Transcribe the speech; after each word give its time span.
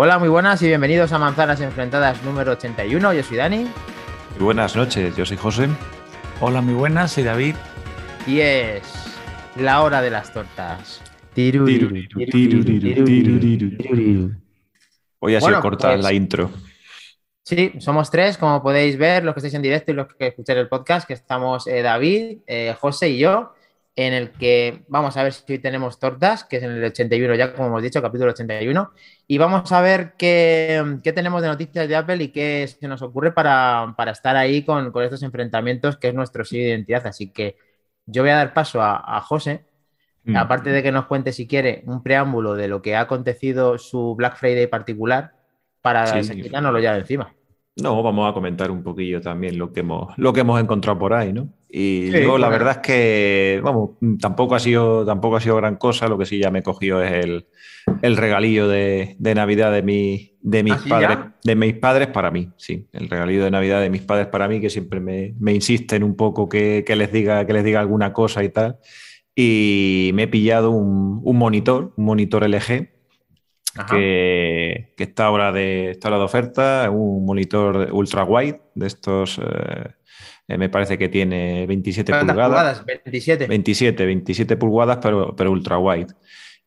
Hola, 0.00 0.20
muy 0.20 0.28
buenas 0.28 0.62
y 0.62 0.68
bienvenidos 0.68 1.10
a 1.10 1.18
Manzanas 1.18 1.60
Enfrentadas 1.60 2.22
número 2.22 2.52
81. 2.52 3.14
Yo 3.14 3.22
soy 3.24 3.36
Dani. 3.36 3.66
Muy 4.36 4.44
buenas 4.44 4.76
noches, 4.76 5.16
yo 5.16 5.26
soy 5.26 5.36
José. 5.36 5.68
Hola, 6.38 6.60
muy 6.60 6.74
buenas, 6.74 7.10
soy 7.10 7.24
David. 7.24 7.56
Y 8.24 8.38
es 8.38 8.84
la 9.56 9.82
hora 9.82 10.00
de 10.00 10.10
las 10.10 10.32
tortas. 10.32 11.02
Hoy 15.18 15.34
ha 15.34 15.40
sido 15.40 15.60
corta 15.60 15.96
la 15.96 16.12
intro. 16.12 16.52
Sí, 17.42 17.72
somos 17.80 18.08
tres, 18.08 18.38
como 18.38 18.62
podéis 18.62 18.96
ver, 18.96 19.24
los 19.24 19.34
que 19.34 19.40
estáis 19.40 19.54
en 19.54 19.62
directo 19.62 19.90
y 19.90 19.94
los 19.94 20.14
que 20.14 20.28
escucháis 20.28 20.60
el 20.60 20.68
podcast, 20.68 21.08
que 21.08 21.14
estamos 21.14 21.66
eh, 21.66 21.82
David, 21.82 22.38
eh, 22.46 22.72
José 22.78 23.08
y 23.08 23.18
yo, 23.18 23.52
en 23.98 24.12
el 24.12 24.30
que 24.30 24.84
vamos 24.86 25.16
a 25.16 25.24
ver 25.24 25.32
si 25.32 25.52
hoy 25.52 25.58
tenemos 25.58 25.98
tortas, 25.98 26.44
que 26.44 26.58
es 26.58 26.62
en 26.62 26.70
el 26.70 26.84
81 26.84 27.34
ya, 27.34 27.52
como 27.52 27.66
hemos 27.66 27.82
dicho, 27.82 28.00
capítulo 28.00 28.30
81, 28.30 28.92
y 29.26 29.38
vamos 29.38 29.72
a 29.72 29.80
ver 29.80 30.12
qué, 30.16 31.00
tenemos 31.02 31.42
de 31.42 31.48
noticias 31.48 31.88
de 31.88 31.96
Apple 31.96 32.22
y 32.22 32.28
qué 32.28 32.68
se 32.68 32.86
nos 32.86 33.02
ocurre 33.02 33.32
para, 33.32 33.92
estar 34.06 34.36
ahí 34.36 34.62
con, 34.62 34.92
estos 35.02 35.24
enfrentamientos, 35.24 35.96
que 35.96 36.08
es 36.08 36.14
nuestro 36.14 36.44
sello 36.44 36.62
de 36.62 36.68
identidad. 36.68 37.08
Así 37.08 37.30
que 37.30 37.56
yo 38.06 38.22
voy 38.22 38.30
a 38.30 38.36
dar 38.36 38.54
paso 38.54 38.80
a, 38.80 39.20
José, 39.22 39.64
mm. 40.22 40.36
aparte 40.36 40.70
de 40.70 40.80
que 40.84 40.92
nos 40.92 41.06
cuente, 41.06 41.32
si 41.32 41.48
quiere, 41.48 41.82
un 41.86 42.00
preámbulo 42.04 42.54
de 42.54 42.68
lo 42.68 42.80
que 42.80 42.94
ha 42.94 43.00
acontecido 43.00 43.78
su 43.78 44.14
Black 44.14 44.36
Friday 44.36 44.68
particular, 44.68 45.32
para 45.82 46.22
sí, 46.22 46.40
quitárnoslo 46.40 46.78
ya 46.78 46.92
de 46.92 47.00
encima. 47.00 47.34
No, 47.74 48.00
vamos 48.00 48.30
a 48.30 48.32
comentar 48.32 48.70
un 48.70 48.84
poquillo 48.84 49.20
también 49.20 49.58
lo 49.58 49.72
que 49.72 49.80
hemos, 49.80 50.16
lo 50.16 50.32
que 50.32 50.42
hemos 50.42 50.60
encontrado 50.60 51.00
por 51.00 51.14
ahí, 51.14 51.32
¿no? 51.32 51.48
Y 51.70 52.10
yo 52.10 52.38
la 52.38 52.48
verdad 52.48 52.76
es 52.76 52.78
que, 52.78 53.60
vamos, 53.62 53.90
tampoco 54.20 54.54
ha 54.54 54.58
sido, 54.58 55.04
tampoco 55.04 55.36
ha 55.36 55.40
sido 55.40 55.56
gran 55.56 55.76
cosa, 55.76 56.08
lo 56.08 56.16
que 56.16 56.24
sí 56.24 56.38
ya 56.38 56.50
me 56.50 56.62
cogió 56.62 57.02
es 57.02 57.12
el, 57.24 57.46
el 58.00 58.16
regalillo 58.16 58.68
de, 58.68 59.16
de, 59.18 59.34
Navidad 59.34 59.70
de, 59.72 59.82
mi, 59.82 60.38
de 60.40 60.62
mis 60.62 60.72
¿Ah, 60.72 60.84
padres, 60.88 61.18
de 61.44 61.54
mis 61.56 61.74
padres 61.74 62.08
para 62.08 62.30
mí, 62.30 62.50
sí, 62.56 62.88
el 62.92 63.10
regalillo 63.10 63.44
de 63.44 63.50
Navidad 63.50 63.82
de 63.82 63.90
mis 63.90 64.02
padres 64.02 64.28
para 64.28 64.48
mí, 64.48 64.60
que 64.60 64.70
siempre 64.70 64.98
me, 65.00 65.34
me 65.38 65.52
insisten 65.52 66.02
un 66.02 66.16
poco 66.16 66.48
que, 66.48 66.84
que, 66.86 66.96
les 66.96 67.12
diga, 67.12 67.46
que 67.46 67.52
les 67.52 67.64
diga 67.64 67.80
alguna 67.80 68.14
cosa 68.14 68.42
y 68.42 68.48
tal. 68.48 68.78
Y 69.34 70.10
me 70.14 70.24
he 70.24 70.28
pillado 70.28 70.70
un, 70.70 71.20
un 71.22 71.36
monitor, 71.36 71.92
un 71.96 72.06
monitor 72.06 72.48
LG, 72.48 72.88
que, 73.86 74.94
está 74.96 75.26
ahora 75.26 75.52
de, 75.52 75.90
está 75.90 76.10
de 76.10 76.16
oferta, 76.16 76.90
un 76.90 77.24
monitor 77.24 77.90
ultra 77.92 78.24
wide 78.24 78.60
de 78.74 78.86
estos, 78.86 79.38
eh, 79.38 79.90
eh, 80.48 80.56
me 80.56 80.70
parece 80.70 80.96
que 80.96 81.10
tiene 81.10 81.66
27 81.66 82.10
pulgadas. 82.20 82.84
27. 82.84 83.46
27, 83.46 84.06
27 84.06 84.56
pulgadas, 84.56 84.98
pero, 85.02 85.36
pero 85.36 85.52
ultra 85.52 85.78
wide. 85.78 86.14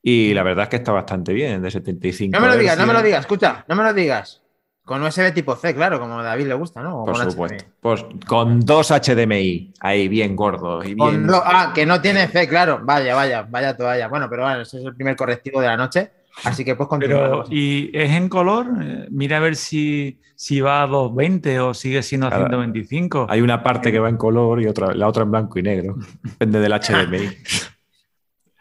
Y 0.04 0.34
la 0.36 0.44
verdad 0.44 0.64
es 0.64 0.70
que 0.70 0.76
está 0.78 0.92
bastante 0.92 1.34
bien, 1.34 1.62
de 1.62 1.72
75. 1.72 2.38
No 2.38 2.46
me 2.46 2.54
lo 2.54 2.60
digas, 2.60 2.78
no 2.78 2.86
me 2.86 2.94
lo 2.94 3.02
digas, 3.02 3.22
escucha, 3.22 3.66
no 3.68 3.76
me 3.76 3.84
lo 3.84 3.94
digas. 3.94 4.42
Con 4.84 5.02
USB 5.04 5.34
tipo 5.34 5.56
C, 5.56 5.74
claro, 5.76 6.00
como 6.00 6.20
a 6.20 6.24
David 6.24 6.48
le 6.48 6.54
gusta, 6.56 6.82
¿no? 6.82 7.06
Por 7.06 7.16
supuesto. 7.18 7.66
Pues 7.80 8.06
con 8.28 8.60
dos 8.60 8.92
HDMI, 8.92 9.74
ahí 9.80 10.08
bien. 10.08 10.36
Y 10.84 10.94
bien... 10.96 11.28
ah, 11.32 11.72
que 11.74 11.86
no 11.86 12.02
tiene 12.02 12.28
C, 12.28 12.48
claro. 12.48 12.82
Vaya, 12.84 13.16
vaya, 13.16 13.48
vaya 13.48 13.78
toalla. 13.78 14.08
Bueno, 14.08 14.28
pero 14.30 14.44
bueno, 14.44 14.62
ese 14.62 14.80
es 14.80 14.86
el 14.86 14.96
primer 14.96 15.16
correctivo 15.16 15.62
de 15.62 15.68
la 15.68 15.78
noche. 15.78 16.12
Así 16.44 16.66
que 16.66 16.76
pues 16.76 16.90
continuar. 16.90 17.46
¿Y 17.50 17.90
es 17.94 18.12
en 18.12 18.30
color? 18.30 18.68
Eh, 18.82 19.08
mira 19.10 19.38
a 19.38 19.40
ver 19.40 19.56
si, 19.56 20.20
si 20.36 20.62
va 20.62 20.84
a 20.84 20.88
220 20.88 21.60
o 21.60 21.74
sigue 21.74 22.02
siendo 22.04 22.28
a 22.28 22.36
125. 22.36 23.28
Hay 23.30 23.42
una 23.42 23.64
parte 23.64 23.92
que 23.92 24.00
va 24.00 24.10
en 24.10 24.18
color 24.18 24.62
y 24.62 24.68
otra, 24.68 24.94
la 24.94 25.08
otra 25.08 25.24
en 25.24 25.32
blanco 25.32 25.60
y 25.60 25.64
negro. 25.64 25.98
Depende 26.24 26.60
del 26.60 26.72
HDMI. 26.72 27.30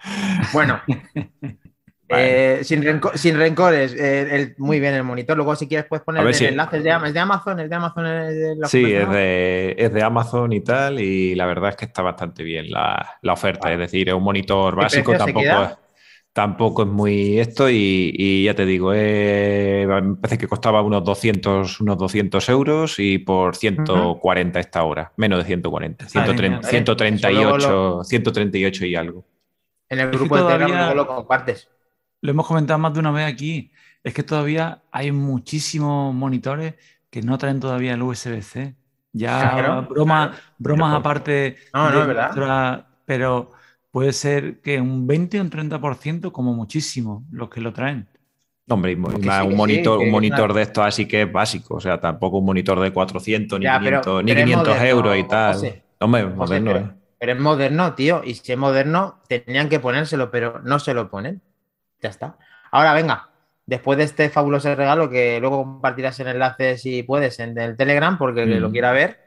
bueno. 0.53 0.81
Eh, 2.13 2.63
sin, 2.65 2.83
rencores, 2.83 3.95
eh, 3.97 4.55
muy 4.59 4.81
bien 4.81 4.95
el 4.95 5.05
monitor. 5.05 5.37
Luego, 5.37 5.55
si 5.55 5.69
quieres, 5.69 5.87
puedes 5.87 6.05
poner 6.05 6.27
el 6.27 6.45
enlace 6.45 6.81
de, 6.81 6.91
Amazon. 6.91 7.61
¿Es 7.61 7.71
de 7.71 7.77
Amazon? 7.77 8.07
sí, 8.67 8.93
es 8.93 9.09
de, 9.09 9.77
es 9.79 9.93
de, 9.93 10.03
Amazon 10.03 10.53
y 10.53 10.61
tal. 10.61 10.99
Y 10.99 11.37
la 11.37 11.47
verdad 11.47 11.71
es 11.71 11.77
que 11.77 11.85
está 11.85 12.03
bastante 12.03 12.43
bien 12.43 12.69
la, 12.69 13.21
oferta. 13.29 13.73
Es 13.73 13.79
decir, 13.79 14.09
es 14.09 14.15
un 14.17 14.25
monitor 14.25 14.75
básico, 14.75 15.17
tampoco 15.17 15.47
es 15.47 15.71
tampoco 16.33 16.83
es 16.83 16.89
muy 16.89 17.39
esto 17.39 17.69
y, 17.69 18.45
ya 18.45 18.55
te 18.55 18.65
digo, 18.65 18.93
eh, 18.95 19.87
me 19.87 20.17
parece 20.17 20.39
que 20.39 20.47
costaba 20.47 20.83
unos 20.83 21.05
200, 21.05 21.81
unos 21.81 21.99
200 21.99 22.49
euros 22.49 22.99
y 22.99 23.19
por 23.19 23.57
140 23.57 24.61
esta 24.61 24.83
hora, 24.85 25.13
menos 25.17 25.41
de 25.41 25.45
140, 25.45 26.09
138, 26.09 28.05
138 28.05 28.87
y 28.87 28.95
algo. 28.95 29.25
En 29.89 29.99
el 29.99 30.11
grupo 30.11 30.37
de 30.37 30.53
Telegram 30.53 30.95
lo 30.95 31.07
compartes. 31.07 31.69
Lo 32.23 32.31
hemos 32.31 32.47
comentado 32.47 32.79
más 32.79 32.93
de 32.93 33.01
una 33.01 33.11
vez 33.11 33.33
aquí, 33.33 33.73
es 34.05 34.15
que 34.15 34.23
todavía 34.23 34.83
hay 34.93 35.11
muchísimos 35.11 36.15
monitores 36.15 36.75
que 37.11 37.23
no 37.23 37.39
traen 37.39 37.61
todavía 37.61 37.95
el 37.95 38.03
USB-C. 38.03 38.77
Ya 39.13 39.85
bromas 39.89 40.95
aparte. 40.95 41.57
No, 41.75 41.91
no, 41.91 42.03
es 42.03 42.07
verdad. 42.07 42.87
Pero 43.05 43.51
puede 43.91 44.13
ser 44.13 44.61
que 44.61 44.81
un 44.81 45.07
20 45.07 45.39
o 45.39 45.43
un 45.43 45.51
30% 45.51 46.33
como 46.33 46.55
muchísimo 46.55 47.25
los 47.31 47.51
que 47.51 47.61
lo 47.61 47.73
traen. 47.73 48.09
Hombre, 48.69 48.95
un 48.95 49.57
monitor, 49.57 49.99
un 49.99 50.11
monitor 50.11 50.55
de 50.55 50.63
esto 50.63 50.83
así 50.83 51.07
que 51.07 51.23
es 51.23 51.33
básico, 51.33 51.75
o 51.75 51.81
sea, 51.81 52.01
tampoco 52.01 52.39
un 52.39 52.45
monitor 52.47 52.79
de 52.79 52.93
400 52.93 53.59
ni 53.59 53.67
500, 53.67 54.25
ni 54.25 54.35
500 54.35 54.83
euros 54.83 55.17
y 55.17 55.25
tal. 55.25 55.83
Hombre, 55.99 56.27
moderno, 56.27 56.73
pero, 56.73 56.85
¿eh? 56.85 56.91
pero, 57.19 57.33
es 57.33 57.41
moderno, 57.41 57.95
tío, 57.95 58.23
y 58.25 58.35
si 58.35 58.53
es 58.53 58.59
moderno, 58.59 59.21
tenían 59.29 59.69
que 59.69 59.81
ponérselo, 59.81 60.31
pero 60.31 60.61
no 60.63 60.79
se 60.79 60.95
lo 60.95 61.11
ponen. 61.11 61.43
Ya 62.01 62.11
está. 62.11 62.39
Ahora, 62.71 62.95
venga, 62.95 63.31
después 63.67 63.99
de 63.99 64.05
este 64.05 64.31
fabuloso 64.31 64.73
regalo 64.75 65.11
que 65.11 65.41
luego 65.41 65.65
compartirás 65.65 66.19
el 66.21 66.29
enlace 66.29 66.79
si 66.79 67.03
puedes 67.03 67.41
en 67.41 67.59
el 67.59 67.77
Telegram, 67.77 68.19
porque 68.19 68.47
lo 68.47 68.69
mm. 68.69 68.73
quiera 68.73 68.93
ver, 68.93 69.20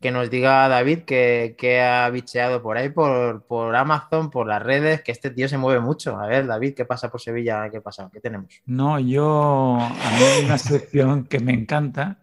que 0.00 0.10
nos 0.10 0.30
diga 0.30 0.66
David 0.68 1.00
que, 1.00 1.80
ha 1.82 2.08
bicheado 2.08 2.62
por 2.62 2.78
ahí, 2.78 2.88
por, 2.88 3.42
por, 3.44 3.76
Amazon, 3.76 4.30
por 4.30 4.46
las 4.46 4.62
redes, 4.62 5.02
que 5.02 5.12
este 5.12 5.30
tío 5.30 5.46
se 5.48 5.58
mueve 5.58 5.80
mucho. 5.80 6.18
A 6.18 6.26
ver, 6.26 6.46
David, 6.46 6.74
¿qué 6.74 6.86
pasa 6.86 7.10
por 7.10 7.20
Sevilla? 7.20 7.68
¿Qué 7.70 7.82
pasa? 7.82 8.08
¿Qué 8.10 8.18
tenemos? 8.18 8.62
No, 8.64 8.98
yo, 8.98 9.78
a 9.78 10.10
mí 10.10 10.22
hay 10.24 10.44
una 10.46 10.56
sección 10.56 11.24
que 11.24 11.40
me 11.40 11.52
encanta, 11.52 12.18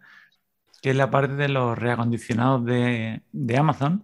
que 0.82 0.90
es 0.90 0.96
la 0.96 1.12
parte 1.12 1.36
de 1.36 1.50
los 1.50 1.78
reacondicionados 1.78 2.66
de, 2.66 3.22
de 3.32 3.58
Amazon. 3.58 4.04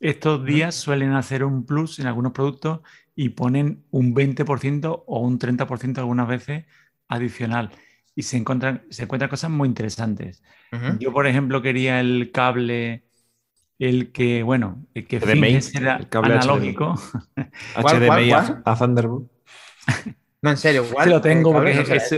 Estos 0.00 0.44
días 0.44 0.74
suelen 0.74 1.12
hacer 1.12 1.44
un 1.44 1.64
plus 1.64 2.00
en 2.00 2.08
algunos 2.08 2.32
productos 2.32 2.80
y 3.14 3.30
ponen 3.30 3.84
un 3.92 4.14
20% 4.14 5.04
o 5.06 5.20
un 5.20 5.38
30% 5.38 5.98
algunas 5.98 6.26
veces 6.26 6.64
adicional 7.08 7.70
y 8.16 8.22
se 8.22 8.38
encuentran, 8.38 8.82
se 8.88 9.04
encuentran 9.04 9.28
cosas 9.28 9.50
muy 9.50 9.68
interesantes. 9.68 10.42
Yo, 10.98 11.12
por 11.12 11.26
ejemplo, 11.26 11.62
quería 11.62 12.00
el 12.00 12.30
cable, 12.32 13.04
el 13.78 14.10
que, 14.10 14.42
bueno, 14.42 14.84
el 14.94 15.06
que 15.06 15.20
HDMI, 15.20 15.60
era 15.74 15.96
el 15.96 16.08
cable 16.08 16.34
analógico. 16.34 16.94
HDMI, 17.76 18.32
a, 18.32 18.76
Thunderbolt. 18.76 19.30
No, 20.42 20.50
en 20.50 20.58
serio, 20.58 20.84
¿cuál? 20.92 21.10
lo 21.10 21.20
tengo 21.20 21.50
porque 21.50 21.72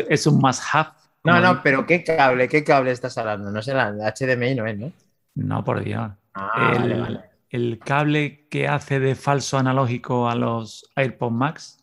es, 0.09 0.27
un 0.27 0.39
must-have. 0.39 0.91
No, 1.25 1.41
no, 1.41 1.63
pero 1.63 1.87
¿qué 1.87 2.03
cable? 2.03 2.49
¿Qué 2.49 2.63
cable 2.63 2.91
estás 2.91 3.17
hablando? 3.17 3.51
No 3.51 3.63
sé, 3.63 3.73
la 3.73 3.93
HDMI 3.93 4.55
no 4.55 4.67
es, 4.67 4.77
¿no? 4.77 4.93
No, 5.35 5.65
por 5.65 5.83
Dios. 5.83 6.11
Ah, 6.35 6.73
el, 6.77 7.21
el 7.49 7.79
cable 7.79 8.47
que 8.51 8.69
hace 8.69 9.01
de 9.01 9.15
falso 9.15 9.57
analógico 9.57 10.29
a 10.29 10.35
los 10.35 10.91
AirPods 10.97 11.33
Max. 11.33 11.78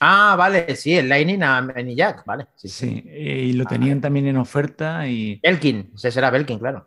Ah, 0.00 0.36
vale, 0.36 0.76
sí, 0.76 0.96
el 0.96 1.08
Lightning 1.08 1.42
a 1.42 1.66
Jack, 1.94 2.24
vale. 2.24 2.46
Sí, 2.54 2.68
sí. 2.68 3.04
y 3.06 3.52
lo 3.54 3.64
tenían 3.64 4.00
también 4.00 4.26
en 4.28 4.36
oferta 4.36 5.06
y... 5.08 5.40
Belkin, 5.42 5.90
ese 5.94 6.12
será 6.12 6.30
Belkin, 6.30 6.58
claro. 6.58 6.86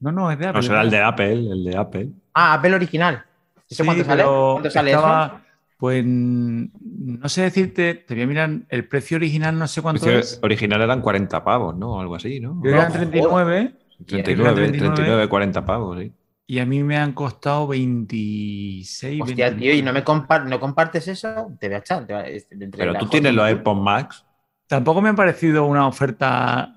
No, 0.00 0.10
no, 0.10 0.30
es 0.30 0.38
de 0.38 0.46
Apple. 0.48 0.60
No, 0.60 0.66
será 0.66 0.82
el 0.82 0.90
de 0.90 1.00
Apple, 1.00 1.32
el 1.32 1.64
de 1.64 1.76
Apple. 1.76 2.08
Ah, 2.34 2.54
Apple 2.54 2.74
original. 2.74 3.24
Sí, 3.66 3.84
cuánto 3.84 4.04
sale? 4.04 4.24
¿Cuánto 4.24 4.70
sale 4.70 4.90
eso? 4.90 5.40
Pues 5.78 6.04
no 6.04 7.28
sé 7.28 7.42
decirte, 7.42 7.94
te 7.94 8.14
voy 8.14 8.22
a 8.22 8.26
mirar 8.26 8.50
el 8.68 8.86
precio 8.86 9.16
original, 9.16 9.58
no 9.58 9.66
sé 9.66 9.82
cuánto 9.82 10.08
es. 10.10 10.38
original 10.42 10.80
eran 10.80 11.00
40 11.00 11.42
pavos, 11.42 11.76
¿no? 11.76 12.00
Algo 12.00 12.14
así, 12.14 12.38
¿no? 12.38 12.60
Eran 12.64 12.92
39. 12.92 13.74
39, 14.06 14.68
39, 14.78 15.28
40 15.28 15.64
pavos, 15.64 15.98
sí. 16.00 16.12
Y 16.46 16.58
a 16.58 16.66
mí 16.66 16.82
me 16.82 16.96
han 16.96 17.12
costado 17.12 17.68
26. 17.68 19.22
Hostia, 19.22 19.56
tío, 19.56 19.72
¿y 19.74 19.82
no 19.82 19.92
me 19.92 20.02
no 20.02 20.60
compartes 20.60 21.08
eso? 21.08 21.52
Te 21.58 21.68
voy 21.68 21.76
a 21.76 21.78
echar. 21.78 22.06
Pero 22.06 22.94
tú 22.94 23.06
tienes 23.06 23.32
los 23.32 23.46
AirPods 23.46 23.80
Max. 23.80 24.24
Tampoco 24.66 25.00
me 25.02 25.10
ha 25.10 25.14
parecido 25.14 25.64
una 25.66 25.86
oferta, 25.86 26.74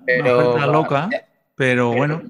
loca, 0.67 1.09
pero, 1.56 1.94
bueno. 1.94 2.21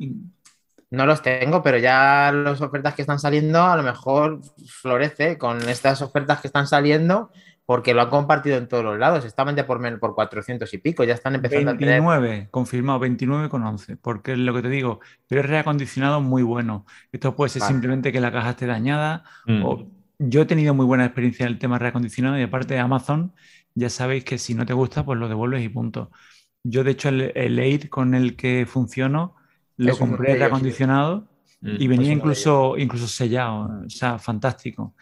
No 0.91 1.05
los 1.05 1.21
tengo, 1.21 1.61
pero 1.61 1.77
ya 1.77 2.31
las 2.31 2.61
ofertas 2.61 2.93
que 2.93 3.01
están 3.01 3.19
saliendo 3.19 3.61
a 3.61 3.75
lo 3.75 3.83
mejor 3.83 4.41
florece 4.67 5.37
con 5.37 5.67
estas 5.67 6.01
ofertas 6.01 6.39
que 6.39 6.47
están 6.47 6.67
saliendo 6.67 7.31
porque 7.65 7.93
lo 7.93 8.01
han 8.01 8.09
compartido 8.09 8.57
en 8.57 8.67
todos 8.67 8.83
los 8.83 8.99
lados. 8.99 9.25
Estaban 9.25 9.55
ya 9.55 9.65
por, 9.65 9.99
por 9.99 10.15
400 10.15 10.71
y 10.73 10.77
pico, 10.77 11.03
ya 11.03 11.13
están 11.13 11.35
empezando 11.35 11.71
a 11.71 11.77
tener... 11.77 12.49
confirmado, 12.49 12.99
29 12.99 13.49
con 13.49 13.63
11, 13.63 13.97
porque 13.97 14.33
es 14.33 14.37
lo 14.37 14.53
que 14.53 14.61
te 14.61 14.69
digo, 14.69 14.99
pero 15.27 15.41
es 15.41 15.47
reacondicionado 15.47 16.21
muy 16.21 16.43
bueno. 16.43 16.85
Esto 17.11 17.35
puede 17.35 17.49
ser 17.49 17.63
simplemente 17.63 18.11
que 18.11 18.21
la 18.21 18.31
caja 18.31 18.51
esté 18.51 18.67
dañada. 18.67 19.23
Mm. 19.45 19.65
O... 19.65 19.91
Yo 20.19 20.43
he 20.43 20.45
tenido 20.45 20.73
muy 20.73 20.85
buena 20.85 21.05
experiencia 21.05 21.45
en 21.45 21.53
el 21.53 21.59
tema 21.59 21.79
reacondicionado 21.79 22.39
y 22.39 22.43
aparte 22.43 22.75
de 22.75 22.79
Amazon, 22.79 23.33
ya 23.73 23.89
sabéis 23.89 24.23
que 24.23 24.37
si 24.37 24.53
no 24.53 24.65
te 24.65 24.73
gusta, 24.73 25.03
pues 25.03 25.19
lo 25.19 25.27
devuelves 25.27 25.63
y 25.63 25.69
punto. 25.69 26.11
Yo, 26.63 26.83
de 26.83 26.91
hecho, 26.91 27.09
el, 27.09 27.31
el 27.35 27.59
Air 27.59 27.89
con 27.89 28.15
el 28.15 28.35
que 28.35 28.65
funciono 28.65 29.35
lo 29.77 29.91
Es 29.91 29.99
compré 29.99 30.35
reacondicionado 30.35 31.27
Mm. 31.61 31.75
y 31.79 31.87
venía 31.87 31.93
es 31.93 31.99
uno 31.99 32.07
de 32.07 32.13
incluso, 32.13 32.77
incluso 32.77 33.07
sellado, 33.07 33.85
o 33.85 33.89
sea, 33.89 34.19
fantástico. 34.19 34.95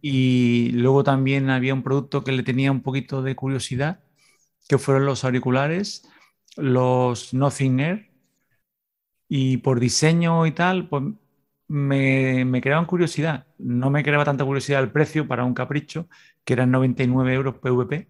Y 0.00 0.70
luego 0.72 1.04
también 1.04 1.50
había 1.50 1.74
un 1.74 1.82
producto 1.82 2.24
que 2.24 2.32
le 2.32 2.42
tenía 2.42 2.70
un 2.70 2.82
poquito 2.82 3.22
de 3.22 3.34
curiosidad, 3.34 4.00
que 4.68 4.78
fueron 4.78 5.06
los 5.06 5.24
auriculares, 5.24 6.08
los 6.56 7.32
Nothing 7.34 7.80
Air. 7.80 8.10
Y 9.28 9.58
por 9.58 9.80
diseño 9.80 10.44
y 10.46 10.52
tal, 10.52 10.88
pues 10.88 11.04
me, 11.68 12.44
me 12.44 12.60
creaban 12.60 12.84
curiosidad. 12.84 13.46
No 13.56 13.90
me 13.90 14.02
creaba 14.02 14.24
tanta 14.26 14.44
curiosidad 14.44 14.82
el 14.82 14.92
precio 14.92 15.26
para 15.26 15.44
un 15.44 15.54
capricho, 15.54 16.08
que 16.44 16.52
eran 16.52 16.70
99 16.70 17.32
euros 17.32 17.54
PVP, 17.56 18.08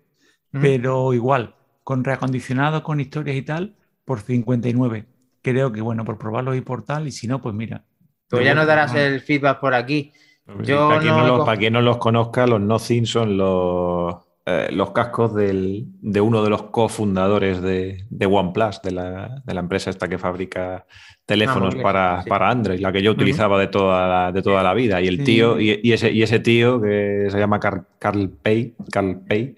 pero 0.50 1.14
igual, 1.14 1.54
con 1.84 2.04
reacondicionado, 2.04 2.82
con 2.82 3.00
historias 3.00 3.36
y 3.36 3.42
tal, 3.42 3.76
por 4.04 4.20
59. 4.20 5.06
Creo 5.42 5.72
que 5.72 5.80
bueno, 5.80 6.04
por 6.04 6.18
probarlo 6.18 6.54
y 6.54 6.60
por 6.60 6.84
tal, 6.84 7.08
y 7.08 7.12
si 7.12 7.26
no, 7.26 7.40
pues 7.40 7.54
mira. 7.54 7.82
Tú 8.28 8.36
de 8.38 8.44
ya 8.44 8.54
nos 8.54 8.66
darás 8.66 8.94
el 8.94 9.20
feedback 9.20 9.60
por 9.60 9.74
aquí. 9.74 10.12
Pues 10.46 10.66
Yo 10.66 10.88
para, 10.88 11.00
quien 11.00 11.16
no 11.16 11.26
los, 11.26 11.44
para 11.44 11.58
quien 11.58 11.72
no 11.72 11.80
los 11.82 11.98
conozca, 11.98 12.46
los 12.46 12.60
Nothing 12.60 13.06
son 13.06 13.36
los, 13.36 14.16
eh, 14.46 14.68
los 14.72 14.90
cascos 14.92 15.34
del- 15.34 15.84
de 16.00 16.20
uno 16.20 16.42
de 16.42 16.50
los 16.50 16.62
cofundadores 16.64 17.60
de, 17.62 18.04
de 18.10 18.26
OnePlus, 18.26 18.80
de 18.82 18.90
la, 18.92 19.42
de 19.44 19.54
la 19.54 19.60
empresa 19.60 19.90
esta 19.90 20.08
que 20.08 20.18
fabrica 20.18 20.84
teléfonos 21.26 21.66
móviles, 21.74 21.82
para, 21.82 22.22
sí. 22.22 22.28
para 22.28 22.48
Android, 22.50 22.80
la 22.80 22.90
que 22.92 23.02
yo 23.02 23.12
utilizaba 23.12 23.58
de, 23.60 23.68
toda 23.68 24.08
la, 24.08 24.32
de 24.32 24.42
toda 24.42 24.62
la 24.62 24.74
vida. 24.74 25.00
Y 25.00 25.06
el 25.08 25.18
Sí. 25.18 25.24
tío, 25.24 25.60
y, 25.60 25.80
y 25.82 25.92
ese, 25.92 26.10
y 26.10 26.22
ese 26.22 26.40
tío 26.40 26.80
que 26.80 27.26
se 27.30 27.38
llama 27.38 27.60
Carl, 27.60 27.84
Carl 27.98 28.28
Pay, 28.30 28.74
Carl 28.90 29.20
Pay 29.28 29.56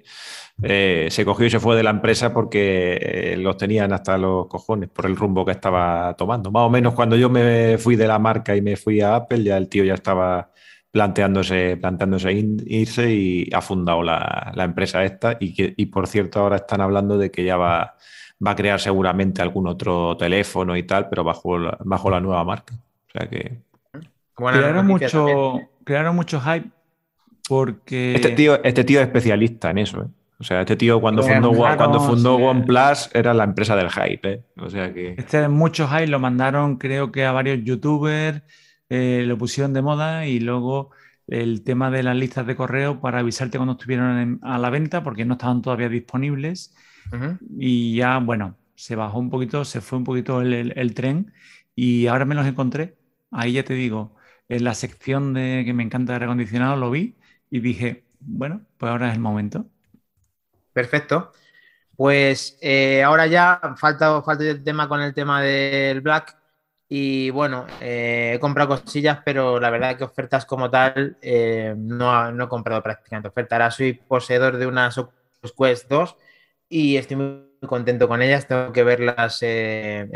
eh, 0.62 1.08
se 1.10 1.24
cogió 1.24 1.46
y 1.46 1.50
se 1.50 1.60
fue 1.60 1.76
de 1.76 1.82
la 1.82 1.90
empresa 1.90 2.32
porque 2.32 2.98
eh, 3.00 3.36
los 3.36 3.56
tenían 3.56 3.92
hasta 3.92 4.16
los 4.16 4.46
cojones 4.46 4.88
por 4.88 5.06
el 5.06 5.16
rumbo 5.16 5.44
que 5.44 5.52
estaba 5.52 6.14
tomando. 6.16 6.50
Más 6.50 6.62
o 6.62 6.70
menos 6.70 6.94
cuando 6.94 7.16
yo 7.16 7.28
me 7.28 7.76
fui 7.78 7.96
de 7.96 8.06
la 8.06 8.18
marca 8.18 8.54
y 8.56 8.62
me 8.62 8.76
fui 8.76 9.00
a 9.00 9.16
Apple, 9.16 9.42
ya 9.42 9.56
el 9.56 9.68
tío 9.68 9.84
ya 9.84 9.94
estaba 9.94 10.50
planteándose, 10.90 11.76
planteándose 11.76 12.32
irse 12.32 13.10
y 13.10 13.50
ha 13.52 13.60
fundado 13.60 14.02
la, 14.02 14.52
la 14.54 14.64
empresa 14.64 15.04
esta 15.04 15.36
y, 15.40 15.52
que, 15.52 15.74
y 15.76 15.86
por 15.86 16.06
cierto 16.06 16.40
ahora 16.40 16.56
están 16.56 16.80
hablando 16.80 17.18
de 17.18 17.32
que 17.32 17.44
ya 17.44 17.56
va, 17.56 17.96
va 18.44 18.50
a 18.52 18.56
crear 18.56 18.78
seguramente 18.78 19.42
algún 19.42 19.66
otro 19.66 20.16
teléfono 20.16 20.76
y 20.76 20.84
tal, 20.84 21.08
pero 21.08 21.24
bajo 21.24 21.58
la, 21.58 21.76
bajo 21.80 22.10
la 22.10 22.20
nueva 22.20 22.44
marca. 22.44 22.74
O 22.74 23.18
sea 23.18 23.28
que 23.28 23.58
Buena 24.36 24.58
Crearon 24.58 24.86
mucho, 24.86 25.60
crearon 25.84 26.16
mucho 26.16 26.40
hype 26.40 26.68
porque 27.48 28.14
este 28.14 28.30
tío, 28.30 28.62
este 28.64 28.84
tío 28.84 29.00
es 29.00 29.06
especialista 29.06 29.70
en 29.70 29.78
eso. 29.78 30.02
¿eh? 30.02 30.06
O 30.44 30.46
sea, 30.46 30.60
este 30.60 30.76
tío 30.76 31.00
cuando 31.00 31.22
Claro, 31.22 31.46
fundó, 31.46 31.62
One- 31.62 31.76
cuando 31.78 32.00
fundó 32.00 32.36
sí. 32.36 32.42
OnePlus 32.44 33.10
era 33.14 33.32
la 33.32 33.44
empresa 33.44 33.74
del 33.76 33.90
hype. 33.90 34.30
¿eh? 34.30 34.44
O 34.58 34.68
sea 34.68 34.92
que... 34.92 35.14
este 35.16 35.48
mucho 35.48 35.88
hype 35.88 36.06
lo 36.08 36.18
mandaron 36.20 36.76
creo 36.76 37.10
que 37.10 37.24
a 37.24 37.32
varios 37.32 37.64
youtubers, 37.64 38.42
eh, 38.90 39.24
lo 39.26 39.38
pusieron 39.38 39.72
de 39.72 39.80
moda 39.80 40.26
y 40.26 40.40
luego 40.40 40.90
el 41.28 41.64
tema 41.64 41.90
de 41.90 42.02
las 42.02 42.14
listas 42.14 42.46
de 42.46 42.56
correo 42.56 43.00
para 43.00 43.20
avisarte 43.20 43.56
cuando 43.56 43.72
estuvieron 43.72 44.18
en- 44.18 44.38
a 44.42 44.58
la 44.58 44.68
venta 44.68 45.02
porque 45.02 45.24
no 45.24 45.32
estaban 45.34 45.62
todavía 45.62 45.88
disponibles 45.88 46.74
y 47.58 47.96
ya, 47.96 48.18
bueno, 48.18 48.56
se 48.74 48.96
bajó 48.96 49.18
un 49.18 49.30
poquito, 49.30 49.64
se 49.64 49.80
fue 49.80 49.96
un 49.98 50.04
poquito 50.04 50.42
el, 50.42 50.52
el- 50.52 50.72
el 50.76 50.92
tren 50.94 51.32
y 51.74 52.06
ahora 52.06 52.26
me 52.26 52.34
los 52.34 52.46
encontré. 52.46 52.96
Ahí 53.30 53.54
ya 53.54 53.64
te 53.64 53.72
digo, 53.74 54.14
en 54.50 54.64
la 54.64 54.74
sección 54.74 55.32
de 55.32 55.62
que 55.64 55.72
me 55.72 55.82
encanta 55.84 56.12
de 56.12 56.18
recondicionado 56.18 56.76
lo 56.76 56.90
vi 56.90 57.16
y 57.50 57.60
dije, 57.60 58.04
bueno, 58.20 58.60
pues 58.76 58.90
ahora 58.90 59.08
es 59.08 59.14
el 59.14 59.20
momento. 59.20 59.66
Perfecto. 60.74 61.32
Pues 61.96 62.58
eh, 62.60 63.02
ahora 63.02 63.26
ya 63.28 63.60
falta, 63.78 64.20
falta 64.22 64.44
el 64.44 64.64
tema 64.64 64.88
con 64.88 65.00
el 65.00 65.14
tema 65.14 65.40
del 65.42 66.00
Black. 66.00 66.36
Y 66.88 67.30
bueno, 67.30 67.66
eh, 67.80 68.32
he 68.34 68.40
comprado 68.40 68.70
cosillas, 68.70 69.20
pero 69.24 69.58
la 69.60 69.70
verdad 69.70 69.96
que 69.96 70.04
ofertas 70.04 70.44
como 70.46 70.70
tal 70.70 71.16
eh, 71.22 71.74
no, 71.76 72.30
no 72.32 72.44
he 72.44 72.48
comprado 72.48 72.82
prácticamente 72.82 73.28
ofertas. 73.28 73.56
Ahora 73.56 73.70
soy 73.70 73.94
poseedor 73.94 74.58
de 74.58 74.66
unas 74.66 74.98
Oculus 74.98 75.54
Quest 75.56 75.88
2 75.88 76.16
y 76.68 76.96
estoy 76.96 77.16
muy 77.16 77.68
contento 77.68 78.08
con 78.08 78.22
ellas. 78.22 78.46
Tengo 78.48 78.72
que 78.72 78.84
verlas 78.84 79.40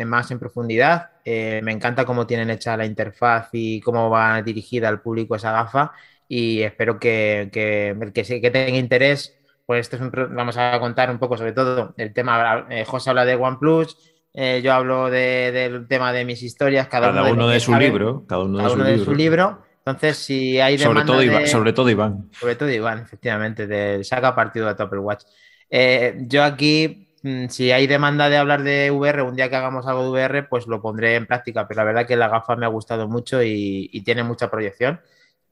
más 0.07 0.31
en 0.31 0.39
profundidad. 0.39 1.13
Me 1.25 1.73
encanta 1.73 2.05
cómo 2.05 2.27
tienen 2.27 2.51
hecha 2.51 2.77
la 2.77 2.87
interfaz 2.87 3.49
y 3.53 3.81
cómo 3.81 4.11
va 4.11 4.43
dirigida 4.43 4.89
al 4.89 5.01
público 5.01 5.37
esa 5.37 5.53
gafa. 5.53 5.93
Y 6.29 6.63
espero 6.63 6.99
que, 7.01 7.49
que 7.53 7.97
que, 8.13 8.41
que 8.41 8.51
tenga 8.51 8.79
interés 8.79 9.38
pues 9.69 9.81
esto 9.83 9.97
es 9.97 10.03
un 10.03 10.11
vamos 10.35 10.57
a 10.57 10.81
contar 10.81 11.11
un 11.11 11.19
poco 11.19 11.37
sobre 11.37 11.53
todo 11.53 11.93
el 11.99 12.15
tema, 12.15 12.67
eh, 12.71 12.87
José 12.87 13.11
habla 13.11 13.27
de 13.27 13.35
OnePlus, 13.35 13.99
eh, 14.33 14.63
yo 14.65 14.73
hablo 14.73 15.11
de- 15.11 15.53
del 15.53 15.87
tema 15.87 16.11
de 16.11 16.25
mis 16.25 16.43
historias, 16.43 16.89
cada, 16.89 17.09
Cada 17.09 17.21
uno, 17.25 17.33
uno 17.33 17.43
lo 17.43 17.49
de 17.49 17.61
su 17.61 17.75
libro. 17.75 18.25
Cada 18.27 18.45
uno, 18.45 18.57
cada 18.57 18.71
de, 18.71 18.75
uno 18.75 18.85
su 18.85 18.89
de 18.91 18.97
libro. 18.97 19.05
su 19.13 19.15
libro. 19.15 19.63
Entonces, 19.85 20.17
si 20.17 20.59
hay 20.59 20.79
Sobre 20.79 20.89
demanda 20.89 21.13
todo, 21.13 21.23
Iván, 21.23 21.43
de- 21.43 21.49
sobre 21.49 21.73
todo 21.75 21.91
Iván. 21.91 22.31
sobre 22.33 22.57
todo 22.57 22.71
Iván, 22.71 22.99
efectivamente, 23.01 23.67
del 23.67 24.07
saca 24.07 24.35
partido 24.35 24.73
de 24.75 24.83
Apple 24.83 25.01
Watch. 25.01 25.25
Eh, 25.69 26.15
yo 26.29 26.45
aquí, 26.45 27.15
mm, 27.23 27.49
si 27.49 27.71
hay 27.71 27.87
demanda 27.87 28.31
de 28.31 28.39
hablar 28.39 28.63
de 28.63 28.91
VR, 28.91 29.21
un 29.21 29.37
día 29.37 29.51
que 29.51 29.57
hagamos 29.57 29.87
algo 29.87 30.05
de 30.05 30.09
VR, 30.09 30.43
pues 30.45 30.67
lo 30.67 30.81
pondré 30.81 31.15
en 31.17 31.27
práctica, 31.27 31.69
pero 31.69 31.81
la 31.81 31.85
verdad 31.85 32.07
que 32.07 32.17
la 32.17 32.29
gafa 32.29 32.57
me 32.57 32.65
ha 32.65 32.71
gustado 32.71 33.07
mucho 33.07 33.43
y, 33.43 33.91
y 33.93 34.01
tiene 34.01 34.23
mucha 34.23 34.51
proyección 34.51 35.01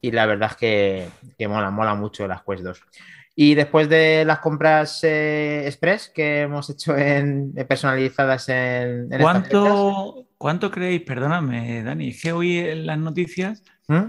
y 0.01 0.09
la 0.11 0.25
verdad 0.25 0.49
es 0.51 0.57
que, 0.57 1.07
que 1.37 1.47
mola, 1.47 1.69
mola 1.69 1.93
mucho 1.93 2.27
las 2.27 2.41
Quest 2.43 2.63
2. 2.63 2.81
Y 3.39 3.53
después 3.53 3.87
de 3.87 4.25
las 4.25 4.39
compras 4.39 5.03
eh, 5.03 5.67
express 5.67 6.09
que 6.09 6.41
hemos 6.41 6.71
hecho 6.71 6.97
en, 6.97 7.53
eh, 7.55 7.65
personalizadas 7.65 8.49
en, 8.49 9.13
en 9.13 9.21
¿Cuánto, 9.21 10.25
¿Cuánto 10.39 10.71
creéis, 10.71 11.03
perdóname, 11.03 11.83
Dani, 11.83 12.09
es 12.09 12.19
que 12.19 12.31
hoy 12.31 12.57
en 12.57 12.87
las 12.87 12.97
noticias, 12.97 13.61
¿Mm? 13.87 14.05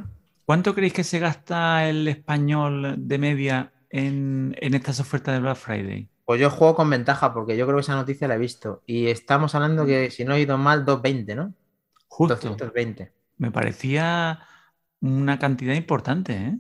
¿cuánto 0.47 0.75
creéis 0.75 0.95
que 0.95 1.05
se 1.05 1.19
gasta 1.19 1.87
el 1.87 2.09
español 2.09 2.95
de 2.97 3.19
media 3.19 3.73
en, 3.91 4.57
en 4.63 4.73
estas 4.73 4.99
ofertas 4.99 5.35
de 5.35 5.41
Black 5.41 5.59
Friday? 5.59 6.09
Pues 6.25 6.41
yo 6.41 6.49
juego 6.49 6.75
con 6.75 6.89
ventaja 6.89 7.35
porque 7.35 7.55
yo 7.55 7.67
creo 7.67 7.77
que 7.77 7.83
esa 7.83 7.97
noticia 7.97 8.29
la 8.29 8.37
he 8.37 8.39
visto. 8.39 8.83
Y 8.87 9.09
estamos 9.09 9.55
hablando 9.55 9.85
que, 9.85 10.11
si 10.11 10.25
no 10.25 10.37
he 10.37 10.41
ido 10.41 10.57
mal, 10.57 10.87
220, 10.87 11.35
¿no? 11.35 11.53
Justo, 12.07 12.35
220. 12.35 13.13
me 13.37 13.51
parecía 13.51 14.41
una 15.03 15.39
cantidad 15.39 15.75
importante, 15.75 16.33
¿eh? 16.33 16.59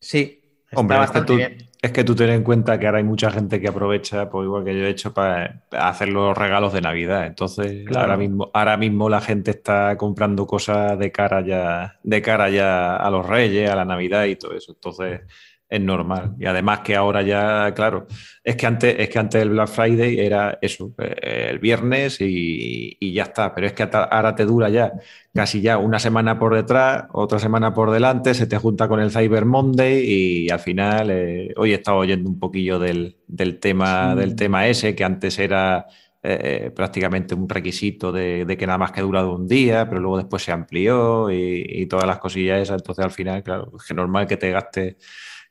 Sí, 0.00 0.39
Hombre, 0.74 1.02
es 1.02 1.10
que, 1.10 1.20
tú, 1.22 1.38
es 1.82 1.92
que 1.92 2.04
tú 2.04 2.14
ten 2.14 2.30
en 2.30 2.42
cuenta 2.44 2.78
que 2.78 2.86
ahora 2.86 2.98
hay 2.98 3.04
mucha 3.04 3.30
gente 3.30 3.60
que 3.60 3.68
aprovecha, 3.68 4.30
pues 4.30 4.44
igual 4.44 4.64
que 4.64 4.78
yo 4.78 4.84
he 4.84 4.90
hecho, 4.90 5.12
para 5.12 5.62
hacer 5.72 6.08
los 6.08 6.36
regalos 6.36 6.72
de 6.72 6.80
Navidad. 6.80 7.26
Entonces, 7.26 7.84
Claro. 7.86 8.02
ahora 8.02 8.16
mismo, 8.16 8.50
ahora 8.54 8.76
mismo 8.76 9.08
la 9.08 9.20
gente 9.20 9.50
está 9.50 9.96
comprando 9.96 10.46
cosas 10.46 10.98
de 10.98 11.10
cara 11.10 11.40
ya, 11.44 11.98
de 12.02 12.22
cara 12.22 12.50
ya 12.50 12.96
a 12.96 13.10
los 13.10 13.26
Reyes, 13.26 13.68
a 13.70 13.74
la 13.76 13.84
Navidad 13.84 14.24
y 14.26 14.36
todo 14.36 14.52
eso. 14.52 14.72
Entonces, 14.72 15.22
es 15.70 15.80
normal. 15.80 16.34
Y 16.38 16.46
además 16.46 16.80
que 16.80 16.96
ahora 16.96 17.22
ya, 17.22 17.72
claro, 17.74 18.08
es 18.42 18.56
que 18.56 18.66
antes, 18.66 18.96
es 18.98 19.08
que 19.08 19.18
antes 19.20 19.40
el 19.40 19.50
Black 19.50 19.68
Friday 19.68 20.18
era 20.18 20.58
eso, 20.60 20.92
eh, 20.98 21.46
el 21.50 21.60
viernes 21.60 22.20
y, 22.20 22.96
y 22.98 23.12
ya 23.12 23.22
está. 23.22 23.54
Pero 23.54 23.68
es 23.68 23.72
que 23.72 23.88
ahora 23.92 24.34
te 24.34 24.44
dura 24.44 24.68
ya 24.68 24.92
casi 25.32 25.60
ya 25.60 25.78
una 25.78 26.00
semana 26.00 26.38
por 26.40 26.56
detrás, 26.56 27.04
otra 27.12 27.38
semana 27.38 27.72
por 27.72 27.92
delante, 27.92 28.34
se 28.34 28.48
te 28.48 28.58
junta 28.58 28.88
con 28.88 28.98
el 29.00 29.12
Cyber 29.12 29.44
Monday 29.44 30.02
y 30.04 30.50
al 30.50 30.58
final, 30.58 31.08
eh, 31.12 31.54
hoy 31.56 31.70
he 31.70 31.76
estado 31.76 31.98
oyendo 31.98 32.28
un 32.28 32.40
poquillo 32.40 32.80
del, 32.80 33.16
del 33.28 33.60
tema, 33.60 34.14
Sí. 34.14 34.18
del 34.20 34.34
tema 34.34 34.66
ese, 34.66 34.96
que 34.96 35.04
antes 35.04 35.38
era 35.38 35.86
eh, 36.22 36.72
prácticamente 36.74 37.34
un 37.36 37.48
requisito 37.48 38.10
de, 38.10 38.44
de 38.44 38.56
que 38.56 38.66
nada 38.66 38.78
más 38.78 38.90
que 38.92 39.02
durado 39.02 39.34
un 39.36 39.46
día, 39.46 39.88
pero 39.88 40.00
luego 40.00 40.18
después 40.18 40.42
se 40.42 40.50
amplió 40.52 41.30
y, 41.30 41.64
y 41.66 41.86
todas 41.86 42.06
las 42.06 42.18
cosillas 42.18 42.60
esas. 42.60 42.80
Entonces 42.82 43.04
al 43.04 43.10
final, 43.12 43.42
claro, 43.44 43.70
es 43.76 43.84
que 43.86 43.94
normal 43.94 44.26
que 44.26 44.36
te 44.36 44.50
gastes 44.50 44.96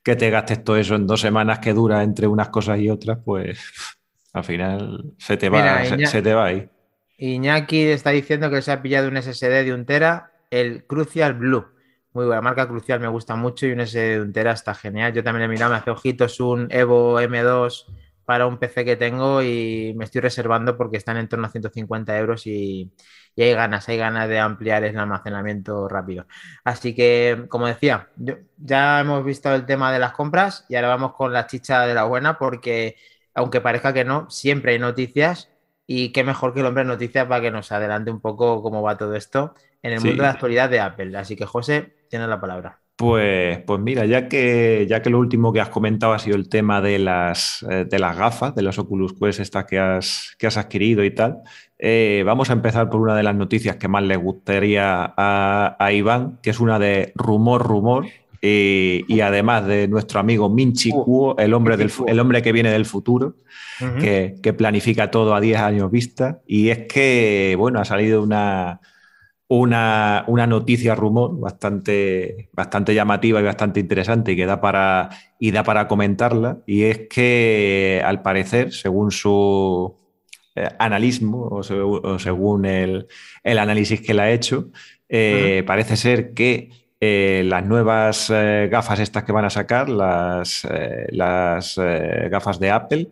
que 0.03 0.15
te 0.15 0.29
gastes 0.29 0.63
todo 0.63 0.77
eso 0.77 0.95
en 0.95 1.07
dos 1.07 1.21
semanas 1.21 1.59
que 1.59 1.73
dura 1.73 2.03
entre 2.03 2.27
unas 2.27 2.49
cosas 2.49 2.79
y 2.79 2.89
otras, 2.89 3.19
pues 3.23 3.59
al 4.33 4.43
final 4.43 5.13
se 5.17 5.37
te 5.37 5.49
va, 5.49 5.61
Mira, 5.61 5.85
se, 5.85 5.95
Iña- 5.95 6.07
se 6.07 6.21
te 6.21 6.33
va 6.33 6.45
ahí. 6.45 6.69
Iñaki 7.17 7.83
está 7.83 8.11
diciendo 8.11 8.49
que 8.49 8.61
se 8.61 8.71
ha 8.71 8.81
pillado 8.81 9.07
un 9.09 9.17
SSD 9.17 9.63
de 9.65 9.73
un 9.73 9.85
tera, 9.85 10.31
el 10.51 10.85
Crucial 10.85 11.33
Blue. 11.33 11.65
Muy 12.13 12.25
buena 12.25 12.41
marca 12.41 12.67
Crucial, 12.67 12.99
me 12.99 13.07
gusta 13.07 13.35
mucho 13.35 13.67
y 13.67 13.71
un 13.71 13.81
SSD 13.81 14.13
de 14.15 14.21
un 14.21 14.33
tera 14.33 14.51
está 14.53 14.73
genial. 14.73 15.13
Yo 15.13 15.23
también 15.23 15.43
he 15.43 15.47
mirado, 15.53 15.71
me 15.71 15.77
hace 15.77 15.91
ojitos 15.91 16.39
un 16.39 16.67
Evo 16.71 17.19
M2 17.19 17.85
para 18.29 18.45
un 18.47 18.59
PC 18.59 18.85
que 18.85 18.95
tengo 18.95 19.41
y 19.41 19.93
me 19.97 20.05
estoy 20.05 20.21
reservando 20.21 20.77
porque 20.77 20.97
están 20.97 21.17
en 21.17 21.27
torno 21.27 21.47
a 21.47 21.49
150 21.49 22.15
euros 22.19 22.45
y, 22.45 22.93
y 23.35 23.41
hay 23.43 23.53
ganas, 23.53 23.89
hay 23.89 23.97
ganas 23.97 24.29
de 24.29 24.37
ampliar 24.39 24.83
el 24.83 24.97
almacenamiento 24.97 25.87
rápido. 25.89 26.27
Así 26.63 26.93
que, 26.95 27.45
como 27.49 27.65
decía, 27.67 28.09
yo- 28.17 28.35
ya 28.57 28.99
hemos 29.01 29.23
visto 29.25 29.53
el 29.53 29.65
tema 29.65 29.91
de 29.91 29.97
las 29.99 30.13
compras 30.13 30.65
y 30.69 30.75
ahora 30.75 30.89
vamos 30.89 31.13
con 31.15 31.33
la 31.33 31.47
chicha 31.47 31.85
de 31.87 31.93
la 31.95 32.03
buena 32.03 32.37
porque, 32.37 32.97
aunque 33.33 33.61
parezca 33.61 33.93
que 33.93 34.05
no, 34.05 34.29
siempre 34.29 34.73
hay 34.73 34.79
noticias 34.79 35.49
y 35.87 36.11
qué 36.11 36.23
mejor 36.23 36.53
que 36.53 36.59
el 36.59 36.67
hombre 36.67 36.83
de 36.83 36.89
noticias 36.89 37.25
para 37.27 37.41
que 37.41 37.51
nos 37.51 37.71
adelante 37.71 38.11
un 38.11 38.21
poco 38.21 38.61
cómo 38.61 38.81
va 38.83 38.97
todo 38.97 39.15
esto 39.15 39.55
en 39.81 39.93
el 39.93 40.01
Sí. 40.01 40.07
mundo 40.07 40.21
de 40.23 40.27
la 40.27 40.33
actualidad 40.33 40.69
de 40.69 40.79
Apple. 40.79 41.17
Así 41.17 41.35
que, 41.35 41.45
José, 41.45 41.95
tienes 42.09 42.27
la 42.29 42.39
palabra. 42.41 42.79
Pues, 42.99 43.59
pues 43.59 43.79
mira, 43.79 44.05
ya 44.05 44.27
que, 44.27 44.85
ya 44.89 45.01
que 45.01 45.09
lo 45.09 45.19
último 45.19 45.53
que 45.53 45.61
has 45.61 45.69
comentado 45.69 46.11
ha 46.11 46.19
sido 46.19 46.35
el 46.35 46.49
tema 46.49 46.81
de 46.81 46.99
las, 46.99 47.65
eh, 47.71 47.85
de 47.89 47.97
las 47.97 48.17
gafas, 48.17 48.53
de 48.55 48.61
las 48.61 48.77
Oculus 48.77 49.13
Quest 49.13 49.39
estas 49.39 49.63
que 49.63 49.79
has, 49.79 50.35
que 50.37 50.47
has 50.47 50.57
adquirido 50.57 51.05
y 51.05 51.11
tal, 51.11 51.37
eh, 51.77 52.23
vamos 52.25 52.49
a 52.49 52.53
empezar 52.53 52.89
por 52.89 52.99
una 52.99 53.15
de 53.15 53.23
las 53.23 53.35
noticias 53.35 53.77
que 53.77 53.87
más 53.87 54.03
le 54.03 54.17
gustaría 54.17 55.13
a, 55.15 55.91
Iván, 55.93 56.39
que 56.43 56.49
es 56.49 56.59
una 56.59 56.77
de 56.77 57.13
rumor, 57.15 57.65
rumor, 57.65 58.05
y, 58.41 59.21
además 59.21 59.65
de 59.65 59.87
nuestro 59.87 60.19
amigo 60.19 60.49
Minchi 60.49 60.89
Kuo, 60.91 61.37
el 61.37 61.53
hombre, 61.53 61.77
del, 61.77 61.93
el 62.05 62.19
hombre 62.19 62.41
que 62.41 62.51
viene 62.51 62.69
del 62.69 62.85
futuro, 62.85 63.35
que, 64.01 64.35
que, 64.43 64.51
planifica 64.51 65.09
todo 65.09 65.35
a 65.35 65.39
10 65.39 65.57
años 65.57 65.89
vista. 65.89 66.41
Y 66.45 66.67
es 66.67 66.79
que, 66.79 67.55
bueno, 67.57 67.79
ha 67.79 67.85
salido 67.85 68.21
una, 68.21 68.81
una, 69.49 70.25
noticia 70.47 70.93
rumor 70.95 71.37
bastante, 71.39 72.49
bastante 72.53 72.93
llamativa 72.93 73.39
y 73.39 73.43
bastante 73.43 73.79
interesante 73.79 74.33
y 74.33 74.35
que 74.35 74.45
da 74.45 74.61
para, 74.61 75.09
y 75.39 75.51
da 75.51 75.63
para 75.63 75.87
comentarla. 75.87 76.59
Y 76.67 76.83
es 76.83 77.07
que, 77.09 78.01
al 78.05 78.21
parecer, 78.21 78.71
según 78.71 79.11
su 79.11 79.97
eh, 80.55 80.69
analismo 80.77 81.47
o, 81.51 82.19
según 82.19 82.65
el, 82.65 83.07
análisis 83.43 84.01
que 84.01 84.13
le 84.13 84.21
ha 84.21 84.31
hecho, 84.31 84.69
eh, 85.09 85.63
parece 85.65 85.97
ser 85.97 86.35
que 86.35 86.69
eh, 87.01 87.41
las 87.45 87.65
nuevas 87.65 88.31
gafas 88.69 88.99
estas 88.99 89.23
que 89.23 89.31
van 89.31 89.45
a 89.45 89.49
sacar, 89.49 89.89
las, 89.89 90.67
las 91.09 91.75
gafas 92.29 92.59
de 92.59 92.69
Apple, 92.69 93.09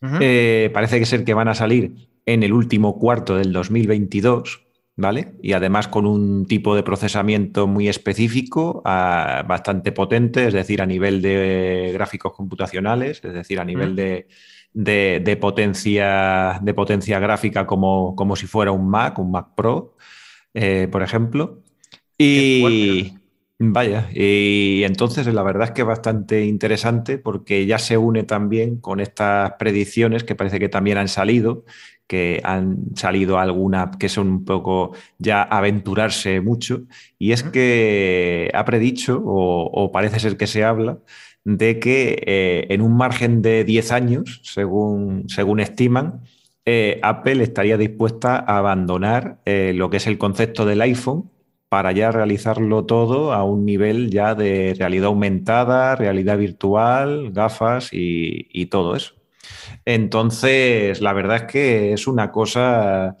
parece 0.00 0.98
que 0.98 1.06
ser 1.06 1.24
que 1.24 1.32
van 1.32 1.48
a 1.48 1.54
salir 1.54 1.94
en 2.26 2.42
el 2.42 2.52
último 2.52 2.98
cuarto 2.98 3.36
del 3.36 3.54
2022 3.54 4.67
¿vale? 4.98 5.34
Y 5.40 5.52
además 5.52 5.86
con 5.86 6.06
un 6.06 6.44
tipo 6.46 6.74
de 6.74 6.82
procesamiento 6.82 7.68
muy 7.68 7.88
específico, 7.88 8.82
ah, 8.84 9.44
bastante 9.46 9.92
potente, 9.92 10.48
es 10.48 10.52
decir, 10.52 10.82
a 10.82 10.86
nivel 10.86 11.22
de 11.22 11.92
gráficos 11.94 12.32
computacionales, 12.34 13.20
es 13.24 13.32
decir, 13.32 13.60
a 13.60 13.64
nivel 13.64 13.94
de, 13.94 15.38
potencia, 15.40 16.58
de 16.60 16.74
potencia 16.74 17.20
gráfica 17.20 17.64
como, 17.64 18.16
como, 18.16 18.34
si 18.34 18.48
fuera 18.48 18.72
un 18.72 18.90
Mac, 18.90 19.20
un 19.20 19.30
Mac 19.30 19.54
Pro, 19.54 19.94
eh, 20.52 20.88
por 20.90 21.04
ejemplo. 21.04 21.62
Y 22.18 23.17
vaya, 23.58 24.08
y 24.12 24.84
entonces 24.84 25.26
la 25.26 25.42
verdad 25.42 25.68
es 25.68 25.70
que 25.72 25.82
es 25.82 25.86
bastante 25.86 26.44
interesante 26.44 27.18
porque 27.18 27.66
ya 27.66 27.78
se 27.78 27.98
une 27.98 28.22
también 28.22 28.80
con 28.80 29.00
estas 29.00 29.52
predicciones 29.58 30.22
que 30.24 30.36
parece 30.36 30.60
que 30.60 30.68
también 30.68 30.98
han 30.98 31.08
salido, 31.08 31.64
que 32.06 32.40
han 32.44 32.96
salido 32.96 33.38
algunas 33.38 33.96
que 33.96 34.08
son 34.08 34.28
un 34.28 34.44
poco 34.44 34.92
ya 35.18 35.42
aventurarse 35.42 36.40
mucho, 36.40 36.84
y 37.18 37.32
es 37.32 37.42
que 37.42 38.50
ha 38.54 38.64
predicho, 38.64 39.22
o, 39.24 39.90
parece 39.92 40.20
ser 40.20 40.36
que 40.36 40.46
se 40.46 40.64
habla, 40.64 40.98
de 41.44 41.78
que 41.80 42.22
eh, 42.26 42.66
en 42.70 42.80
un 42.82 42.96
margen 42.96 43.42
de 43.42 43.64
10 43.64 43.92
años, 43.92 44.40
según, 44.44 45.28
según 45.28 45.60
estiman, 45.60 46.22
eh, 46.64 47.00
Apple 47.02 47.42
estaría 47.42 47.76
dispuesta 47.78 48.36
a 48.36 48.58
abandonar 48.58 49.40
eh, 49.46 49.72
lo 49.74 49.90
que 49.90 49.96
es 49.98 50.06
el 50.06 50.18
concepto 50.18 50.66
del 50.66 50.82
iPhone 50.82 51.30
para 51.68 51.92
ya 51.92 52.10
realizarlo 52.10 52.84
todo 52.86 53.32
a 53.32 53.44
un 53.44 53.64
nivel 53.64 54.10
ya 54.10 54.34
de 54.34 54.74
realidad 54.78 55.06
aumentada, 55.06 55.96
realidad 55.96 56.38
virtual, 56.38 57.32
gafas 57.32 57.90
y 57.92 58.66
todo 58.66 58.96
eso. 58.96 59.14
Entonces, 59.84 61.00
la 61.00 61.12
verdad 61.12 61.36
es 61.36 61.42
que 61.44 61.92
es 61.92 62.06
una 62.06 62.30
cosa, 62.30 63.16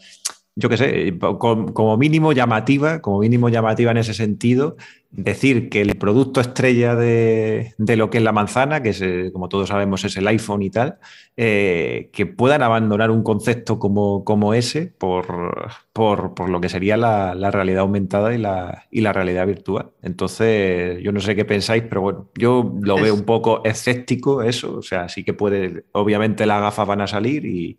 yo 0.54 0.68
qué 0.68 0.76
sé, 0.76 1.18
como 1.18 1.96
mínimo 1.96 2.32
llamativa, 2.32 3.00
como 3.00 3.20
mínimo 3.20 3.48
llamativa 3.48 3.90
en 3.90 3.98
ese 3.98 4.14
sentido, 4.14 4.76
decir 5.10 5.70
que 5.70 5.80
el 5.80 5.96
producto 5.96 6.40
estrella 6.40 6.94
de, 6.94 7.74
lo 7.78 8.10
que 8.10 8.18
es 8.18 8.24
la 8.24 8.32
manzana, 8.32 8.82
que 8.82 8.90
es, 8.90 9.00
eh, 9.00 9.30
como 9.32 9.48
todos 9.48 9.68
sabemos 9.68 10.04
es 10.04 10.16
el 10.16 10.26
iPhone 10.28 10.62
y 10.62 10.70
tal, 10.70 10.98
eh, 11.36 12.10
que 12.12 12.26
puedan 12.26 12.62
abandonar 12.62 13.10
un 13.10 13.22
concepto 13.22 13.78
como, 13.78 14.22
como 14.24 14.52
ese 14.52 14.86
por, 14.86 15.62
por, 15.92 16.50
lo 16.50 16.60
que 16.60 16.68
sería 16.68 16.96
la, 16.96 17.50
realidad 17.50 17.80
aumentada 17.80 18.34
y 18.34 18.38
la, 18.38 18.86
y 18.90 19.00
la, 19.00 19.12
realidad 19.12 19.46
virtual. 19.46 19.90
Entonces, 20.02 21.02
yo 21.02 21.10
no 21.10 21.20
sé 21.20 21.34
qué 21.34 21.44
pensáis, 21.44 21.84
pero 21.88 22.02
bueno, 22.02 22.28
yo 22.36 22.74
lo 22.80 22.96
veo 22.96 23.14
un 23.14 23.24
poco 23.24 23.62
escéptico 23.64 24.42
eso, 24.42 24.76
o 24.76 24.82
sea, 24.82 25.08
sí 25.08 25.24
que 25.24 25.32
puede, 25.32 25.84
obviamente 25.92 26.44
las 26.44 26.60
gafas 26.60 26.86
van 26.86 27.00
a 27.00 27.06
salir 27.06 27.46
y, 27.46 27.78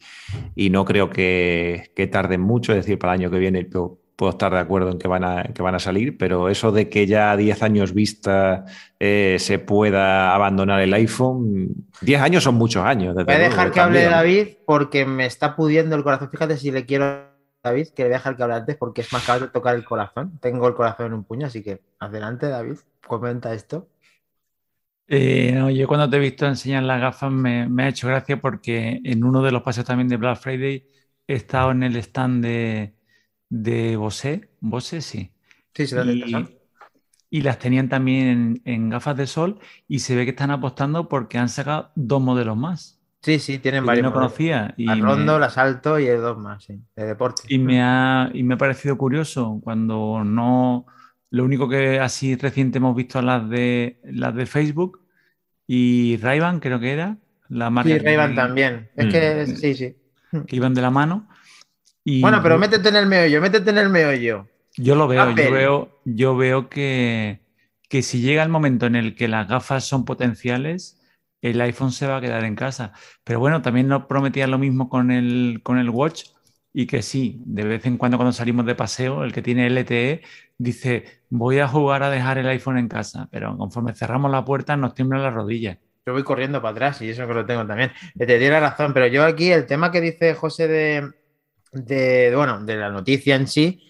no 0.69 0.85
creo 0.85 1.09
que, 1.09 1.91
que 1.95 2.07
tarden 2.07 2.41
mucho, 2.41 2.73
es 2.73 2.85
decir, 2.85 2.99
para 2.99 3.13
el 3.13 3.21
año 3.21 3.31
que 3.31 3.39
viene 3.39 3.63
puedo 4.19 4.31
estar 4.31 4.51
de 4.51 4.59
acuerdo 4.59 4.91
en 4.91 4.99
que 4.99 5.07
van 5.07 5.23
a, 5.23 5.43
que 5.43 5.61
van 5.61 5.75
a 5.75 5.79
salir, 5.79 6.17
pero 6.17 6.49
eso 6.49 6.73
de 6.73 6.89
que 6.89 7.07
ya 7.07 7.31
a 7.31 7.37
10 7.37 7.63
años 7.63 7.93
vista 7.93 8.65
eh, 8.99 9.37
se 9.39 9.59
pueda 9.59 10.35
abandonar 10.35 10.81
el 10.81 10.93
iPhone, 10.93 11.87
10 12.01 12.21
años 12.21 12.43
son 12.43 12.55
muchos 12.55 12.83
años. 12.83 13.15
Voy 13.15 13.23
a 13.33 13.39
dejar 13.39 13.71
que 13.71 13.79
hable 13.79 14.03
David 14.03 14.47
porque 14.65 15.05
me 15.05 15.25
está 15.25 15.55
pudiendo 15.55 15.95
el 15.95 16.03
corazón. 16.03 16.29
Fíjate 16.29 16.57
si 16.57 16.69
le 16.69 16.85
quiero 16.85 17.05
a 17.05 17.29
David, 17.63 17.87
que 17.95 18.03
le 18.03 18.09
voy 18.09 18.15
a 18.15 18.17
dejar 18.17 18.35
que 18.35 18.43
hable 18.43 18.55
antes 18.55 18.75
porque 18.75 18.99
es 18.99 19.13
más 19.13 19.25
capaz 19.25 19.39
de 19.39 19.47
tocar 19.47 19.75
el 19.75 19.85
corazón. 19.85 20.37
Tengo 20.41 20.67
el 20.67 20.73
corazón 20.73 21.05
en 21.05 21.13
un 21.13 21.23
puño, 21.23 21.47
así 21.47 21.63
que 21.63 21.79
adelante 21.97 22.49
David, 22.49 22.75
comenta 23.07 23.53
esto. 23.53 23.87
Eh, 25.07 25.57
yo 25.73 25.87
cuando 25.87 26.09
te 26.09 26.17
he 26.17 26.19
visto 26.19 26.45
enseñar 26.45 26.83
las 26.83 26.99
gafas 26.99 27.31
me, 27.31 27.69
me 27.69 27.83
ha 27.83 27.87
hecho 27.87 28.09
gracia 28.09 28.41
porque 28.41 28.99
en 29.01 29.23
uno 29.23 29.41
de 29.41 29.53
los 29.53 29.63
paseos 29.63 29.87
también 29.87 30.09
de 30.09 30.17
Black 30.17 30.39
Friday 30.41 30.85
he 31.25 31.35
estado 31.35 31.71
en 31.71 31.83
el 31.83 31.95
stand 31.95 32.43
de, 32.43 32.98
de 33.49 33.97
Bose, 33.97 34.49
Bose 34.59 35.01
sí. 35.01 35.31
Sí, 35.73 35.87
sí, 35.87 35.95
y, 35.97 36.59
y 37.29 37.41
las 37.41 37.59
tenían 37.59 37.89
también 37.89 38.61
en, 38.65 38.89
gafas 38.89 39.15
de 39.15 39.27
sol 39.27 39.59
y 39.87 39.99
se 39.99 40.15
ve 40.15 40.25
que 40.25 40.31
están 40.31 40.51
apostando 40.51 41.09
porque 41.09 41.37
han 41.37 41.49
sacado 41.49 41.91
dos 41.95 42.21
modelos 42.21 42.57
más. 42.57 42.99
Sí, 43.21 43.39
sí, 43.39 43.59
tienen 43.59 43.85
varios. 43.85 44.05
no 44.05 44.13
conocía. 44.13 44.73
Y 44.77 44.89
el 44.89 45.01
rondo, 45.01 45.37
el 45.37 45.43
asalto 45.43 45.99
y 45.99 46.07
el 46.07 46.21
dos 46.21 46.37
más, 46.37 46.63
sí, 46.63 46.81
de 46.95 47.05
deporte. 47.05 47.43
Y 47.49 47.59
me, 47.59 47.81
ha, 47.81 48.29
y 48.33 48.43
me 48.43 48.53
ha 48.53 48.57
parecido 48.57 48.97
curioso 48.97 49.59
cuando 49.63 50.23
no. 50.23 50.85
Lo 51.31 51.43
único 51.43 51.69
que 51.69 51.99
así 51.99 52.35
reciente 52.35 52.79
hemos 52.79 52.95
visto 52.95 53.21
las 53.21 53.47
de 53.49 53.99
las 54.03 54.33
de 54.33 54.47
Facebook 54.47 55.05
y 55.67 56.17
ray 56.17 56.39
creo 56.59 56.79
que 56.79 56.91
era. 56.91 57.17
La 57.49 57.69
marca 57.69 57.91
sí, 57.91 57.99
ray 57.99 58.35
también. 58.35 58.89
Es 58.95 59.13
que 59.13 59.45
mm. 59.45 59.55
sí, 59.55 59.75
sí. 59.75 59.95
Que 60.47 60.55
iban 60.55 60.73
de 60.73 60.81
la 60.81 60.89
mano 60.89 61.27
bueno, 62.21 62.39
pero 62.41 62.57
métete 62.57 62.89
en 62.89 62.95
el 62.95 63.05
meollo, 63.05 63.41
métete 63.41 63.69
en 63.69 63.77
el 63.77 63.89
meollo. 63.89 64.47
Yo 64.77 64.95
lo 64.95 65.07
veo, 65.07 65.35
yo 65.35 65.51
veo, 65.51 66.01
yo 66.05 66.37
veo 66.37 66.69
que, 66.69 67.41
que 67.89 68.01
si 68.01 68.21
llega 68.21 68.43
el 68.43 68.49
momento 68.49 68.85
en 68.85 68.95
el 68.95 69.15
que 69.15 69.27
las 69.27 69.47
gafas 69.47 69.83
son 69.83 70.05
potenciales, 70.05 70.99
el 71.41 71.59
iPhone 71.61 71.91
se 71.91 72.07
va 72.07 72.17
a 72.17 72.21
quedar 72.21 72.43
en 72.45 72.55
casa. 72.55 72.93
Pero 73.23 73.39
bueno, 73.39 73.61
también 73.61 73.87
nos 73.87 74.05
prometían 74.05 74.51
lo 74.51 74.57
mismo 74.57 74.89
con 74.89 75.11
el, 75.11 75.61
con 75.63 75.77
el 75.77 75.89
Watch 75.89 76.25
y 76.73 76.85
que 76.85 77.01
sí, 77.01 77.41
de 77.45 77.63
vez 77.63 77.85
en 77.85 77.97
cuando 77.97 78.17
cuando 78.17 78.31
salimos 78.31 78.65
de 78.65 78.75
paseo, 78.75 79.23
el 79.23 79.33
que 79.33 79.41
tiene 79.41 79.67
LTE 79.69 80.21
dice, 80.57 81.23
voy 81.29 81.59
a 81.59 81.67
jugar 81.67 82.03
a 82.03 82.09
dejar 82.09 82.37
el 82.37 82.47
iPhone 82.47 82.77
en 82.77 82.87
casa, 82.87 83.27
pero 83.31 83.57
conforme 83.57 83.93
cerramos 83.93 84.31
la 84.31 84.45
puerta 84.45 84.77
nos 84.77 84.93
tiemblan 84.93 85.23
las 85.23 85.33
rodillas. 85.33 85.77
Yo 86.05 86.13
voy 86.13 86.23
corriendo 86.23 86.61
para 86.61 86.71
atrás 86.71 87.01
y 87.01 87.09
eso 87.09 87.27
que 87.27 87.33
lo 87.33 87.45
tengo 87.45 87.65
también. 87.65 87.91
Te 88.17 88.49
la 88.49 88.59
razón, 88.59 88.93
pero 88.93 89.07
yo 89.07 89.23
aquí 89.25 89.51
el 89.51 89.65
tema 89.65 89.91
que 89.91 90.01
dice 90.01 90.33
José 90.33 90.67
de, 90.67 91.11
de, 91.71 92.33
bueno, 92.35 92.63
de 92.63 92.75
la 92.75 92.89
noticia 92.89 93.35
en 93.35 93.47
sí, 93.47 93.83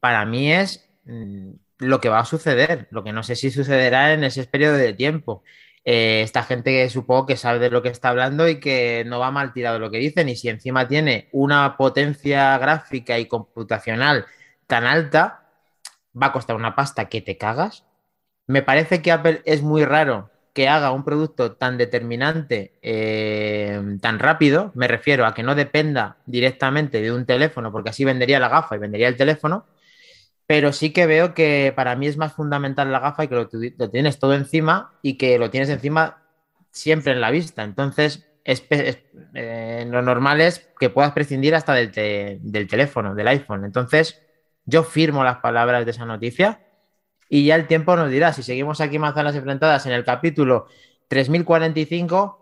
para 0.00 0.24
mí 0.24 0.52
es 0.52 0.88
mm, 1.04 1.50
lo 1.78 2.00
que 2.00 2.08
va 2.08 2.20
a 2.20 2.24
suceder, 2.24 2.88
lo 2.90 3.04
que 3.04 3.12
no 3.12 3.22
sé 3.22 3.36
si 3.36 3.50
sucederá 3.50 4.12
en 4.12 4.24
ese 4.24 4.44
periodo 4.46 4.76
de 4.76 4.94
tiempo. 4.94 5.42
Eh, 5.84 6.22
esta 6.22 6.42
gente 6.42 6.70
que 6.72 6.90
supongo 6.90 7.26
que 7.26 7.36
sabe 7.36 7.58
de 7.60 7.70
lo 7.70 7.82
que 7.82 7.88
está 7.88 8.10
hablando 8.10 8.48
y 8.48 8.60
que 8.60 9.04
no 9.06 9.20
va 9.20 9.30
mal 9.30 9.52
tirado 9.52 9.78
lo 9.78 9.90
que 9.90 9.98
dicen, 9.98 10.28
y 10.28 10.36
si 10.36 10.48
encima 10.48 10.88
tiene 10.88 11.28
una 11.32 11.76
potencia 11.76 12.58
gráfica 12.58 13.18
y 13.18 13.26
computacional 13.26 14.26
tan 14.66 14.84
alta, 14.84 15.48
va 16.20 16.26
a 16.28 16.32
costar 16.32 16.56
una 16.56 16.74
pasta 16.74 17.08
que 17.08 17.22
te 17.22 17.38
cagas. 17.38 17.84
Me 18.46 18.62
parece 18.62 19.02
que 19.02 19.12
Apple 19.12 19.42
es 19.44 19.62
muy 19.62 19.84
raro 19.84 20.30
que 20.58 20.68
haga 20.68 20.90
un 20.90 21.04
producto 21.04 21.52
tan 21.52 21.78
determinante, 21.78 22.72
eh, 22.82 23.80
tan 24.00 24.18
rápido, 24.18 24.72
me 24.74 24.88
refiero 24.88 25.24
a 25.24 25.32
que 25.32 25.44
no 25.44 25.54
dependa 25.54 26.16
directamente 26.26 27.00
de 27.00 27.12
un 27.12 27.26
teléfono, 27.26 27.70
porque 27.70 27.90
así 27.90 28.04
vendería 28.04 28.40
la 28.40 28.48
gafa 28.48 28.74
y 28.74 28.80
vendería 28.80 29.06
el 29.06 29.16
teléfono, 29.16 29.66
pero 30.48 30.72
sí 30.72 30.92
que 30.92 31.06
veo 31.06 31.32
que 31.32 31.72
para 31.76 31.94
mí 31.94 32.08
es 32.08 32.16
más 32.16 32.32
fundamental 32.32 32.90
la 32.90 32.98
gafa 32.98 33.22
y 33.22 33.28
que 33.28 33.36
lo, 33.36 33.48
tienes 33.88 34.18
todo 34.18 34.34
encima 34.34 34.98
y 35.00 35.16
que 35.16 35.38
lo 35.38 35.48
tienes 35.48 35.68
encima 35.68 36.24
siempre 36.72 37.12
en 37.12 37.20
la 37.20 37.30
vista. 37.30 37.62
Entonces, 37.62 38.26
eh, 38.44 39.86
lo 39.88 40.02
normal 40.02 40.40
es 40.40 40.68
que 40.80 40.90
puedas 40.90 41.12
prescindir 41.12 41.54
hasta 41.54 41.72
del, 41.74 41.92
del 42.42 42.66
teléfono, 42.66 43.14
del 43.14 43.28
iPhone. 43.28 43.64
Entonces, 43.64 44.20
yo 44.64 44.82
firmo 44.82 45.22
las 45.22 45.38
palabras 45.38 45.84
de 45.84 45.92
esa 45.92 46.04
noticia 46.04 46.58
y 47.28 47.44
ya 47.44 47.56
el 47.56 47.66
tiempo 47.66 47.96
nos 47.96 48.10
dirá, 48.10 48.32
si 48.32 48.42
seguimos 48.42 48.80
aquí 48.80 48.98
manzanas 48.98 49.34
enfrentadas 49.34 49.84
en 49.86 49.92
el 49.92 50.04
capítulo 50.04 50.66
3045, 51.08 52.38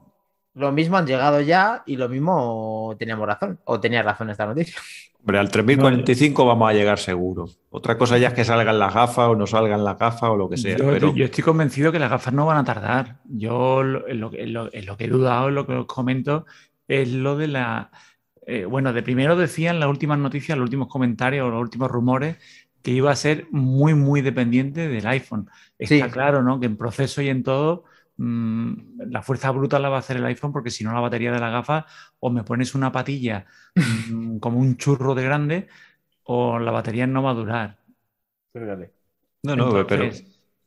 lo 0.55 0.73
mismo 0.73 0.97
han 0.97 1.07
llegado 1.07 1.41
ya 1.41 1.83
y 1.87 1.97
lo 1.97 2.09
mismo 2.09 2.95
teníamos 2.99 3.27
razón, 3.27 3.59
o 3.65 3.81
tenía 3.81 4.03
razón 4.03 4.31
esta 4.31 4.47
noticia. 4.47 4.77
Hombre, 5.21 5.41
al 5.41 5.51
3045 5.51 6.47
vamos 6.47 6.71
a 6.71 6.73
llegar 6.73 6.99
seguro. 6.99 7.49
Otra 7.71 7.99
cosa 7.99 8.17
ya 8.17 8.29
es 8.29 8.35
que 8.35 8.45
salgan 8.45 8.79
las 8.79 8.95
gafas 8.95 9.29
o 9.29 9.35
no 9.35 9.47
salgan 9.49 9.83
las 9.83 9.99
gafas 9.99 10.31
o 10.31 10.37
lo 10.37 10.49
que 10.49 10.57
sea. 10.57 10.77
Yo, 10.77 11.25
estoy 11.25 11.43
convencido 11.43 11.91
que 11.91 11.99
las 11.99 12.11
gafas 12.11 12.33
no 12.33 12.47
van 12.47 12.59
a 12.59 12.65
tardar. 12.65 13.17
Yo 13.25 13.81
en 14.07 14.21
lo, 14.21 14.31
que 14.31 15.05
he 15.05 15.09
dudado, 15.09 15.49
en 15.49 15.57
lo 15.57 15.67
que 15.67 15.73
os 15.73 15.87
comento, 15.87 16.47
es 16.87 17.13
lo 17.13 17.37
de 17.37 17.49
la... 17.49 17.91
Eh, 18.47 18.67
bueno, 18.67 18.93
de 18.93 19.03
primero 19.03 19.35
decían 19.35 19.81
las 19.81 19.89
últimas 19.89 20.21
noticias, 20.21 20.57
los 20.57 20.67
últimos 20.67 20.87
comentarios, 20.87 21.51
los 21.51 21.61
últimos 21.61 21.91
rumores, 21.91 22.37
que 22.87 22.93
iba 22.93 23.11
a 23.11 23.17
ser 23.17 23.49
muy, 23.51 23.95
muy 23.95 24.23
dependiente 24.23 24.89
del 24.89 25.07
iPhone. 25.09 25.51
Está 25.77 26.09
claro, 26.09 26.43
¿no? 26.43 26.61
Que 26.61 26.67
en 26.67 26.77
proceso 26.77 27.21
y 27.21 27.29
en 27.29 27.43
todo 27.43 27.85
Mm, 28.19 29.11
la 29.11 29.21
fuerza 29.21 29.51
bruta 29.51 29.79
la 29.79 29.91
va 29.91 29.97
a 29.97 29.99
hacer 29.99 30.17
el 30.17 30.25
iPhone 30.25 30.51
porque 30.51 30.71
si 30.71 30.85
no 30.85 30.95
la 30.95 31.01
batería 31.01 31.33
de 31.33 31.39
la 31.39 31.51
gafa 31.51 31.85
o 32.19 32.31
me 32.31 32.45
pones 32.45 32.75
una 32.75 32.91
patilla 32.91 33.45
mm, 33.75 34.39
como 34.41 34.59
un 34.59 34.77
churro 34.77 35.15
de 35.15 35.23
grande 35.23 35.69
o 36.25 36.59
la 36.59 36.71
batería 36.71 37.07
no 37.07 37.23
va 37.23 37.31
a 37.31 37.35
durar. 37.35 37.77
No, 39.43 39.55
no, 39.55 39.87
pero... 39.87 40.11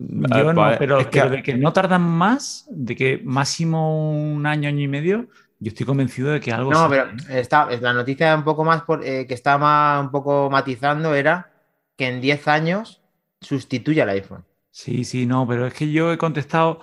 Yo 0.02 0.54
no, 0.54 0.78
pero, 0.80 1.04
de 1.30 1.44
que 1.44 1.58
no 1.58 1.74
tardan 1.74 2.04
más, 2.04 2.66
de 2.70 2.96
que 2.96 3.22
máximo 3.22 4.14
un 4.14 4.46
año, 4.46 4.70
año 4.70 4.80
y 4.80 4.88
medio, 4.88 5.28
yo 5.60 5.70
estoy 5.70 5.86
convencido 5.86 6.32
de 6.32 6.40
que 6.40 6.54
algo. 6.54 6.72
No, 6.72 6.88
pero 6.88 7.08
está, 7.28 7.70
la 7.82 7.92
noticia 7.92 8.34
un 8.34 8.46
poco 8.46 8.64
más 8.64 8.84
por, 8.84 9.06
eh, 9.06 9.28
que 9.28 9.34
estaba 9.34 10.00
un 10.00 10.10
poco 10.10 10.50
matizando 10.50 11.14
era 11.14 11.52
que 12.00 12.08
en 12.08 12.22
10 12.22 12.48
años 12.48 13.02
sustituya 13.42 14.04
el 14.04 14.10
iPhone. 14.10 14.46
Sí, 14.72 15.04
sí, 15.04 15.26
no, 15.26 15.46
pero 15.46 15.68
es 15.68 15.74
que 15.74 15.92
yo 15.92 16.14
he 16.14 16.18
contestado 16.18 16.80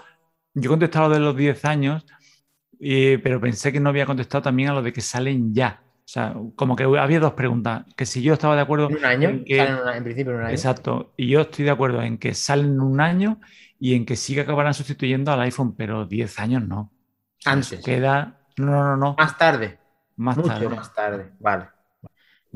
yo 0.52 0.68
he 0.68 0.72
contestado 0.72 1.10
de 1.10 1.20
los 1.20 1.36
10 1.36 1.64
años, 1.66 2.06
pero 2.78 3.40
pensé 3.40 3.72
que 3.72 3.80
no 3.80 3.90
había 3.90 4.06
contestado 4.06 4.42
también 4.42 4.70
a 4.70 4.72
lo 4.72 4.82
de 4.82 4.92
que 4.92 5.02
salen 5.02 5.54
ya. 5.54 5.82
O 5.82 6.08
sea, 6.08 6.34
como 6.54 6.76
que 6.76 6.84
había 6.84 7.20
dos 7.20 7.34
preguntas. 7.34 7.84
Que 7.94 8.06
si 8.06 8.22
yo 8.22 8.32
estaba 8.32 8.56
de 8.56 8.62
acuerdo. 8.62 8.88
En 8.88 8.96
un 8.96 9.04
año, 9.04 9.28
en, 9.28 9.44
principio 10.04 10.32
en 10.32 10.38
un 10.38 10.44
año. 10.44 10.50
Exacto. 10.50 11.12
Y 11.16 11.28
yo 11.28 11.42
estoy 11.42 11.66
de 11.66 11.72
acuerdo 11.72 12.00
en 12.00 12.16
que 12.16 12.32
salen 12.32 12.66
en 12.66 12.80
un 12.80 13.00
año 13.00 13.40
y 13.78 13.94
en 13.94 14.06
que 14.06 14.16
sí 14.16 14.34
que 14.34 14.42
acabarán 14.42 14.72
sustituyendo 14.72 15.32
al 15.32 15.40
iPhone, 15.40 15.74
pero 15.76 16.06
10 16.06 16.38
años 16.38 16.66
no. 16.66 16.90
Antes. 17.44 17.82
Queda. 17.84 18.40
No, 18.56 18.82
no, 18.82 18.96
no. 18.96 19.14
Más 19.18 19.36
tarde. 19.36 19.78
Más 20.16 20.42
tarde. 20.42 20.68
más 20.70 20.94
tarde. 20.94 21.32
Vale. 21.38 21.66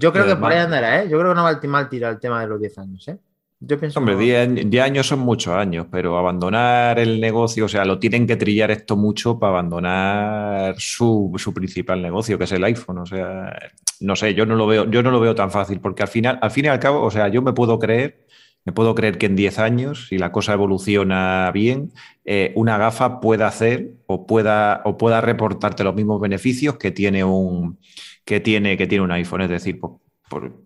Yo 0.01 0.13
creo 0.13 0.27
que 0.27 0.37
por 0.37 0.51
ahí 0.51 0.59
andará, 0.59 1.03
¿eh? 1.03 1.09
Yo 1.09 1.19
creo 1.19 1.33
que 1.33 1.37
no 1.37 1.45
va 1.45 1.51
a 1.51 1.67
mal 1.67 1.89
tirar 1.89 2.15
el 2.15 2.21
tema 2.21 2.41
de 2.41 2.47
los 2.49 2.59
10 2.59 2.79
años, 2.79 3.09
¿eh? 3.09 3.19
Yo 3.63 3.79
pienso 3.79 3.99
Hombre, 4.01 4.17
10 4.17 4.83
años 4.83 5.07
son 5.07 5.19
muchos 5.19 5.53
años, 5.53 5.87
pero 5.91 6.17
abandonar 6.17 6.99
el 6.99 7.21
negocio, 7.21 7.67
o 7.67 7.69
sea, 7.69 7.85
lo 7.85 7.99
tienen 7.99 8.27
que 8.27 8.37
trillar 8.37 8.71
esto 8.71 8.97
mucho 8.97 9.39
para 9.39 9.53
abandonar 9.53 10.77
su, 10.79 11.31
principal 11.55 12.01
negocio, 12.01 12.39
que 12.39 12.45
es 12.45 12.53
el 12.53 12.65
iPhone. 12.65 12.99
O 12.99 13.07
sea, 13.07 13.55
no 14.01 14.17
sé, 14.17 14.33
yo 14.33 14.47
no 14.47 14.57
lo 14.57 14.67
veo, 14.67 14.91
yo 14.91 15.03
no 15.03 15.11
lo 15.11 15.21
veo 15.21 15.35
tan 15.35 15.51
fácil, 15.51 15.79
porque 15.79 16.03
al 16.03 16.09
final, 16.09 16.39
al 16.41 16.51
fin 16.51 16.65
y 16.65 16.69
al 16.69 16.79
cabo, 16.79 17.03
o 17.03 17.11
sea, 17.11 17.29
yo 17.29 17.43
me 17.43 17.53
puedo 17.53 17.79
creer, 17.79 18.25
me 18.71 18.75
puedo 18.75 18.95
creer 18.95 19.19
que 19.19 19.27
en 19.27 19.35
10 19.35 19.59
años, 19.59 20.07
si 20.07 20.17
la 20.17 20.31
cosa 20.31 20.53
evoluciona 20.53 21.51
bien, 21.53 21.93
eh, 22.25 22.53
una 22.55 22.79
gafa 22.79 23.19
pueda 23.19 23.49
hacer 23.49 23.95
o 24.07 24.29
pueda, 24.29 24.83
o 24.85 24.97
pueda 24.97 25.21
reportarte 25.21 25.83
los 25.83 25.93
mismos 25.93 26.21
beneficios 26.21 26.77
que 26.77 26.93
tiene 26.93 27.25
un 27.25 27.81
que 28.25 28.39
tiene, 28.39 28.77
que 28.77 28.87
tiene 28.87 29.03
un 29.03 29.11
iPhone. 29.11 29.41
Es 29.41 29.49
decir, 29.49 29.81
pues, 29.81 29.95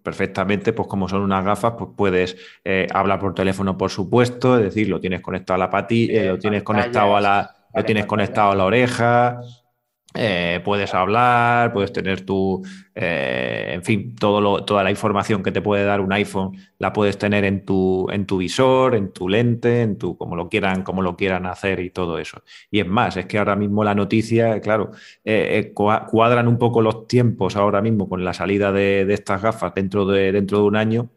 perfectamente, 0.02 0.74
pues 0.74 0.86
como 0.86 1.08
son 1.08 1.22
unas 1.22 1.46
gafas, 1.46 1.76
pues 1.78 1.92
puedes 1.96 2.36
eh, 2.62 2.86
hablar 2.92 3.20
por 3.20 3.34
teléfono, 3.34 3.78
por 3.78 3.88
supuesto, 3.88 4.58
es 4.58 4.64
decir, 4.64 4.90
lo 4.90 5.00
tienes 5.00 5.22
conectado 5.22 5.54
a 5.54 5.58
la 5.58 5.70
patilla, 5.70 6.24
eh, 6.24 6.28
lo 6.28 6.38
tienes 6.38 6.62
conectado 6.62 7.16
a 7.16 7.22
la, 7.22 7.56
lo 7.74 7.84
tienes 7.86 8.04
conectado 8.04 8.50
a 8.50 8.54
la 8.54 8.66
oreja, 8.66 9.40
eh, 10.16 10.60
puedes 10.64 10.94
hablar, 10.94 11.72
puedes 11.72 11.92
tener 11.92 12.24
tu, 12.24 12.62
eh, 12.94 13.72
en 13.74 13.82
fin, 13.82 14.14
todo 14.14 14.64
toda 14.64 14.84
la 14.84 14.92
información 14.92 15.42
que 15.42 15.50
te 15.50 15.60
puede 15.60 15.84
dar 15.84 16.00
un 16.00 16.12
iPhone 16.12 16.56
la 16.78 16.92
puedes 16.92 17.18
tener 17.18 17.44
en 17.44 17.64
tu, 17.64 18.08
en 18.10 18.24
tu 18.24 18.38
visor, 18.38 18.94
en 18.94 19.12
tu 19.12 19.28
lente, 19.28 19.82
en 19.82 19.98
tu, 19.98 20.16
como 20.16 20.36
lo 20.36 20.48
quieran, 20.48 20.84
como 20.84 21.02
lo 21.02 21.16
quieran 21.16 21.46
hacer 21.46 21.80
y 21.80 21.90
todo 21.90 22.18
eso. 22.18 22.42
Y 22.70 22.78
es 22.78 22.86
más, 22.86 23.16
es 23.16 23.26
que 23.26 23.38
ahora 23.38 23.56
mismo 23.56 23.82
la 23.82 23.96
noticia, 23.96 24.60
claro, 24.60 24.92
eh, 25.24 25.72
cuadran 25.74 26.46
un 26.46 26.58
poco 26.58 26.80
los 26.80 27.08
tiempos 27.08 27.56
ahora 27.56 27.82
mismo 27.82 28.08
con 28.08 28.24
la 28.24 28.34
salida 28.34 28.70
de, 28.70 29.12
estas 29.12 29.42
gafas 29.42 29.74
dentro 29.74 30.06
de, 30.06 30.30
dentro 30.30 30.58
de 30.58 30.64
un 30.64 30.76
año, 30.76 31.10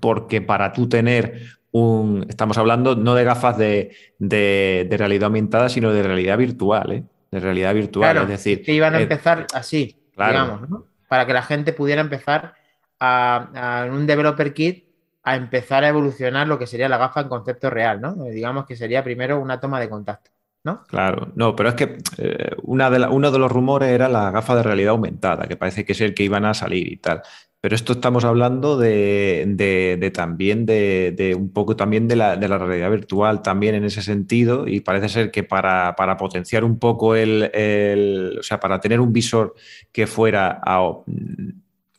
porque 0.00 0.40
para 0.40 0.72
tú 0.72 0.88
tener 0.88 1.42
un, 1.70 2.24
estamos 2.28 2.56
hablando 2.58 2.96
no 2.96 3.14
de 3.14 3.24
gafas 3.24 3.58
de, 3.58 3.94
de 4.18 4.96
realidad 4.98 5.24
aumentada, 5.24 5.68
sino 5.68 5.92
de 5.92 6.02
realidad 6.02 6.38
virtual, 6.38 6.92
¿eh? 6.92 7.04
De 7.32 7.40
realidad 7.40 7.74
virtual. 7.74 8.18
es 8.18 8.28
decir, 8.28 8.62
que 8.62 8.72
iban 8.72 8.94
a 8.94 9.00
eh, 9.00 9.02
empezar 9.02 9.46
así, 9.54 9.96
digamos, 10.16 10.68
¿no? 10.68 10.84
para 11.08 11.26
que 11.26 11.32
la 11.32 11.42
gente 11.42 11.72
pudiera 11.72 12.00
empezar 12.00 12.54
a, 13.00 13.88
un 13.90 14.06
developer 14.06 14.54
kit 14.54 14.84
a 15.24 15.36
empezar 15.36 15.82
a 15.82 15.88
evolucionar 15.88 16.46
lo 16.46 16.58
que 16.58 16.66
sería 16.66 16.88
la 16.88 16.98
gafa 16.98 17.22
en 17.22 17.28
concepto 17.28 17.70
real, 17.70 18.00
¿no? 18.00 18.26
Eh, 18.26 18.30
digamos 18.32 18.66
que 18.66 18.76
sería 18.76 19.02
primero 19.02 19.40
una 19.40 19.58
toma 19.58 19.80
de 19.80 19.88
contacto. 19.88 20.30
¿No? 20.64 20.84
Claro, 20.84 21.32
no, 21.34 21.56
pero 21.56 21.70
es 21.70 21.74
que 21.74 21.98
eh, 22.18 22.54
una 22.62 22.88
de 22.88 23.04
uno 23.08 23.32
de 23.32 23.38
los 23.40 23.50
rumores 23.50 23.88
era 23.88 24.08
la 24.08 24.30
gafa 24.30 24.54
de 24.54 24.62
realidad 24.62 24.90
aumentada, 24.90 25.48
que 25.48 25.56
parece 25.56 25.84
que 25.84 25.90
es 25.90 26.00
el 26.00 26.14
que 26.14 26.22
iban 26.22 26.44
a 26.44 26.54
salir 26.54 26.92
y 26.92 26.98
tal. 26.98 27.22
Pero 27.62 27.76
esto 27.76 27.92
estamos 27.92 28.24
hablando 28.24 28.76
de, 28.76 30.10
también 30.12 30.66
de, 30.66 31.36
un 31.38 31.52
poco 31.52 31.76
también 31.76 32.08
de 32.08 32.16
la, 32.16 32.34
realidad 32.34 32.90
virtual 32.90 33.40
también 33.40 33.76
en 33.76 33.84
ese 33.84 34.02
sentido 34.02 34.66
y 34.66 34.80
parece 34.80 35.08
ser 35.08 35.30
que 35.30 35.44
para, 35.44 35.94
potenciar 36.18 36.64
un 36.64 36.80
poco 36.80 37.14
el, 37.14 38.36
o 38.36 38.42
sea, 38.42 38.58
para 38.58 38.80
tener 38.80 38.98
un 38.98 39.12
visor 39.12 39.54
que 39.92 40.08
fuera 40.08 40.60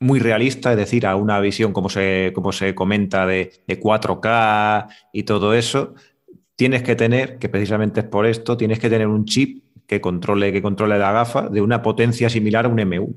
muy 0.02 0.20
realista, 0.20 0.72
es 0.72 0.78
decir, 0.78 1.08
a 1.08 1.16
una 1.16 1.40
visión 1.40 1.72
como 1.72 1.88
se, 1.88 2.34
como 2.36 2.52
se 2.52 2.76
comenta 2.76 3.26
de, 3.26 3.54
4K 3.66 4.90
y 5.14 5.24
todo 5.24 5.54
eso, 5.54 5.94
tienes 6.58 6.84
que 6.84 6.98
tener, 6.98 7.40
que 7.40 7.48
precisamente 7.48 8.02
es 8.02 8.06
por 8.06 8.26
esto, 8.26 8.58
tienes 8.58 8.80
que 8.80 8.90
tener 8.90 9.08
un 9.08 9.24
chip 9.24 9.64
que 9.88 10.02
controle, 10.02 10.52
que 10.52 10.62
controle 10.62 11.00
la 11.00 11.14
gafa 11.14 11.48
de 11.48 11.62
una 11.62 11.82
potencia 11.82 12.30
similar 12.30 12.66
a 12.66 12.68
un 12.68 12.80
M1. 12.80 13.14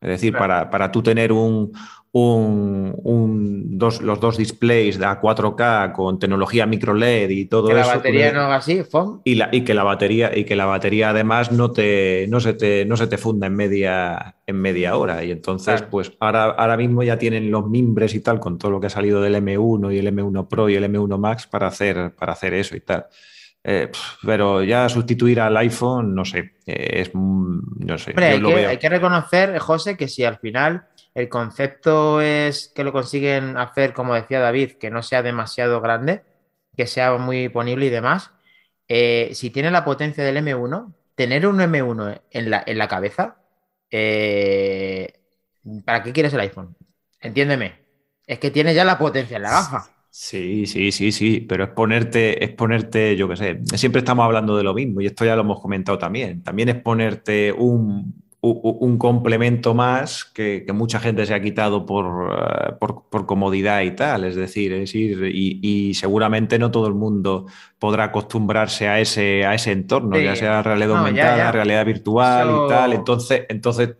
Es 0.00 0.08
decir, 0.08 0.34
para, 0.34 0.68
para, 0.70 0.92
tú 0.92 1.02
tener 1.02 1.32
un, 1.32 1.72
un, 2.12 3.78
dos, 3.78 4.00
los 4.02 4.20
dos 4.20 4.36
displays 4.36 5.00
a 5.00 5.20
4K 5.20 5.92
con 5.92 6.18
tecnología 6.18 6.66
micro 6.66 6.94
LED 6.94 7.30
y 7.30 7.46
todo 7.46 7.68
que 7.68 7.80
eso. 7.80 7.88
La 7.88 7.96
batería 7.96 8.32
no 8.32 8.40
haga 8.40 8.56
así, 8.56 8.82
Y, 9.24 9.34
la, 9.34 9.48
y, 9.52 9.62
que 9.62 9.74
la 9.74 9.84
batería, 9.84 10.36
y 10.36 10.44
que 10.44 10.54
la 10.54 10.66
batería 10.66 11.10
además 11.10 11.50
no, 11.50 11.72
te, 11.72 12.26
no, 12.28 12.40
se, 12.40 12.54
te, 12.54 12.84
no 12.84 12.96
se 12.96 13.06
te 13.06 13.18
funda 13.18 13.46
en 13.46 13.54
media, 13.54 14.36
en 14.46 14.56
media 14.56 14.96
hora. 14.96 15.24
Y 15.24 15.30
entonces, 15.30 15.82
pues 15.82 16.12
ahora, 16.20 16.44
ahora 16.44 16.76
mismo 16.76 17.02
ya 17.02 17.18
tienen 17.18 17.50
los 17.50 17.68
mimbres 17.68 18.14
y 18.14 18.20
tal, 18.20 18.38
con 18.38 18.58
todo 18.58 18.70
lo 18.70 18.80
que 18.80 18.86
ha 18.88 18.90
salido 18.90 19.20
del 19.20 19.34
M1 19.34 19.94
y 19.94 19.98
el 19.98 20.14
M1 20.14 20.48
Pro 20.48 20.68
y 20.68 20.74
el 20.74 20.84
M1 20.84 21.18
Max 21.18 21.46
para 21.46 21.66
hacer, 21.66 22.14
para 22.14 22.32
hacer 22.32 22.54
eso 22.54 22.76
y 22.76 22.80
tal. 22.80 23.06
Eh, 23.68 23.90
pero 24.22 24.62
ya 24.62 24.88
sustituir 24.88 25.40
al 25.40 25.56
iPhone, 25.56 26.14
no 26.14 26.24
sé, 26.24 26.52
eh, 26.66 27.00
es, 27.00 27.10
no 27.12 27.98
sé. 27.98 28.14
hay, 28.16 28.40
que, 28.40 28.64
hay, 28.64 28.76
que, 28.76 28.88
reconocer, 28.88 29.58
José, 29.58 29.96
que 29.96 30.06
si 30.06 30.22
al 30.22 30.38
final 30.38 30.86
el 31.16 31.28
concepto 31.28 32.20
es 32.20 32.70
que 32.72 32.84
lo 32.84 32.92
consiguen 32.92 33.56
hacer, 33.56 33.92
como 33.92 34.14
decía 34.14 34.38
David, 34.38 34.74
que 34.74 34.88
no 34.88 35.02
sea 35.02 35.24
demasiado 35.24 35.80
grande, 35.80 36.22
que 36.76 36.86
sea 36.86 37.18
muy 37.18 37.48
ponible 37.48 37.86
y 37.86 37.90
demás, 37.90 38.30
eh, 38.86 39.32
si 39.34 39.50
tiene 39.50 39.72
la 39.72 39.84
potencia 39.84 40.22
del 40.22 40.36
M1, 40.36 40.94
tener 41.16 41.44
un 41.44 41.58
M1 41.58 42.22
en 42.30 42.50
la, 42.50 42.62
en 42.64 42.78
la 42.78 42.86
cabeza, 42.86 43.38
¿para 43.90 43.98
qué 46.04 46.12
quieres 46.12 46.32
el 46.34 46.40
iPhone? 46.40 46.76
Entiéndeme. 47.20 47.84
Es 48.28 48.38
que 48.38 48.52
tiene 48.52 48.74
ya 48.74 48.84
la 48.84 48.96
potencia 48.96 49.38
en 49.38 49.42
la 49.42 49.50
gafa. 49.50 49.95
Sí, 50.18 50.64
sí, 50.64 50.92
sí, 50.92 51.12
sí, 51.12 51.40
pero 51.46 51.64
es 51.64 51.70
ponerte, 51.70 52.42
es 52.42 52.50
ponerte, 52.52 53.14
yo 53.18 53.28
qué 53.28 53.36
sé, 53.36 53.60
siempre 53.76 53.98
estamos 53.98 54.24
hablando 54.24 54.56
de 54.56 54.62
lo 54.62 54.72
mismo 54.72 55.02
y 55.02 55.06
esto 55.06 55.26
ya 55.26 55.36
lo 55.36 55.42
hemos 55.42 55.60
comentado 55.60 55.98
también. 55.98 56.42
También 56.42 56.70
es 56.70 56.76
ponerte 56.76 57.52
un, 57.52 58.14
complemento 58.98 59.74
más 59.74 60.24
que, 60.24 60.64
mucha 60.72 61.00
gente 61.00 61.26
se 61.26 61.34
ha 61.34 61.42
quitado 61.42 61.82
eh, 61.82 62.72
por, 62.80 63.04
por, 63.10 63.26
comodidad 63.26 63.82
y 63.82 63.90
tal. 63.90 64.24
Es 64.24 64.36
decir, 64.36 64.72
es 64.72 64.94
y, 64.94 65.92
seguramente 65.92 66.58
no 66.58 66.70
todo 66.70 66.86
el 66.86 66.94
mundo 66.94 67.44
podrá 67.78 68.04
acostumbrarse 68.04 68.88
a 68.88 68.98
ese, 68.98 69.44
a 69.44 69.54
ese 69.54 69.72
entorno, 69.72 70.18
ya 70.18 70.34
sea 70.34 70.62
realidad 70.62 70.96
aumentada, 70.96 71.52
realidad 71.52 71.84
virtual 71.84 72.48
y 72.48 72.68
tal. 72.70 72.94
Entonces, 72.94 73.44
entonces 73.50 73.96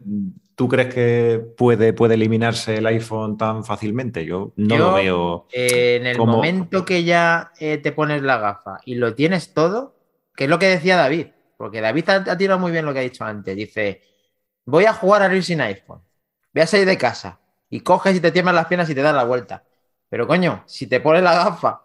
¿Tú 0.56 0.68
crees 0.68 0.92
que 0.92 1.38
puede, 1.54 1.92
puede 1.92 2.14
eliminarse 2.14 2.78
el 2.78 2.86
iPhone 2.86 3.36
tan 3.36 3.62
fácilmente? 3.62 4.24
Yo 4.24 4.54
no 4.56 4.78
lo 4.78 4.94
veo. 4.94 5.46
Eh, 5.52 5.96
en 5.96 6.06
el 6.06 6.16
momento 6.16 6.82
que 6.86 7.04
ya 7.04 7.52
eh, 7.60 7.76
te 7.76 7.92
pones 7.92 8.22
la 8.22 8.38
gafa 8.38 8.78
y 8.86 8.94
lo 8.94 9.14
tienes 9.14 9.52
todo, 9.52 9.94
que 10.34 10.44
es 10.44 10.50
lo 10.50 10.58
que 10.58 10.68
decía 10.68 10.96
David, 10.96 11.26
porque 11.58 11.82
David 11.82 12.08
ha, 12.08 12.38
tirado 12.38 12.58
muy 12.58 12.72
bien 12.72 12.86
lo 12.86 12.94
que 12.94 13.00
ha 13.00 13.02
dicho 13.02 13.22
antes. 13.22 13.54
Dice: 13.54 14.00
Voy 14.64 14.86
a 14.86 14.94
jugar 14.94 15.20
a 15.20 15.34
ir 15.34 15.44
sin 15.44 15.60
iPhone, 15.60 16.00
voy 16.54 16.62
a 16.62 16.66
salir 16.66 16.86
de 16.86 16.96
casa 16.96 17.38
y 17.68 17.80
coges 17.80 18.16
y 18.16 18.20
te 18.20 18.32
tiemblas 18.32 18.54
las 18.54 18.66
piernas 18.66 18.88
y 18.88 18.94
te 18.94 19.02
das 19.02 19.14
la 19.14 19.24
vuelta. 19.24 19.62
Pero 20.08 20.26
coño, 20.26 20.62
si 20.64 20.86
te 20.86 21.00
pones 21.00 21.22
la 21.22 21.34
gafa 21.34 21.82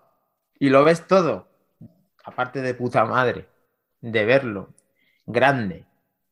y 0.57 0.69
lo 0.69 0.85
ves 0.85 1.05
todo, 1.07 1.49
aparte 2.23 2.61
de 2.61 2.73
puta 2.73 3.03
madre, 3.03 3.49
de 3.99 4.23
verlo 4.23 4.69
grande, 5.25 5.85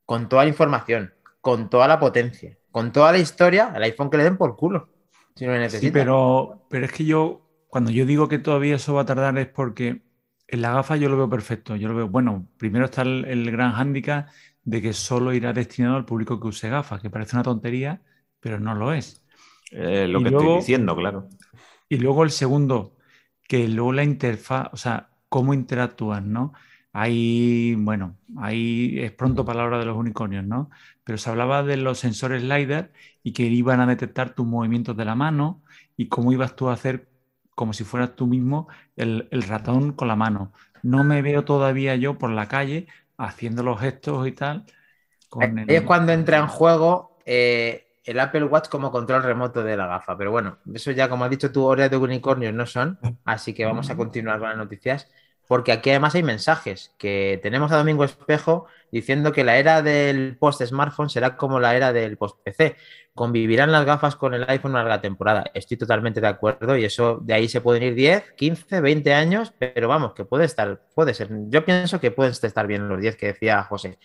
con 0.05 0.29
toda 0.29 0.43
la 0.43 0.49
información, 0.49 1.13
con 1.41 1.69
toda 1.69 1.87
la 1.87 1.99
potencia, 1.99 2.57
con 2.71 2.91
toda 2.91 3.11
la 3.11 3.17
historia, 3.17 3.71
el 3.75 3.83
iPhone 3.83 4.09
que 4.09 4.17
le 4.17 4.23
den 4.23 4.37
por 4.37 4.55
culo. 4.55 4.89
Si 5.35 5.45
no 5.45 5.53
necesita. 5.53 5.79
Sí, 5.81 5.91
pero, 5.91 6.65
pero 6.69 6.85
es 6.85 6.91
que 6.91 7.05
yo, 7.05 7.41
cuando 7.67 7.91
yo 7.91 8.05
digo 8.05 8.27
que 8.27 8.39
todavía 8.39 8.75
eso 8.75 8.93
va 8.93 9.01
a 9.01 9.05
tardar 9.05 9.37
es 9.37 9.47
porque 9.47 10.01
en 10.51 10.61
la 10.61 10.73
gafa 10.73 10.95
yo 10.95 11.09
lo 11.09 11.17
veo 11.17 11.29
perfecto. 11.29 11.75
Yo 11.75 11.87
lo 11.87 11.95
veo, 11.95 12.09
bueno, 12.09 12.47
primero 12.57 12.85
está 12.85 13.03
el, 13.03 13.51
gran 13.51 13.73
hándicap 13.73 14.29
de 14.63 14.81
que 14.81 14.93
solo 14.93 15.33
irá 15.33 15.53
destinado 15.53 15.95
al 15.95 16.05
público 16.05 16.39
que 16.39 16.47
use 16.47 16.69
gafas, 16.69 17.01
que 17.01 17.09
parece 17.09 17.35
una 17.35 17.43
tontería, 17.43 18.01
pero 18.39 18.59
no 18.59 18.75
lo 18.75 18.93
es. 18.93 19.23
Eh, 19.71 20.07
lo 20.07 20.21
que 20.21 20.29
estoy 20.29 20.55
diciendo, 20.57 20.95
claro. 20.95 21.29
Y 21.87 21.97
luego 21.97 22.23
el 22.23 22.31
segundo, 22.31 22.95
que 23.47 23.67
luego 23.67 23.93
la 23.93 24.03
interfaz, 24.03 24.69
o 24.71 24.77
sea, 24.77 25.09
cómo 25.27 25.53
interactúan, 25.53 26.31
¿no? 26.31 26.53
Hay, 26.91 27.75
bueno, 27.75 28.17
ahí 28.37 28.99
es 28.99 29.11
pronto 29.11 29.45
palabra 29.45 29.77
de 29.77 29.85
los 29.85 29.95
unicornios, 29.95 30.43
¿no? 30.43 30.71
Pero 31.03 31.17
se 31.17 31.29
hablaba 31.29 31.63
de 31.63 31.77
los 31.77 31.99
sensores 31.99 32.43
LiDAR 32.43 32.91
y 33.23 33.33
que 33.33 33.43
iban 33.43 33.79
a 33.79 33.85
detectar 33.85 34.33
tus 34.33 34.45
movimientos 34.45 34.97
de 34.97 35.05
la 35.05 35.15
mano 35.15 35.61
y 35.95 36.07
cómo 36.07 36.31
ibas 36.31 36.55
tú 36.55 36.69
a 36.69 36.73
hacer 36.73 37.07
como 37.53 37.73
si 37.73 37.83
fueras 37.83 38.15
tú 38.15 38.25
mismo 38.25 38.69
el, 38.95 39.27
ratón 39.47 39.91
con 39.93 40.07
la 40.07 40.15
mano. 40.15 40.53
No 40.81 41.03
me 41.03 41.21
veo 41.21 41.43
todavía 41.43 41.95
yo 41.95 42.17
por 42.17 42.31
la 42.31 42.47
calle 42.47 42.87
haciendo 43.17 43.63
los 43.63 43.79
gestos 43.79 44.27
y 44.27 44.31
tal. 44.31 44.65
Es 45.67 45.81
cuando 45.83 46.13
entra 46.13 46.37
en 46.37 46.47
juego 46.47 47.19
eh, 47.25 47.99
el 48.05 48.19
Apple 48.19 48.45
Watch 48.45 48.69
como 48.69 48.91
control 48.91 49.23
remoto 49.23 49.61
de 49.61 49.77
la 49.77 49.87
gafa. 49.87 50.17
Pero 50.17 50.31
bueno, 50.31 50.57
eso 50.73 50.91
ya, 50.91 51.09
como 51.09 51.25
has 51.25 51.29
dicho 51.29 51.51
tú, 51.51 51.65
horas 51.65 51.91
de 51.91 51.97
unicornios 51.97 52.53
no 52.53 52.65
son. 52.65 52.97
Así 53.25 53.53
que 53.53 53.65
vamos 53.65 53.89
a 53.89 53.97
continuar 53.97 54.39
con 54.39 54.49
las 54.49 54.57
noticias 54.57 55.07
porque 55.49 55.71
aquí 55.71 55.89
además 55.89 56.13
hay 56.13 56.21
mensajes 56.21 56.93
que 56.99 57.39
tenemos 57.41 57.71
a 57.71 57.77
Domingo 57.77 58.03
Espejo 58.03 58.67
diciendo 58.91 59.31
que 59.31 59.43
la 59.43 59.57
era 59.57 59.81
del 59.81 60.37
post-smartphone 60.37 61.09
será 61.09 61.37
como 61.37 61.59
la 61.59 61.75
era 61.75 61.91
del 61.91 62.17
post-PC. 62.17 62.75
Convivirán 63.15 63.71
las 63.71 63.83
gafas 63.83 64.15
con 64.15 64.35
el 64.35 64.47
iPhone 64.47 64.73
una 64.73 64.83
larga 64.83 65.01
temporada. 65.01 65.45
Estoy 65.55 65.75
totalmente 65.75 66.21
de 66.21 66.27
acuerdo 66.27 66.77
y 66.77 66.85
eso 66.85 67.17
de 67.23 67.33
ahí 67.33 67.49
se 67.49 67.61
pueden 67.61 67.81
ir 67.81 67.95
10, 67.95 68.33
15, 68.33 68.79
20 68.79 69.11
años, 69.11 69.51
pero 69.57 69.87
vamos, 69.87 70.13
que 70.13 70.23
puede 70.23 70.45
estar, 70.45 70.83
puede 70.93 71.15
ser. 71.15 71.29
Yo 71.47 71.65
pienso 71.65 71.99
que 71.99 72.11
pueden 72.11 72.33
estar 72.33 72.67
bien 72.67 72.87
los 72.87 73.01
10 73.01 73.15
que 73.15 73.25
decía 73.25 73.63
José. 73.63 73.97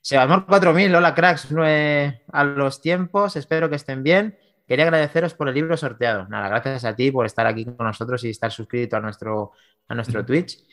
Sebasmor 0.00 0.46
4000, 0.46 0.94
hola 0.94 1.14
cracks, 1.14 1.48
a 1.52 2.44
los 2.44 2.80
tiempos, 2.80 3.36
espero 3.36 3.68
que 3.68 3.76
estén 3.76 4.02
bien. 4.02 4.38
Quería 4.66 4.86
agradeceros 4.86 5.34
por 5.34 5.48
el 5.48 5.54
libro 5.56 5.76
sorteado. 5.76 6.26
Nada, 6.30 6.48
gracias 6.48 6.86
a 6.86 6.96
ti 6.96 7.10
por 7.10 7.26
estar 7.26 7.46
aquí 7.46 7.66
con 7.66 7.86
nosotros 7.86 8.24
y 8.24 8.30
estar 8.30 8.50
suscrito 8.50 8.96
a 8.96 9.00
nuestro, 9.00 9.52
a 9.88 9.94
nuestro 9.94 10.24
Twitch 10.24 10.64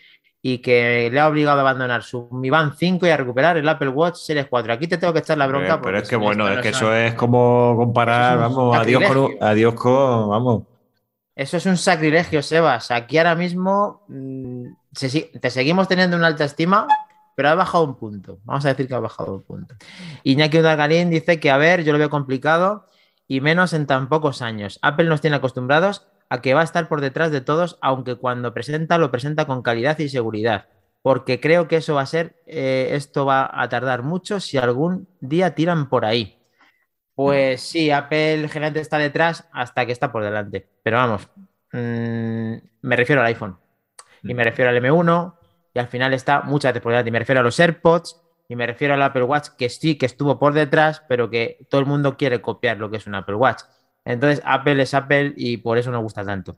y 0.45 0.57
que 0.57 1.09
le 1.09 1.19
ha 1.21 1.29
obligado 1.29 1.59
a 1.59 1.61
abandonar 1.61 2.03
su 2.03 2.27
Mi 2.29 2.49
Band 2.49 2.73
5 2.77 3.07
y 3.07 3.09
a 3.09 3.15
recuperar 3.15 3.55
el 3.55 3.67
Apple 3.67 3.87
Watch 3.87 4.17
Series 4.17 4.47
4. 4.47 4.73
Aquí 4.73 4.87
te 4.89 4.97
tengo 4.97 5.13
que 5.13 5.19
echar 5.19 5.37
la 5.37 5.47
bronca. 5.47 5.81
pero 5.81 5.97
es 5.97 6.09
que 6.09 6.17
bueno, 6.17 6.49
es 6.49 6.59
que 6.59 6.69
eso 6.69 6.93
es 6.93 7.13
como 7.13 7.75
comparar, 7.77 8.37
vamos, 8.37 8.75
adiós 8.77 9.03
con, 9.05 9.31
adiós 9.39 9.73
con, 9.73 10.29
vamos. 10.29 10.63
Eso 11.33 11.55
es 11.55 11.65
un 11.65 11.77
sacrilegio, 11.77 12.43
Sebas. 12.43 12.91
Aquí 12.91 13.17
ahora 13.17 13.35
mismo 13.35 14.03
mm, 14.09 14.65
te 15.39 15.49
seguimos 15.49 15.87
teniendo 15.87 16.17
una 16.17 16.27
alta 16.27 16.43
estima, 16.43 16.87
pero 17.35 17.47
ha 17.47 17.55
bajado 17.55 17.85
un 17.85 17.95
punto. 17.95 18.39
Vamos 18.43 18.65
a 18.65 18.67
decir 18.67 18.89
que 18.89 18.95
ha 18.95 18.99
bajado 18.99 19.35
un 19.35 19.43
punto. 19.43 19.75
Iñaki 20.23 20.59
Udalgarín 20.59 21.09
dice 21.09 21.39
que, 21.39 21.51
a 21.51 21.57
ver, 21.57 21.85
yo 21.85 21.93
lo 21.93 21.99
veo 21.99 22.09
complicado 22.09 22.89
y 23.29 23.39
menos 23.39 23.71
en 23.71 23.87
tan 23.87 24.09
pocos 24.09 24.41
años. 24.41 24.77
Apple 24.81 25.05
nos 25.05 25.21
tiene 25.21 25.37
acostumbrados 25.37 26.05
a 26.33 26.41
que 26.41 26.55
va 26.55 26.61
a 26.61 26.63
estar 26.63 26.87
por 26.87 26.99
detrás 26.99 27.29
de 27.29 27.41
todos, 27.41 27.77
aunque 27.79 28.15
cuando 28.15 28.55
presenta 28.55 28.97
lo 28.97 29.11
presenta 29.11 29.45
con 29.45 29.61
calidad 29.61 29.99
y 29.99 30.09
seguridad. 30.09 30.65
Porque 31.03 31.39
creo 31.39 31.67
que 31.67 31.75
eso 31.75 31.93
va 31.93 32.01
a 32.01 32.07
ser, 32.07 32.41
eh, 32.47 32.87
esto 32.93 33.23
va 33.23 33.51
a 33.53 33.69
tardar 33.69 34.01
mucho 34.01 34.39
si 34.39 34.57
algún 34.57 35.07
día 35.19 35.53
tiran 35.53 35.89
por 35.89 36.05
ahí. 36.05 36.39
Pues 37.13 37.61
sí, 37.61 37.91
Apple 37.91 38.47
generalmente 38.47 38.79
está 38.79 38.97
detrás 38.97 39.47
hasta 39.53 39.85
que 39.85 39.91
está 39.91 40.11
por 40.11 40.23
delante. 40.23 40.67
Pero 40.81 40.97
vamos, 40.97 41.29
mm, 41.71 42.55
me 42.81 42.95
refiero 42.95 43.21
al 43.21 43.27
iPhone. 43.27 43.59
Y 44.23 44.33
me 44.33 44.43
refiero 44.43 44.71
al 44.71 44.77
M1. 44.77 45.35
Y 45.75 45.79
al 45.79 45.87
final 45.87 46.15
está 46.15 46.41
muchas 46.41 46.71
veces 46.73 46.81
por 46.81 46.93
delante. 46.93 47.09
Y 47.09 47.11
me 47.11 47.19
refiero 47.19 47.41
a 47.41 47.43
los 47.43 47.59
AirPods. 47.59 48.19
Y 48.49 48.55
me 48.55 48.65
refiero 48.65 48.95
al 48.95 49.03
Apple 49.03 49.23
Watch, 49.23 49.49
que 49.55 49.69
sí, 49.69 49.99
que 49.99 50.07
estuvo 50.07 50.39
por 50.39 50.53
detrás, 50.53 51.03
pero 51.07 51.29
que 51.29 51.59
todo 51.69 51.79
el 51.79 51.85
mundo 51.85 52.17
quiere 52.17 52.41
copiar 52.41 52.77
lo 52.77 52.89
que 52.89 52.97
es 52.97 53.05
un 53.05 53.13
Apple 53.13 53.35
Watch. 53.35 53.61
Entonces, 54.05 54.41
Apple 54.45 54.81
es 54.81 54.93
Apple 54.93 55.33
y 55.35 55.57
por 55.57 55.77
eso 55.77 55.91
nos 55.91 56.01
gusta 56.01 56.25
tanto. 56.25 56.57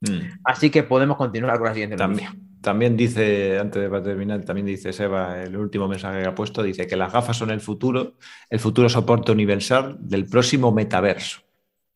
Mm. 0.00 0.40
Así 0.44 0.70
que 0.70 0.82
podemos 0.82 1.16
continuar 1.16 1.58
con 1.58 1.68
la 1.68 1.74
siguiente 1.74 1.96
también, 1.96 2.58
También 2.60 2.96
dice, 2.96 3.58
antes 3.58 3.90
de 3.90 4.00
terminar, 4.00 4.44
también 4.44 4.66
dice 4.66 4.92
Seba, 4.92 5.42
el 5.42 5.56
último 5.56 5.88
mensaje 5.88 6.22
que 6.22 6.28
ha 6.28 6.34
puesto, 6.34 6.62
dice 6.62 6.86
que 6.86 6.96
las 6.96 7.12
gafas 7.12 7.36
son 7.36 7.50
el 7.50 7.60
futuro, 7.60 8.14
el 8.50 8.58
futuro 8.58 8.88
soporte 8.88 9.32
universal 9.32 9.96
del 10.00 10.26
próximo 10.26 10.72
metaverso. 10.72 11.40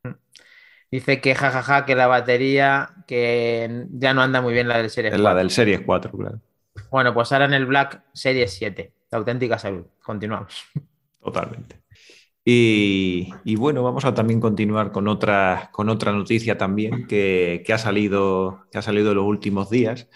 Mm. 0.05 0.11
Dice 0.91 1.21
que 1.21 1.35
jajaja, 1.35 1.85
que 1.85 1.97
la 1.97 2.07
batería, 2.07 2.91
que 3.07 3.87
ya 3.91 4.15
no 4.15 4.23
anda 4.23 4.41
muy 4.41 4.53
bien 4.53 4.69
la 4.69 4.79
del 4.79 4.91
Series 4.91 5.13
4. 5.13 5.23
La 5.23 5.35
del 5.35 5.51
Series 5.51 5.81
4, 5.81 6.13
claro. 6.13 6.41
Bueno, 6.91 7.13
pues 7.13 7.33
ahora 7.33 7.47
en 7.47 7.55
el 7.55 7.67
Black 7.67 8.05
Series 8.13 8.53
7, 8.55 8.93
la 9.11 9.19
auténtica 9.19 9.59
salud. 9.59 9.87
Continuamos. 10.03 10.65
Totalmente. 11.21 11.86
Y, 12.49 13.57
bueno, 13.57 13.83
vamos 13.83 14.05
a 14.05 14.15
también 14.15 14.39
continuar 14.41 14.93
con 14.93 15.09
otra, 15.09 15.69
con 15.73 15.89
otra 15.89 16.13
noticia 16.13 16.57
también 16.57 17.09
que, 17.09 17.65
ha 17.75 17.79
salido, 17.79 18.67
que 18.71 18.79
ha 18.79 18.83
salido 18.83 19.11
en 19.11 19.17
los 19.17 19.27
últimos 19.27 19.69
días 19.69 20.09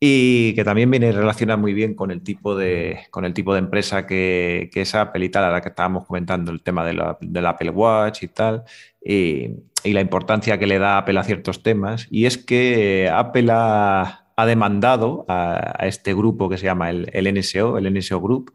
y 0.00 0.52
que 0.54 0.64
también 0.64 0.90
viene 0.90 1.12
relacionada 1.12 1.56
muy 1.58 1.72
bien 1.72 1.94
con 1.94 2.10
el 2.10 2.22
tipo 2.22 2.56
de, 2.56 3.02
con 3.12 3.24
el 3.24 3.34
tipo 3.34 3.52
de 3.52 3.60
empresa 3.60 4.04
que, 4.04 4.68
que 4.72 4.80
es 4.80 4.96
Apple 4.96 5.24
y 5.24 5.28
tal, 5.28 5.44
a 5.44 5.50
la 5.50 5.60
que 5.60 5.68
estábamos 5.68 6.06
comentando 6.06 6.50
el 6.50 6.60
tema 6.60 6.84
de 6.84 6.94
la, 6.94 7.16
del 7.20 7.46
Apple 7.46 7.70
Watch 7.70 8.24
y 8.24 8.28
tal, 8.28 8.64
y, 9.00 9.50
la 9.84 10.00
importancia 10.00 10.58
que 10.58 10.66
le 10.66 10.80
da 10.80 10.98
Apple 10.98 11.20
a 11.20 11.24
ciertos 11.24 11.62
temas. 11.62 12.08
Y 12.10 12.26
es 12.26 12.36
que 12.36 13.08
Apple 13.08 13.46
ha, 13.52 14.26
demandado 14.44 15.24
a, 15.28 15.76
este 15.86 16.14
grupo 16.14 16.48
que 16.48 16.58
se 16.58 16.64
llama 16.64 16.90
el, 16.90 17.08
el 17.12 17.32
NSO, 17.32 17.78
el 17.78 17.94
NSO 17.94 18.20
Group, 18.20 18.52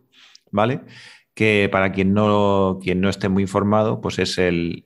¿vale? 0.51 0.81
Que 1.35 1.67
para 1.69 1.91
quien 1.91 2.13
no, 2.13 2.79
quien 2.81 3.01
no 3.01 3.09
esté 3.09 3.27
muy 3.27 3.43
informado, 3.43 3.99
pues 3.99 4.19
es 4.19 4.37
el, 4.37 4.85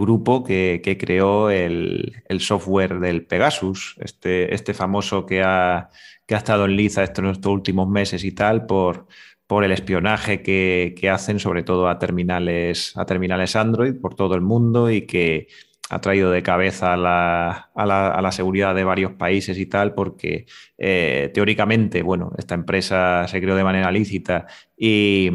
grupo 0.00 0.42
que, 0.42 0.98
creó 1.00 1.50
el, 1.50 2.20
software 2.40 2.98
del 2.98 3.24
Pegasus, 3.24 3.94
este, 4.00 4.52
este 4.54 4.74
famoso 4.74 5.24
que 5.24 5.42
ha, 5.42 5.90
que 6.26 6.34
ha 6.34 6.38
estado 6.38 6.64
en 6.64 6.76
liza 6.76 7.04
estos, 7.04 7.46
últimos 7.46 7.88
meses 7.88 8.24
y 8.24 8.32
tal 8.32 8.66
por, 8.66 9.06
por 9.46 9.62
el 9.62 9.70
espionaje 9.70 10.42
que, 10.42 11.10
hacen 11.10 11.38
sobre 11.38 11.62
todo 11.62 11.88
a 11.88 11.98
terminales, 12.00 12.96
a 12.96 13.06
terminales 13.06 13.54
Android 13.54 13.94
por 14.00 14.16
todo 14.16 14.34
el 14.34 14.40
mundo 14.40 14.90
y 14.90 15.02
que 15.02 15.46
ha 15.90 16.00
traído 16.00 16.32
de 16.32 16.42
cabeza 16.42 16.94
a 16.94 16.96
la, 16.96 17.70
a 17.74 18.20
la, 18.20 18.32
seguridad 18.32 18.74
de 18.74 18.84
varios 18.84 19.12
países 19.12 19.56
y 19.58 19.66
tal, 19.66 19.94
porque 19.94 20.46
eh, 20.76 21.30
teóricamente, 21.32 22.02
bueno, 22.02 22.32
esta 22.36 22.54
empresa 22.56 23.26
se 23.28 23.40
creó 23.40 23.54
de 23.54 23.64
manera 23.64 23.90
lícita 23.92 24.46
y, 24.76 25.30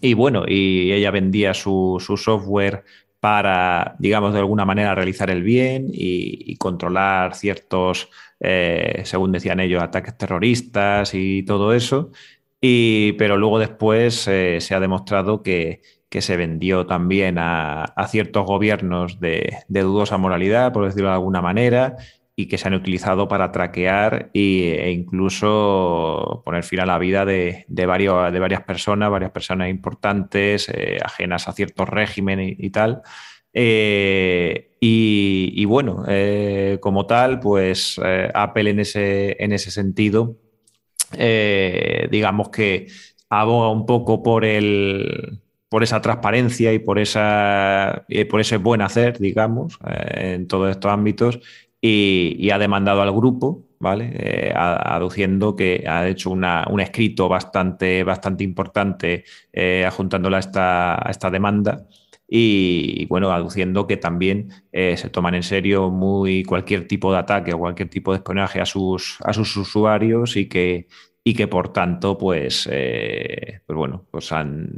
y 0.00 0.14
bueno, 0.14 0.44
y 0.46 0.92
ella 0.92 1.10
vendía 1.10 1.54
su, 1.54 1.98
software 2.16 2.84
para, 3.20 3.94
digamos, 3.98 4.32
de 4.32 4.40
alguna 4.40 4.64
manera 4.64 4.94
realizar 4.94 5.30
el 5.30 5.42
bien 5.42 5.88
y, 5.92 6.56
controlar 6.56 7.34
ciertos, 7.34 8.08
eh, 8.40 9.02
según 9.04 9.32
decían 9.32 9.60
ellos, 9.60 9.82
ataques 9.82 10.16
terroristas 10.16 11.14
y 11.14 11.42
todo 11.44 11.72
eso. 11.72 12.10
Y, 12.60 13.12
pero 13.14 13.36
luego 13.36 13.58
después 13.58 14.26
eh, 14.28 14.58
se 14.60 14.74
ha 14.74 14.80
demostrado 14.80 15.42
que, 15.42 15.80
se 16.10 16.36
vendió 16.36 16.86
también 16.86 17.36
a, 17.38 17.94
ciertos 18.08 18.44
gobiernos 18.44 19.18
de, 19.18 19.58
dudosa 19.68 20.18
moralidad, 20.18 20.72
por 20.72 20.84
decirlo 20.84 21.08
de 21.08 21.14
alguna 21.14 21.40
manera, 21.40 21.96
y 22.42 22.46
que 22.46 22.58
se 22.58 22.66
han 22.66 22.74
utilizado 22.74 23.28
para 23.28 23.52
traquear 23.52 24.30
e 24.34 24.92
incluso 24.92 26.42
poner 26.44 26.64
fin 26.64 26.80
a 26.80 26.86
la 26.86 26.98
vida 26.98 27.24
de, 27.24 27.64
varios, 27.86 28.32
de 28.32 28.40
varias 28.40 28.62
personas, 28.62 29.10
varias 29.10 29.30
personas 29.30 29.70
importantes, 29.70 30.68
eh, 30.68 30.98
ajenas 31.02 31.46
a 31.46 31.52
ciertos 31.52 31.88
regímenes 31.88 32.56
y, 32.58 32.70
tal. 32.70 33.02
Eh, 33.52 34.76
y, 34.80 35.64
bueno, 35.66 36.04
eh, 36.08 36.78
como 36.80 37.06
tal, 37.06 37.38
pues 37.38 38.00
Apple 38.34 38.70
en 38.70 38.80
ese, 38.80 39.36
en 39.38 39.52
ese 39.52 39.70
sentido, 39.70 40.36
digamos 41.12 42.48
que 42.48 42.88
aboga 43.30 43.70
un 43.70 43.86
poco 43.86 44.20
por 44.20 44.44
el, 44.44 45.40
por 45.68 45.84
esa 45.84 46.00
transparencia 46.00 46.72
y 46.72 46.80
por, 46.80 46.98
esa, 46.98 48.04
y 48.08 48.24
por 48.24 48.40
ese 48.40 48.56
buen 48.56 48.82
hacer, 48.82 49.20
digamos, 49.20 49.78
en 49.84 50.48
todos 50.48 50.72
estos 50.72 50.90
ámbitos 50.90 51.38
y, 51.84 52.50
ha 52.50 52.58
demandado 52.58 53.02
al 53.02 53.10
grupo, 53.12 53.66
¿vale? 53.80 54.12
Eh, 54.14 54.52
aduciendo 54.54 55.56
que 55.56 55.84
ha 55.88 56.08
hecho 56.08 56.30
un 56.30 56.80
escrito 56.80 57.28
bastante, 57.28 58.04
bastante 58.04 58.44
importante 58.44 59.24
eh, 59.52 59.84
adjuntándola 59.84 60.36
a 60.36 60.40
esta, 60.40 61.08
a 61.08 61.10
esta 61.10 61.30
demanda. 61.30 61.86
Y, 62.28 63.06
bueno, 63.06 63.30
aduciendo 63.32 63.86
que 63.86 63.98
también 63.98 64.48
eh, 64.72 64.96
se 64.96 65.10
toman 65.10 65.34
en 65.34 65.42
serio 65.42 65.90
muy 65.90 66.44
cualquier 66.44 66.86
tipo 66.88 67.12
de 67.12 67.18
ataque 67.18 67.52
o 67.52 67.58
cualquier 67.58 67.90
tipo 67.90 68.12
de 68.12 68.18
espionaje 68.18 68.60
a 68.60 68.64
sus, 68.64 69.18
a 69.22 69.32
sus 69.34 69.54
usuarios 69.56 70.36
y 70.36 70.48
que, 70.48 70.86
y 71.24 71.34
que 71.34 71.48
por 71.48 71.72
tanto, 71.72 72.16
pues, 72.16 72.68
eh, 72.70 73.60
pues 73.66 73.76
bueno, 73.76 74.06
pues 74.10 74.32
han, 74.32 74.68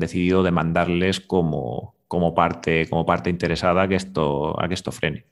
decidido 0.00 0.42
demandarles 0.42 1.20
como, 1.20 1.94
como, 2.08 2.34
parte, 2.34 2.88
como 2.88 3.06
parte 3.06 3.30
interesada 3.30 3.86
que 3.86 3.96
esto, 3.96 4.60
a 4.60 4.66
que 4.66 4.74
esto 4.74 4.90
frene. 4.90 5.26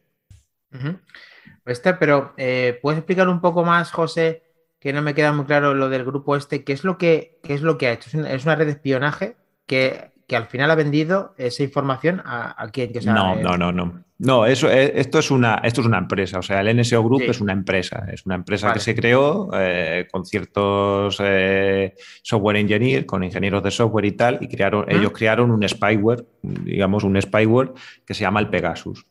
Este, 1.65 1.95
pero 1.95 2.35
eh, 2.37 2.79
¿puedes 2.83 2.99
explicar 2.99 3.29
un 3.29 3.41
poco 3.41 3.65
más, 3.65 3.91
José? 3.91 4.43
Que 4.81 4.93
no 4.93 5.03
me 5.03 5.15
queda 5.15 5.33
muy 5.33 5.45
claro 5.45 5.75
lo 5.75 5.89
del 5.89 6.05
grupo 6.05 6.37
este. 6.37 6.65
¿Qué 6.65 6.73
es 6.73 6.85
lo 6.85 6.99
que, 6.99 7.39
qué 7.43 7.55
es 7.55 7.63
lo 7.63 7.79
que 7.79 7.87
ha 7.87 7.93
hecho? 7.93 8.11
¿Es 8.27 8.45
una 8.45 8.57
red 8.57 8.67
de 8.67 8.73
espionaje 8.73 9.37
que 9.67 10.13
que 10.33 10.37
al 10.37 10.47
final 10.47 10.71
ha 10.71 10.75
vendido 10.75 11.35
esa 11.37 11.63
información 11.63 12.23
a, 12.25 12.63
a 12.63 12.71
quién. 12.71 12.91
no, 13.05 13.37
no, 13.37 13.59
no, 13.59 13.71
no. 13.71 14.05
No, 14.19 14.47
eso, 14.47 14.71
eh, 14.71 14.93
esto, 14.95 15.19
es 15.19 15.31
una, 15.31 15.57
esto 15.65 15.83
es 15.83 15.87
una 15.87 15.99
empresa. 15.99 16.39
O 16.39 16.43
sea, 16.43 16.63
el 16.63 16.81
NSO 16.81 17.05
Group 17.05 17.23
es 17.23 17.43
una 17.43 17.53
empresa. 17.53 18.07
Es 18.11 18.25
una 18.25 18.37
empresa 18.37 18.73
que 18.73 18.81
se 18.81 18.95
creó 18.95 19.51
eh, 19.53 20.09
con 20.11 20.25
ciertos 20.25 21.19
eh, 21.21 21.93
software 22.23 22.57
engineers, 22.57 23.05
con 23.05 23.23
ingenieros 23.25 23.63
de 23.63 23.71
software 23.71 24.07
y 24.07 24.13
tal, 24.13 24.39
y 24.41 24.49
crearon, 24.49 24.87
ellos 24.89 25.13
crearon 25.13 25.51
un 25.51 25.69
spyware, 25.69 26.25
digamos, 26.41 27.05
un 27.05 27.21
spyware 27.21 27.73
que 28.07 28.15
se 28.15 28.23
llama 28.23 28.41
el 28.41 28.49
Pegasus. 28.49 29.05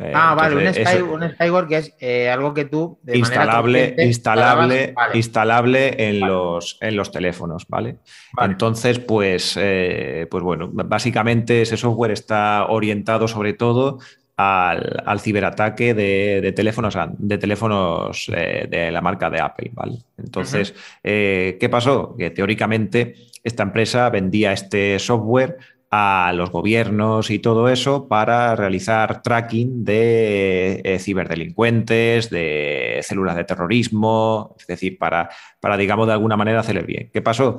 Eh, 0.00 0.12
ah, 0.14 0.34
vale, 0.36 0.54
un, 1.02 1.30
spyware 1.32 1.66
que 1.66 1.76
es 1.76 1.94
eh, 1.98 2.30
algo 2.30 2.54
que 2.54 2.66
tú. 2.66 3.00
instalable, 3.12 3.96
instalable, 3.98 4.94
instalable 5.14 6.08
en, 6.08 6.20
los, 6.20 6.78
en 6.80 6.96
los 6.96 7.10
teléfonos, 7.10 7.66
¿vale? 7.66 7.96
Entonces, 8.40 9.00
pues, 9.00 9.58
eh, 9.60 10.28
pues 10.30 10.44
bueno, 10.44 10.70
básicamente 10.72 11.62
ese 11.62 11.76
software 11.76 12.12
está 12.12 12.66
orientado 12.68 13.26
sobre 13.26 13.54
todo 13.54 13.98
al, 14.36 15.18
ciberataque 15.18 15.94
de, 15.94 16.52
teléfonos, 16.54 16.96
de, 17.18 17.38
teléfonos 17.38 18.26
de 18.28 18.90
la 18.92 19.00
marca 19.00 19.28
de 19.30 19.40
Apple, 19.40 19.72
¿vale? 19.72 19.98
Entonces, 20.16 20.76
¿qué 21.02 21.68
pasó? 21.68 22.14
Que 22.16 22.30
teóricamente 22.30 23.16
esta 23.42 23.64
empresa 23.64 24.10
vendía 24.10 24.52
este 24.52 25.00
software 25.00 25.56
a 25.90 26.32
los 26.34 26.50
gobiernos 26.50 27.30
y 27.30 27.38
todo 27.38 27.68
eso 27.68 28.08
para 28.08 28.54
realizar 28.54 29.22
tracking 29.22 29.84
de 29.84 30.82
eh, 30.84 30.98
ciberdelincuentes, 30.98 32.28
de 32.28 33.00
células 33.02 33.36
de 33.36 33.44
terrorismo, 33.44 34.54
es 34.58 34.66
decir, 34.66 34.98
para, 34.98 35.30
para, 35.60 35.76
digamos, 35.76 36.06
de 36.06 36.12
alguna 36.12 36.36
manera 36.36 36.60
hacer 36.60 36.76
el 36.76 36.84
bien. 36.84 37.10
¿Qué 37.10 37.22
pasó? 37.22 37.58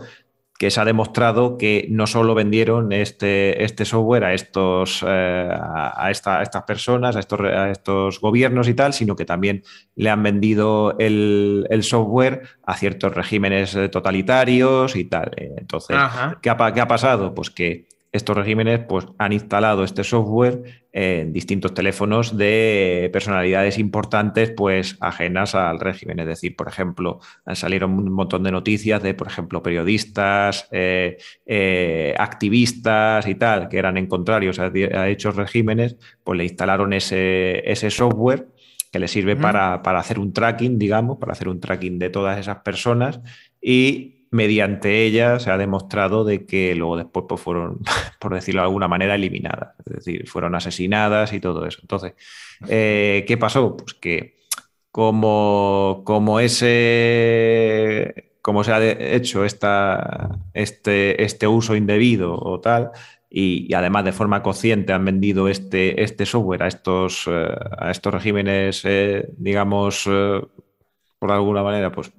Que 0.59 0.69
se 0.69 0.79
ha 0.79 0.85
demostrado 0.85 1.57
que 1.57 1.87
no 1.89 2.05
solo 2.05 2.35
vendieron 2.35 2.91
este, 2.91 3.63
este 3.63 3.85
software 3.85 4.25
a, 4.25 4.33
estos, 4.33 5.03
eh, 5.07 5.49
a, 5.51 6.11
estas 6.11 6.63
personas, 6.67 7.15
a 7.15 7.21
estos, 7.21 7.39
a 7.39 7.71
estos 7.71 8.19
gobiernos 8.19 8.67
y 8.67 8.75
tal, 8.75 8.93
sino 8.93 9.15
que 9.15 9.25
también 9.25 9.63
le 9.95 10.11
han 10.11 10.21
vendido 10.21 10.95
el, 10.99 11.65
software 11.81 12.43
a 12.63 12.75
ciertos 12.75 13.15
regímenes 13.15 13.75
totalitarios 13.89 14.95
y 14.95 15.05
tal. 15.05 15.31
Entonces, 15.35 15.97
¿qué 16.41 16.49
ha, 16.51 16.73
¿qué 16.73 16.81
ha 16.81 16.87
pasado? 16.87 17.33
Pues 17.33 17.49
que 17.49 17.87
estos 18.11 18.35
regímenes 18.35 18.79
pues, 18.87 19.05
han 19.17 19.33
instalado 19.33 19.83
este 19.83 20.03
software 20.03 20.63
en 20.91 21.31
distintos 21.31 21.73
teléfonos 21.73 22.35
de 22.35 23.09
personalidades 23.13 23.77
importantes 23.77 24.51
pues, 24.51 24.97
ajenas 24.99 25.53
al 25.53 25.79
régimen. 25.79 26.19
Es 26.19 26.25
decir, 26.25 26.55
por 26.55 26.67
ejemplo, 26.67 27.19
salieron 27.53 27.93
un 27.93 28.11
montón 28.11 28.43
de 28.43 28.51
noticias 28.51 29.03
de, 29.03 29.13
por 29.13 29.27
ejemplo, 29.27 29.61
periodistas, 29.61 30.67
eh, 30.71 31.17
eh, 31.45 32.15
activistas 32.17 33.27
y 33.27 33.35
tal, 33.35 33.69
que 33.69 33.77
eran 33.77 33.97
en 33.97 34.07
contrario 34.07 34.51
a, 34.57 35.01
a 35.01 35.05
dichos 35.05 35.35
regímenes, 35.35 35.97
pues 36.23 36.37
le 36.37 36.45
instalaron 36.45 36.93
ese, 36.93 37.69
ese 37.69 37.91
software 37.91 38.47
que 38.91 38.97
le 38.97 39.07
sirve 39.07 39.35
para, 39.35 39.83
para 39.83 39.99
hacer 39.99 40.17
un 40.17 40.33
tracking, 40.33 40.79
digamos, 40.79 41.19
para 41.19 41.33
hacer 41.33 41.47
un 41.47 41.59
tracking 41.59 41.99
de 41.99 42.09
todas 42.09 42.39
esas 42.39 42.57
personas 42.61 43.19
y 43.61 44.18
mediante 44.31 45.03
ella 45.03 45.39
se 45.39 45.51
ha 45.51 45.57
demostrado 45.57 46.23
de 46.23 46.45
que 46.45 46.75
luego 46.75 46.97
después 46.97 47.25
pues, 47.27 47.41
fueron, 47.41 47.79
por 48.19 48.33
decirlo 48.33 48.61
de 48.61 48.67
alguna 48.67 48.87
manera, 48.87 49.15
eliminadas. 49.15 49.75
Es 49.85 49.93
decir, 50.05 50.27
fueron 50.27 50.55
asesinadas 50.55 51.33
y 51.33 51.39
todo 51.39 51.65
eso. 51.65 51.79
Entonces, 51.81 52.13
eh, 52.67 53.25
¿qué 53.27 53.37
pasó? 53.37 53.75
Pues 53.77 53.93
que 53.95 54.37
como, 54.91 56.03
como 56.05 56.39
ese 56.39 58.29
como 58.41 58.63
se 58.63 58.71
ha 58.71 58.83
hecho 59.15 59.45
esta, 59.45 60.39
este, 60.53 61.23
este 61.23 61.45
uso 61.47 61.75
indebido 61.75 62.35
o 62.35 62.59
tal, 62.59 62.91
y, 63.29 63.71
además 63.73 64.05
de 64.05 64.11
forma 64.11 64.41
consciente 64.41 64.93
han 64.93 65.05
vendido 65.05 65.49
este, 65.49 66.01
este 66.03 66.25
software 66.25 66.63
a 66.63 66.67
estos, 66.67 67.27
eh, 67.27 67.47
a 67.77 67.91
estos 67.91 68.13
regímenes, 68.13 68.81
eh, 68.85 69.29
digamos, 69.37 70.09
por 71.19 71.31
alguna 71.31 71.61
manera, 71.63 71.91
pues 71.91 72.11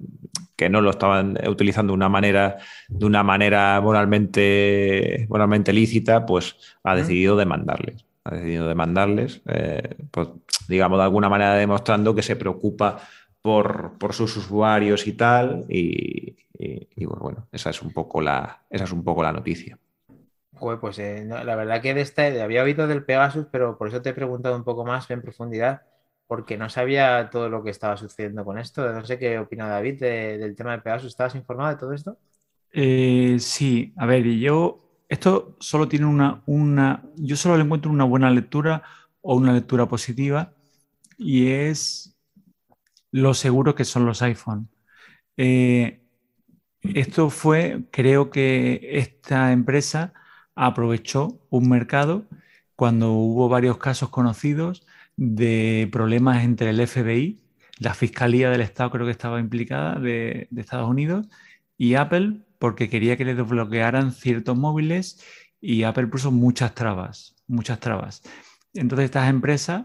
que 0.61 0.69
no 0.69 0.79
lo 0.79 0.91
estaban 0.91 1.39
utilizando 1.47 1.91
de 1.91 1.95
una 1.95 2.07
manera, 2.07 2.59
de 2.87 3.03
una 3.03 3.23
manera 3.23 3.81
moralmente, 3.81 5.25
moralmente 5.27 5.73
lícita, 5.73 6.23
pues 6.23 6.55
ha 6.83 6.95
decidido 6.95 7.35
demandarles. 7.35 8.05
Ha 8.25 8.35
decidido 8.35 8.67
demandarles, 8.67 9.41
eh, 9.47 9.95
pues, 10.11 10.27
digamos, 10.67 10.99
de 10.99 11.05
alguna 11.05 11.29
manera 11.29 11.55
demostrando 11.55 12.13
que 12.13 12.21
se 12.21 12.35
preocupa 12.35 12.99
por, 13.41 13.97
sus 14.11 14.37
usuarios 14.37 15.07
y 15.07 15.13
tal. 15.13 15.65
Y, 15.67 16.35
bueno, 17.07 17.47
esa 17.51 17.71
es 17.71 17.81
un 17.81 17.91
poco 17.91 18.21
la, 18.21 18.61
esa 18.69 18.83
es 18.83 18.91
un 18.91 19.03
poco 19.03 19.23
la 19.23 19.31
noticia. 19.31 19.79
pues 20.79 20.99
eh, 20.99 21.25
la 21.25 21.55
verdad 21.55 21.81
que 21.81 21.95
de 21.95 22.01
este 22.01 22.39
había 22.39 22.61
oído 22.61 22.85
del 22.85 23.03
Pegasus, 23.03 23.47
pero 23.51 23.79
por 23.79 23.87
eso 23.87 24.03
te 24.03 24.11
he 24.11 24.13
preguntado 24.13 24.55
un 24.55 24.63
poco 24.63 24.85
más 24.85 25.09
en 25.09 25.23
profundidad 25.23 25.81
porque 26.31 26.55
no 26.55 26.69
sabía 26.69 27.29
todo 27.29 27.49
lo 27.49 27.61
que 27.61 27.71
estaba 27.71 27.97
sucediendo 27.97 28.45
con 28.45 28.57
esto. 28.57 28.89
No 28.93 29.03
sé 29.03 29.19
qué 29.19 29.37
opina 29.37 29.67
David 29.67 29.99
del 29.99 30.55
tema 30.55 30.71
de 30.71 30.77
Pegasus. 30.77 31.09
¿Estabas 31.09 31.35
informado 31.35 31.71
de 31.71 31.75
todo 31.75 31.91
esto? 31.91 32.17
Eh, 32.71 33.35
sí, 33.37 33.93
a 33.97 34.05
ver, 34.05 34.23
yo, 34.23 35.03
esto 35.09 35.57
solo 35.59 35.89
tiene 35.89 36.05
una, 36.05 36.41
una, 36.45 37.03
yo 37.17 37.35
solo 37.35 37.57
le 37.57 37.63
encuentro 37.65 37.91
una 37.91 38.05
buena 38.05 38.29
lectura 38.29 38.81
o 39.19 39.35
una 39.35 39.51
lectura 39.51 39.89
positiva 39.89 40.53
y 41.17 41.51
es 41.51 42.17
lo 43.11 43.33
seguro 43.33 43.75
que 43.75 43.83
son 43.83 44.05
los 44.05 44.21
iPhone. 44.21 44.69
Eh, 45.35 46.01
esto 46.81 47.29
fue, 47.29 47.83
creo 47.91 48.29
que 48.29 48.79
esta 48.93 49.51
empresa 49.51 50.13
aprovechó 50.55 51.41
un 51.49 51.67
mercado 51.67 52.23
cuando 52.77 53.11
hubo 53.11 53.49
varios 53.49 53.77
casos 53.79 54.07
conocidos 54.07 54.87
de 55.23 55.87
problemas 55.91 56.43
entre 56.43 56.71
el 56.71 56.87
FBI, 56.87 57.43
la 57.77 57.93
Fiscalía 57.93 58.49
del 58.49 58.61
Estado 58.61 58.89
creo 58.89 59.05
que 59.05 59.11
estaba 59.11 59.39
implicada 59.39 59.99
de, 59.99 60.47
Estados 60.57 60.89
Unidos, 60.89 61.27
y 61.77 61.93
Apple 61.93 62.41
porque 62.57 62.89
quería 62.89 63.17
que 63.17 63.25
le 63.25 63.35
desbloquearan 63.35 64.13
ciertos 64.13 64.57
móviles 64.57 65.23
y 65.61 65.83
Apple 65.83 66.07
puso 66.07 66.31
muchas 66.31 66.73
trabas, 66.73 67.35
muchas 67.47 67.79
trabas. 67.79 68.23
Entonces 68.73 69.05
estas 69.05 69.29
empresas 69.29 69.83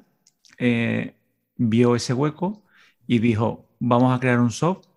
eh, 0.57 1.17
vio 1.59 1.97
ese 1.97 2.15
hueco 2.15 2.63
y 3.07 3.19
dijo, 3.19 3.69
vamos 3.79 4.17
a 4.17 4.21
crear 4.21 4.41
un 4.41 4.51
software 4.51 4.89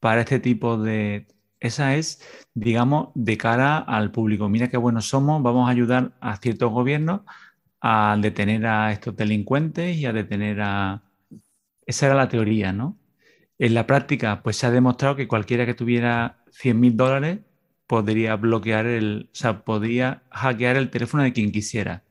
para 0.00 0.22
este 0.22 0.40
tipo 0.40 0.78
de... 0.78 1.28
Esa 1.60 1.94
es, 1.94 2.20
digamos, 2.54 3.10
de 3.14 3.38
cara 3.38 3.78
al 3.78 4.10
público. 4.10 4.48
Mira 4.48 4.68
qué 4.68 4.78
buenos 4.78 5.08
somos, 5.08 5.42
vamos 5.44 5.68
a 5.68 5.70
ayudar 5.70 6.12
a 6.20 6.36
ciertos 6.38 6.72
gobiernos 6.72 7.20
a 7.88 8.16
detener 8.16 8.66
a 8.66 8.90
estos 8.90 9.16
delincuentes 9.16 9.96
y 9.96 10.06
a 10.06 10.12
detener 10.12 10.60
a... 10.60 11.02
Esa 11.86 12.06
era 12.06 12.16
la 12.16 12.28
teoría, 12.28 12.72
¿no? 12.72 12.98
En 13.58 13.74
la 13.74 13.86
práctica, 13.86 14.42
pues 14.42 14.56
se 14.56 14.66
ha 14.66 14.72
demostrado 14.72 15.14
que 15.14 15.28
cualquiera 15.28 15.66
que 15.66 15.74
tuviera 15.74 16.42
100 16.50 16.80
mil 16.80 16.96
dólares 16.96 17.40
podría 17.86 18.34
bloquear 18.34 18.86
el, 18.86 19.30
o 19.32 19.34
sea, 19.36 19.64
podría 19.64 20.24
hackear 20.32 20.76
el 20.76 20.90
teléfono 20.90 21.22
de 21.22 21.32
quien 21.32 21.52
quisiera. 21.52 22.02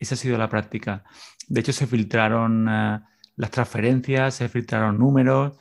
Esa 0.00 0.16
ha 0.16 0.18
sido 0.18 0.36
la 0.38 0.48
práctica. 0.48 1.04
De 1.46 1.60
hecho, 1.60 1.72
se 1.72 1.86
filtraron 1.86 2.66
eh, 2.68 3.00
las 3.36 3.50
transferencias, 3.52 4.34
se 4.34 4.48
filtraron 4.48 4.98
números, 4.98 5.56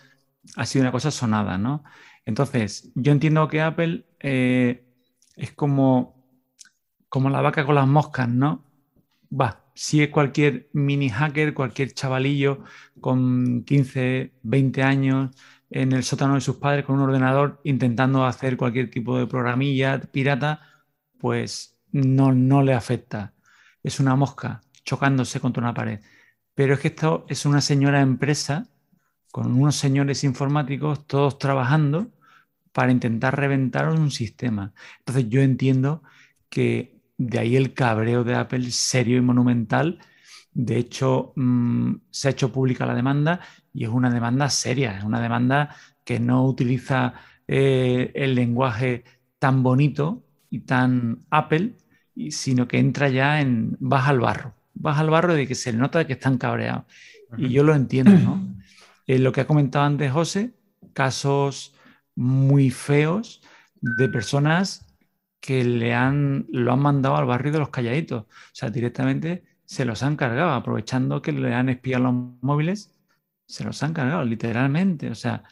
ha 0.56 0.66
sido 0.66 0.84
una 0.84 0.92
cosa 0.92 1.12
sonada, 1.12 1.60
¿no? 1.60 1.84
Entonces, 2.26 2.92
yo 2.96 3.12
entiendo 3.12 3.48
que 3.48 3.62
Apple 3.62 4.06
eh, 4.20 4.86
es 5.36 5.52
como, 5.54 6.16
como 7.10 7.30
la 7.30 7.42
vaca 7.42 7.64
con 7.64 7.76
las 7.76 7.88
moscas, 7.88 8.28
¿no? 8.28 8.71
Va, 9.32 9.66
si 9.74 10.02
es 10.04 10.10
cualquier 10.10 10.70
mini 10.74 11.10
hacker, 11.10 11.54
cualquier 11.54 11.94
chavalillo 11.94 12.64
con 13.00 13.64
15, 13.64 14.34
20 14.44 14.84
años 14.84 15.32
en 15.70 15.94
el 15.94 16.04
sótano 16.04 16.36
de 16.36 16.42
sus 16.42 16.58
padres 16.58 16.86
con 16.86 16.96
un 16.96 17.04
ordenador 17.04 17.62
intentando 17.64 18.26
hacer 18.26 18.58
cualquier 18.58 18.92
tipo 18.92 19.18
de 19.18 19.28
programilla 19.28 20.00
pirata, 20.00 20.62
pues 21.18 21.78
no, 21.92 22.34
no 22.34 22.62
le 22.62 22.74
afecta. 22.74 23.34
Es 23.84 24.00
una 24.00 24.16
mosca 24.16 24.62
chocándose 24.84 25.40
contra 25.40 25.64
una 25.64 25.74
pared. 25.74 26.02
Pero 26.54 26.74
es 26.74 26.82
que 26.82 26.90
esto 26.90 27.26
es 27.30 27.46
una 27.46 27.62
señora 27.62 28.02
empresa 28.02 28.68
con 29.32 29.54
unos 29.54 29.78
señores 29.78 30.24
informáticos 30.24 31.08
todos 31.08 31.40
trabajando 31.40 32.12
para 32.74 32.92
intentar 32.92 33.38
reventar 33.38 33.88
un 33.88 34.12
sistema. 34.12 34.74
Entonces 35.00 35.30
yo 35.30 35.42
entiendo 35.42 36.04
que 36.50 37.01
de 37.28 37.40
ahí 37.40 37.56
el 37.56 37.74
cabreo 37.74 38.24
de 38.24 38.36
Apple 38.36 38.72
serio 38.72 39.18
y 39.18 39.22
monumental. 39.22 40.00
De 40.54 40.78
hecho, 40.78 41.34
mm, 41.36 41.94
se 42.10 42.28
ha 42.28 42.32
hecho 42.32 42.52
pública 42.52 42.86
la 42.86 42.96
demanda 42.96 43.40
y 43.74 43.84
es 43.84 43.90
una 43.90 44.10
demanda 44.10 44.50
seria, 44.50 44.98
es 44.98 45.04
una 45.04 45.22
demanda 45.22 45.76
que 46.04 46.20
no 46.20 46.46
utiliza 46.46 47.14
eh, 47.48 48.12
el 48.16 48.34
lenguaje 48.34 49.04
tan 49.38 49.62
bonito 49.62 50.24
y 50.50 50.62
tan 50.62 51.20
Apple, 51.30 51.74
sino 52.30 52.68
que 52.68 52.80
entra 52.80 53.08
ya 53.10 53.40
en 53.40 53.78
baja 53.80 54.10
al 54.10 54.20
barro. 54.20 54.54
Baja 54.74 55.02
al 55.02 55.10
barro 55.10 55.34
de 55.36 55.48
que 55.48 55.56
se 55.56 55.74
nota 55.74 56.08
que 56.08 56.14
están 56.14 56.38
cabreados. 56.38 56.86
Y 57.38 57.50
yo 57.50 57.64
lo 57.64 57.76
entiendo, 57.76 58.12
¿no? 58.12 58.52
Eh, 59.08 59.18
lo 59.18 59.32
que 59.32 59.42
ha 59.42 59.48
comentado 59.48 59.84
antes 59.84 60.12
José, 60.12 60.54
casos 60.94 61.74
muy 62.16 62.70
feos 62.70 63.42
de 63.82 64.08
personas 64.08 64.91
que 65.42 65.64
le 65.66 65.94
han, 65.94 66.46
lo 66.52 66.74
han 66.74 66.80
mandado 66.80 67.18
al 67.18 67.26
barrio 67.26 67.52
de 67.52 67.60
los 67.60 67.70
calladitos. 67.70 68.24
O 68.24 68.28
sea, 68.54 68.70
directamente 68.70 69.44
se 69.66 69.86
los 69.86 70.04
han 70.04 70.16
cargado, 70.16 70.52
aprovechando 70.52 71.22
que 71.22 71.32
le 71.34 71.54
han 71.54 71.70
espiado 71.70 72.06
los 72.06 72.14
móviles, 72.42 72.96
se 73.48 73.64
los 73.64 73.82
han 73.84 73.94
cargado, 73.94 74.24
literalmente. 74.24 75.10
O 75.10 75.16
sea, 75.16 75.44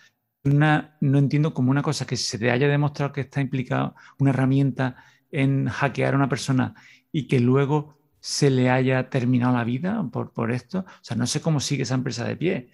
una, 0.43 0.97
no 1.01 1.17
entiendo 1.17 1.53
como 1.53 1.71
una 1.71 1.81
cosa 1.83 2.05
que 2.05 2.17
se 2.17 2.37
te 2.39 2.51
haya 2.51 2.67
demostrado 2.67 3.11
que 3.13 3.21
está 3.21 3.41
implicado 3.41 3.95
una 4.19 4.31
herramienta 4.31 4.97
en 5.31 5.67
hackear 5.67 6.13
a 6.13 6.17
una 6.17 6.29
persona 6.29 6.75
y 7.11 7.27
que 7.27 7.39
luego 7.39 7.97
se 8.19 8.49
le 8.49 8.69
haya 8.69 9.09
terminado 9.09 9.55
la 9.57 9.63
vida 9.63 10.07
por, 10.11 10.31
por 10.33 10.51
esto. 10.51 10.79
O 10.79 11.03
sea, 11.03 11.17
no 11.17 11.27
sé 11.27 11.41
cómo 11.41 11.59
sigue 11.59 11.83
esa 11.83 11.95
empresa 11.95 12.25
de 12.25 12.37
pie. 12.37 12.71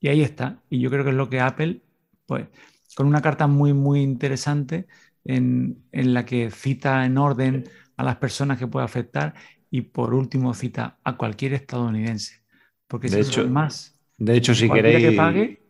Y 0.00 0.08
ahí 0.08 0.22
está. 0.22 0.62
Y 0.70 0.80
yo 0.80 0.90
creo 0.90 1.04
que 1.04 1.10
es 1.10 1.16
lo 1.16 1.28
que 1.28 1.40
Apple, 1.40 1.82
pues, 2.26 2.48
con 2.94 3.06
una 3.06 3.22
carta 3.22 3.46
muy, 3.46 3.72
muy 3.74 4.00
interesante 4.00 4.86
en, 5.28 5.84
la 5.92 6.24
que 6.24 6.50
cita 6.50 7.04
en 7.04 7.18
orden 7.18 7.64
a 7.96 8.02
las 8.02 8.16
personas 8.16 8.58
que 8.58 8.66
puede 8.66 8.84
afectar 8.84 9.34
y 9.70 9.82
por 9.82 10.14
último 10.14 10.54
cita 10.54 10.98
a 11.04 11.16
cualquier 11.16 11.52
estadounidense. 11.54 12.42
Porque 12.88 13.08
de 13.08 13.20
hecho, 13.20 13.46
más. 13.48 13.96
De 14.16 14.36
hecho, 14.36 14.54
si 14.54 14.68
queréis. 14.68 15.10
Que 15.10 15.12
pague, 15.12 15.68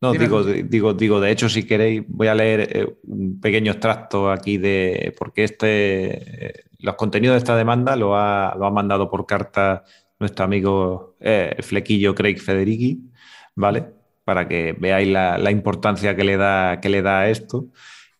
no, 0.00 0.12
digo, 0.12 0.44
digo, 0.44 0.92
digo, 0.92 1.20
de 1.20 1.30
hecho, 1.30 1.48
si 1.48 1.66
queréis, 1.66 2.02
voy 2.06 2.28
a 2.28 2.34
leer 2.34 2.68
eh, 2.70 2.98
un 3.04 3.40
pequeño 3.40 3.72
extracto 3.72 4.30
aquí 4.30 4.58
de. 4.58 5.14
Porque 5.18 5.44
este, 5.44 6.46
eh, 6.46 6.64
los 6.78 6.94
contenidos 6.96 7.34
de 7.34 7.38
esta 7.38 7.56
demanda 7.56 7.96
lo 7.96 8.14
ha, 8.14 8.54
lo 8.58 8.66
ha 8.66 8.70
mandado 8.70 9.10
por 9.10 9.24
carta 9.24 9.84
nuestro 10.18 10.44
amigo 10.44 11.16
eh, 11.20 11.56
Flequillo 11.60 12.14
Craig 12.14 12.36
Federici, 12.38 13.10
¿vale? 13.54 13.86
Para 14.24 14.46
que 14.46 14.74
veáis 14.78 15.08
la, 15.08 15.50
importancia 15.50 16.14
que 16.14 16.24
le 16.24 16.36
da, 16.36 16.80
que 16.80 16.88
le 16.88 17.02
da 17.02 17.20
a 17.20 17.30
esto. 17.30 17.68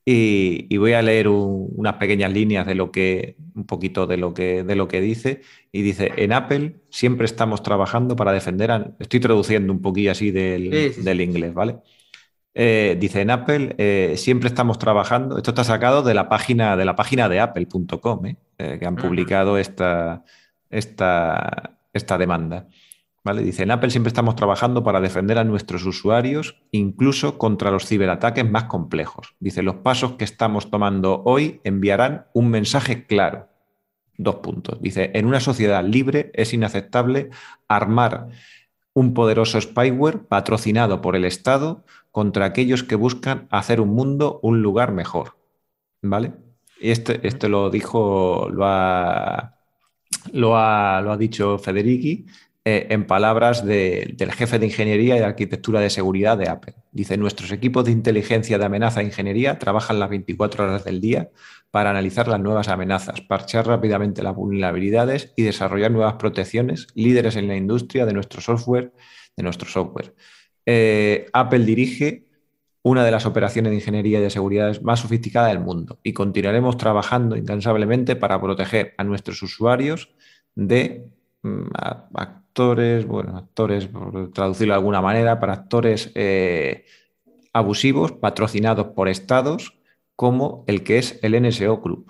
Y, 0.06 0.76
voy 0.76 0.92
a 0.92 1.00
leer 1.00 1.28
unas 1.28 1.94
pequeñas 1.94 2.30
líneas 2.30 2.66
de 2.66 2.74
lo 2.74 2.90
que, 2.92 3.36
un 3.54 3.64
poquito 3.64 4.06
de 4.06 4.18
lo 4.18 4.34
que, 4.34 4.62
de 4.62 4.76
lo 4.76 4.86
que 4.86 5.00
dice. 5.00 5.40
Y 5.72 5.82
dice, 5.82 6.12
en 6.16 6.32
Apple 6.32 6.76
siempre 6.90 7.24
estamos 7.24 7.62
trabajando 7.62 8.14
para 8.14 8.32
defender, 8.32 8.94
estoy 8.98 9.20
traduciendo 9.20 9.72
un 9.72 9.80
poquito 9.80 10.10
así 10.10 10.30
del, 10.30 11.20
inglés, 11.20 11.54
¿vale? 11.54 11.78
Eh, 12.56 12.96
dice, 13.00 13.22
en 13.22 13.30
Apple 13.30 13.74
eh, 13.78 14.14
siempre 14.16 14.48
estamos 14.48 14.78
trabajando, 14.78 15.38
esto 15.38 15.50
está 15.50 15.64
sacado 15.64 16.02
de 16.02 16.14
la 16.14 16.28
página 16.28 16.76
de, 16.76 16.84
la 16.84 16.94
página 16.94 17.28
de 17.28 17.40
apple.com, 17.40 18.22
que 18.58 18.86
han 18.86 18.96
publicado 18.96 19.58
esta, 19.58 20.24
esta, 20.70 21.78
esta 21.92 22.18
demanda. 22.18 22.68
Dice, 23.32 23.62
en 23.62 23.70
Apple 23.70 23.88
siempre 23.88 24.08
estamos 24.08 24.36
trabajando 24.36 24.84
para 24.84 25.00
defender 25.00 25.38
a 25.38 25.44
nuestros 25.44 25.86
usuarios, 25.86 26.62
incluso 26.72 27.38
contra 27.38 27.70
los 27.70 27.86
ciberataques 27.86 28.48
más 28.48 28.64
complejos. 28.64 29.34
Dice, 29.40 29.62
los 29.62 29.76
pasos 29.76 30.12
que 30.12 30.24
estamos 30.24 30.70
tomando 30.70 31.22
hoy 31.24 31.60
enviarán 31.64 32.26
un 32.34 32.50
mensaje 32.50 33.06
claro. 33.06 33.48
Dos 34.18 34.36
puntos. 34.36 34.80
Dice, 34.82 35.10
en 35.14 35.24
una 35.24 35.40
sociedad 35.40 35.82
libre 35.82 36.32
es 36.34 36.52
inaceptable 36.52 37.30
armar 37.66 38.28
un 38.92 39.14
poderoso 39.14 39.58
spyware 39.58 40.26
patrocinado 40.26 41.00
por 41.00 41.16
el 41.16 41.24
Estado 41.24 41.82
contra 42.10 42.44
aquellos 42.44 42.84
que 42.84 42.94
buscan 42.94 43.48
hacer 43.50 43.80
un 43.80 43.88
mundo 43.88 44.38
un 44.42 44.60
lugar 44.60 44.92
mejor. 44.92 45.38
¿Vale? 46.02 46.34
Este, 46.78 47.26
este 47.26 47.48
lo 47.48 47.70
dijo, 47.70 48.50
lo 48.52 48.66
ha, 48.66 49.56
lo 50.32 50.58
ha, 50.58 51.00
lo 51.00 51.12
ha 51.12 51.16
dicho 51.16 51.58
Federici 51.58 52.26
eh, 52.66 52.86
en 52.88 53.06
palabras 53.06 53.64
del 53.66 54.32
jefe 54.32 54.58
de 54.58 54.66
ingeniería 54.66 55.16
y 55.16 55.18
de 55.18 55.24
arquitectura 55.26 55.80
de 55.80 55.90
seguridad 55.90 56.38
de 56.38 56.48
Apple. 56.48 56.74
Dice, 56.92 57.18
nuestros 57.18 57.52
equipos 57.52 57.84
de 57.84 57.92
inteligencia 57.92 58.56
de 58.56 58.64
amenaza 58.64 59.02
e 59.02 59.04
ingeniería 59.04 59.58
trabajan 59.58 60.00
las 60.00 60.08
24 60.08 60.64
horas 60.64 60.84
del 60.84 61.02
día 61.02 61.28
para 61.70 61.90
analizar 61.90 62.26
las 62.26 62.40
nuevas 62.40 62.68
amenazas, 62.68 63.20
parchar 63.20 63.66
rápidamente 63.66 64.22
las 64.22 64.34
vulnerabilidades 64.34 65.34
y 65.36 65.42
desarrollar 65.42 65.90
nuevas 65.90 66.14
protecciones, 66.14 66.86
líderes 66.94 67.36
en 67.36 67.48
la 67.48 67.56
industria 67.56 68.06
de 68.06 68.14
nuestro 68.14 68.40
software. 68.40 68.92
De 69.36 69.42
nuestro 69.42 69.68
software. 69.68 70.14
Eh, 70.64 71.26
Apple 71.32 71.64
dirige 71.64 72.24
una 72.82 73.04
de 73.04 73.10
las 73.10 73.26
operaciones 73.26 73.70
de 73.70 73.76
ingeniería 73.76 74.20
y 74.20 74.22
de 74.22 74.30
seguridad 74.30 74.80
más 74.82 75.00
sofisticadas 75.00 75.50
del 75.50 75.58
mundo 75.60 75.98
y 76.02 76.12
continuaremos 76.12 76.76
trabajando 76.76 77.36
incansablemente 77.36 78.14
para 78.14 78.40
proteger 78.40 78.94
a 78.96 79.04
nuestros 79.04 79.42
usuarios 79.42 80.14
de 80.54 81.10
mm, 81.42 81.68
actores, 82.54 83.04
bueno, 83.04 83.36
actores, 83.36 83.88
por 83.88 84.30
traducirlo 84.32 84.74
de 84.74 84.78
alguna 84.78 85.02
manera, 85.02 85.40
para 85.40 85.54
actores 85.54 86.12
eh, 86.14 86.84
abusivos 87.52 88.12
patrocinados 88.12 88.86
por 88.94 89.08
estados 89.08 89.76
como 90.14 90.62
el 90.68 90.84
que 90.84 90.98
es 90.98 91.18
el 91.22 91.32
NSO 91.42 91.82
Club. 91.82 92.06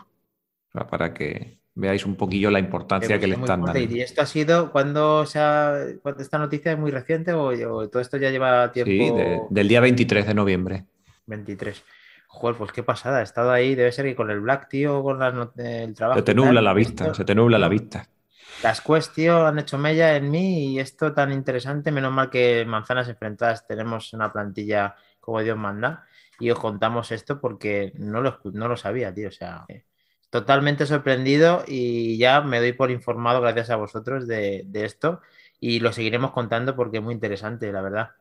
para 0.91 1.15
que 1.15 1.61
veáis 1.75 2.05
un 2.05 2.17
poquillo 2.17 2.51
la 2.51 2.59
importancia 2.59 3.19
que 3.19 3.27
le 3.27 3.37
están 3.37 3.63
dando. 3.63 3.79
¿Y 3.79 4.03
esto 4.03 4.21
ha 4.21 4.27
sido 4.27 4.71
cuando, 4.71 5.25
sea, 5.25 5.79
cuando 6.03 6.23
esta 6.23 6.39
noticia 6.39 6.73
es 6.73 6.79
muy 6.79 6.91
reciente 6.91 7.33
o, 7.33 7.89
todo 7.89 8.03
esto 8.03 8.19
ya 8.19 8.31
lleva 8.31 8.71
tiempo? 8.71 8.91
Sí, 8.91 9.47
del 9.49 9.67
día 9.67 9.81
23 9.81 10.27
de 10.27 10.35
noviembre. 10.35 10.85
23. 11.25 11.83
Joder, 12.27 12.59
pues 12.59 12.71
qué 12.71 12.83
pasada. 12.83 13.21
He 13.21 13.25
estado 13.25 13.51
ahí, 13.51 13.75
debe 13.75 13.93
ser 13.93 14.05
que 14.05 14.15
con 14.15 14.31
el 14.31 14.41
Black, 14.41 14.69
tío, 14.69 15.03
con 15.03 15.23
el 15.23 15.95
trabajo. 15.95 16.19
Se 16.19 16.25
te 16.25 16.35
nubla 16.35 16.61
la 16.61 16.75
vista, 16.75 17.15
se 17.15 17.25
te 17.25 17.35
nubla 17.35 17.59
la 17.59 17.69
vista. 17.69 18.11
Las 18.65 18.81
cuestiones 18.81 19.45
han 19.47 19.59
hecho 19.59 19.77
mella 19.77 20.17
en 20.17 20.31
mí 20.31 20.73
y 20.73 20.81
esto 20.81 21.13
tan 21.13 21.31
interesante, 21.33 21.93
menos 21.93 22.11
mal 22.11 22.31
que 22.31 22.65
Manzanas 22.65 23.11
Enfrentadas 23.11 23.67
tenemos 23.67 24.15
una 24.15 24.33
plantilla 24.33 24.97
como 25.21 25.43
Dios 25.43 25.59
manda 25.59 26.07
y 26.41 26.49
os 26.49 26.59
contamos 26.59 27.13
esto 27.13 27.43
porque 27.43 27.93
no 27.97 28.23
lo, 28.23 28.41
no 28.55 28.67
lo 28.67 28.79
sabía, 28.79 29.13
tío. 29.13 29.29
O 29.29 29.33
sea, 29.33 29.67
totalmente 30.31 30.87
sorprendido 30.87 31.63
y 31.69 32.17
ya 32.17 32.41
me 32.41 32.59
doy 32.59 32.73
por 32.73 32.91
informado 32.91 33.43
gracias 33.43 33.69
a 33.69 33.77
vosotros 33.77 34.27
de, 34.27 34.67
esto 34.73 35.21
y 35.61 35.81
lo 35.81 35.93
seguiremos 35.93 36.31
contando 36.31 36.75
porque 36.75 36.97
es 36.97 37.03
muy 37.05 37.13
interesante, 37.13 37.71
la 37.71 37.83
verdad. 37.83 38.13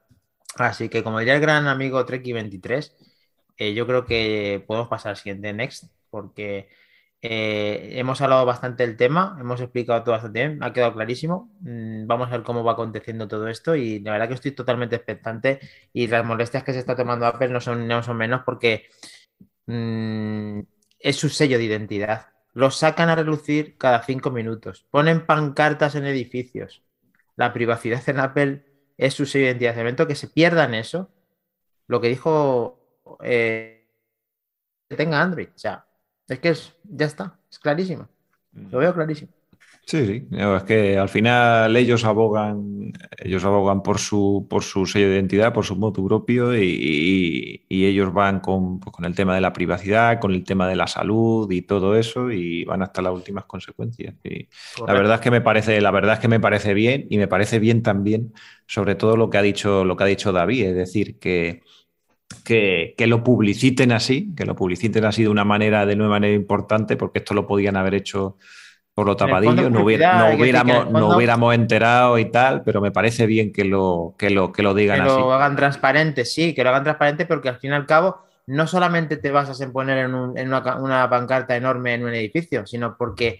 Así 0.57 0.89
que 0.89 1.03
como 1.03 1.19
diría 1.19 1.35
el 1.35 1.41
gran 1.41 1.67
amigo 1.67 2.05
Treki23, 2.05 2.91
eh, 3.55 3.73
yo 3.73 3.87
creo 3.87 4.03
que 4.03 4.61
podemos 4.67 4.89
pasar 4.89 5.11
al 5.11 5.15
siguiente 5.15 5.53
next 5.53 5.85
porque 6.09 6.67
eh, 7.25 7.91
hemos 7.97 8.19
hablado 8.19 8.45
bastante 8.45 8.85
del 8.85 8.97
tema, 8.97 9.37
hemos 9.39 9.61
explicado 9.61 10.03
todo 10.03 10.11
bastante 10.11 10.45
bien, 10.45 10.61
ha 10.61 10.73
quedado 10.73 10.93
clarísimo. 10.93 11.49
Mm, 11.61 12.05
vamos 12.05 12.27
a 12.27 12.31
ver 12.31 12.43
cómo 12.43 12.65
va 12.65 12.73
aconteciendo 12.73 13.29
todo 13.29 13.47
esto 13.47 13.75
y 13.77 13.99
la 14.01 14.11
verdad 14.11 14.27
que 14.27 14.33
estoy 14.33 14.51
totalmente 14.51 14.97
expectante 14.97 15.61
y 15.93 16.07
las 16.07 16.25
molestias 16.25 16.65
que 16.65 16.73
se 16.73 16.79
está 16.79 16.97
tomando 16.97 17.25
Apple 17.25 17.47
no 17.47 17.61
son, 17.61 17.87
no 17.87 18.03
son 18.03 18.17
menos 18.17 18.41
porque 18.45 18.89
mm, 19.67 20.59
es 20.99 21.15
su 21.15 21.29
sello 21.29 21.57
de 21.57 21.63
identidad. 21.63 22.27
Lo 22.53 22.71
sacan 22.71 23.07
a 23.09 23.15
relucir 23.15 23.77
cada 23.77 24.03
cinco 24.03 24.29
minutos, 24.29 24.85
ponen 24.91 25.25
pancartas 25.25 25.95
en 25.95 26.05
edificios. 26.05 26.83
La 27.37 27.53
privacidad 27.53 28.03
en 28.09 28.19
Apple 28.19 28.65
es 28.97 29.13
su 29.13 29.25
sello 29.25 29.45
de 29.45 29.51
identidad. 29.51 29.75
De 29.75 29.81
momento 29.81 30.07
que 30.07 30.15
se 30.15 30.27
pierdan 30.27 30.73
eso, 30.73 31.09
lo 31.87 32.01
que 32.01 32.09
dijo 32.09 33.01
eh, 33.23 33.87
que 34.89 34.97
tenga 34.97 35.21
Android. 35.21 35.49
O 35.55 35.57
sea, 35.57 35.85
es 36.27 36.39
que 36.39 36.49
es, 36.49 36.73
ya 36.83 37.05
está, 37.05 37.39
es 37.51 37.59
clarísimo. 37.59 38.07
Lo 38.53 38.79
veo 38.79 38.93
clarísimo. 38.93 39.31
Sí, 39.85 40.05
sí. 40.05 40.27
Es 40.31 40.63
que 40.63 40.97
al 40.97 41.09
final 41.09 41.75
ellos 41.75 42.05
abogan, 42.05 42.93
ellos 43.17 43.43
abogan 43.43 43.83
por 43.83 43.99
su, 43.99 44.47
por 44.49 44.63
su 44.63 44.85
sello 44.85 45.09
de 45.09 45.15
identidad, 45.15 45.51
por 45.53 45.65
su 45.65 45.75
modo 45.75 46.05
propio, 46.05 46.55
y, 46.57 47.65
ellos 47.69 48.13
van 48.13 48.39
con, 48.39 48.79
pues, 48.79 48.95
con, 48.95 49.03
el 49.03 49.13
tema 49.13 49.35
de 49.35 49.41
la 49.41 49.51
privacidad, 49.51 50.19
con 50.21 50.31
el 50.31 50.45
tema 50.45 50.69
de 50.69 50.77
la 50.77 50.87
salud 50.87 51.51
y 51.51 51.63
todo 51.63 51.97
eso, 51.97 52.31
y 52.31 52.63
van 52.63 52.81
hasta 52.81 53.01
las 53.01 53.13
últimas 53.13 53.43
consecuencias. 53.45 54.15
Y 54.23 54.47
la 54.87 54.93
verdad 54.93 55.15
es 55.15 55.21
que 55.21 55.31
me 55.31 55.41
parece, 55.41 55.81
la 55.81 55.91
verdad 55.91 56.13
es 56.13 56.19
que 56.19 56.29
me 56.29 56.39
parece 56.39 56.73
bien, 56.73 57.05
y 57.09 57.17
me 57.17 57.27
parece 57.27 57.59
bien 57.59 57.83
también, 57.83 58.33
sobre 58.67 58.95
todo 58.95 59.17
lo 59.17 59.29
que 59.29 59.37
ha 59.37 59.41
dicho, 59.41 59.83
lo 59.83 59.97
que 59.97 60.03
ha 60.05 60.07
dicho 60.07 60.31
David, 60.31 60.65
es 60.67 60.75
decir, 60.75 61.19
que 61.19 61.61
que, 62.35 62.95
lo 63.07 63.23
publiciten 63.23 63.91
así, 63.91 64.33
que 64.35 64.45
lo 64.45 64.55
publiciten 64.55 65.05
así 65.05 65.23
de 65.23 65.29
una 65.29 65.43
manera, 65.43 65.85
de 65.85 65.95
una 65.95 66.07
manera 66.07 66.33
importante, 66.33 66.97
porque 66.97 67.19
esto 67.19 67.33
lo 67.33 67.47
podían 67.47 67.75
haber 67.77 67.95
hecho 67.95 68.37
por 68.93 69.07
lo 69.07 69.15
tapadillo, 69.15 69.71
no, 69.71 69.83
hubiéramos, 69.83 70.91
no 70.91 71.15
hubiéramos 71.15 71.55
enterado 71.55 72.19
y 72.19 72.25
tal, 72.25 72.61
pero 72.61 72.79
me 72.79 72.91
parece 72.91 73.25
bien 73.25 73.51
que 73.51 73.65
lo, 73.65 74.13
que 74.19 74.29
lo, 74.29 74.51
que 74.51 74.61
lo 74.61 74.75
digan 74.75 75.01
así. 75.01 75.15
Que 75.15 75.19
lo 75.19 75.33
hagan 75.33 75.55
transparente, 75.55 76.25
sí, 76.25 76.53
que 76.53 76.63
lo 76.63 76.69
hagan 76.69 76.83
transparente, 76.83 77.25
porque 77.25 77.49
al 77.49 77.57
fin 77.57 77.71
y 77.71 77.73
al 77.73 77.87
cabo 77.87 78.19
no 78.45 78.67
solamente 78.67 79.17
te 79.17 79.31
basas 79.31 79.59
en 79.61 79.71
poner 79.71 79.97
en, 79.97 80.13
una, 80.13 80.75
una, 80.77 81.09
pancarta 81.09 81.55
enorme 81.55 81.95
en 81.95 82.03
un 82.03 82.13
edificio, 82.13 82.67
sino 82.67 82.95
porque 82.95 83.39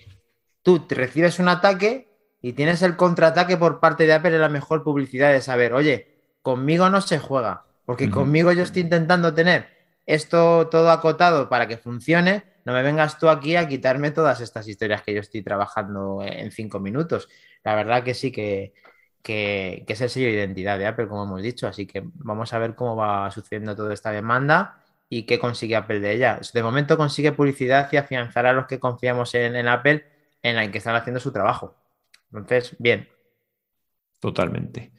tú 0.64 0.80
te 0.80 0.96
recibes 0.96 1.38
un 1.38 1.50
ataque 1.50 2.08
y 2.41 2.54
tienes 2.54 2.82
el 2.82 2.96
contraataque 2.96 3.56
por 3.56 3.80
parte 3.80 4.08
de 4.08 4.14
Apple 4.14 4.34
en 4.34 4.41
la 4.41 4.50
mejor 4.50 4.84
publicidad 4.84 5.32
de 5.32 5.41
saber, 5.41 5.74
oye, 5.74 6.08
conmigo 6.41 6.89
no 6.89 7.02
se 7.02 7.20
juega 7.20 7.66
Porque 7.86 8.10
conmigo 8.10 8.52
yo 8.52 8.64
estoy 8.64 8.84
intentando 8.84 9.34
tener 9.34 9.68
esto 10.06 10.68
todo 10.70 10.92
acotado 10.92 11.50
para 11.50 11.68
que 11.68 11.78
funcione. 11.78 12.44
No 12.66 12.74
me 12.74 12.82
vengas 12.82 13.20
tú 13.20 13.30
aquí 13.30 13.56
a 13.56 13.68
quitarme 13.68 14.12
todas 14.12 14.40
estas 14.42 14.68
historias 14.68 15.02
que 15.02 15.14
yo 15.14 15.20
estoy 15.20 15.42
trabajando 15.42 16.22
en 16.24 16.52
cinco 16.52 16.80
minutos. 16.80 17.28
La 17.64 17.76
verdad 17.76 18.04
que 18.04 18.14
sí 18.14 18.32
que, 18.32 18.74
que, 19.22 19.86
es 19.88 20.02
el 20.02 20.10
sello 20.10 20.28
de 20.28 20.34
identidad 20.34 20.78
de 20.78 20.86
Apple, 20.86 21.08
como 21.08 21.24
hemos 21.24 21.42
dicho. 21.42 21.68
Así 21.68 21.86
que 21.88 22.04
vamos 22.16 22.54
a 22.54 22.60
ver 22.60 22.76
cómo 22.76 22.96
va 22.96 23.32
sucediendo 23.32 23.76
toda 23.76 23.94
esta 23.94 24.12
demanda 24.12 24.84
y 25.10 25.24
qué 25.24 25.40
consigue 25.40 25.76
Apple 25.76 26.00
de 26.00 26.14
ella. 26.14 26.40
De 26.54 26.64
momento 26.64 26.98
consigue 26.98 27.32
publicidad 27.32 27.90
y 27.92 27.98
afianzar 27.98 28.46
a 28.46 28.54
los 28.54 28.68
que 28.68 28.80
confiamos 28.80 29.34
en, 29.36 29.68
Apple 29.68 30.06
en 30.42 30.56
la 30.56 30.70
que 30.72 30.78
están 30.78 30.96
haciendo 30.96 31.20
su 31.20 31.32
trabajo. 31.32 31.76
Entonces, 32.32 32.76
bien. 32.80 33.10
Totalmente. 34.20 34.93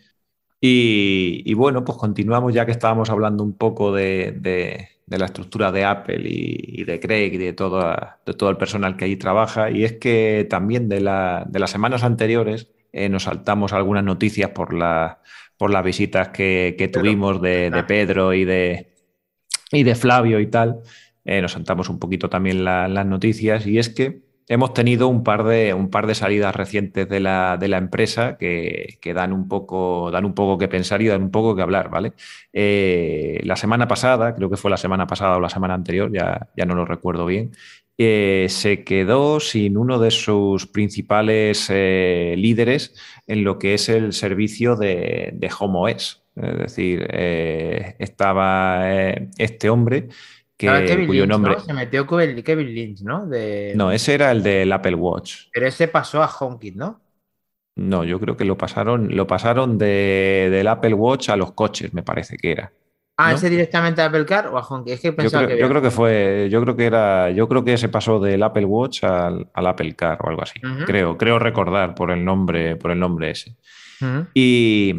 Y, 0.67 1.53
bueno, 1.53 1.85
pues 1.85 1.99
continuamos 1.99 2.55
ya 2.55 2.65
que 2.65 2.73
estábamos 2.73 3.11
hablando 3.11 3.45
un 3.45 3.53
poco 3.53 3.93
de, 3.93 4.89
la 5.07 5.27
estructura 5.27 5.71
de 5.71 5.85
Apple 5.85 6.23
y, 6.25 6.85
de 6.85 6.99
Craig 7.01 7.35
y 7.35 7.37
de, 7.37 7.53
todo, 7.53 7.95
de 8.25 8.33
todo 8.33 8.49
el 8.49 8.57
personal 8.57 8.97
que 8.97 9.05
allí 9.05 9.17
trabaja. 9.17 9.71
Y 9.71 9.85
es 9.85 9.93
que 9.99 10.47
también 10.49 10.89
de, 10.89 11.03
las 11.03 11.71
semanas 11.71 12.03
anteriores 12.03 12.71
eh, 12.95 13.11
nos 13.11 13.25
saltamos 13.25 13.75
algunas 13.75 14.05
noticias 14.05 14.53
por, 14.53 14.71
por 15.59 15.71
las 15.71 15.85
visitas 15.85 16.29
que, 16.29 16.91
tuvimos 16.91 17.43
de, 17.43 17.85
Pedro 17.87 18.33
y 18.33 18.47
de, 18.47 18.95
y 19.71 19.83
de 19.83 19.95
Flavio 19.95 20.41
y 20.41 20.47
tal. 20.47 20.81
Eh, 21.27 21.43
nos 21.43 21.53
saltamos 21.53 21.91
un 21.91 21.99
poquito 21.99 22.31
también 22.31 22.65
las 22.65 23.05
noticias 23.05 23.67
y 23.67 23.79
es 23.79 23.91
que 23.91 24.23
hemos 24.49 24.75
tenido 24.75 25.09
un 25.09 25.25
par 25.25 25.45
de, 25.45 25.75
un 25.75 25.91
par 25.91 26.07
de 26.07 26.15
salidas 26.15 26.55
recientes 26.55 27.09
de 27.09 27.21
la, 27.21 27.59
empresa 27.61 28.37
que, 28.39 28.99
dan, 29.15 29.33
un 29.33 29.49
poco, 29.49 30.11
dan 30.11 30.25
un 30.25 30.35
poco 30.35 30.59
que 30.59 30.69
pensar 30.69 31.03
y 31.03 31.07
dan 31.09 31.23
un 31.23 31.31
poco 31.31 31.57
que 31.57 31.63
hablar, 31.63 31.91
¿vale? 31.91 32.13
Eh, 32.53 33.41
la 33.45 33.57
semana 33.57 33.89
pasada, 33.89 34.35
creo 34.35 34.51
que 34.51 34.57
fue 34.57 34.71
la 34.71 34.77
semana 34.77 35.07
pasada 35.07 35.37
o 35.37 35.41
la 35.41 35.49
semana 35.49 35.75
anterior, 35.75 36.11
ya, 36.13 36.49
ya 36.57 36.65
no 36.67 36.75
lo 36.75 36.85
recuerdo 36.85 37.27
bien, 37.27 37.53
eh, 37.97 38.47
se 38.51 38.83
quedó 38.83 39.39
sin 39.39 39.77
uno 39.77 40.01
de 40.01 40.11
sus 40.11 40.67
principales 40.67 41.69
eh, 41.71 42.35
líderes 42.37 42.95
en 43.29 43.45
lo 43.45 43.59
que 43.59 43.75
es 43.75 43.89
el 43.89 44.13
servicio 44.13 44.75
de, 44.75 45.31
de 45.35 45.51
HomeOS. 45.57 46.25
Es 46.35 46.59
decir, 46.59 47.07
eh, 47.11 47.95
estaba 48.01 48.91
este 49.39 49.71
hombre 49.71 50.09
que, 50.57 51.07
cuyo 51.07 51.27
nombre... 51.27 51.59
Se 51.61 51.73
metió 51.73 52.07
Kevin 52.07 52.75
Lynch, 52.75 53.03
¿no? 53.03 53.27
No, 53.75 53.91
ese 53.93 54.15
era 54.15 54.31
el 54.31 54.43
del 54.43 54.73
Apple 54.73 54.95
Watch. 54.95 55.49
Pero 55.53 55.67
ese 55.67 55.89
pasó 55.89 56.23
a 56.23 56.29
HomeKit, 56.29 56.77
¿no? 56.77 57.01
No, 57.77 58.05
yo 58.05 58.21
creo 58.21 58.37
que 58.37 58.45
lo 58.45 58.57
pasaron, 58.57 59.17
lo 59.17 59.27
pasaron 59.27 59.79
del 59.79 60.67
Apple 60.69 60.95
Watch 60.95 61.31
a 61.31 61.37
los 61.37 61.53
coches, 61.53 61.93
me 61.93 62.03
parece 62.03 62.37
que 62.37 62.53
era. 62.53 62.73
Ah, 63.17 63.33
ese 63.33 63.49
directamente 63.49 64.03
a 64.03 64.07
Apple 64.07 64.27
Car 64.27 64.49
o 64.49 64.59
a 64.59 64.61
HomeKit. 64.61 64.95
Es 64.95 65.01
que 65.01 65.13
pensaba 65.13 65.43
yo 65.43 65.47
creo, 65.49 65.57
que, 65.57 65.63
yo 65.63 65.69
creo 65.69 65.83
que 65.83 65.91
fue, 65.91 66.49
yo 66.51 66.63
creo 66.63 66.77
que 66.77 66.87
era, 66.87 67.31
yo 67.31 67.49
creo 67.49 67.65
que 67.65 67.77
se 67.77 67.89
pasó 67.89 68.21
del 68.21 68.43
Apple 68.43 68.65
Watch 68.65 69.05
al, 69.05 69.49
Apple 69.55 69.95
Car 69.95 70.19
o 70.23 70.29
algo 70.29 70.43
así. 70.43 70.61
Creo, 70.87 71.17
creo 71.19 71.39
recordar 71.39 71.95
por 71.95 72.11
el 72.13 72.25
nombre, 72.25 72.77
por 72.77 72.93
el 72.93 72.99
nombre 72.99 73.31
ese. 73.31 73.57
y, 74.35 74.95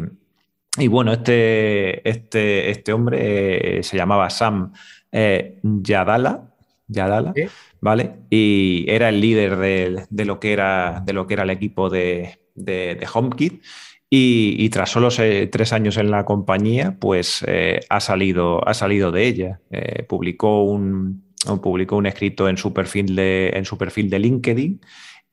bueno, 0.88 1.12
este, 1.12 2.06
este, 2.08 2.70
este 2.70 2.92
hombre 2.92 3.78
eh, 3.78 3.82
se 3.82 3.96
llamaba 3.96 4.28
Sam 4.28 4.72
eh, 5.12 5.58
Yadala, 5.62 6.54
Yadala 6.88 7.34
¿vale? 7.80 8.14
Y 8.30 8.84
era 8.88 9.08
el 9.08 9.20
líder 9.20 9.56
de, 9.56 10.24
lo 10.24 10.40
que 10.40 10.52
era, 10.52 11.02
de 11.04 11.12
lo 11.12 11.26
que 11.26 11.34
era 11.34 11.42
el 11.42 11.50
equipo 11.50 11.90
de, 11.90 12.38
de 12.54 13.06
HomeKit. 13.12 13.62
Y, 14.08 14.68
tras 14.70 14.90
solo 14.90 15.08
tres 15.08 15.72
años 15.72 15.96
en 15.96 16.10
la 16.10 16.24
compañía, 16.24 16.96
pues 17.00 17.44
eh, 17.46 17.80
ha, 17.88 18.00
salido, 18.00 18.66
ha 18.66 18.72
salido 18.72 19.10
de 19.10 19.26
ella. 19.26 19.60
Eh, 19.70 20.04
publicó, 20.04 20.62
un, 20.62 21.24
publicó 21.60 21.96
un 21.96 22.06
escrito 22.06 22.48
en 22.48 22.56
su 22.56 22.72
perfil 22.72 23.16
de, 23.16 23.50
en 23.54 23.64
su 23.64 23.76
perfil 23.76 24.08
de 24.08 24.20
LinkedIn 24.20 24.80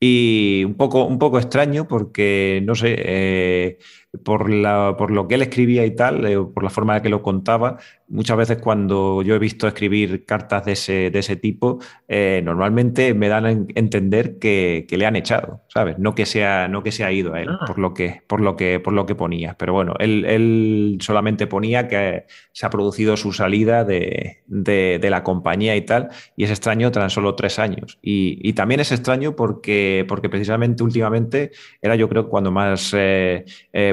y 0.05 0.65
un 0.65 0.73
poco, 0.73 1.05
un 1.05 1.17
poco 1.17 1.37
extraño 1.37 1.87
porque, 1.87 2.61
no 2.65 2.75
sé, 2.75 2.95
eh, 2.97 3.77
por, 4.25 4.49
la, 4.49 4.95
por, 4.97 5.11
lo 5.11 5.29
que 5.29 5.35
él 5.35 5.43
escribía 5.43 5.85
y 5.85 5.95
tal, 5.95 6.25
eh, 6.25 6.37
por 6.37 6.63
la 6.63 6.69
forma 6.69 6.95
de 6.95 7.03
que 7.03 7.09
lo 7.09 7.21
contaba, 7.21 7.77
muchas 8.13 8.37
veces 8.37 8.57
cuando 8.59 9.23
yo 9.23 9.35
he 9.35 9.39
visto 9.39 9.67
escribir 9.67 10.25
cartas 10.25 10.63
de 10.65 10.73
ese, 10.73 11.09
de 11.09 11.19
ese 11.19 11.35
tipo, 11.35 11.79
eh, 12.07 12.41
normalmente 12.45 13.13
me 13.13 13.27
dan 13.27 13.45
a 13.45 13.51
entender 13.51 14.37
que, 14.37 14.85
le 14.89 15.05
han 15.07 15.15
echado, 15.15 15.63
¿sabes? 15.67 15.97
No 15.97 16.13
que 16.13 16.27
se 16.27 16.45
ha, 16.45 16.67
no 16.67 16.83
que 16.83 16.91
se 16.91 17.03
ha 17.03 17.11
ido 17.11 17.33
a 17.33 17.41
él, 17.41 17.49
ah. 17.49 17.65
por, 17.65 17.79
lo 17.79 17.93
que, 17.95 18.21
por, 18.27 18.39
lo 18.39 18.55
que, 18.55 18.79
por 18.79 18.93
lo 18.93 19.07
que 19.07 19.15
ponía. 19.15 19.55
Pero 19.57 19.73
bueno, 19.73 19.95
él, 19.99 20.97
solamente 21.01 21.47
ponía 21.47 21.87
que 21.87 22.25
se 22.51 22.65
ha 22.65 22.69
producido 22.69 23.17
su 23.17 23.33
salida 23.33 23.83
de, 23.83 24.41
la 24.47 25.23
compañía 25.23 25.75
y 25.75 25.81
tal, 25.81 26.09
y 26.35 26.43
es 26.43 26.51
extraño 26.51 26.91
tan 26.91 27.09
solo 27.09 27.33
tres 27.35 27.57
años. 27.57 27.97
Y, 28.01 28.53
también 28.53 28.81
es 28.81 28.91
extraño 28.91 29.35
porque, 29.35 30.05
porque 30.07 30.29
precisamente 30.29 30.83
últimamente 30.83 31.51
era 31.81 31.95
yo 31.95 32.07
creo 32.07 32.29
cuando 32.29 32.51
más... 32.51 32.93
Eh, 32.95 33.45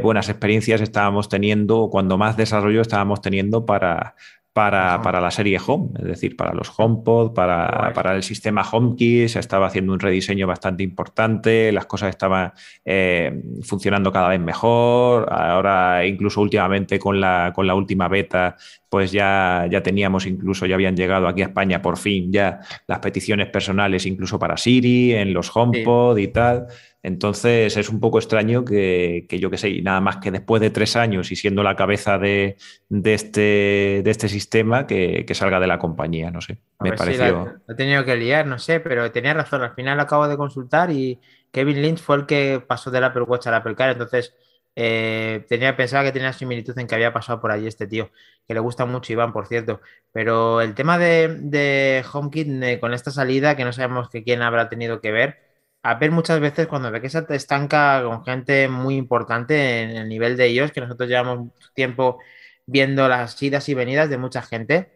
buenas 0.02 0.28
experiencias 0.28 0.80
estábamos 0.80 1.28
teniendo, 1.28 1.88
cuando 1.90 2.18
más 2.18 2.36
desarrollo 2.36 2.80
estábamos 2.80 3.20
teniendo 3.20 3.64
para, 3.64 4.09
para, 4.52 5.00
para, 5.00 5.20
la 5.20 5.30
serie 5.30 5.58
Home, 5.64 5.90
es 5.98 6.04
decir, 6.04 6.36
para 6.36 6.52
los 6.52 6.72
HomePod, 6.76 7.32
para, 7.34 7.92
para 7.94 8.16
el 8.16 8.24
sistema 8.24 8.62
HomeKey, 8.62 9.28
se 9.28 9.38
estaba 9.38 9.68
haciendo 9.68 9.92
un 9.92 10.00
rediseño 10.00 10.46
bastante 10.46 10.82
importante, 10.82 11.70
las 11.70 11.86
cosas 11.86 12.10
estaban 12.10 12.52
eh, 12.84 13.42
funcionando 13.62 14.10
cada 14.10 14.28
vez 14.28 14.40
mejor, 14.40 15.32
ahora 15.32 16.04
incluso 16.04 16.40
últimamente 16.40 16.98
con 16.98 17.20
la, 17.20 17.52
con 17.54 17.66
la 17.66 17.76
última 17.76 18.08
beta, 18.08 18.56
pues 18.88 19.12
ya, 19.12 19.68
ya 19.70 19.84
teníamos 19.84 20.26
incluso, 20.26 20.66
ya 20.66 20.74
habían 20.74 20.96
llegado 20.96 21.28
aquí 21.28 21.42
a 21.42 21.46
España 21.46 21.80
por 21.80 21.96
fin 21.96 22.32
ya 22.32 22.58
las 22.88 22.98
peticiones 22.98 23.48
personales 23.50 24.04
incluso 24.04 24.36
para 24.36 24.56
Siri, 24.56 25.14
en 25.14 25.32
los 25.32 25.54
HomePod 25.54 26.18
y 26.18 26.28
tal. 26.28 26.66
Entonces 27.02 27.76
es 27.76 27.88
un 27.88 27.98
poco 27.98 28.18
extraño 28.18 28.64
que, 28.64 29.26
yo 29.30 29.50
que 29.50 29.56
sé, 29.56 29.80
nada 29.80 30.00
más 30.00 30.18
que 30.18 30.30
después 30.30 30.60
de 30.60 30.70
tres 30.70 30.96
años 30.96 31.32
y 31.32 31.36
siendo 31.36 31.62
la 31.62 31.74
cabeza 31.74 32.18
de, 32.18 32.56
este, 32.90 34.02
de 34.04 34.10
este 34.10 34.28
sistema, 34.28 34.86
que, 34.86 35.26
salga 35.32 35.60
de 35.60 35.66
la 35.66 35.78
compañía, 35.78 36.30
no 36.30 36.42
sé. 36.42 36.58
me 36.78 36.92
pareció. 36.92 37.60
he 37.68 37.74
tenido 37.74 38.04
que 38.04 38.16
liar, 38.16 38.46
no 38.46 38.58
sé, 38.58 38.80
pero 38.80 39.10
tenía 39.12 39.32
razón. 39.32 39.62
Al 39.62 39.74
final 39.74 39.98
acabo 39.98 40.28
de 40.28 40.36
consultar 40.36 40.90
y 40.90 41.18
Kevin 41.50 41.80
Lynch 41.80 42.00
fue 42.00 42.16
el 42.16 42.26
que 42.26 42.62
pasó 42.66 42.90
del 42.90 43.04
Apple 43.04 43.22
Watch 43.22 43.46
al 43.46 43.54
Apple 43.54 43.74
Car. 43.74 43.90
Entonces 43.90 44.34
eh, 44.76 45.46
tenía 45.48 45.76
pensaba 45.76 46.04
que 46.04 46.12
tenía 46.12 46.34
similitud 46.34 46.78
en 46.78 46.86
que 46.86 46.94
había 46.94 47.14
pasado 47.14 47.40
por 47.40 47.50
allí 47.50 47.66
este 47.66 47.86
tío, 47.86 48.10
que 48.46 48.52
le 48.52 48.60
gusta 48.60 48.84
mucho 48.84 49.14
Iván, 49.14 49.32
por 49.32 49.46
cierto. 49.46 49.80
Pero 50.12 50.60
el 50.60 50.74
tema 50.74 50.98
de, 50.98 51.28
de 51.28 52.04
HomeKit 52.12 52.62
eh, 52.62 52.78
con 52.78 52.92
esta 52.92 53.10
salida, 53.10 53.56
que 53.56 53.64
no 53.64 53.72
sabemos 53.72 54.10
que 54.10 54.22
quién 54.22 54.42
habrá 54.42 54.68
tenido 54.68 55.00
que 55.00 55.12
ver 55.12 55.49
a 55.82 55.94
ver 55.94 56.10
muchas 56.10 56.40
veces 56.40 56.66
cuando 56.66 56.90
ve 56.90 57.00
que 57.00 57.08
se 57.08 57.24
estanca 57.30 58.02
con 58.04 58.24
gente 58.24 58.68
muy 58.68 58.96
importante 58.96 59.82
en 59.82 59.90
el 59.90 60.08
nivel 60.08 60.36
de 60.36 60.46
ellos, 60.46 60.72
que 60.72 60.80
nosotros 60.80 61.08
llevamos 61.08 61.50
tiempo 61.74 62.18
viendo 62.66 63.08
las 63.08 63.40
idas 63.42 63.68
y 63.68 63.74
venidas 63.74 64.10
de 64.10 64.18
mucha 64.18 64.42
gente. 64.42 64.92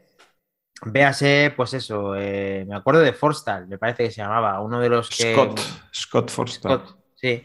Véase, 0.84 1.52
pues 1.56 1.72
eso, 1.72 2.14
eh, 2.16 2.64
me 2.68 2.76
acuerdo 2.76 3.00
de 3.00 3.14
Forstal, 3.14 3.66
me 3.68 3.78
parece 3.78 4.04
que 4.04 4.10
se 4.10 4.20
llamaba, 4.20 4.60
uno 4.60 4.80
de 4.80 4.88
los 4.90 5.08
que... 5.08 5.32
Scott, 5.32 5.60
Scott 5.92 6.30
Forstal. 6.30 6.82
sí. 7.14 7.42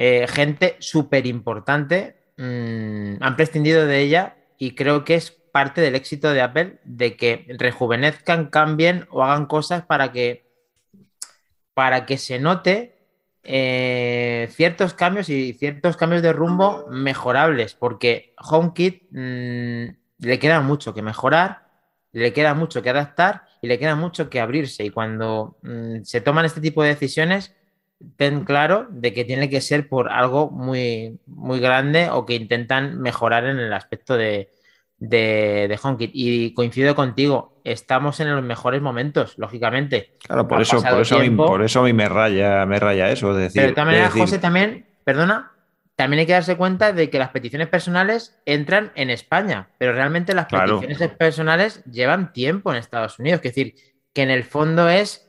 Eh, 0.00 0.26
gente 0.28 0.76
súper 0.78 1.26
importante, 1.26 2.32
mm, 2.36 3.14
han 3.20 3.36
prescindido 3.36 3.84
de 3.86 4.00
ella 4.00 4.36
y 4.58 4.74
creo 4.74 5.04
que 5.04 5.14
es 5.14 5.30
parte 5.30 5.80
del 5.80 5.96
éxito 5.96 6.32
de 6.32 6.42
Apple 6.42 6.78
de 6.84 7.16
que 7.16 7.46
rejuvenezcan, 7.58 8.46
cambien 8.46 9.08
o 9.10 9.24
hagan 9.24 9.46
cosas 9.46 9.84
para 9.86 10.12
que 10.12 10.47
para 11.78 12.06
que 12.06 12.18
se 12.18 12.40
note 12.40 12.96
eh, 13.44 14.48
ciertos 14.50 14.94
cambios 14.94 15.28
y 15.28 15.52
ciertos 15.52 15.96
cambios 15.96 16.22
de 16.22 16.32
rumbo 16.32 16.88
mejorables, 16.90 17.74
porque 17.74 18.34
HomeKit 18.36 19.04
mm, 19.12 19.84
le 20.18 20.38
queda 20.40 20.60
mucho 20.60 20.92
que 20.92 21.02
mejorar, 21.02 21.68
le 22.10 22.32
queda 22.32 22.54
mucho 22.54 22.82
que 22.82 22.90
adaptar 22.90 23.44
y 23.62 23.68
le 23.68 23.78
queda 23.78 23.94
mucho 23.94 24.28
que 24.28 24.40
abrirse. 24.40 24.84
Y 24.84 24.90
cuando 24.90 25.56
mm, 25.62 26.02
se 26.02 26.20
toman 26.20 26.46
este 26.46 26.60
tipo 26.60 26.82
de 26.82 26.88
decisiones, 26.88 27.54
ten 28.16 28.44
claro 28.44 28.88
de 28.90 29.12
que 29.14 29.24
tiene 29.24 29.48
que 29.48 29.60
ser 29.60 29.88
por 29.88 30.10
algo 30.10 30.50
muy, 30.50 31.20
muy 31.26 31.60
grande 31.60 32.10
o 32.10 32.26
que 32.26 32.34
intentan 32.34 33.00
mejorar 33.00 33.44
en 33.44 33.60
el 33.60 33.72
aspecto 33.72 34.16
de, 34.16 34.50
de, 34.96 35.68
de 35.68 35.78
HomeKit. 35.80 36.10
Y 36.12 36.54
coincido 36.54 36.96
contigo, 36.96 37.57
estamos 37.72 38.20
en 38.20 38.34
los 38.34 38.42
mejores 38.42 38.82
momentos, 38.82 39.34
lógicamente. 39.38 40.14
Claro, 40.26 40.46
por 40.46 40.60
eso, 40.60 40.82
por 40.82 41.00
eso, 41.00 41.16
a 41.16 41.20
mí, 41.20 41.30
por 41.30 41.62
eso 41.62 41.80
a 41.80 41.84
mí 41.84 41.92
me 41.92 42.08
raya, 42.08 42.64
me 42.66 42.78
raya 42.78 43.10
eso. 43.10 43.34
decir, 43.34 43.62
Pero 43.62 43.74
de 43.74 43.84
manera, 43.84 44.10
José, 44.10 44.38
también, 44.38 44.86
perdona, 45.04 45.52
también 45.96 46.20
hay 46.20 46.26
que 46.26 46.32
darse 46.32 46.56
cuenta 46.56 46.92
de 46.92 47.10
que 47.10 47.18
las 47.18 47.30
peticiones 47.30 47.68
personales 47.68 48.40
entran 48.46 48.92
en 48.94 49.10
España, 49.10 49.70
pero 49.78 49.92
realmente 49.92 50.34
las 50.34 50.46
peticiones 50.46 51.10
personales 51.18 51.82
llevan 51.84 52.32
tiempo 52.32 52.70
en 52.70 52.78
Estados 52.78 53.18
Unidos. 53.18 53.40
Es 53.42 53.54
decir, 53.54 53.74
que 54.12 54.22
en 54.22 54.30
el 54.30 54.44
fondo 54.44 54.88
es 54.88 55.28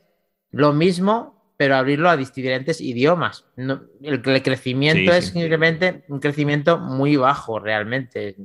lo 0.52 0.72
mismo, 0.72 1.54
pero 1.56 1.76
abrirlo 1.76 2.08
a 2.08 2.16
diferentes 2.16 2.80
idiomas. 2.80 3.46
el, 3.56 4.22
crecimiento 4.42 5.12
es 5.12 5.26
simplemente 5.26 6.04
un 6.08 6.20
crecimiento 6.20 6.78
muy 6.78 7.16
bajo, 7.16 7.58
realmente 7.58 8.36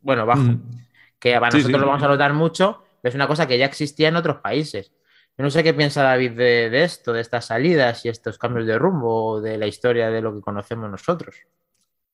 bueno, 0.00 0.26
bajo. 0.26 0.56
que 1.18 1.34
para 1.34 1.50
nosotros 1.50 1.80
lo 1.80 1.86
vamos 1.86 2.02
a 2.02 2.08
notar 2.08 2.32
mucho, 2.34 2.82
es 3.02 3.14
una 3.14 3.26
cosa 3.26 3.46
que 3.46 3.58
ya 3.58 3.66
existía 3.66 4.08
en 4.08 4.16
otros 4.16 4.38
países. 4.38 4.92
Yo 5.36 5.44
no 5.44 5.50
sé 5.50 5.62
qué 5.62 5.72
piensa 5.72 6.02
David 6.02 6.32
de, 6.32 6.84
esto, 6.84 7.12
de 7.12 7.22
estas 7.22 7.46
salidas 7.46 8.04
y 8.04 8.08
estos 8.08 8.38
cambios 8.38 8.66
de 8.66 8.78
rumbo, 8.78 9.40
de 9.40 9.56
la 9.56 9.66
historia 9.66 10.10
de 10.10 10.20
lo 10.20 10.34
que 10.34 10.42
conocemos 10.42 10.90
nosotros. 10.90 11.36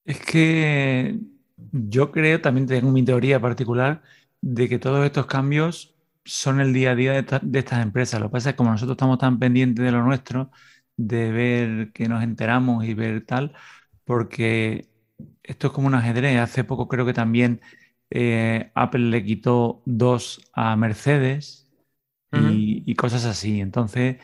Es 0.05 0.21
que 0.21 1.19
yo 1.57 2.13
creo, 2.13 2.41
también 2.41 2.67
tengo 2.67 2.91
mi 2.91 3.05
teoría 3.05 3.41
particular, 3.41 4.03
de 4.41 4.69
que 4.69 4.79
todos 4.79 5.05
estos 5.05 5.27
cambios 5.27 5.97
son 6.25 6.61
el 6.61 6.73
día 6.73 6.93
a 6.93 6.95
día 6.95 7.23
de, 7.23 7.59
estas 7.59 7.83
empresas. 7.83 8.21
Lo 8.21 8.29
que 8.29 8.33
pasa 8.33 8.51
es 8.51 8.55
que 8.55 8.59
como 8.59 8.71
nosotros 8.71 8.95
estamos 8.95 9.19
tan 9.19 9.39
pendientes 9.39 9.85
de 9.85 9.91
lo 9.91 10.03
nuestro, 10.05 10.51
de 10.97 11.33
ver 11.33 11.93
que 11.93 12.09
nos 12.09 12.23
enteramos 12.23 12.85
y 12.85 12.95
ver 12.95 13.25
tal, 13.27 13.55
porque 14.05 14.89
esto 15.43 15.69
es 15.69 15.73
como 15.73 15.89
un 15.89 15.95
ajedrez. 15.95 16.39
Hace 16.39 16.65
poco 16.65 16.87
creo 16.89 17.05
que 17.07 17.13
también 17.15 17.61
eh, 18.11 18.71
Apple 18.75 19.11
le 19.11 19.25
quitó 19.25 19.83
dos 19.87 20.41
a 20.53 20.77
Mercedes 20.77 21.69
y, 22.33 22.95
cosas 22.95 23.25
así. 23.25 23.61
Entonces, 23.61 24.17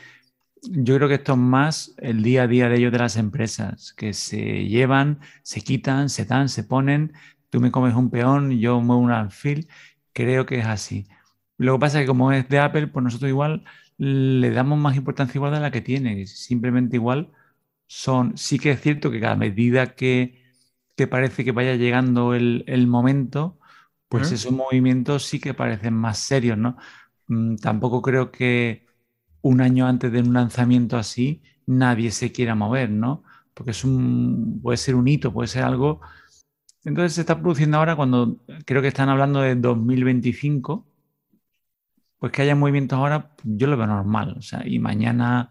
yo 0.63 0.95
creo 0.97 1.07
que 1.07 1.15
esto 1.15 1.33
es 1.33 1.37
más 1.37 1.95
el 1.97 2.23
día 2.23 2.43
a 2.43 2.47
día 2.47 2.69
de 2.69 2.77
ellos 2.77 2.91
de 2.91 2.99
las 2.99 3.17
empresas, 3.17 3.93
que 3.93 4.13
se 4.13 4.67
llevan, 4.67 5.19
se 5.43 5.61
quitan, 5.61 6.09
se 6.09 6.25
dan, 6.25 6.49
se 6.49 6.63
ponen. 6.63 7.13
Tú 7.49 7.61
me 7.61 7.71
comes 7.71 7.95
un 7.95 8.09
peón, 8.09 8.51
yo 8.59 8.81
muevo 8.81 9.01
un 9.01 9.11
alfil. 9.11 9.67
Creo 10.13 10.45
que 10.45 10.59
es 10.59 10.65
así. 10.65 11.07
Lo 11.57 11.73
que 11.73 11.79
pasa 11.79 11.99
es 11.99 12.03
que 12.03 12.07
como 12.07 12.31
es 12.31 12.47
de 12.49 12.59
Apple, 12.59 12.87
pues 12.87 13.03
nosotros 13.03 13.29
igual 13.29 13.63
le 13.97 14.51
damos 14.51 14.77
más 14.79 14.95
importancia 14.95 15.37
igual 15.37 15.53
de 15.53 15.59
la 15.59 15.71
que 15.71 15.81
tiene. 15.81 16.25
Simplemente 16.27 16.97
igual 16.97 17.31
son, 17.87 18.37
sí 18.37 18.59
que 18.59 18.71
es 18.71 18.81
cierto 18.81 19.11
que 19.11 19.19
cada 19.19 19.35
medida 19.35 19.95
que, 19.95 20.43
parece 21.09 21.45
que 21.45 21.51
vaya 21.51 21.75
llegando 21.75 22.33
el, 22.33 22.87
momento, 22.87 23.59
pues 24.19 24.31
esos 24.31 24.51
movimientos 24.51 25.25
sí 25.25 25.39
que 25.39 25.53
parecen 25.53 25.93
más 25.93 26.19
serios, 26.19 26.57
¿no? 26.57 26.77
Mm, 27.27 27.55
tampoco 27.57 28.01
creo 28.01 28.31
que 28.31 28.85
un 29.41 29.61
año 29.61 29.87
antes 29.87 30.11
de 30.11 30.21
un 30.21 30.33
lanzamiento 30.33 30.97
así 30.97 31.43
nadie 31.67 32.11
se 32.11 32.31
quiera 32.31 32.55
mover, 32.55 32.89
¿no? 32.89 33.23
Porque 33.53 33.71
es 33.71 33.83
un, 33.83 34.59
puede 34.61 34.77
ser 34.77 34.95
un 34.95 35.07
hito, 35.07 35.33
puede 35.33 35.47
ser 35.47 35.63
algo. 35.63 36.01
Entonces 36.83 37.13
se 37.13 37.21
está 37.21 37.39
produciendo 37.39 37.77
ahora 37.77 37.95
cuando 37.95 38.37
creo 38.65 38.81
que 38.81 38.89
están 38.89 39.09
hablando 39.09 39.41
de 39.41 39.55
2025 39.55 40.85
pues 42.19 42.31
que 42.31 42.41
haya 42.41 42.55
movimientos 42.55 42.97
ahora, 42.97 43.35
yo 43.43 43.67
lo 43.67 43.77
veo 43.77 43.87
normal. 43.87 44.35
O 44.37 44.41
sea, 44.41 44.63
y 44.65 44.79
mañana 44.79 45.49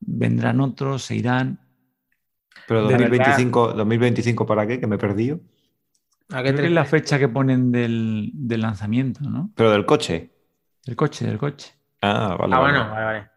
vendrán 0.00 0.60
otros, 0.60 1.02
se 1.02 1.16
irán. 1.16 1.60
Pero 2.66 2.82
2025, 2.82 3.74
2025 3.74 4.46
¿para 4.46 4.66
qué? 4.66 4.80
Que 4.80 4.86
me 4.86 4.96
he 4.96 4.98
perdido. 4.98 5.40
¿A 6.30 6.42
qué 6.42 6.48
es 6.48 6.70
la 6.70 6.84
fecha 6.84 7.18
que 7.18 7.28
ponen 7.28 7.70
del, 7.70 8.32
lanzamiento, 8.48 9.20
¿no? 9.28 9.50
Pero 9.54 9.70
del 9.70 9.86
coche. 9.86 10.30
Del 10.84 10.96
coche, 10.96 11.26
del 11.26 11.38
coche. 11.38 11.74
Ah, 12.02 12.36
vale. 12.38 12.54
Ah, 12.54 12.60
bueno, 12.60 12.90
vale, 12.90 13.04
vale. 13.04 13.30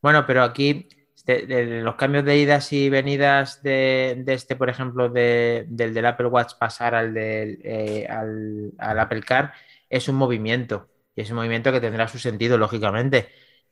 Bueno, 0.00 0.24
pero 0.26 0.42
aquí 0.42 0.88
de, 1.26 1.82
los 1.82 1.96
cambios 1.96 2.24
de 2.24 2.38
idas 2.38 2.72
y 2.72 2.88
venidas 2.88 3.62
de, 3.62 4.22
este, 4.28 4.54
por 4.54 4.68
ejemplo, 4.68 5.08
del 5.08 5.66
del 5.76 6.06
Apple 6.06 6.26
Watch 6.26 6.52
pasar 6.58 6.94
al, 6.94 7.12
del, 7.12 7.58
eh, 7.64 8.06
al, 8.08 8.72
al 8.78 8.98
Apple 9.00 9.22
Car, 9.22 9.52
es 9.90 10.08
un 10.08 10.14
movimiento. 10.14 10.88
Y 11.16 11.22
es 11.22 11.30
un 11.30 11.36
movimiento 11.36 11.72
que 11.72 11.80
tendrá 11.80 12.06
su 12.06 12.18
sentido, 12.18 12.58
lógicamente. 12.58 13.28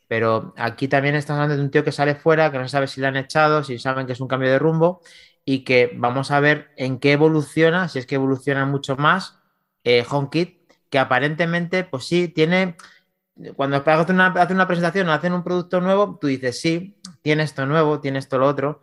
Pero 0.08 0.52
aquí 0.56 0.88
también 0.88 1.14
estamos 1.14 1.42
hablando 1.42 1.56
de 1.56 1.64
un 1.64 1.70
tío 1.70 1.84
que 1.84 1.92
sale 1.92 2.14
fuera, 2.16 2.50
que 2.50 2.58
no 2.58 2.68
sabe 2.68 2.88
si 2.88 3.00
le 3.00 3.06
han 3.06 3.16
echado, 3.16 3.62
si 3.62 3.78
saben 3.78 4.06
que 4.06 4.14
es 4.14 4.20
un 4.20 4.28
cambio 4.28 4.50
de 4.50 4.58
rumbo 4.58 5.00
y 5.44 5.64
que 5.64 5.92
vamos 5.94 6.30
a 6.30 6.40
ver 6.40 6.70
en 6.76 6.98
qué 6.98 7.12
evoluciona, 7.12 7.88
si 7.88 7.98
es 7.98 8.06
que 8.06 8.14
evoluciona 8.14 8.64
mucho 8.66 8.96
más 8.96 9.38
eh, 9.84 10.04
HomeKit, 10.08 10.72
que 10.90 10.98
aparentemente, 10.98 11.84
pues 11.84 12.06
sí, 12.06 12.28
tiene. 12.28 12.76
Cuando 13.56 13.76
hacen 13.84 14.14
una, 14.14 14.32
una 14.48 14.66
presentación 14.66 15.08
o 15.08 15.12
hacen 15.12 15.32
un 15.32 15.42
producto 15.42 15.80
nuevo, 15.80 16.18
tú 16.20 16.28
dices, 16.28 16.60
sí, 16.60 16.96
tiene 17.20 17.42
esto 17.42 17.66
nuevo, 17.66 18.00
tiene 18.00 18.20
esto 18.20 18.38
lo 18.38 18.46
otro, 18.46 18.80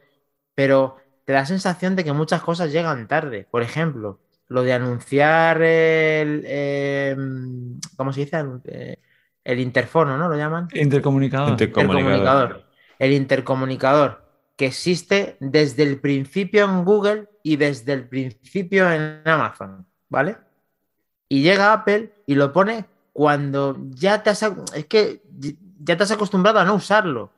pero 0.54 0.98
te 1.24 1.32
da 1.34 1.40
la 1.40 1.46
sensación 1.46 1.96
de 1.96 2.04
que 2.04 2.12
muchas 2.12 2.42
cosas 2.42 2.72
llegan 2.72 3.08
tarde. 3.08 3.48
Por 3.50 3.64
ejemplo, 3.64 4.20
lo 4.50 4.64
de 4.64 4.74
anunciar 4.74 5.62
el, 5.62 6.44
em, 6.46 7.80
¿cómo 7.96 8.12
se 8.12 8.22
dice? 8.22 8.44
Eh, 8.66 8.98
el 9.46 9.60
interfono, 9.62 10.18
¿no? 10.18 10.28
Lo 10.28 10.36
llaman. 10.36 10.68
Intercomunicador. 10.74 11.52
Intercomunicador. 11.52 12.66
El 13.00 13.14
intercomunicador 13.14 14.21
que 14.62 14.68
existe 14.68 15.38
desde 15.40 15.82
el 15.82 16.00
principio 16.00 16.66
en 16.66 16.86
Google 16.86 17.28
y 17.42 17.56
desde 17.56 17.94
el 17.94 18.08
principio 18.08 18.92
en 18.92 19.24
Amazon, 19.26 19.88
¿vale? 20.08 20.38
Y 21.28 21.42
llega 21.42 21.74
Apple 21.74 22.14
y 22.28 22.36
lo 22.36 22.54
pone 22.54 22.86
cuando 23.12 23.76
ya 23.90 24.22
te 24.22 24.30
has, 24.30 24.44
es 24.76 24.86
que 24.86 25.24
ya 25.80 25.98
te 25.98 26.04
has 26.04 26.12
acostumbrado 26.12 26.60
a 26.60 26.64
no 26.64 26.76
usarlo. 26.76 27.32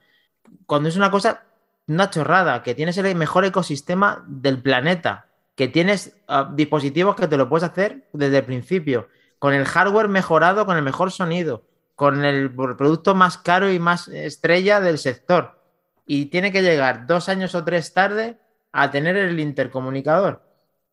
Cuando 0.65 0.89
es 0.89 0.97
una 0.97 1.11
cosa, 1.11 1.45
una 1.87 2.09
chorrada, 2.09 2.61
que 2.61 2.75
tienes 2.75 2.97
el 2.97 3.15
mejor 3.15 3.45
ecosistema 3.45 4.25
del 4.27 4.61
planeta 4.61 5.27
que 5.55 5.69
tienes 5.69 6.17
ah, 6.27 6.51
dispositivos 6.53 7.15
que 7.15 7.29
te 7.29 7.37
lo 7.37 7.47
puedes 7.47 7.63
hacer 7.63 8.05
desde 8.11 8.39
el 8.39 8.43
principio, 8.43 9.07
con 9.39 9.53
el 9.53 9.63
hardware 9.63 10.09
mejorado, 10.09 10.65
con 10.65 10.75
el 10.75 10.83
mejor 10.83 11.09
sonido, 11.09 11.63
con 11.95 12.25
el 12.25 12.53
producto 12.53 13.15
más 13.15 13.37
caro 13.37 13.71
y 13.71 13.79
más 13.79 14.09
estrella 14.09 14.81
del 14.81 14.97
sector. 14.97 15.62
Y 16.05 16.25
tiene 16.25 16.51
que 16.51 16.61
llegar 16.61 17.07
dos 17.07 17.29
años 17.29 17.55
o 17.55 17.63
tres 17.63 17.93
tarde 17.93 18.37
a 18.71 18.91
tener 18.91 19.15
el 19.15 19.39
intercomunicador. 19.39 20.41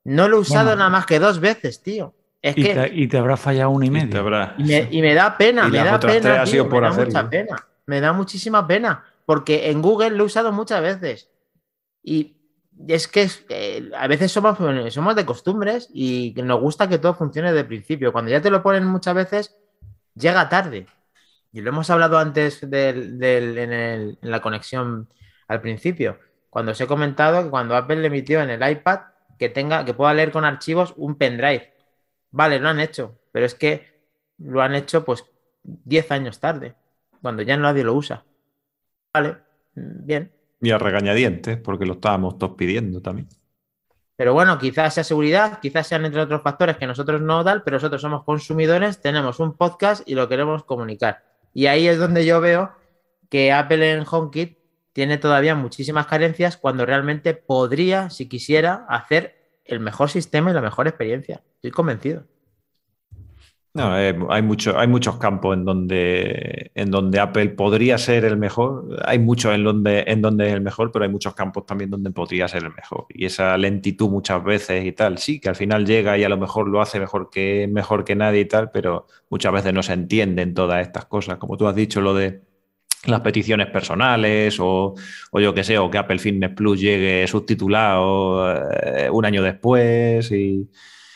No 0.05 0.29
lo 0.29 0.37
he 0.37 0.41
usado 0.41 0.77
nada 0.77 0.91
más 0.91 1.07
que 1.07 1.19
dos 1.19 1.41
veces, 1.41 1.83
tío. 1.83 2.15
Es 2.43 2.57
y, 2.57 2.63
que, 2.63 2.75
te, 2.75 2.91
y 2.95 3.09
te 3.09 3.19
habrá 3.19 3.37
fallado 3.37 3.71
uno 3.71 3.85
y 3.85 3.91
medio. 3.91 4.21
Y 4.57 5.03
me, 5.03 5.15
da 5.15 5.37
pena, 5.37 5.69
me 5.69 5.79
da 5.79 6.01
pena. 6.01 6.45
me 6.45 6.81
da 6.81 6.93
mucha 6.93 7.29
pena. 7.29 7.69
Me 7.87 8.01
da 8.01 8.13
muchísima 8.13 8.67
pena. 8.67 9.05
Porque 9.27 9.71
en 9.71 9.83
Google 9.83 10.11
lo 10.11 10.25
he 10.25 10.27
usado 10.27 10.53
muchas 10.53 10.81
veces. 10.81 11.31
Y 12.03 12.37
es 12.89 13.09
que 13.09 13.29
a 13.97 14.07
veces 14.07 14.33
somos, 14.33 14.59
somos 14.93 15.15
de 15.15 15.27
costumbres 15.27 15.91
y 15.93 16.35
nos 16.37 16.61
gusta 16.61 16.89
que 16.89 16.99
todo 16.99 17.15
funcione 17.15 17.53
de 17.53 17.65
principio. 17.65 18.13
Cuando 18.13 18.31
ya 18.31 18.41
te 18.41 18.51
lo 18.51 18.63
ponen 18.63 18.87
muchas 18.87 19.15
veces, 19.15 19.57
llega 20.15 20.49
tarde. 20.49 20.87
Y 21.53 21.61
lo 21.61 21.71
hemos 21.71 21.91
hablado 21.91 22.19
antes 22.19 22.63
en, 22.63 24.19
la 24.23 24.41
conexión 24.41 25.09
al 25.49 25.61
principio. 25.61 26.19
Cuando 26.49 26.73
os 26.73 26.81
he 26.81 26.87
comentado 26.87 27.43
que 27.43 27.51
cuando 27.51 27.77
Apple 27.77 27.97
le 27.97 28.07
emitió 28.07 28.41
en 28.41 28.51
el 28.51 28.71
iPad 28.71 29.01
que 29.39 29.49
tenga, 29.49 29.85
que 29.85 29.95
pueda 29.95 30.15
leer 30.15 30.31
con 30.31 30.45
archivos 30.45 30.95
un 30.97 31.17
pendrive. 31.17 31.73
Vale, 32.31 32.61
lo 32.61 32.69
han 32.69 32.79
hecho, 32.79 33.19
pero 33.33 33.47
es 33.47 33.55
que 33.55 34.01
lo 34.39 34.63
han 34.63 34.75
hecho 34.75 35.05
pues 35.05 35.25
10 35.63 36.11
años 36.13 36.39
tarde, 36.39 36.75
cuando 37.21 37.43
ya 37.43 37.57
nadie 37.57 37.83
lo 37.83 37.95
usa. 37.95 38.25
Vale, 39.13 39.39
bien. 39.75 40.33
Y 40.61 40.71
a 40.71 40.79
regañadientes, 40.79 41.57
porque 41.59 41.87
lo 41.87 41.95
estábamos 41.95 42.39
todos 42.39 42.55
pidiendo 42.57 43.01
también. 43.01 43.29
Pero 44.15 44.35
bueno, 44.35 44.59
quizás 44.59 44.93
sea 44.93 45.05
seguridad, 45.05 45.61
quizás 45.61 45.87
sean 45.87 46.05
entre 46.05 46.21
otros 46.21 46.43
factores 46.43 46.77
que 46.77 46.87
nosotros 46.87 47.23
no 47.23 47.43
dan, 47.43 47.63
pero 47.65 47.77
nosotros 47.77 48.03
somos 48.03 48.23
consumidores, 48.25 49.01
tenemos 49.01 49.41
un 49.41 49.57
podcast 49.57 50.07
y 50.07 50.15
lo 50.15 50.29
queremos 50.29 50.65
comunicar. 50.65 51.30
Y 51.53 51.67
ahí 51.67 51.89
es 51.89 51.99
donde 51.99 52.25
yo 52.25 52.41
veo 52.41 52.73
que 53.29 53.53
Apple 53.53 53.93
en 53.93 54.05
HomeKit 54.09 54.59
tiene 54.93 55.19
todavía 55.19 55.55
muchísimas 55.55 56.07
carencias 56.07 56.57
cuando 56.57 56.85
realmente 56.85 57.35
podría, 57.35 58.11
si 58.11 58.29
quisiera, 58.29 58.87
hacer 58.89 59.41
el 59.65 59.81
mejor 59.81 60.11
sistema 60.11 60.51
y 60.51 60.55
la 60.55 60.61
mejor 60.61 60.89
experiencia. 60.89 61.43
Estoy 61.55 61.71
convencido. 61.71 62.25
No, 63.73 63.97
eh, 63.97 64.19
hay, 64.31 64.43
mucho, 64.43 64.77
hay 64.77 64.89
muchos 64.89 65.17
campos 65.19 65.57
en 65.57 65.65
donde, 65.65 66.73
en 66.75 66.91
donde 66.91 67.21
Apple 67.21 67.51
podría 67.51 67.99
ser 67.99 68.25
el 68.25 68.37
mejor. 68.37 69.01
Hay 69.05 69.21
muchos 69.21 69.55
en 69.55 69.63
donde, 69.63 70.05
en 70.09 70.21
donde 70.21 70.49
es 70.49 70.55
el 70.55 70.61
mejor, 70.61 70.91
pero 70.91 71.05
hay 71.05 71.11
muchos 71.11 71.35
campos 71.35 71.67
también 71.67 71.89
donde 71.89 72.11
podría 72.11 72.49
ser 72.49 72.65
el 72.65 72.75
mejor. 72.75 73.07
Y 73.11 73.27
esa 73.27 73.57
lentitud 73.57 74.09
muchas 74.11 74.43
veces 74.43 74.85
y 74.85 74.91
tal, 74.91 75.19
sí, 75.19 75.39
que 75.39 75.51
al 75.51 75.55
final 75.55 75.87
llega 75.87 76.19
y 76.19 76.25
a 76.25 76.29
lo 76.29 76.37
mejor 76.37 76.69
lo 76.69 76.81
hace 76.81 76.99
mejor 76.99 77.31
que, 77.31 77.69
mejor 77.71 78.05
que 78.05 78.17
nadie 78.17 78.41
y 78.41 78.45
tal, 78.47 78.73
pero 78.73 79.07
muchas 79.29 79.53
veces 79.53 79.73
no 79.73 79.85
se 79.85 79.93
entienden 79.93 80.53
todas 80.53 80.83
estas 80.83 81.07
cosas. 81.07 81.39
Como 81.39 81.57
tú 81.57 81.69
has 81.69 81.75
dicho, 81.77 82.01
lo 82.01 82.13
de 82.13 82.41
las 83.07 83.21
peticiones 83.21 83.69
personales 83.69 84.59
o, 84.59 84.95
o 85.31 85.41
yo 85.41 85.55
qué 85.55 85.63
sé, 85.63 85.79
o 85.79 85.89
que 85.91 85.99
Apple 85.99 86.19
Fitness 86.19 86.51
Plus 86.57 86.81
llegue 86.81 87.27
subtitulado 87.29 88.53
eh, 88.73 89.09
un 89.11 89.25
año 89.25 89.43
después 89.45 90.31
y 90.33 90.69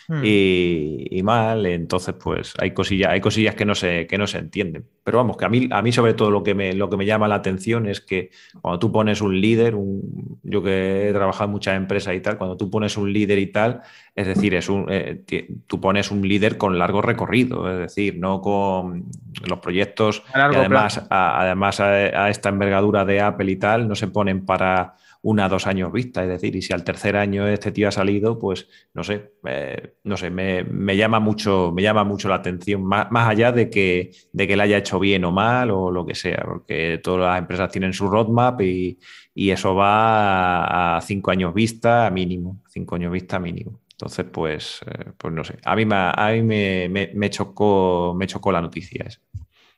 Hmm. 0.07 0.21
y, 0.23 1.21
mal, 1.23 1.65
entonces 1.65 2.15
pues 2.23 2.53
hay 2.59 2.73
cosillas, 2.73 3.11
hay 3.11 3.21
cosillas 3.21 3.55
que 3.55 3.65
no 3.65 3.75
se, 3.75 4.07
que 4.07 4.19
no 4.19 4.27
se 4.27 4.39
entienden. 4.39 4.85
Pero 5.03 5.19
vamos, 5.19 5.37
que 5.37 5.47
a 5.47 5.49
mí, 5.49 5.69
a 5.71 5.81
mí 5.81 5.93
sobre 5.93 6.15
todo 6.15 6.31
lo 6.31 6.43
que, 6.43 6.55
me, 6.55 6.75
lo 6.75 6.91
que 6.91 6.97
me 6.97 7.07
llama 7.07 7.29
la 7.29 7.37
atención 7.37 7.89
es 7.89 8.01
que 8.01 8.31
cuando 8.61 8.79
tú 8.79 8.93
pones 8.93 9.21
un 9.23 9.41
líder, 9.41 9.75
un, 9.75 10.39
yo 10.43 10.63
que 10.63 11.09
he 11.09 11.13
trabajado 11.13 11.47
en 11.47 11.51
muchas 11.53 11.77
empresas 11.77 12.15
y 12.15 12.21
tal, 12.21 12.37
cuando 12.37 12.57
tú 12.57 12.71
pones 12.71 12.97
un 12.97 13.13
líder 13.13 13.39
y 13.39 13.47
tal, 13.47 13.81
es 14.15 14.27
decir, 14.27 14.55
es 14.55 14.69
un, 14.69 14.87
eh, 14.91 15.23
tú 15.67 15.81
pones 15.81 16.11
un 16.11 16.27
líder 16.27 16.59
con 16.59 16.79
largo 16.79 17.01
recorrido, 17.01 17.71
es 17.71 17.79
decir, 17.79 18.19
no 18.19 18.41
con 18.41 19.07
los 19.49 19.59
proyectos, 19.61 20.23
además, 20.33 21.07
además 21.11 21.81
a, 21.81 22.29
esta 22.29 22.49
envergadura 22.51 23.05
de 23.05 23.21
Apple 23.21 23.51
y 23.51 23.57
tal, 23.57 23.89
no 23.89 23.95
se 23.95 24.09
ponen 24.09 24.45
para 24.45 24.95
una 25.25 25.49
dos 25.49 25.67
años 25.67 25.91
vista. 25.93 26.23
Es 26.23 26.29
decir, 26.29 26.55
y 26.55 26.63
si 26.63 26.73
al 26.73 26.85
tercer 26.85 27.17
año 27.17 27.49
este 27.49 27.73
tío 27.73 27.89
ha 27.89 27.91
salido, 27.91 28.39
pues 28.39 28.69
no 28.93 29.03
sé, 29.03 29.33
eh, 29.45 29.97
no 30.05 30.17
sé, 30.17 30.31
me, 30.31 30.97
llama 30.97 31.19
mucho, 31.19 31.73
me 31.75 31.83
llama 31.83 32.05
mucho 32.05 32.29
la 32.29 32.37
atención, 32.37 32.85
más, 32.85 33.09
allá 33.11 33.51
de 33.51 33.71
que, 33.71 34.13
de 34.33 34.47
que 34.47 34.57
le 34.57 34.63
haya 34.63 34.79
hecho 34.79 35.01
bien 35.01 35.25
o 35.25 35.33
mal 35.33 35.71
o 35.71 35.91
lo 35.91 36.05
que 36.07 36.15
sea, 36.15 36.43
porque 36.45 37.01
todas 37.03 37.21
las 37.33 37.39
empresas 37.39 37.71
tienen 37.73 37.93
su 37.93 38.09
roadmap 38.09 38.61
y, 38.61 38.99
eso 39.35 39.75
va 39.75 40.97
a, 40.97 41.01
cinco 41.01 41.31
años 41.31 41.55
vista 41.55 42.11
mínimo, 42.11 42.63
cinco 42.69 42.95
años 42.95 43.11
vista 43.13 43.39
mínimo. 43.41 43.81
Entonces, 43.93 44.27
pues, 44.31 44.81
eh, 44.87 45.13
pues 45.17 45.33
no 45.33 45.43
sé. 45.45 45.57
A 45.65 45.75
mí, 45.77 45.87
me, 45.87 45.97
a 45.97 46.31
mí 46.33 46.43
me, 46.43 47.31
chocó, 47.31 48.15
me 48.17 48.27
chocó 48.27 48.53
la 48.53 48.61
noticia 48.61 49.05
esa. 49.07 49.21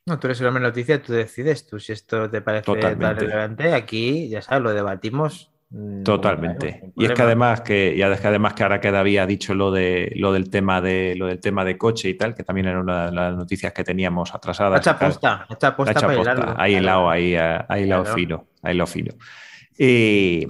No, 0.08 0.20
tú 0.20 0.28
eres 0.28 0.40
el 0.40 0.46
hombre 0.46 0.62
de 0.62 0.68
noticia, 0.68 1.02
tú 1.02 1.12
decides 1.12 1.66
tú 1.66 1.80
si 1.80 1.92
esto 1.92 2.30
te 2.30 2.40
parece 2.40 2.72
tan 2.76 3.00
relevante. 3.00 3.74
Aquí, 3.74 4.28
ya 4.28 4.40
sabes, 4.40 4.62
lo 4.62 4.72
debatimos. 4.72 5.50
Mm, 5.70 6.04
Totalmente. 6.04 6.92
y 6.94 7.06
es 7.06 7.12
que 7.12 7.22
además 7.22 7.62
que, 7.62 7.96
ya 7.96 8.06
es 8.06 8.20
que 8.20 8.28
además 8.28 8.54
que 8.54 8.62
ahora 8.62 8.80
que 8.80 8.86
había 8.86 9.26
dicho 9.26 9.52
lo 9.52 9.72
de 9.72 10.12
lo 10.14 10.32
del 10.32 10.48
tema 10.48 10.80
de 10.80 11.16
lo 11.16 11.26
del 11.26 11.40
tema 11.40 11.64
de 11.64 11.76
coche 11.76 12.08
y 12.08 12.14
tal, 12.14 12.36
que 12.36 12.44
también 12.44 12.68
era 12.68 12.80
una 12.80 13.06
de 13.06 13.12
las 13.12 13.34
noticias 13.34 13.72
que 13.72 13.82
teníamos 13.82 14.32
atrasadas. 14.32 14.80
Hecha 14.80 14.96
posta, 14.96 15.44
hecha 15.50 15.76
posta, 15.76 16.54
Ahí 16.56 16.78
lado, 16.78 17.10
ahí, 17.10 17.34
ahí 17.34 17.84
lado 17.86 18.04
fino, 18.04 18.46
ahí 18.62 18.76
lo 18.76 18.86
fino. 18.86 19.12
Y, 19.76 20.46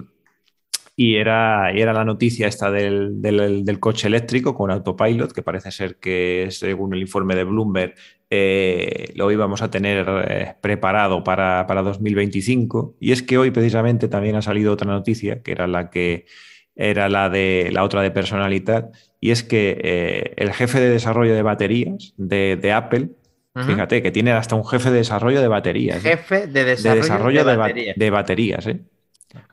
y 0.99 1.17
era, 1.17 1.71
era 1.73 1.93
la 1.93 2.05
noticia 2.07 2.49
esta 2.49 2.71
del, 2.71 3.79
coche 3.81 4.09
eléctrico 4.09 4.55
con 4.55 4.71
autopilot, 4.71 5.33
que 5.33 5.43
parece 5.43 5.71
ser 5.71 5.97
que 5.97 6.49
según 6.51 6.95
el 6.95 7.01
informe 7.01 7.35
de 7.35 7.45
Bloomberg 7.45 7.95
eh, 8.29 9.13
lo 9.15 9.31
íbamos 9.31 9.63
a 9.63 9.71
tener 9.71 10.05
eh, 10.29 10.55
preparado 10.61 11.23
para, 11.23 11.65
2025. 11.65 12.97
Y 12.99 13.13
es 13.13 13.23
que 13.23 13.39
hoy 13.39 13.51
precisamente 13.51 14.09
también 14.09 14.35
ha 14.37 14.43
salido 14.43 14.73
otra 14.73 14.91
noticia, 14.91 15.43
que 15.43 15.53
era 15.53 15.67
la 15.67 15.91
que 15.91 16.27
era 16.75 17.09
la 17.09 17.31
de 17.31 17.71
la 17.73 17.85
otra 17.85 18.03
de 18.03 18.11
personalidad, 18.11 18.91
y 19.21 19.31
es 19.31 19.43
que 19.43 19.79
eh, 19.83 20.35
el 20.37 20.53
jefe 20.53 20.79
de 20.79 20.91
desarrollo 20.91 21.35
de 21.35 21.41
baterías 21.41 22.13
de, 22.19 22.73
Apple, 22.75 23.11
fíjate 23.55 24.03
que 24.03 24.11
tiene 24.11 24.33
hasta 24.33 24.57
un 24.57 24.67
jefe 24.67 24.91
de 24.91 24.99
desarrollo 24.99 25.41
de 25.41 25.49
baterías. 25.49 26.03
Jefe 26.03 26.47
de 26.47 26.65
desarrollo 26.65 27.45
de, 27.45 27.57
baterías. 27.57 27.97
de 27.97 28.11
baterías, 28.11 28.69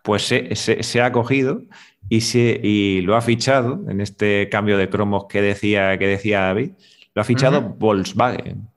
pues 0.01 0.24
se, 0.24 1.01
ha 1.01 1.11
cogido 1.13 1.61
y, 2.09 2.21
se, 2.21 2.59
y 2.61 3.01
lo 3.01 3.15
ha 3.15 3.21
fichado 3.21 3.86
en 3.88 4.01
este 4.01 4.49
cambio 4.49 4.78
de 4.78 4.89
cromos 4.89 5.28
que 5.30 5.41
decía, 5.41 5.97
que 5.97 6.07
decía 6.07 6.41
David, 6.41 6.71
lo 7.14 7.22
ha 7.22 7.26
fichado 7.26 7.61
Volkswagen. 7.61 8.68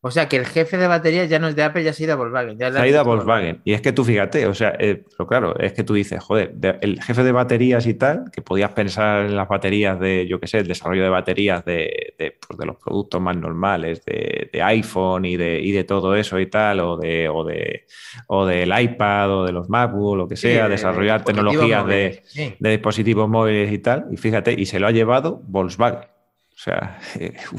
O 0.00 0.12
sea 0.12 0.28
que 0.28 0.36
el 0.36 0.46
jefe 0.46 0.76
de 0.76 0.86
baterías 0.86 1.28
ya 1.28 1.40
no 1.40 1.48
es 1.48 1.56
de 1.56 1.64
Apple, 1.64 1.82
ya 1.82 1.92
se 1.92 2.04
ha 2.04 2.06
ido 2.06 2.12
a 2.12 2.16
Volkswagen. 2.16 2.56
Ya 2.56 2.70
se 2.70 2.78
ha 2.78 2.86
ido 2.86 3.00
a 3.00 3.02
Volkswagen. 3.02 3.60
Y 3.64 3.72
es 3.72 3.80
que 3.80 3.92
tú 3.92 4.04
fíjate, 4.04 4.46
o 4.46 4.54
sea, 4.54 4.76
eh, 4.78 5.02
pero 5.16 5.26
claro, 5.26 5.58
es 5.58 5.72
que 5.72 5.82
tú 5.82 5.94
dices, 5.94 6.22
joder, 6.22 6.54
el 6.80 7.02
jefe 7.02 7.24
de 7.24 7.32
baterías 7.32 7.84
y 7.84 7.94
tal, 7.94 8.30
que 8.32 8.40
podías 8.40 8.70
pensar 8.70 9.26
en 9.26 9.34
las 9.34 9.48
baterías 9.48 9.98
de, 9.98 10.28
yo 10.28 10.38
qué 10.38 10.46
sé, 10.46 10.58
el 10.58 10.68
desarrollo 10.68 11.02
de 11.02 11.08
baterías 11.08 11.64
de, 11.64 12.14
pues 12.46 12.58
de 12.58 12.66
los 12.66 12.76
productos 12.76 13.20
más 13.20 13.36
normales, 13.36 14.04
de, 14.04 14.48
iPhone 14.62 15.24
y 15.24 15.36
de, 15.36 15.60
y 15.60 15.72
de 15.72 15.82
todo 15.82 16.14
eso 16.14 16.38
y 16.38 16.46
tal, 16.46 16.78
o 16.78 16.96
de, 16.96 17.28
o 17.28 17.42
de 17.44 17.84
o 18.28 18.46
del 18.46 18.80
iPad 18.80 19.30
o 19.32 19.44
de 19.44 19.52
los 19.52 19.68
MacBook, 19.68 20.12
o 20.12 20.16
lo 20.16 20.28
que 20.28 20.36
sea, 20.36 20.68
desarrollar 20.68 21.24
tecnologías 21.24 21.84
de, 21.86 22.22
de 22.58 22.70
dispositivos 22.70 23.28
móviles 23.28 23.72
y 23.72 23.78
tal. 23.78 24.06
Y 24.12 24.16
fíjate, 24.16 24.52
y 24.52 24.66
se 24.66 24.78
lo 24.78 24.86
ha 24.86 24.92
llevado 24.92 25.42
Volkswagen. 25.48 26.17
O 26.58 26.60
sea, 26.60 26.98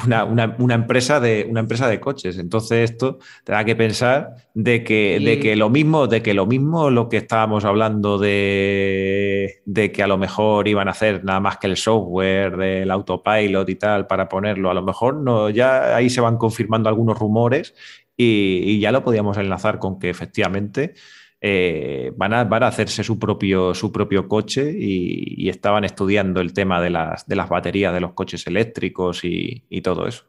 una, 0.06 0.74
empresa 0.74 1.22
de, 1.22 1.48
una 1.50 1.62
empresa 1.62 1.88
de 1.88 2.02
coches. 2.02 2.38
Entonces, 2.38 2.92
esto 2.92 3.20
te 3.46 3.54
da 3.54 3.64
que 3.64 3.74
pensar 3.74 4.36
de 4.54 4.84
que, 4.84 5.22
de 5.24 5.40
que 5.40 5.56
lo 5.56 5.70
mismo, 5.70 6.08
de 6.08 6.22
que 6.22 6.34
lo 6.34 6.46
mismo 6.46 6.90
lo 6.90 7.08
que 7.08 7.16
estábamos 7.16 7.64
hablando 7.64 8.18
de, 8.18 9.62
de, 9.64 9.94
que 9.94 10.04
a 10.04 10.08
lo 10.08 10.18
mejor 10.18 10.68
iban 10.68 10.90
a 10.90 10.92
hacer 10.92 11.24
nada 11.24 11.40
más 11.40 11.60
que 11.60 11.68
el 11.68 11.78
software 11.78 12.58
del 12.58 12.92
autopilot 12.92 13.70
y 13.70 13.76
tal 13.76 14.06
para 14.06 14.28
ponerlo. 14.28 14.70
A 14.70 14.74
lo 14.74 14.84
mejor 14.84 15.16
no, 15.16 15.50
ya 15.50 15.96
ahí 15.96 16.10
se 16.10 16.20
van 16.20 16.38
confirmando 16.38 16.90
algunos 16.90 17.18
rumores 17.18 17.74
y, 18.18 18.64
y 18.66 18.80
ya 18.82 18.92
lo 18.92 19.02
podíamos 19.02 19.38
enlazar 19.38 19.80
con 19.80 19.98
que 19.98 20.10
efectivamente 20.10 20.96
eh, 21.42 22.12
van, 22.18 22.34
a, 22.34 22.44
van, 22.44 22.64
a, 22.64 22.68
hacerse 22.68 23.04
su 23.04 23.18
propio, 23.18 23.74
su 23.74 23.92
propio 23.92 24.28
coche 24.28 24.74
y, 24.78 25.48
estaban 25.50 25.86
estudiando 25.86 26.42
el 26.42 26.54
tema 26.54 26.82
de 26.82 26.90
las, 26.90 27.26
de 27.28 27.36
las 27.36 27.48
baterías 27.50 27.94
de 27.94 28.02
los 28.02 28.14
coches 28.14 28.46
eléctricos 28.46 29.22
y, 29.24 29.82
todo 29.82 30.06
eso. 30.08 30.26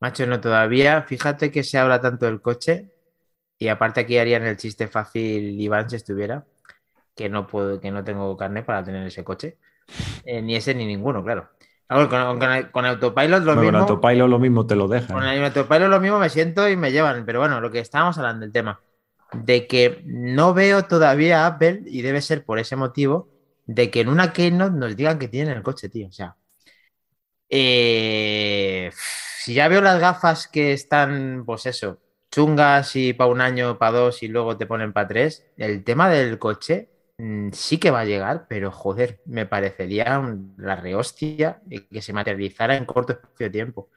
Macho, 0.00 0.26
no 0.26 0.40
todavía. 0.40 1.02
Fíjate 1.02 1.50
que 1.50 1.64
se 1.64 1.78
habla 1.78 2.00
tanto 2.00 2.26
del 2.26 2.40
coche 2.40 2.90
y 3.58 3.68
aparte 3.68 4.00
aquí 4.00 4.16
harían 4.16 4.44
el 4.44 4.56
chiste 4.56 4.86
fácil 4.86 5.60
Iván 5.60 5.90
si 5.90 5.96
estuviera, 5.96 6.44
que 7.14 7.28
no 7.28 7.46
puedo, 7.46 7.80
que 7.80 7.90
no 7.90 8.04
tengo 8.04 8.36
carne 8.36 8.62
para 8.62 8.84
tener 8.84 9.06
ese 9.06 9.24
coche. 9.24 9.58
Eh, 10.24 10.40
ni 10.40 10.54
ese 10.54 10.74
ni 10.74 10.86
ninguno, 10.86 11.24
claro. 11.24 11.50
con, 11.88 12.86
Autopilot 12.86 13.42
lo 13.42 13.56
mismo. 13.56 13.72
Con 13.72 13.76
Autopilot 13.76 14.28
lo 14.28 14.38
mismo 14.38 14.66
te 14.66 14.76
lo 14.76 14.88
dejan. 14.88 15.16
Con 15.16 15.24
Autopilot 15.24 15.90
lo 15.90 16.00
mismo 16.00 16.18
me 16.18 16.28
siento 16.28 16.68
y 16.68 16.76
me 16.76 16.92
llevan. 16.92 17.26
Pero 17.26 17.40
bueno, 17.40 17.60
lo 17.60 17.70
que 17.70 17.80
estábamos 17.80 18.16
hablando 18.16 18.42
del 18.42 18.52
tema 18.52 18.80
de 19.34 19.66
que 19.66 20.02
no 20.04 20.54
veo 20.54 20.84
todavía 20.84 21.44
a 21.44 21.46
Apple, 21.48 21.82
y 21.86 22.02
debe 22.02 22.22
ser 22.22 22.44
por 22.44 22.58
ese 22.58 22.76
motivo, 22.76 23.28
de 23.66 23.90
que 23.90 24.00
en 24.00 24.08
una 24.08 24.32
Keynote 24.32 24.76
nos 24.76 24.96
digan 24.96 25.18
que 25.18 25.28
tienen 25.28 25.56
el 25.56 25.62
coche, 25.62 25.88
tío. 25.88 26.08
O 26.08 26.12
sea, 26.12 26.36
eh, 27.48 28.90
si 29.38 29.54
ya 29.54 29.68
veo 29.68 29.80
las 29.80 30.00
gafas 30.00 30.48
que 30.48 30.72
están, 30.72 31.44
pues 31.46 31.66
eso, 31.66 32.00
chungas 32.30 32.96
y 32.96 33.12
para 33.12 33.30
un 33.30 33.40
año, 33.40 33.78
para 33.78 33.98
dos 33.98 34.22
y 34.22 34.28
luego 34.28 34.56
te 34.56 34.66
ponen 34.66 34.92
para 34.92 35.08
tres, 35.08 35.46
el 35.56 35.84
tema 35.84 36.08
del 36.10 36.38
coche 36.38 36.90
mm, 37.18 37.50
sí 37.52 37.78
que 37.78 37.90
va 37.90 38.00
a 38.00 38.04
llegar, 38.04 38.46
pero 38.48 38.70
joder, 38.72 39.20
me 39.26 39.46
parecería 39.46 40.20
la 40.56 40.76
rehostia 40.76 41.62
que 41.90 42.02
se 42.02 42.12
materializara 42.12 42.76
en 42.76 42.86
corto 42.86 43.12
espacio 43.12 43.46
de 43.46 43.50
tiempo. 43.50 43.90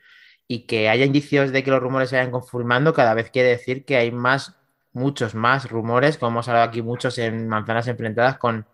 Y 0.48 0.68
que 0.68 0.90
haya 0.90 1.06
indicios 1.06 1.52
de 1.52 1.64
que 1.64 1.72
los 1.72 1.82
rumores 1.82 2.10
se 2.10 2.18
vayan 2.18 2.32
confirmando 2.32 2.94
cada 2.94 3.14
vez 3.14 3.32
quiere 3.32 3.50
decir 3.50 3.86
que 3.86 3.98
hay 3.98 4.12
más 4.12 4.57
muchos 4.98 5.36
más 5.36 5.70
rumores, 5.70 6.18
como 6.18 6.32
hemos 6.32 6.48
hablado 6.48 6.68
aquí 6.68 6.82
muchos 6.82 7.18
en 7.20 7.48
manzanas 7.48 7.88
enfrentadas 7.88 8.38
con 8.38 8.66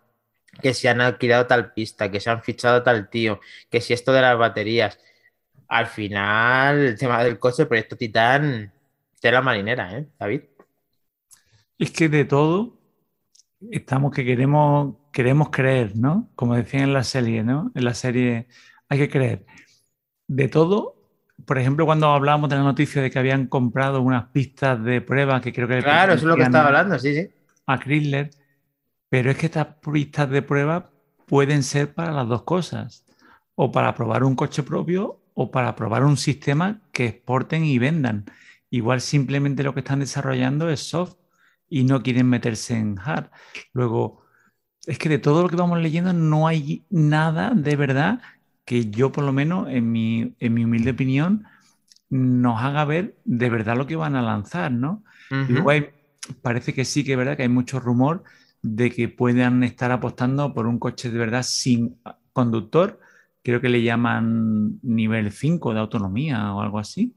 que 0.60 0.74
se 0.74 0.88
han 0.88 1.00
alquilado 1.00 1.46
tal 1.46 1.72
pista, 1.72 2.10
que 2.10 2.20
se 2.20 2.30
han 2.30 2.42
fichado 2.42 2.82
tal 2.82 3.08
tío, 3.10 3.40
que 3.70 3.80
si 3.80 3.92
esto 3.92 4.12
de 4.12 4.22
las 4.22 4.38
baterías. 4.38 4.98
Al 5.68 5.86
final, 5.86 6.78
el 6.78 6.98
tema 6.98 7.22
del 7.24 7.38
coche, 7.38 7.62
el 7.62 7.68
proyecto 7.68 7.96
Titán, 7.96 8.72
tela 9.20 9.42
marinera, 9.42 9.98
¿eh, 9.98 10.06
David? 10.18 10.42
Es 11.78 11.90
que 11.90 12.08
de 12.08 12.24
todo 12.24 12.78
estamos 13.70 14.12
que 14.12 14.24
queremos, 14.24 14.96
queremos 15.12 15.50
creer, 15.50 15.96
¿no? 15.96 16.30
Como 16.36 16.54
decían 16.54 16.84
en 16.84 16.92
la 16.92 17.04
serie, 17.04 17.42
¿no? 17.42 17.72
En 17.74 17.84
la 17.84 17.94
serie 17.94 18.46
hay 18.88 18.98
que 18.98 19.08
creer. 19.08 19.46
De 20.26 20.48
todo 20.48 21.03
por 21.44 21.58
ejemplo, 21.58 21.86
cuando 21.86 22.08
hablábamos 22.08 22.48
de 22.50 22.56
la 22.56 22.62
noticia 22.62 23.02
de 23.02 23.10
que 23.10 23.18
habían 23.18 23.46
comprado 23.46 24.00
unas 24.02 24.26
pistas 24.28 24.82
de 24.82 25.00
prueba, 25.00 25.40
que 25.40 25.52
creo 25.52 25.68
que... 25.68 25.82
Claro, 25.82 26.14
eso 26.14 26.22
es 26.22 26.28
lo 26.28 26.36
que 26.36 26.42
estaba 26.42 26.66
hablando, 26.66 26.98
sí, 26.98 27.14
sí. 27.14 27.28
A 27.66 27.78
Chrysler, 27.78 28.30
pero 29.08 29.30
es 29.30 29.36
que 29.36 29.46
estas 29.46 29.66
pistas 29.82 30.30
de 30.30 30.42
prueba 30.42 30.90
pueden 31.26 31.62
ser 31.62 31.94
para 31.94 32.12
las 32.12 32.28
dos 32.28 32.42
cosas, 32.42 33.04
o 33.54 33.70
para 33.72 33.94
probar 33.94 34.24
un 34.24 34.34
coche 34.34 34.62
propio 34.62 35.20
o 35.34 35.50
para 35.50 35.74
probar 35.74 36.04
un 36.04 36.16
sistema 36.16 36.80
que 36.92 37.06
exporten 37.06 37.64
y 37.64 37.78
vendan. 37.78 38.24
Igual 38.70 39.00
simplemente 39.00 39.62
lo 39.62 39.74
que 39.74 39.80
están 39.80 40.00
desarrollando 40.00 40.70
es 40.70 40.80
soft 40.80 41.16
y 41.68 41.84
no 41.84 42.02
quieren 42.02 42.28
meterse 42.28 42.76
en 42.76 42.98
hard. 42.98 43.30
Luego, 43.72 44.24
es 44.86 44.98
que 44.98 45.08
de 45.08 45.18
todo 45.18 45.42
lo 45.42 45.48
que 45.48 45.56
vamos 45.56 45.80
leyendo 45.80 46.12
no 46.12 46.46
hay 46.46 46.84
nada 46.90 47.52
de 47.54 47.76
verdad 47.76 48.20
que 48.64 48.90
yo 48.90 49.12
por 49.12 49.24
lo 49.24 49.32
menos, 49.32 49.68
en 49.68 49.90
mi, 49.92 50.34
en 50.38 50.54
mi 50.54 50.64
humilde 50.64 50.92
opinión, 50.92 51.44
nos 52.10 52.62
haga 52.62 52.84
ver 52.84 53.16
de 53.24 53.50
verdad 53.50 53.76
lo 53.76 53.86
que 53.86 53.96
van 53.96 54.16
a 54.16 54.22
lanzar, 54.22 54.72
¿no? 54.72 55.04
luego 55.48 55.70
parece 56.42 56.72
que 56.72 56.84
sí 56.84 57.04
que 57.04 57.12
es 57.12 57.18
verdad 57.18 57.36
que 57.36 57.42
hay 57.42 57.48
mucho 57.48 57.80
rumor 57.80 58.22
de 58.62 58.90
que 58.90 59.08
puedan 59.08 59.62
estar 59.62 59.92
apostando 59.92 60.54
por 60.54 60.66
un 60.66 60.78
coche 60.78 61.10
de 61.10 61.18
verdad 61.18 61.42
sin 61.42 61.98
conductor, 62.32 63.00
creo 63.42 63.60
que 63.60 63.68
le 63.68 63.82
llaman 63.82 64.78
nivel 64.82 65.32
5 65.32 65.74
de 65.74 65.80
autonomía 65.80 66.54
o 66.54 66.62
algo 66.62 66.78
así, 66.78 67.14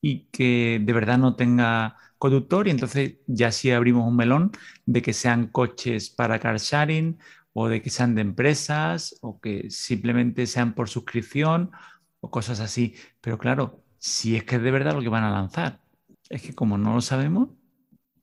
y 0.00 0.26
que 0.30 0.80
de 0.84 0.92
verdad 0.92 1.18
no 1.18 1.36
tenga 1.36 1.96
conductor 2.18 2.66
y 2.66 2.70
entonces 2.70 3.14
ya 3.26 3.52
sí 3.52 3.70
abrimos 3.70 4.06
un 4.06 4.16
melón 4.16 4.50
de 4.86 5.02
que 5.02 5.12
sean 5.12 5.46
coches 5.48 6.10
para 6.10 6.38
car 6.38 6.58
sharing 6.58 7.18
o 7.60 7.68
de 7.68 7.82
que 7.82 7.90
sean 7.90 8.14
de 8.14 8.20
empresas 8.20 9.18
o 9.20 9.40
que 9.40 9.68
simplemente 9.68 10.46
sean 10.46 10.74
por 10.74 10.88
suscripción 10.88 11.72
o 12.20 12.30
cosas 12.30 12.60
así. 12.60 12.94
Pero 13.20 13.36
claro, 13.36 13.82
si 13.98 14.36
es 14.36 14.44
que 14.44 14.56
es 14.56 14.62
de 14.62 14.70
verdad 14.70 14.94
lo 14.94 15.02
que 15.02 15.08
van 15.08 15.24
a 15.24 15.30
lanzar, 15.32 15.80
es 16.30 16.40
que 16.40 16.54
como 16.54 16.78
no 16.78 16.94
lo 16.94 17.00
sabemos. 17.00 17.48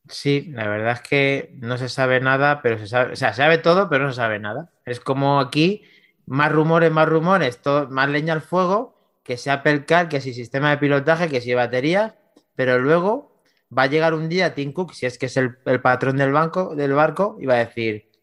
Sí, 0.07 0.51
la 0.53 0.69
verdad 0.69 0.93
es 0.93 1.01
que 1.01 1.57
no 1.57 1.77
se 1.77 1.89
sabe 1.89 2.21
nada, 2.21 2.61
pero 2.61 2.77
se 2.77 2.87
sabe, 2.87 3.11
o 3.11 3.15
sea, 3.17 3.33
se 3.33 3.41
sabe 3.41 3.57
todo, 3.57 3.89
pero 3.89 4.05
no 4.05 4.11
se 4.11 4.17
sabe 4.17 4.39
nada. 4.39 4.71
Es 4.85 5.01
como 5.01 5.41
aquí, 5.41 5.83
más 6.25 6.49
rumores, 6.49 6.91
más 6.91 7.09
rumores, 7.09 7.61
todo, 7.61 7.89
más 7.89 8.07
leña 8.07 8.31
al 8.31 8.41
fuego, 8.41 8.95
que 9.21 9.35
sea 9.35 9.63
Pelcar, 9.63 10.07
que 10.07 10.21
si 10.21 10.33
sistema 10.33 10.69
de 10.69 10.77
pilotaje, 10.77 11.27
que 11.27 11.41
si 11.41 11.53
baterías, 11.53 12.13
pero 12.55 12.79
luego 12.79 13.41
va 13.77 13.83
a 13.83 13.87
llegar 13.87 14.13
un 14.13 14.29
día 14.29 14.53
Tim 14.53 14.71
Cook, 14.71 14.93
si 14.93 15.07
es 15.07 15.17
que 15.17 15.25
es 15.25 15.35
el, 15.35 15.57
el 15.65 15.81
patrón 15.81 16.15
del 16.15 16.31
banco, 16.31 16.73
del 16.73 16.93
barco, 16.93 17.35
y 17.41 17.47
va 17.47 17.55
a 17.55 17.65
decir, 17.65 18.14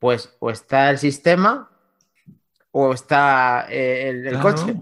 pues 0.00 0.34
o 0.40 0.50
está 0.50 0.90
el 0.90 0.98
sistema 0.98 1.68
o 2.72 2.92
está 2.92 3.66
eh, 3.70 4.08
el, 4.10 4.26
el 4.26 4.38
Claro. 4.38 4.54
coche. 4.56 4.74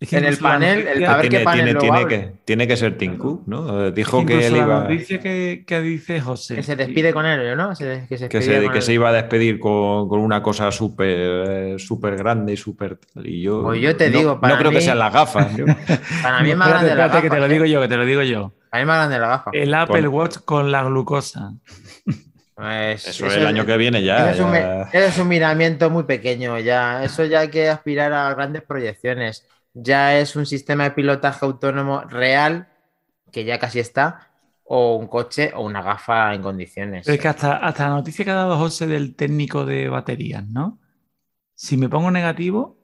Es 0.00 0.10
que 0.10 0.18
En 0.18 0.26
el 0.26 0.34
la 0.34 0.40
panel, 0.40 0.86
el- 0.86 1.04
a 1.06 1.16
ver 1.16 1.22
tiene, 1.22 1.38
qué 1.38 1.44
panel 1.44 1.58
tiene- 1.64 1.72
lo 1.72 1.80
tiene 1.80 1.98
abre. 1.98 2.08
que, 2.20 2.32
tiene 2.44 2.68
que 2.68 2.76
ser 2.76 2.96
Tim 2.96 3.18
Cook, 3.18 3.42
¿no? 3.48 3.86
Eh, 3.86 3.90
Dijo 3.90 4.24
que 4.24 4.46
él 4.46 4.52
la 4.52 4.58
iba. 4.58 4.80
noticia 4.82 5.18
que, 5.18 5.64
que 5.66 5.80
dice 5.80 6.20
José. 6.20 6.54
Que 6.54 6.62
se 6.62 6.76
despide 6.76 7.12
con 7.12 7.26
él, 7.26 7.56
¿no? 7.56 7.74
Se- 7.74 8.06
que 8.08 8.16
se, 8.16 8.28
que 8.28 8.38
despide 8.38 8.58
se, 8.58 8.62
con 8.62 8.72
que 8.74 8.78
él. 8.78 8.82
se 8.84 8.92
iba 8.92 9.08
a 9.08 9.12
despedir 9.12 9.58
con, 9.58 10.08
con 10.08 10.20
una 10.20 10.40
cosa 10.40 10.70
súper 10.70 11.08
eh, 11.48 11.74
súper 11.80 12.16
grande 12.16 12.52
y 12.52 12.56
súper. 12.56 13.00
Y 13.24 13.42
yo, 13.42 13.64
Pues 13.64 13.80
yo 13.80 13.96
te 13.96 14.08
no- 14.10 14.18
digo, 14.18 14.40
para 14.40 14.54
no 14.54 14.60
creo 14.60 14.70
que 14.70 14.80
sean 14.82 15.00
las 15.00 15.12
gafas. 15.12 15.48
Para 16.22 16.42
mí 16.44 16.50
es 16.52 16.56
más 16.56 16.68
grande 16.68 16.94
la 16.94 17.06
espérate, 17.06 17.08
gafa. 17.14 17.22
que 17.22 17.30
te 17.30 17.38
lo 17.40 17.46
¿eh? 17.46 17.48
digo 17.48 17.64
yo, 17.64 17.80
que 17.80 17.88
te 17.88 17.96
lo 17.96 18.04
digo 18.04 18.22
yo. 18.22 18.52
Para 18.70 18.80
mí 18.80 18.82
es 18.82 18.86
más 18.86 18.96
grande 18.98 19.18
la 19.18 19.26
gafa. 19.26 19.50
El 19.52 19.74
Apple 19.74 20.06
Watch 20.06 20.36
con 20.44 20.70
la 20.70 20.84
glucosa. 20.84 21.54
Pues, 22.58 23.06
Eso 23.06 23.26
es 23.26 23.36
el 23.36 23.46
año 23.46 23.64
que 23.64 23.76
viene 23.76 24.02
ya. 24.02 24.32
Eso 24.32 24.52
es, 24.52 24.64
un, 24.64 25.00
es 25.00 25.18
un 25.18 25.28
miramiento 25.28 25.90
muy 25.90 26.02
pequeño 26.02 26.58
ya. 26.58 27.04
Eso 27.04 27.24
ya 27.24 27.40
hay 27.40 27.50
que 27.50 27.68
aspirar 27.68 28.12
a 28.12 28.34
grandes 28.34 28.62
proyecciones. 28.62 29.46
Ya 29.74 30.18
es 30.18 30.34
un 30.34 30.44
sistema 30.44 30.82
de 30.82 30.90
pilotaje 30.90 31.46
autónomo 31.46 32.00
real, 32.00 32.66
que 33.30 33.44
ya 33.44 33.60
casi 33.60 33.78
está, 33.78 34.32
o 34.64 34.96
un 34.96 35.06
coche 35.06 35.52
o 35.54 35.62
una 35.62 35.82
gafa 35.82 36.34
en 36.34 36.42
condiciones. 36.42 37.06
Pero 37.06 37.14
es 37.14 37.20
que 37.20 37.28
hasta, 37.28 37.58
hasta 37.58 37.90
la 37.90 37.94
noticia 37.94 38.24
que 38.24 38.32
ha 38.32 38.34
dado 38.34 38.58
José 38.58 38.88
del 38.88 39.14
técnico 39.14 39.64
de 39.64 39.88
baterías, 39.88 40.44
¿no? 40.48 40.80
Si 41.54 41.76
me 41.76 41.88
pongo 41.88 42.10
negativo, 42.10 42.76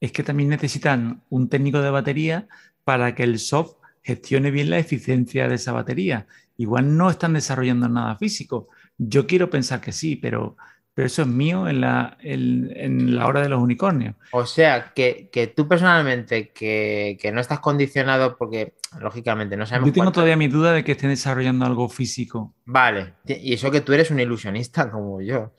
es 0.00 0.12
que 0.12 0.22
también 0.22 0.48
necesitan 0.48 1.24
un 1.28 1.50
técnico 1.50 1.82
de 1.82 1.90
batería 1.90 2.48
para 2.84 3.14
que 3.14 3.24
el 3.24 3.38
soft 3.38 3.74
gestione 4.02 4.50
bien 4.50 4.70
la 4.70 4.78
eficiencia 4.78 5.46
de 5.46 5.56
esa 5.56 5.72
batería. 5.72 6.26
Igual 6.56 6.96
no 6.96 7.10
están 7.10 7.34
desarrollando 7.34 7.86
nada 7.86 8.16
físico. 8.16 8.68
Yo 9.02 9.26
quiero 9.26 9.48
pensar 9.48 9.80
que 9.80 9.92
sí, 9.92 10.16
pero, 10.16 10.56
pero 10.92 11.06
eso 11.06 11.22
es 11.22 11.28
mío 11.28 11.66
en 11.68 11.80
la, 11.80 12.18
en- 12.20 12.70
en 12.76 13.16
la 13.16 13.26
hora 13.26 13.40
de 13.40 13.48
los 13.48 13.62
unicornios. 13.62 14.14
O 14.32 14.44
sea, 14.44 14.92
que, 14.94 15.30
que 15.32 15.46
tú 15.46 15.66
personalmente, 15.66 16.50
que, 16.52 17.16
que 17.20 17.32
no 17.32 17.40
estás 17.40 17.60
condicionado 17.60 18.36
porque, 18.36 18.74
lógicamente, 19.00 19.56
no 19.56 19.64
sabemos 19.64 19.88
Yo 19.88 19.92
tengo 19.94 20.04
cuánto- 20.04 20.16
todavía 20.16 20.36
mi 20.36 20.48
duda 20.48 20.72
de 20.72 20.84
que 20.84 20.92
estén 20.92 21.08
desarrollando 21.10 21.64
algo 21.64 21.88
físico. 21.88 22.54
Vale, 22.66 23.14
y 23.26 23.54
eso 23.54 23.70
que 23.70 23.80
tú 23.80 23.92
eres 23.94 24.10
un 24.10 24.20
ilusionista 24.20 24.90
como 24.90 25.22
yo. 25.22 25.54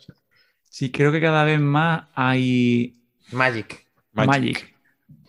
Sí, 0.69 0.91
creo 0.91 1.11
que 1.11 1.19
cada 1.19 1.43
vez 1.43 1.59
más 1.59 2.09
hay 2.15 2.97
Magic. 3.31 3.87
Magic. 4.13 4.27
Magic. 4.29 4.75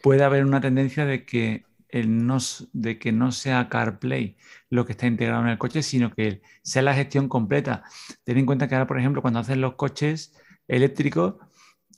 Puede 0.02 0.22
haber 0.24 0.44
una 0.44 0.60
tendencia 0.60 1.06
de 1.06 1.24
que, 1.24 1.64
el 1.88 2.26
no, 2.26 2.38
de 2.72 2.98
que 2.98 3.12
no 3.12 3.32
sea 3.32 3.68
CarPlay 3.68 4.36
lo 4.72 4.86
que 4.86 4.92
está 4.92 5.06
integrado 5.06 5.42
en 5.42 5.48
el 5.48 5.58
coche, 5.58 5.82
sino 5.82 6.10
que 6.14 6.40
sea 6.62 6.80
la 6.80 6.94
gestión 6.94 7.28
completa. 7.28 7.84
Ten 8.24 8.38
en 8.38 8.46
cuenta 8.46 8.68
que 8.68 8.74
ahora, 8.74 8.86
por 8.86 8.98
ejemplo, 8.98 9.20
cuando 9.20 9.38
hacen 9.38 9.60
los 9.60 9.74
coches 9.74 10.34
eléctricos, 10.66 11.34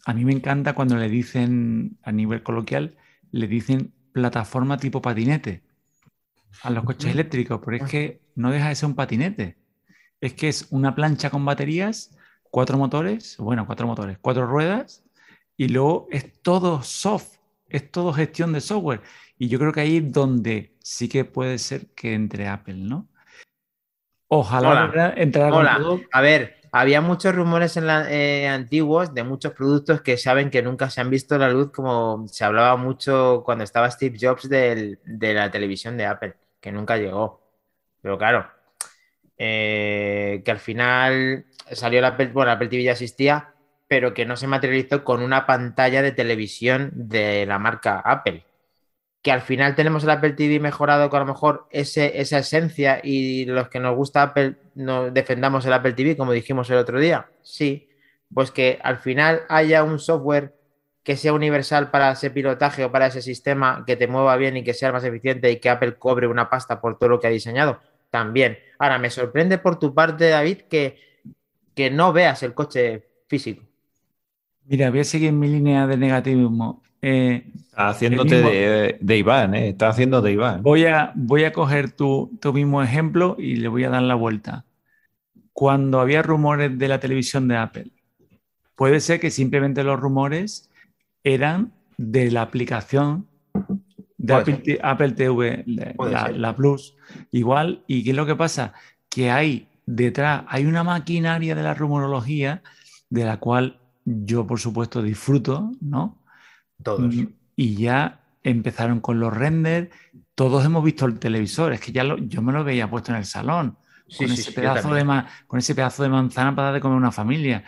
a 0.04 0.12
mí 0.12 0.24
me 0.24 0.32
encanta 0.32 0.74
cuando 0.74 0.96
le 0.96 1.08
dicen, 1.08 1.98
a 2.02 2.10
nivel 2.10 2.42
coloquial, 2.42 2.96
le 3.30 3.46
dicen 3.46 3.94
plataforma 4.10 4.76
tipo 4.76 5.00
patinete 5.00 5.62
a 6.62 6.70
los 6.70 6.82
coches 6.82 7.12
eléctricos, 7.12 7.60
pero 7.64 7.76
es 7.76 7.88
que 7.88 8.20
no 8.34 8.50
deja 8.50 8.70
de 8.70 8.74
ser 8.74 8.88
un 8.88 8.96
patinete. 8.96 9.56
Es 10.20 10.34
que 10.34 10.48
es 10.48 10.66
una 10.70 10.96
plancha 10.96 11.30
con 11.30 11.44
baterías, 11.44 12.10
cuatro 12.50 12.76
motores, 12.76 13.36
bueno, 13.38 13.66
cuatro 13.66 13.86
motores, 13.86 14.18
cuatro 14.20 14.48
ruedas, 14.48 15.04
y 15.56 15.68
luego 15.68 16.08
es 16.10 16.42
todo 16.42 16.82
soft, 16.82 17.36
es 17.68 17.88
todo 17.92 18.12
gestión 18.12 18.52
de 18.52 18.60
software. 18.60 19.00
Y 19.38 19.46
yo 19.46 19.60
creo 19.60 19.70
que 19.70 19.80
ahí 19.80 19.98
es 19.98 20.10
donde 20.10 20.73
sí 20.84 21.08
que 21.08 21.24
puede 21.24 21.58
ser 21.58 21.86
que 21.94 22.12
entre 22.14 22.46
Apple, 22.46 22.74
¿no? 22.74 23.08
Ojalá 24.28 25.14
entrara 25.16 25.50
con 25.50 25.60
Hola. 25.60 25.76
todo. 25.78 26.00
A 26.12 26.20
ver, 26.20 26.56
había 26.72 27.00
muchos 27.00 27.34
rumores 27.34 27.76
en 27.76 27.86
la- 27.86 28.10
eh, 28.10 28.48
antiguos 28.48 29.14
de 29.14 29.22
muchos 29.24 29.52
productos 29.52 30.02
que 30.02 30.16
saben 30.18 30.50
que 30.50 30.62
nunca 30.62 30.90
se 30.90 31.00
han 31.00 31.08
visto 31.10 31.38
la 31.38 31.48
luz, 31.48 31.70
como 31.72 32.26
se 32.28 32.44
hablaba 32.44 32.76
mucho 32.76 33.42
cuando 33.44 33.64
estaba 33.64 33.90
Steve 33.90 34.18
Jobs 34.20 34.48
del- 34.48 34.98
de 35.04 35.34
la 35.34 35.50
televisión 35.50 35.96
de 35.96 36.06
Apple, 36.06 36.34
que 36.60 36.72
nunca 36.72 36.96
llegó. 36.96 37.40
Pero 38.02 38.18
claro, 38.18 38.46
eh, 39.38 40.42
que 40.44 40.50
al 40.50 40.58
final 40.58 41.46
salió 41.72 42.00
la 42.00 42.08
Apple, 42.08 42.26
bueno, 42.28 42.48
la 42.48 42.52
Apple 42.52 42.68
TV 42.68 42.82
ya 42.82 42.92
existía, 42.92 43.54
pero 43.88 44.12
que 44.12 44.26
no 44.26 44.36
se 44.36 44.46
materializó 44.46 45.02
con 45.04 45.22
una 45.22 45.46
pantalla 45.46 46.02
de 46.02 46.12
televisión 46.12 46.90
de 46.94 47.46
la 47.46 47.58
marca 47.58 48.00
Apple. 48.00 48.44
Que 49.24 49.32
al 49.32 49.40
final 49.40 49.74
tenemos 49.74 50.04
el 50.04 50.10
Apple 50.10 50.34
TV 50.34 50.60
mejorado 50.60 51.10
con 51.10 51.16
a 51.16 51.24
lo 51.24 51.32
mejor 51.32 51.66
esa 51.70 52.04
esencia 52.06 53.00
y 53.02 53.46
los 53.46 53.68
que 53.68 53.80
nos 53.80 53.96
gusta 53.96 54.22
Apple 54.22 54.54
defendamos 55.12 55.66
el 55.66 55.72
Apple 55.72 55.94
TV, 55.94 56.16
como 56.16 56.30
dijimos 56.30 56.70
el 56.70 56.76
otro 56.76 57.00
día. 57.00 57.26
Sí, 57.42 57.88
pues 58.32 58.52
que 58.52 58.78
al 58.82 58.98
final 58.98 59.40
haya 59.48 59.82
un 59.82 59.98
software 59.98 60.54
que 61.02 61.16
sea 61.16 61.32
universal 61.32 61.90
para 61.90 62.12
ese 62.12 62.30
pilotaje 62.30 62.84
o 62.84 62.92
para 62.92 63.06
ese 63.06 63.22
sistema 63.22 63.84
que 63.86 63.96
te 63.96 64.08
mueva 64.08 64.36
bien 64.36 64.56
y 64.56 64.64
que 64.64 64.72
sea 64.72 64.92
más 64.92 65.04
eficiente 65.04 65.50
y 65.50 65.60
que 65.60 65.68
Apple 65.68 65.96
cobre 65.96 66.26
una 66.26 66.48
pasta 66.48 66.80
por 66.80 66.98
todo 66.98 67.10
lo 67.10 67.20
que 67.20 67.26
ha 67.26 67.30
diseñado. 67.30 67.80
También. 68.10 68.58
Ahora, 68.78 68.98
me 68.98 69.10
sorprende 69.10 69.58
por 69.58 69.78
tu 69.78 69.92
parte, 69.92 70.28
David, 70.28 70.62
que, 70.62 70.98
que 71.74 71.90
no 71.90 72.12
veas 72.12 72.42
el 72.42 72.54
coche 72.54 73.06
físico. 73.26 73.64
Mira, 74.64 74.90
voy 74.90 75.00
a 75.00 75.04
seguir 75.04 75.32
mi 75.32 75.48
línea 75.48 75.86
de 75.86 75.96
negativismo. 75.98 76.82
Eh, 77.06 77.50
Está 77.54 77.88
haciéndote 77.88 78.36
mismo- 78.36 78.50
de, 78.50 78.98
de 79.00 79.18
Iván, 79.18 79.54
¿eh? 79.54 79.68
Está 79.68 79.88
haciendo 79.88 80.22
de 80.22 80.32
Iván. 80.32 80.62
Voy 80.62 80.86
a, 80.86 81.12
voy 81.14 81.44
a 81.44 81.52
coger 81.52 81.90
tu, 81.92 82.30
tu 82.40 82.52
mismo 82.52 82.82
ejemplo 82.82 83.36
y 83.38 83.56
le 83.56 83.68
voy 83.68 83.84
a 83.84 83.90
dar 83.90 84.02
la 84.02 84.14
vuelta. 84.14 84.64
Cuando 85.52 86.00
había 86.00 86.22
rumores 86.22 86.78
de 86.78 86.88
la 86.88 86.98
televisión 87.00 87.46
de 87.48 87.56
Apple, 87.56 87.90
puede 88.74 89.00
ser 89.00 89.20
que 89.20 89.30
simplemente 89.30 89.84
los 89.84 90.00
rumores 90.00 90.70
eran 91.22 91.72
de 91.98 92.30
la 92.30 92.42
aplicación 92.42 93.26
de 94.18 94.34
Apple, 94.34 94.78
Apple 94.82 95.12
TV, 95.12 95.64
la, 95.66 96.30
la 96.30 96.56
Plus. 96.56 96.96
Igual, 97.30 97.82
¿y 97.86 98.02
qué 98.02 98.10
es 98.10 98.16
lo 98.16 98.24
que 98.26 98.34
pasa? 98.36 98.72
Que 99.08 99.30
hay 99.30 99.68
detrás, 99.86 100.44
hay 100.48 100.64
una 100.64 100.82
maquinaria 100.82 101.54
de 101.54 101.62
la 101.62 101.74
rumorología 101.74 102.62
de 103.10 103.24
la 103.24 103.36
cual 103.38 103.78
yo, 104.04 104.46
por 104.46 104.58
supuesto, 104.58 105.02
disfruto, 105.02 105.70
¿no? 105.80 106.18
Todos. 106.84 107.00
Mm, 107.16 107.26
Y 107.56 107.74
ya 107.76 108.20
empezaron 108.44 109.00
con 109.00 109.18
los 109.18 109.36
renders. 109.36 109.88
Todos 110.36 110.64
hemos 110.64 110.84
visto 110.84 111.06
el 111.06 111.18
televisor. 111.18 111.72
Es 111.72 111.80
que 111.80 111.90
ya 111.92 112.04
lo- 112.04 112.18
yo 112.18 112.42
me 112.42 112.52
lo 112.52 112.62
veía 112.62 112.88
puesto 112.88 113.10
en 113.12 113.18
el 113.18 113.24
salón. 113.24 113.76
Sí, 114.06 114.18
con, 114.18 114.28
sí, 114.28 114.34
ese 114.34 114.50
sí, 114.50 114.52
pedazo 114.52 114.92
de 114.94 115.02
ma- 115.04 115.26
con 115.46 115.58
ese 115.58 115.74
pedazo 115.74 116.02
de 116.02 116.10
manzana 116.10 116.54
para 116.54 116.66
dar 116.66 116.74
de 116.74 116.80
comer 116.80 116.94
a 116.96 116.98
una 116.98 117.10
familia. 117.12 117.64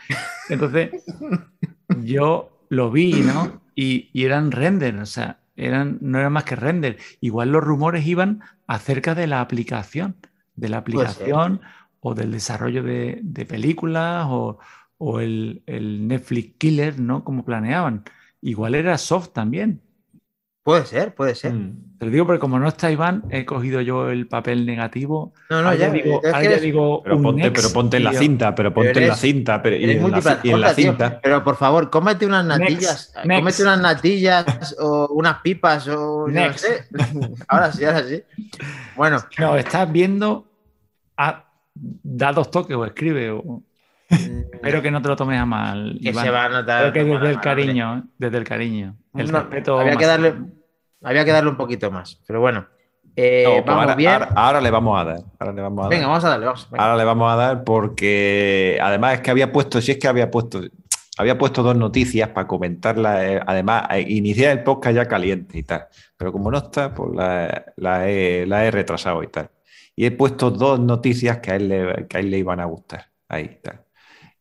Entonces, 0.50 0.90
yo 2.04 2.50
lo 2.68 2.90
vi, 2.90 3.12
¿no? 3.22 3.60
Y, 3.74 4.10
y 4.12 4.24
eran 4.24 4.52
render, 4.52 4.96
o 4.98 5.06
sea, 5.06 5.38
eran, 5.56 5.98
no 6.00 6.18
eran 6.18 6.32
más 6.32 6.44
que 6.44 6.56
render. 6.56 6.98
Igual 7.20 7.52
los 7.52 7.62
rumores 7.64 8.06
iban 8.06 8.40
acerca 8.66 9.14
de 9.14 9.26
la 9.26 9.40
aplicación, 9.40 10.16
de 10.56 10.68
la 10.68 10.78
aplicación 10.78 11.60
o 12.00 12.14
del 12.14 12.32
desarrollo 12.32 12.82
de, 12.82 13.20
de 13.22 13.46
películas 13.46 14.26
o, 14.28 14.58
o 14.98 15.20
el, 15.20 15.62
el 15.66 16.06
Netflix 16.08 16.54
Killer, 16.58 16.98
¿no? 17.00 17.24
Como 17.24 17.44
planeaban. 17.44 18.04
Igual 18.40 18.74
era 18.74 18.98
soft 18.98 19.30
también. 19.30 19.82
Puede 20.66 20.84
ser, 20.84 21.14
puede 21.14 21.36
ser. 21.36 21.52
Mm. 21.52 21.96
Te 21.98 22.06
lo 22.06 22.10
digo 22.10 22.26
porque 22.26 22.40
como 22.40 22.58
no 22.58 22.66
está 22.66 22.90
Iván, 22.90 23.22
he 23.30 23.46
cogido 23.46 23.80
yo 23.82 24.10
el 24.10 24.26
papel 24.26 24.66
negativo. 24.66 25.32
No, 25.48 25.62
no, 25.62 25.68
Ahora 25.68 25.78
ya, 25.78 25.90
digo, 25.90 26.20
ahora 26.24 26.42
ya 26.42 26.56
digo 26.58 27.02
Pero 27.04 27.16
un 27.18 27.22
ponte, 27.22 27.50
pero 27.52 27.70
ponte 27.70 27.96
en 27.98 28.04
la 28.04 28.12
cinta, 28.12 28.52
pero 28.52 28.74
ponte 28.74 28.90
Pero 28.92 29.00
en 29.04 29.08
la 29.10 29.14
cinta, 29.14 29.62
pero, 29.62 29.76
y, 29.76 29.84
en 29.84 30.10
la, 30.10 30.40
y 30.42 30.50
en 30.50 30.60
tío. 30.60 30.74
cinta. 30.74 31.20
Pero 31.22 31.44
por 31.44 31.54
favor, 31.54 31.88
cómete 31.88 32.26
unas 32.26 32.44
natillas. 32.44 33.12
Next, 33.14 33.26
next. 33.26 33.40
Cómete 33.40 33.62
unas 33.62 33.80
natillas 33.80 34.76
o 34.80 35.06
unas 35.12 35.40
pipas 35.40 35.86
o 35.86 36.26
no 36.26 36.52
sé. 36.54 36.84
Ahora 37.46 37.70
sí, 37.70 37.84
ahora 37.84 38.02
sí. 38.02 38.22
Bueno, 38.96 39.24
No, 39.38 39.56
estás 39.56 39.92
viendo, 39.92 40.48
da 41.76 42.32
dos 42.32 42.50
toques 42.50 42.76
o 42.76 42.84
escribe. 42.84 43.30
O... 43.30 43.62
Espero 44.52 44.82
que 44.82 44.90
no 44.90 45.02
te 45.02 45.08
lo 45.08 45.16
tomes 45.16 45.38
a 45.40 45.46
mal. 45.46 45.98
que 46.02 46.10
Iván. 46.10 46.24
se 46.24 46.30
va 46.30 46.44
a 46.44 46.48
notar. 46.48 46.92
Creo 46.92 47.04
que 47.04 47.12
desde 47.12 47.30
el 47.30 47.40
cariño, 47.40 48.04
desde 48.18 48.38
el 48.38 48.44
cariño. 48.44 48.96
El 49.14 49.30
No, 49.32 49.40
respeto. 49.40 49.78
había, 49.78 49.96
que 49.96 50.06
darle, 50.06 50.34
había 51.02 51.24
que 51.24 51.32
darle 51.32 51.50
un 51.50 51.56
poquito 51.56 51.90
más. 51.90 52.20
Pero 52.26 52.40
bueno, 52.40 52.66
eh, 53.16 53.44
No, 53.46 53.52
pues 53.54 53.64
vamos 53.66 53.82
ahora, 53.82 53.94
bien. 53.94 54.12
ahora- 54.12 54.28
ahora 54.36 54.60
le 54.60 54.70
vamos 54.70 55.00
a 55.00 55.04
dar. 55.04 55.18
Ahora 55.38 55.52
le 55.52 55.62
vamos 55.62 55.78
a 55.78 55.82
dar. 55.82 55.90
Venga, 55.90 56.06
vamos 56.08 56.24
a 56.24 56.28
darle. 56.28 56.46
Vamos, 56.46 56.70
venga. 56.70 56.84
Ahora 56.84 56.96
le 56.96 57.04
vamos 57.04 57.32
a 57.32 57.36
dar 57.36 57.64
porque 57.64 58.78
además 58.82 59.14
es 59.14 59.20
que 59.20 59.30
había 59.30 59.52
puesto, 59.52 59.80
si 59.80 59.92
es 59.92 59.98
que 59.98 60.08
había 60.08 60.30
puesto, 60.30 60.60
había 61.18 61.38
puesto 61.38 61.62
dos 61.62 61.76
noticias 61.76 62.28
para 62.30 62.46
comentarlas, 62.46 63.22
eh, 63.24 63.40
además 63.46 63.84
eh, 63.90 64.04
iniciar 64.08 64.52
el 64.52 64.62
podcast 64.62 64.96
ya 64.96 65.06
caliente 65.08 65.58
y 65.58 65.62
tal, 65.62 65.86
pero 66.16 66.30
como 66.32 66.50
no 66.50 66.58
está, 66.58 66.92
pues 66.92 67.10
la, 67.14 67.64
la 67.76 68.08
he, 68.08 68.44
la 68.46 68.64
he 68.66 68.70
retrasado 68.70 69.22
y 69.22 69.28
tal. 69.28 69.50
Y 69.94 70.04
he 70.04 70.10
puesto 70.10 70.50
dos 70.50 70.78
noticias 70.78 71.38
que 71.38 71.52
a 71.52 71.56
él 71.56 71.68
le, 71.68 72.06
que 72.06 72.18
a 72.18 72.20
él 72.20 72.30
le 72.30 72.36
iban 72.38 72.60
a 72.60 72.66
gustar. 72.66 73.06
Ahí 73.30 73.58
tal. 73.62 73.80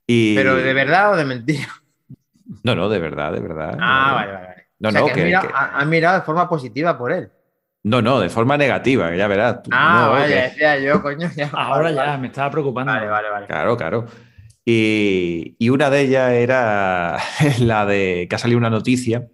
Y, 0.08 0.36
Pero 0.36 0.56
de 0.56 0.74
verdad 0.74 1.14
o 1.14 1.16
de 1.16 1.26
mentira. 1.26 1.68
No, 2.64 2.76
no, 2.76 2.90
de 2.90 3.00
verdad, 3.00 3.32
de 3.34 3.40
verdad. 3.40 3.78
Ah, 3.80 4.08
no, 4.10 4.16
vale, 4.16 4.32
vale. 4.34 4.48
vale. 4.48 4.68
No, 4.80 4.90
O 4.90 4.92
sea, 4.92 5.02
no, 5.02 5.06
que 5.08 5.12
has 5.12 5.18
que- 5.18 5.24
mirado- 5.26 5.48
que- 5.48 5.54
ha- 5.56 5.78
has 5.80 5.88
mirado 5.88 6.20
de 6.20 6.26
forma 6.26 6.48
positiva 6.50 6.98
por 6.98 7.12
él. 7.12 7.30
no, 7.84 8.02
no, 8.02 8.20
de 8.20 8.30
forma 8.30 8.58
negativa, 8.58 9.16
ya 9.16 9.28
verás. 9.28 9.60
Ah, 9.72 10.06
No, 10.08 10.12
vale, 10.14 10.34
que- 10.34 10.42
decía 10.42 10.80
yo, 10.80 11.02
coño. 11.02 11.30
ya. 11.36 11.50
Ahora 11.54 11.84
Vale, 11.84 11.96
ya, 11.96 12.06
vale. 12.06 12.18
me 12.20 12.28
estaba 12.28 12.52
preocupando. 12.52 12.92
Vale, 12.92 13.08
vale, 13.08 13.30
vale. 13.30 13.48
Claro, 13.48 13.78
claro. 13.78 14.06
Y, 14.64 15.56
y 15.60 15.70
una 15.70 15.90
de 15.90 16.02
ellas 16.02 16.32
era 16.32 17.18
la 17.60 17.86
de 17.86 18.28
que 18.30 18.36
ha 18.36 18.40
salido 18.40 18.58
una 18.58 18.70
noticia 18.72 19.28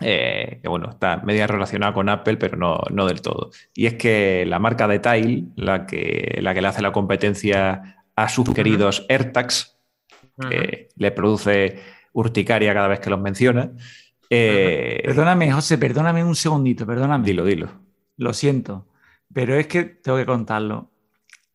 eh, 0.00 0.58
que 0.62 0.68
bueno, 0.68 0.90
está 0.90 1.18
media 1.18 1.46
relacionada 1.46 1.92
con 1.92 2.08
Apple, 2.08 2.36
pero 2.36 2.56
no, 2.56 2.80
no, 2.90 3.06
del 3.06 3.20
todo. 3.22 3.50
Y 3.74 3.86
es 3.86 3.94
que 3.94 4.44
la 4.46 4.58
marca 4.58 4.88
de 4.88 4.98
Tile, 4.98 5.44
la 5.56 5.86
que, 5.86 6.38
la 6.42 6.54
que 6.54 6.60
le 6.62 6.68
hace 6.68 6.82
la 6.82 6.90
competencia 6.92 8.04
a 8.16 8.28
sus 8.28 8.52
queridos 8.52 9.06
AirTags, 9.08 9.78
que 10.48 10.88
le 10.96 11.10
produce 11.12 11.80
urticaria 12.12 12.74
cada 12.74 12.88
vez 12.88 13.00
que 13.00 13.10
los 13.10 13.20
menciona. 13.20 13.72
Eh, 14.28 15.02
perdóname, 15.04 15.52
José, 15.52 15.78
perdóname 15.78 16.24
un 16.24 16.34
segundito, 16.34 16.86
perdóname. 16.86 17.24
Dilo, 17.24 17.44
dilo. 17.44 17.70
Lo 18.16 18.32
siento, 18.32 18.86
pero 19.32 19.56
es 19.56 19.66
que 19.66 19.84
tengo 19.84 20.18
que 20.18 20.26
contarlo. 20.26 20.90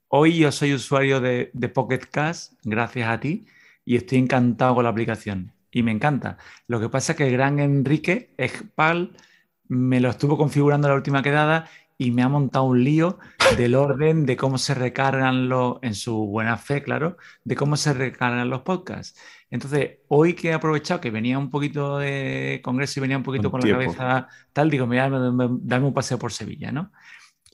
Hoy 0.09 0.37
yo 0.37 0.51
soy 0.51 0.73
usuario 0.73 1.19
de, 1.19 1.49
de 1.53 1.69
Pocket 1.69 2.01
Cash, 2.11 2.49
gracias 2.63 3.09
a 3.09 3.19
ti, 3.19 3.45
y 3.83 3.95
estoy 3.95 4.19
encantado 4.19 4.75
con 4.75 4.83
la 4.83 4.89
aplicación 4.89 5.53
y 5.71 5.83
me 5.83 5.91
encanta. 5.91 6.37
Lo 6.67 6.79
que 6.79 6.89
pasa 6.89 7.11
es 7.11 7.17
que 7.17 7.27
el 7.27 7.33
gran 7.33 7.59
Enrique 7.59 8.33
Espal 8.37 9.11
me 9.67 9.99
lo 9.99 10.09
estuvo 10.09 10.37
configurando 10.37 10.87
la 10.87 10.95
última 10.95 11.21
quedada 11.21 11.69
y 11.97 12.11
me 12.11 12.23
ha 12.23 12.29
montado 12.29 12.65
un 12.65 12.83
lío 12.83 13.17
del 13.57 13.75
orden 13.75 14.25
de 14.25 14.37
cómo 14.37 14.57
se 14.57 14.73
recargan 14.73 15.49
los, 15.49 15.77
en 15.81 15.95
su 15.95 16.27
buena 16.27 16.57
fe, 16.57 16.83
claro, 16.83 17.17
de 17.43 17.55
cómo 17.55 17.75
se 17.77 17.93
recargan 17.93 18.49
los 18.49 18.61
podcasts. 18.61 19.19
Entonces, 19.49 19.99
hoy 20.07 20.33
que 20.33 20.49
he 20.49 20.53
aprovechado 20.53 21.01
que 21.01 21.09
venía 21.09 21.39
un 21.39 21.49
poquito 21.49 21.97
de 21.97 22.61
congreso 22.63 22.99
y 22.99 23.01
venía 23.01 23.17
un 23.17 23.23
poquito 23.23 23.49
con 23.49 23.61
la 23.61 23.69
cabeza 23.69 24.27
tal, 24.53 24.69
digo, 24.69 24.85
me 24.85 24.97
dame 24.97 25.85
un 25.85 25.93
paseo 25.93 26.19
por 26.19 26.31
Sevilla, 26.31 26.71
¿no? 26.71 26.91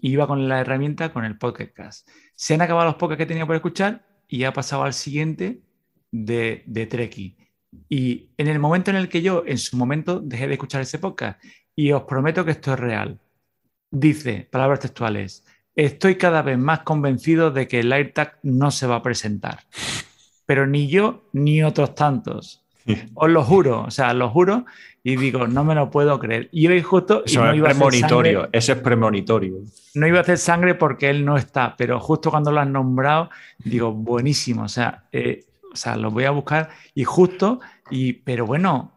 iba 0.10 0.28
con 0.28 0.50
la 0.50 0.60
herramienta 0.60 1.14
con 1.14 1.24
el 1.24 1.38
podcast. 1.38 2.08
Se 2.36 2.54
han 2.54 2.62
acabado 2.62 2.88
los 2.88 2.96
podcasts 2.96 3.20
que 3.20 3.26
tenía 3.26 3.46
por 3.46 3.56
escuchar 3.56 4.06
y 4.28 4.44
ha 4.44 4.52
pasado 4.52 4.84
al 4.84 4.94
siguiente 4.94 5.62
de, 6.12 6.64
de 6.68 6.86
Treki. 6.86 7.38
Y 7.88 8.30
en 8.38 8.48
el 8.48 8.60
momento 8.60 8.92
en 8.92 8.98
el 8.98 9.08
que 9.08 9.22
yo, 9.22 9.44
en 9.46 9.58
su 9.58 9.78
momento, 9.78 10.20
dejé 10.20 10.48
de 10.48 10.54
escuchar 10.54 10.82
ese 10.82 11.00
podcast, 11.00 11.42
y 11.76 11.92
os 11.92 12.04
prometo 12.04 12.44
que 12.44 12.52
esto 12.52 12.74
es 12.74 12.80
real, 12.80 13.20
dice, 13.94 14.48
palabras 14.50 14.80
textuales, 14.80 15.44
estoy 15.76 16.16
cada 16.16 16.42
vez 16.42 16.58
más 16.58 16.80
convencido 16.80 17.52
de 17.52 17.68
que 17.68 17.80
el 17.80 17.94
AirTag 17.94 18.40
no 18.44 18.72
se 18.72 18.88
va 18.88 18.98
a 18.98 19.04
presentar. 19.04 19.60
Pero 20.46 20.68
ni 20.68 20.88
yo 20.88 21.24
ni 21.32 21.64
otros 21.64 21.96
tantos. 21.96 22.62
Os 23.14 23.30
lo 23.30 23.44
juro, 23.44 23.84
o 23.84 23.92
sea, 23.92 24.14
lo 24.14 24.30
juro 24.30 24.66
y 25.04 25.16
digo, 25.16 25.48
no 25.48 25.64
me 25.64 25.76
lo 25.76 25.90
puedo 25.90 26.20
creer. 26.20 26.50
Y 26.52 26.68
hoy 26.68 26.82
justo... 26.82 27.24
Eso 27.26 27.50
es 27.50 27.62
premonitorio, 27.62 28.50
eso 28.52 28.74
es 28.74 28.78
premonitorio. 28.80 29.60
No 29.94 30.08
iba 30.08 30.18
a 30.18 30.22
hacer 30.22 30.38
sangre 30.38 30.76
porque 30.76 31.10
él 31.10 31.24
no 31.24 31.38
está, 31.38 31.76
pero 31.78 32.00
justo 32.00 32.30
cuando 32.30 32.52
lo 32.52 32.60
han 32.60 32.74
nombrado, 32.74 33.30
digo, 33.60 33.94
buenísimo, 33.94 34.64
o 34.64 34.70
sea, 34.70 35.04
eh, 35.14 35.46
o 35.72 35.76
sea, 35.76 35.96
lo 35.96 36.12
voy 36.12 36.26
a 36.26 36.32
buscar 36.32 36.70
y 36.94 37.04
justo, 37.04 37.62
y, 37.90 38.14
pero 38.14 38.46
bueno, 38.46 38.93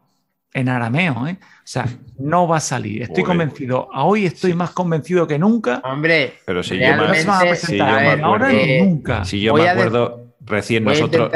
en 0.56 0.70
arameo, 0.70 1.26
¿eh? 1.26 1.36
O 1.38 1.44
sea, 1.64 1.86
no 2.18 2.48
va 2.48 2.56
a 2.56 2.60
salir. 2.60 3.02
Estoy 3.02 3.22
convencido. 3.22 3.88
Hoy 3.94 4.24
estoy 4.24 4.54
más 4.54 4.70
convencido 4.70 5.26
que 5.26 5.38
nunca. 5.38 5.82
Hombre, 5.84 6.38
pero 6.46 6.62
si 6.62 6.78
yo 6.78 6.96
me, 6.96 7.56
si 7.56 7.78
ahora 7.78 8.50
nunca. 8.80 9.24
Si 9.26 9.42
yo 9.42 9.52
me 9.52 9.68
acuerdo, 9.68 10.34
recién 10.40 10.84
nosotros. 10.84 11.30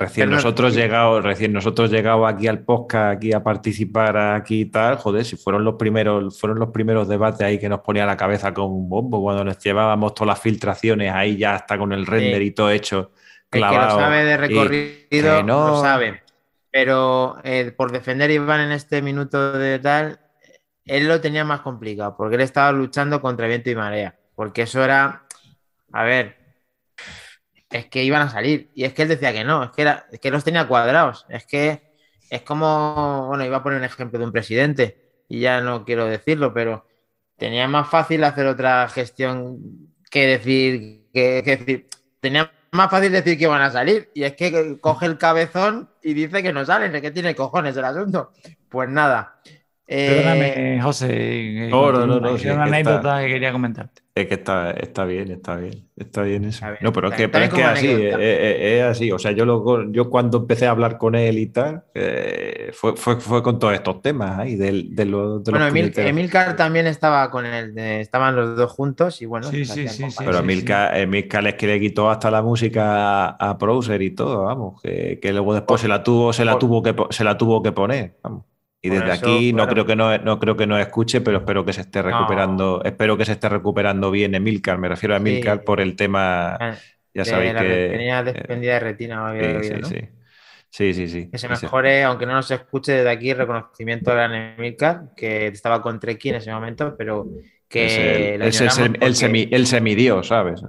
Recién 0.00 0.30
nosotros 0.30 0.74
llegado, 0.74 1.20
recién 1.20 1.52
nosotros 1.52 1.90
llegado 1.90 2.24
aquí 2.26 2.46
al 2.46 2.60
podcast, 2.60 3.16
aquí 3.16 3.32
a 3.32 3.42
participar 3.42 4.16
aquí 4.16 4.60
y 4.60 4.64
tal, 4.66 4.96
joder, 4.96 5.24
si 5.24 5.36
fueron 5.36 5.64
los 5.64 5.74
primeros, 5.74 6.38
fueron 6.38 6.60
los 6.60 6.70
primeros 6.70 7.08
debates 7.08 7.40
ahí 7.40 7.58
que 7.58 7.68
nos 7.68 7.80
ponía 7.80 8.06
la 8.06 8.16
cabeza 8.16 8.54
con 8.54 8.70
un 8.70 8.88
bombo, 8.88 9.20
cuando 9.20 9.42
nos 9.42 9.58
llevábamos 9.58 10.14
todas 10.14 10.28
las 10.28 10.40
filtraciones 10.40 11.12
ahí 11.12 11.36
ya 11.36 11.56
hasta 11.56 11.76
con 11.76 11.92
el 11.92 12.06
render 12.06 12.42
y 12.42 12.52
todo 12.52 12.70
hecho. 12.70 13.10
El 13.50 13.62
que 13.62 13.74
lo 13.74 13.90
sabe 13.90 14.24
de 14.24 14.36
recorrido 14.36 15.42
lo 15.42 15.80
sabe. 15.80 16.27
Pero 16.70 17.38
eh, 17.44 17.72
por 17.76 17.92
defender 17.92 18.30
a 18.30 18.34
Iván 18.34 18.60
en 18.60 18.72
este 18.72 19.02
minuto 19.02 19.52
de 19.52 19.78
tal, 19.78 20.20
él 20.84 21.08
lo 21.08 21.20
tenía 21.20 21.44
más 21.44 21.60
complicado, 21.60 22.16
porque 22.16 22.36
él 22.36 22.42
estaba 22.42 22.72
luchando 22.72 23.20
contra 23.20 23.46
viento 23.46 23.70
y 23.70 23.76
marea. 23.76 24.18
Porque 24.34 24.62
eso 24.62 24.84
era, 24.84 25.26
a 25.92 26.04
ver, 26.04 26.36
es 27.70 27.86
que 27.86 28.04
iban 28.04 28.22
a 28.22 28.30
salir. 28.30 28.70
Y 28.74 28.84
es 28.84 28.92
que 28.94 29.02
él 29.02 29.08
decía 29.08 29.32
que 29.32 29.44
no, 29.44 29.64
es 29.64 29.70
que, 29.70 29.82
era, 29.82 30.06
es 30.12 30.20
que 30.20 30.30
los 30.30 30.44
tenía 30.44 30.66
cuadrados. 30.68 31.26
Es 31.28 31.46
que 31.46 31.94
es 32.30 32.42
como, 32.42 33.26
bueno, 33.28 33.44
iba 33.44 33.58
a 33.58 33.62
poner 33.62 33.78
un 33.78 33.84
ejemplo 33.84 34.18
de 34.18 34.24
un 34.26 34.32
presidente, 34.32 35.24
y 35.28 35.40
ya 35.40 35.60
no 35.60 35.84
quiero 35.84 36.06
decirlo, 36.06 36.52
pero 36.54 36.86
tenía 37.36 37.68
más 37.68 37.88
fácil 37.88 38.24
hacer 38.24 38.46
otra 38.46 38.88
gestión 38.88 39.94
que 40.10 40.26
decir, 40.26 41.08
que, 41.12 41.42
que 41.44 41.56
decir, 41.56 41.88
tenía 42.20 42.50
más 42.70 42.90
fácil 42.90 43.12
decir 43.12 43.38
que 43.38 43.46
van 43.46 43.62
a 43.62 43.70
salir. 43.70 44.10
Y 44.14 44.24
es 44.24 44.34
que 44.34 44.78
coge 44.80 45.06
el 45.06 45.18
cabezón 45.18 45.90
y 46.02 46.14
dice 46.14 46.42
que 46.42 46.52
no 46.52 46.64
salen, 46.64 46.94
es 46.94 47.02
que 47.02 47.10
tiene 47.10 47.34
cojones 47.34 47.76
el 47.76 47.84
asunto. 47.84 48.32
Pues 48.68 48.88
nada. 48.88 49.40
Perdóname, 49.88 50.80
José. 50.82 51.68
No, 51.70 51.90
no, 51.90 52.06
no, 52.06 52.20
no. 52.20 52.32
una 52.34 52.64
anécdota 52.64 53.22
que 53.22 53.28
quería 53.28 53.52
comentarte. 53.52 54.02
Es 54.14 54.26
que 54.26 54.34
está, 54.34 54.72
está 54.72 55.04
bien, 55.06 55.30
está 55.30 55.56
bien, 55.56 55.88
está 55.96 56.22
bien 56.22 56.44
eso. 56.44 56.66
No, 56.82 56.92
pero 56.92 57.08
es 57.08 57.14
que, 57.14 57.24
es, 57.24 57.50
que 57.54 57.64
así, 57.64 57.88
es, 57.88 58.82
así. 58.82 59.12
O 59.12 59.18
sea, 59.18 59.30
yo, 59.30 59.46
lo, 59.46 59.90
yo 59.90 60.10
cuando 60.10 60.38
empecé 60.38 60.66
a 60.66 60.72
hablar 60.72 60.98
con 60.98 61.14
él 61.14 61.38
y 61.38 61.46
tal, 61.46 61.84
eh, 61.94 62.70
fue, 62.74 62.96
fue, 62.96 63.18
fue, 63.18 63.42
con 63.42 63.58
todos 63.58 63.72
estos 63.72 64.02
temas 64.02 64.38
ahí 64.38 64.56
de, 64.56 64.88
de, 64.90 65.04
lo, 65.06 65.38
de 65.38 65.52
bueno, 65.52 65.68
Emil, 65.68 65.92
Emilcar 65.96 66.54
también 66.56 66.86
estaba 66.86 67.30
con 67.30 67.46
él, 67.46 67.78
estaban 67.78 68.36
los 68.36 68.56
dos 68.56 68.70
juntos 68.70 69.22
y 69.22 69.26
bueno. 69.26 69.48
Sí, 69.48 69.64
sí, 69.64 69.88
sí, 69.88 70.04
Pero 70.18 70.38
Emilcar, 70.38 70.98
Emilcar 70.98 71.46
es 71.46 71.54
que 71.54 71.66
le 71.66 71.80
quitó 71.80 72.10
hasta 72.10 72.30
la 72.30 72.42
música 72.42 73.28
a, 73.28 73.54
Browser 73.54 74.02
y 74.02 74.10
todo, 74.10 74.44
vamos, 74.44 74.82
que, 74.82 75.18
que 75.22 75.32
luego 75.32 75.54
después 75.54 75.80
se 75.80 75.88
la 75.88 76.02
tuvo, 76.02 76.34
se 76.34 76.44
la 76.44 76.58
tuvo 76.58 76.82
que 76.82 76.94
se 77.10 77.24
la 77.24 77.38
tuvo 77.38 77.62
que 77.62 77.72
poner, 77.72 78.16
vamos. 78.22 78.44
Y 78.80 78.90
desde 78.90 79.10
aquí 79.10 79.52
no 79.52 79.66
creo 79.68 79.84
que 79.86 79.96
no, 79.96 80.16
no 80.18 80.38
creo 80.38 80.56
que 80.56 80.66
nos 80.66 80.80
escuche, 80.80 81.20
pero 81.20 81.38
espero 81.38 81.64
que 81.64 81.72
se 81.72 81.80
esté 81.80 82.00
recuperando, 82.00 82.82
espero 82.84 83.16
que 83.16 83.24
se 83.24 83.32
esté 83.32 83.48
recuperando 83.48 84.10
bien 84.10 84.34
Emilcar, 84.34 84.78
me 84.78 84.88
refiero 84.88 85.14
a 85.14 85.18
Emilcar 85.18 85.64
por 85.64 85.80
el 85.80 85.96
tema, 85.96 86.54
ah, 86.54 86.76
ya 87.12 87.24
sabéis 87.24 87.54
que 87.54 87.88
tenía 87.90 88.22
desprendida 88.22 88.74
de 88.74 88.80
retina, 88.80 89.32
sí, 89.60 89.82
sí, 89.82 89.82
sí. 89.84 90.08
Sí, 90.70 90.94
sí, 90.94 91.08
sí. 91.08 91.30
Que 91.30 91.38
se 91.38 91.48
mejore, 91.48 92.04
aunque 92.04 92.26
no 92.26 92.34
nos 92.34 92.50
escuche 92.50 92.92
desde 92.92 93.10
aquí, 93.10 93.32
reconocimiento 93.34 94.12
a 94.12 94.26
Emilcar, 94.26 95.10
que 95.16 95.48
estaba 95.48 95.82
con 95.82 95.98
Treki 95.98 96.28
en 96.28 96.34
ese 96.36 96.52
momento, 96.52 96.94
pero 96.96 97.26
que 97.68 97.84
es 97.84 98.78
el, 98.78 98.98
el, 99.02 99.66
semidios, 99.66 100.28
¿sabes? 100.28 100.62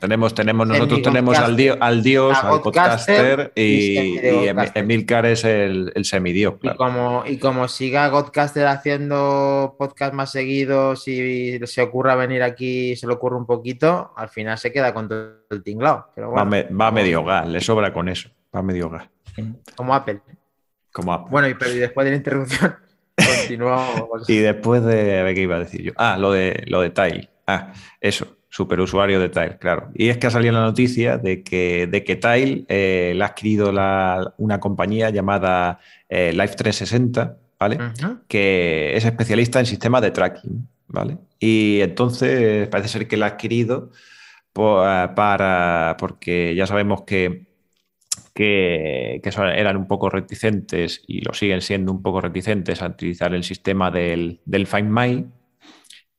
tenemos, 0.00 0.34
tenemos, 0.34 0.66
nosotros 0.66 1.02
tenemos 1.02 1.38
al, 1.38 1.56
dios, 1.56 1.76
al 1.78 2.02
dios, 2.02 2.38
al 2.42 2.62
podcaster, 2.62 3.52
y, 3.54 4.16
Emilcar 4.74 5.26
es 5.26 5.44
el, 5.44 5.92
semidios. 6.04 6.54
Y, 6.62 6.74
como, 6.74 7.24
y 7.26 7.36
como 7.38 7.68
siga 7.68 8.08
Godcaster 8.08 8.66
haciendo 8.66 9.76
podcast 9.78 10.14
más 10.14 10.32
seguidos 10.32 11.06
y 11.06 11.60
se 11.66 11.82
ocurra 11.82 12.14
venir 12.14 12.42
aquí 12.42 12.92
y 12.92 12.96
se 12.96 13.06
le 13.06 13.12
ocurre 13.12 13.36
un 13.36 13.46
poquito, 13.46 14.12
al 14.16 14.30
final 14.30 14.56
se 14.56 14.72
queda 14.72 14.94
con 14.94 15.06
todo 15.06 15.32
el 15.50 15.62
tinglado. 15.62 16.08
va, 16.16 16.90
medio 16.90 17.24
gas, 17.24 17.46
le 17.46 17.60
sobra 17.60 17.92
con 17.92 18.08
eso, 18.08 18.30
va 18.56 18.62
medio 18.62 18.88
gas. 18.88 19.06
Como 19.76 19.94
Apple. 19.94 20.20
Como 20.92 21.12
Apple. 21.12 21.28
Bueno, 21.30 21.48
y, 21.48 21.54
pero, 21.54 21.72
y 21.72 21.78
después 21.78 22.06
de 22.06 22.12
la 22.12 22.16
interrupción. 22.16 22.87
Continuamos. 23.48 24.28
y 24.28 24.38
después 24.38 24.84
de. 24.84 25.20
A 25.20 25.22
ver 25.22 25.34
qué 25.34 25.42
iba 25.42 25.56
a 25.56 25.60
decir 25.60 25.82
yo. 25.82 25.92
Ah, 25.96 26.16
lo 26.18 26.32
de, 26.32 26.64
lo 26.66 26.80
de 26.80 26.90
Tile. 26.90 27.28
Ah, 27.46 27.72
eso, 28.00 28.38
superusuario 28.48 29.20
de 29.20 29.28
Tile, 29.28 29.58
claro. 29.58 29.90
Y 29.94 30.08
es 30.08 30.18
que 30.18 30.26
ha 30.26 30.30
salido 30.30 30.52
la 30.52 30.60
noticia 30.60 31.18
de 31.18 31.42
que, 31.42 31.86
de 31.86 32.04
que 32.04 32.16
Tile 32.16 32.64
eh, 32.68 33.12
la 33.16 33.26
ha 33.26 33.28
adquirido 33.28 33.70
una 34.38 34.60
compañía 34.60 35.10
llamada 35.10 35.80
eh, 36.08 36.32
Life 36.32 36.54
360, 36.56 37.36
¿vale? 37.58 37.78
Que 38.26 38.96
es 38.96 39.04
especialista 39.04 39.60
en 39.60 39.66
sistemas 39.66 40.02
de 40.02 40.10
tracking, 40.10 40.68
¿vale? 40.86 41.18
Y 41.38 41.80
entonces 41.80 42.68
parece 42.68 42.88
ser 42.88 43.08
que 43.08 43.16
la 43.16 43.26
ha 43.26 43.28
adquirido 43.30 43.90
para, 44.52 45.96
porque 45.98 46.54
ya 46.54 46.66
sabemos 46.66 47.02
que 47.02 47.47
que, 48.38 49.20
eran 49.56 49.76
un 49.76 49.88
poco 49.88 50.08
reticentes 50.08 51.02
y 51.08 51.22
lo 51.22 51.34
siguen 51.34 51.60
siendo 51.60 51.90
un 51.90 52.02
poco 52.02 52.20
reticentes 52.20 52.80
a 52.82 52.86
utilizar 52.86 53.34
el 53.34 53.42
sistema 53.42 53.90
del, 53.90 54.40
del 54.44 54.68
Find 54.68 54.90
My. 54.90 55.26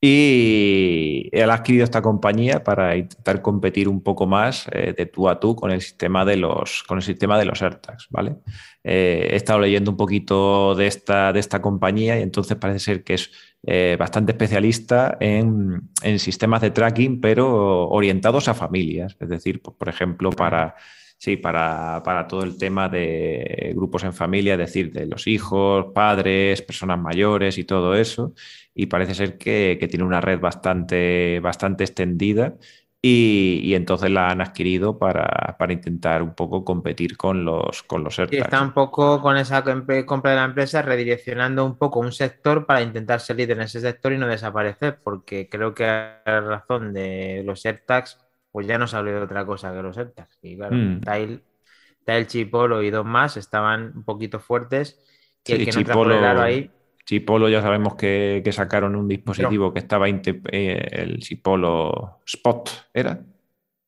Y 0.02 1.30
él 1.32 1.50
ha 1.50 1.56
adquirido 1.56 1.84
esta 1.84 2.02
compañía 2.02 2.64
para 2.64 2.96
intentar 2.96 3.42
competir 3.42 3.88
un 3.90 4.02
poco 4.02 4.28
más 4.28 4.68
eh, 4.72 4.94
de 4.98 5.06
tú 5.06 5.28
a 5.30 5.40
tú 5.40 5.56
con 5.56 5.72
el 5.72 5.82
sistema 5.82 6.24
de 6.24 6.38
los, 6.38 6.84
con 6.84 6.98
el 6.98 7.04
sistema 7.04 7.38
de 7.38 7.46
los 7.46 7.62
AirTags, 7.62 8.08
¿vale? 8.10 8.36
Eh, 8.84 9.30
he 9.32 9.36
estado 9.36 9.60
leyendo 9.60 9.92
un 9.92 9.98
poquito 9.98 10.74
de 10.76 10.88
esta, 10.88 11.34
de 11.34 11.40
esta 11.40 11.62
compañía 11.62 12.18
y 12.18 12.22
entonces 12.22 12.58
parece 12.58 12.80
ser 12.80 13.04
que 13.04 13.16
es 13.16 13.32
eh, 13.64 13.98
bastante 14.00 14.32
especialista 14.34 15.18
en, 15.20 15.90
en, 16.02 16.20
sistemas 16.20 16.62
de 16.62 16.72
tracking, 16.72 17.20
pero 17.20 17.90
orientados 17.90 18.48
a 18.48 18.54
familias. 18.54 19.18
Es 19.20 19.28
decir, 19.28 19.62
por 19.62 19.90
ejemplo, 19.90 20.32
para 20.32 20.76
Sí, 21.22 21.36
para, 21.36 22.02
todo 22.30 22.44
el 22.44 22.58
tema 22.58 22.88
de 22.88 23.74
grupos 23.76 24.06
en 24.06 24.14
familia, 24.14 24.54
es 24.54 24.60
decir, 24.60 24.90
de 24.94 25.06
los 25.06 25.28
hijos, 25.28 25.88
padres, 25.94 26.62
personas 26.62 26.98
mayores 26.98 27.58
y 27.58 27.66
todo 27.66 27.94
eso. 27.94 28.34
Y 28.74 28.86
parece 28.86 29.14
ser 29.14 29.38
que, 29.38 29.78
tiene 29.90 30.06
una 30.06 30.22
red 30.22 30.40
bastante, 30.40 31.42
bastante 31.42 31.84
extendida 31.84 32.56
Y, 33.02 33.74
entonces 33.74 34.10
la 34.12 34.30
han 34.30 34.40
adquirido 34.40 34.98
para, 34.98 35.58
intentar 35.70 36.24
un 36.24 36.36
poco 36.36 36.64
competir 36.64 37.18
con 37.18 37.44
los, 37.44 37.84
con 37.84 38.02
los 38.02 38.18
AirTags. 38.18 38.40
Y 38.40 38.42
está 38.42 38.62
un 38.62 38.72
poco 38.72 39.22
con 39.22 39.36
esa 39.36 39.62
compra 40.06 40.32
de 40.32 40.38
la 40.38 40.46
empresa 40.46 40.82
redireccionando 40.82 41.66
un 41.66 41.78
poco 41.78 42.00
un 42.00 42.14
sector 42.14 42.66
para 42.66 42.82
intentar 42.82 43.20
salir 43.20 43.52
en 43.52 43.60
ese 43.60 43.82
sector 43.82 44.14
y 44.14 44.18
no 44.18 44.28
desaparecer, 44.28 45.02
porque 45.04 45.50
creo 45.50 45.74
que 45.74 45.86
a 45.86 46.22
razón 46.26 46.94
de 46.94 47.44
los 47.46 47.66
AirTags, 47.66 48.29
pues 48.52 48.68
ya 48.68 48.78
no 48.78 48.88
se 48.88 48.98
habla 48.98 49.12
de 49.12 49.22
otra 49.22 49.46
cosa 49.46 49.74
que 49.74 49.82
los 49.82 49.98
AirTags. 49.98 50.40
Y 50.42 50.58
claro, 50.58 50.76
mm. 50.76 51.02
Tile, 51.02 52.28
Chipolo 52.28 52.82
y 52.82 52.90
dos 52.90 53.06
más 53.06 53.38
estaban 53.38 53.94
un 53.96 54.04
poquito 54.04 54.40
fuertes. 54.40 55.00
Y 55.46 55.54
el 55.54 55.66
que 55.66 55.72
Chipolo, 55.72 56.20
no 56.20 56.42
ahí 56.42 56.72
Chipolo 57.10 57.50
ya 57.50 57.60
sabemos 57.60 57.96
que, 57.96 58.48
sacaron 58.52 58.96
un 58.96 59.08
dispositivo 59.08 59.74
que 59.74 59.80
estaba 59.80 60.08
eh, 60.08 60.88
el 60.92 61.18
Chipolo 61.18 62.20
Spot, 62.24 62.70
¿era? 62.94 63.20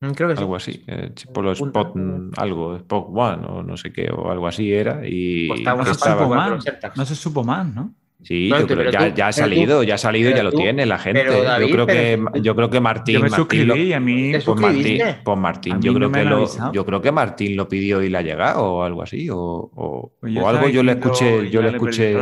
Mm, 0.00 0.10
creo 0.10 0.34
que 0.34 0.40
algo 0.40 0.56
así. 0.56 0.82
El 0.88 1.14
Chipolo 1.14 1.52
Spot, 1.52 1.94
algo, 2.36 2.74
Spot 2.74 3.06
One 3.12 3.46
o 3.46 3.62
no 3.62 3.76
sé 3.76 3.92
qué, 3.92 4.10
o 4.10 4.28
algo 4.28 4.48
así 4.48 4.72
era. 4.72 5.02
Y 5.04 5.46
pues 5.46 5.60
no, 5.62 5.84
se 5.84 5.94
supo 5.94 6.28
más, 6.28 6.64
no 6.96 7.06
se 7.06 7.14
supo 7.14 7.44
más, 7.44 7.72
¿no? 7.72 7.94
Sí, 8.22 8.48
yo 8.48 8.66
creo, 8.66 8.90
ya, 8.90 9.08
ya, 9.12 9.28
ha 9.28 9.32
salido, 9.32 9.82
ya 9.82 9.96
ha 9.96 9.98
salido 9.98 10.30
y 10.30 10.34
ya 10.34 10.42
lo 10.42 10.52
tiene 10.52 10.86
la 10.86 10.98
gente. 10.98 11.24
yo, 11.60 11.68
creo 11.68 11.86
que, 11.86 12.24
yo 12.40 12.54
creo 12.54 12.70
que 12.70 12.80
Martín. 12.80 13.14
Yo 13.14 13.20
me 13.20 13.30
suscribí 13.30 13.92
a 13.92 14.00
mí. 14.00 14.32
Pues 14.44 14.60
Martín, 14.60 15.02
pues 15.24 15.38
Martín 15.38 15.80
yo, 15.80 15.94
creo 15.94 16.12
que 16.12 16.24
lo, 16.24 16.72
yo 16.72 16.86
creo 16.86 17.02
que 17.02 17.12
Martín 17.12 17.56
lo 17.56 17.68
pidió 17.68 18.02
y 18.02 18.08
le 18.08 18.18
ha 18.18 18.22
llegado 18.22 18.64
o 18.64 18.82
algo 18.84 19.02
así. 19.02 19.28
O, 19.30 19.36
o, 19.38 20.12
pues 20.20 20.36
o 20.36 20.48
algo 20.48 20.68
yo 20.68 20.82
le 20.82 20.92
escuché, 20.92 21.50
yo 21.50 21.62
le 21.62 21.70
escuché. 21.70 22.16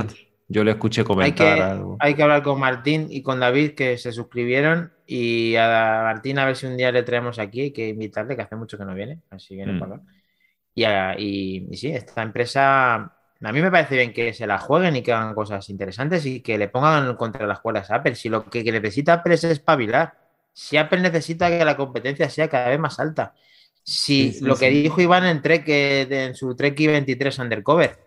Yo 0.53 0.65
le 0.65 0.73
escuché 0.73 1.05
comentar 1.05 1.47
hay 1.47 1.55
que, 1.55 1.63
algo. 1.63 1.97
Hay 2.01 2.15
que 2.15 2.23
hablar 2.25 2.43
con 2.43 2.59
Martín 2.59 3.07
y 3.09 3.23
con 3.23 3.39
David 3.39 3.75
que 3.75 3.97
se 3.99 4.11
suscribieron 4.11 4.93
y 5.07 5.55
a 5.55 6.01
Martín 6.03 6.41
a 6.41 6.45
ver 6.45 6.57
si 6.57 6.67
un 6.67 6.77
día 6.77 6.91
le 6.91 7.05
traemos 7.05 7.39
aquí, 7.39 7.61
hay 7.61 7.71
que 7.71 7.91
invitarle, 7.91 8.35
que 8.35 8.43
hace 8.43 8.57
mucho 8.57 8.77
que 8.77 8.85
no 8.85 8.93
viene, 8.93 9.21
así 9.31 9.55
viene 9.55 9.75
mm. 9.75 9.79
para 9.79 10.01
y, 10.75 11.67
y, 11.71 11.77
sí, 11.77 11.89
esta 11.89 12.23
empresa 12.23 13.13
a 13.43 13.53
mí 13.53 13.63
me 13.63 13.71
parece 13.71 13.97
bien 13.97 14.13
que 14.13 14.35
se 14.35 14.47
la 14.47 14.59
jueguen 14.59 14.97
y 14.97 15.03
que 15.03 15.13
hagan 15.13 15.35
cosas 15.35 15.69
interesantes 15.71 16.27
y 16.27 16.41
que 16.41 16.59
le 16.59 16.69
pongan 16.69 17.17
contra 17.17 17.47
las 17.47 17.61
cuerdas 17.61 17.91
a 17.91 17.97
Apple. 17.97 18.15
Si 18.15 18.29
lo 18.29 18.45
que, 18.45 18.63
necesita 18.65 19.15
Apple 19.15 19.35
es 19.35 19.45
espabilar, 19.45 20.15
si 20.53 20.77
Apple 20.77 21.01
necesita 21.01 21.49
que 21.49 21.65
la 21.65 21.77
competencia 21.77 22.29
sea 22.29 22.49
cada 22.49 22.69
vez 22.69 22.79
más 22.79 23.01
alta, 23.01 23.35
si 23.83 24.39
lo 24.41 24.57
que 24.57 24.69
dijo 24.69 25.01
Iván 25.01 25.25
en, 25.25 25.41
Trek, 25.41 25.65
en 25.67 26.35
su 26.35 26.55
Trek 26.55 26.77
23 26.77 27.39
Undercover, 27.39 27.99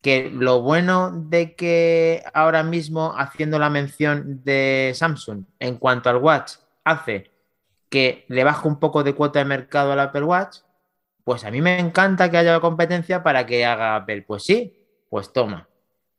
que 0.00 0.30
lo 0.30 0.62
bueno 0.62 1.10
de 1.10 1.54
que 1.54 2.22
ahora 2.32 2.62
mismo, 2.62 3.14
haciendo 3.18 3.58
la 3.58 3.70
mención 3.70 4.42
de 4.44 4.92
Samsung 4.94 5.44
en 5.58 5.76
cuanto 5.76 6.08
al 6.08 6.16
Watch, 6.16 6.54
hace 6.84 7.30
que 7.88 8.24
le 8.28 8.44
baje 8.44 8.68
un 8.68 8.78
poco 8.78 9.02
de 9.02 9.14
cuota 9.14 9.40
de 9.40 9.44
mercado 9.44 9.92
al 9.92 10.00
Apple 10.00 10.22
Watch, 10.22 10.58
pues 11.30 11.44
a 11.44 11.50
mí 11.52 11.62
me 11.62 11.78
encanta 11.78 12.28
que 12.28 12.38
haya 12.38 12.58
competencia 12.58 13.22
para 13.22 13.46
que 13.46 13.64
haga 13.64 13.94
Apple. 13.94 14.22
Pues 14.22 14.42
sí, 14.42 14.76
pues 15.08 15.32
toma. 15.32 15.68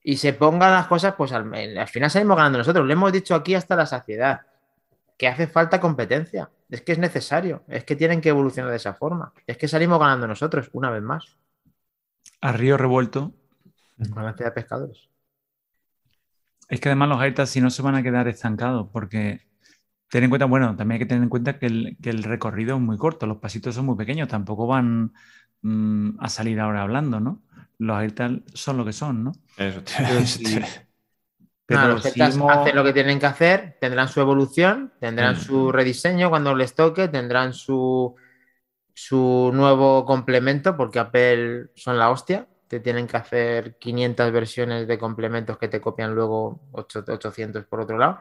Y 0.02 0.16
se 0.16 0.32
pongan 0.32 0.72
las 0.72 0.88
cosas, 0.88 1.16
pues 1.18 1.34
al, 1.34 1.54
al 1.54 1.88
final 1.90 2.10
salimos 2.10 2.38
ganando 2.38 2.60
nosotros. 2.60 2.86
Lo 2.86 2.94
hemos 2.94 3.12
dicho 3.12 3.36
aquí 3.36 3.54
hasta 3.54 3.76
la 3.76 3.86
saciedad, 3.86 4.40
que 5.18 5.28
hace 5.28 5.48
falta 5.48 5.82
competencia. 5.82 6.50
Es 6.70 6.82
que 6.82 6.94
es 6.94 6.98
necesario, 6.98 7.66
es 7.68 7.84
que 7.84 7.98
tienen 7.98 8.22
que 8.22 8.30
evolucionar 8.30 8.72
de 8.72 8.78
esa 8.78 8.94
forma. 8.94 9.34
Es 9.46 9.58
que 9.58 9.68
salimos 9.68 10.00
ganando 10.00 10.28
nosotros, 10.28 10.70
una 10.72 10.90
vez 10.90 11.02
más. 11.02 11.36
A 12.40 12.54
río 12.54 12.78
revuelto, 12.78 13.34
de 13.98 14.52
pescadores. 14.52 15.10
Es 16.70 16.80
que 16.80 16.88
además 16.88 17.10
los 17.10 17.20
AirTags 17.20 17.50
si 17.50 17.60
no 17.60 17.70
se 17.70 17.82
van 17.82 17.96
a 17.96 18.04
quedar 18.04 18.30
estancados, 18.30 18.88
porque 18.94 19.42
ten 20.12 20.26
en 20.26 20.30
cuenta, 20.30 20.46
bueno, 20.46 20.76
también 20.76 20.96
hay 20.96 21.00
que 21.00 21.06
tener 21.06 21.24
en 21.24 21.30
cuenta 21.30 21.58
que 21.58 21.68
el, 21.68 22.24
recorrido 22.24 22.76
es 22.76 22.82
muy 22.82 22.98
corto, 22.98 23.26
los 23.26 23.38
pasitos 23.38 23.74
son 23.74 23.86
muy 23.86 23.96
pequeños, 23.96 24.28
tampoco 24.28 24.68
van 24.68 25.14
mm, 25.62 26.18
a 26.20 26.28
salir 26.28 26.60
ahora 26.60 26.82
hablando, 26.82 27.22
¿no? 27.22 27.42
Los 27.78 27.98
AirTags 27.98 28.42
son 28.54 28.76
lo 28.76 28.84
que 28.84 28.92
son, 28.92 29.24
¿no? 29.24 29.32
Eso 29.56 29.82
Pero 31.66 31.88
los 31.88 32.06
AirTags 32.06 32.38
hacen 32.38 32.76
lo 32.76 32.84
que 32.84 32.92
tienen 32.92 33.20
que 33.20 33.26
hacer, 33.26 33.78
tendrán 33.80 34.10
su 34.10 34.20
evolución, 34.20 34.92
tendrán 35.00 35.36
mm. 35.36 35.40
su 35.40 35.72
rediseño 35.72 36.30
cuando 36.30 36.54
les 36.56 36.76
toque, 36.76 37.08
tendrán 37.08 37.54
su, 37.54 38.14
su 38.94 39.52
nuevo 39.54 40.04
complemento, 40.04 40.76
porque 40.76 41.00
Apple 41.00 41.68
son 41.76 41.98
la 41.98 42.10
hostia 42.10 42.48
te 42.68 42.80
tienen 42.80 43.06
que 43.06 43.18
hacer 43.18 43.78
500 43.80 44.32
versiones 44.32 44.88
de 44.88 44.98
complementos 44.98 45.58
que 45.58 45.68
te 45.68 45.82
copian 45.82 46.16
luego 46.16 46.62
800 46.72 47.66
por 47.66 47.82
otro 47.82 47.98
lado. 47.98 48.20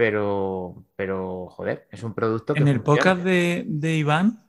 Pero, 0.00 0.86
pero 0.96 1.48
joder, 1.50 1.86
es 1.90 2.02
un 2.02 2.14
producto 2.14 2.54
que. 2.54 2.60
En 2.60 2.68
el 2.68 2.80
podcast 2.80 3.22
de, 3.22 3.96
Iván, 3.98 4.42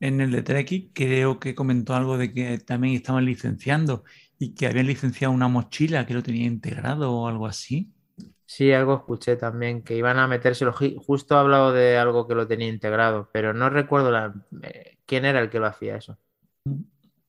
en 0.00 0.20
el 0.20 0.32
de 0.32 0.42
Treki, 0.42 0.90
creo 0.92 1.38
que 1.38 1.54
comentó 1.54 1.94
algo 1.94 2.18
de 2.18 2.32
que 2.34 2.58
también 2.58 2.96
estaban 2.96 3.24
licenciando 3.24 4.02
y 4.40 4.56
que 4.56 4.66
habían 4.66 4.88
licenciado 4.88 5.32
una 5.32 5.46
mochila 5.46 6.04
que 6.04 6.14
lo 6.14 6.24
tenía 6.24 6.46
integrado 6.46 7.12
o 7.12 7.28
algo 7.28 7.46
así. 7.46 7.92
Sí, 8.44 8.72
algo 8.72 8.96
escuché 8.96 9.36
también, 9.36 9.84
que 9.84 9.94
iban 9.94 10.18
a 10.18 10.26
metérselo. 10.26 10.72
Justo 10.72 11.36
ha 11.36 11.42
hablado 11.42 11.72
de 11.72 11.96
algo 11.96 12.26
que 12.26 12.34
lo 12.34 12.48
tenía 12.48 12.66
integrado, 12.66 13.30
pero 13.32 13.54
no 13.54 13.70
recuerdo 13.70 14.10
la, 14.10 14.34
eh, 14.62 14.98
quién 15.06 15.24
era 15.24 15.38
el 15.38 15.48
que 15.48 15.60
lo 15.60 15.66
hacía 15.66 15.96
eso. 15.96 16.18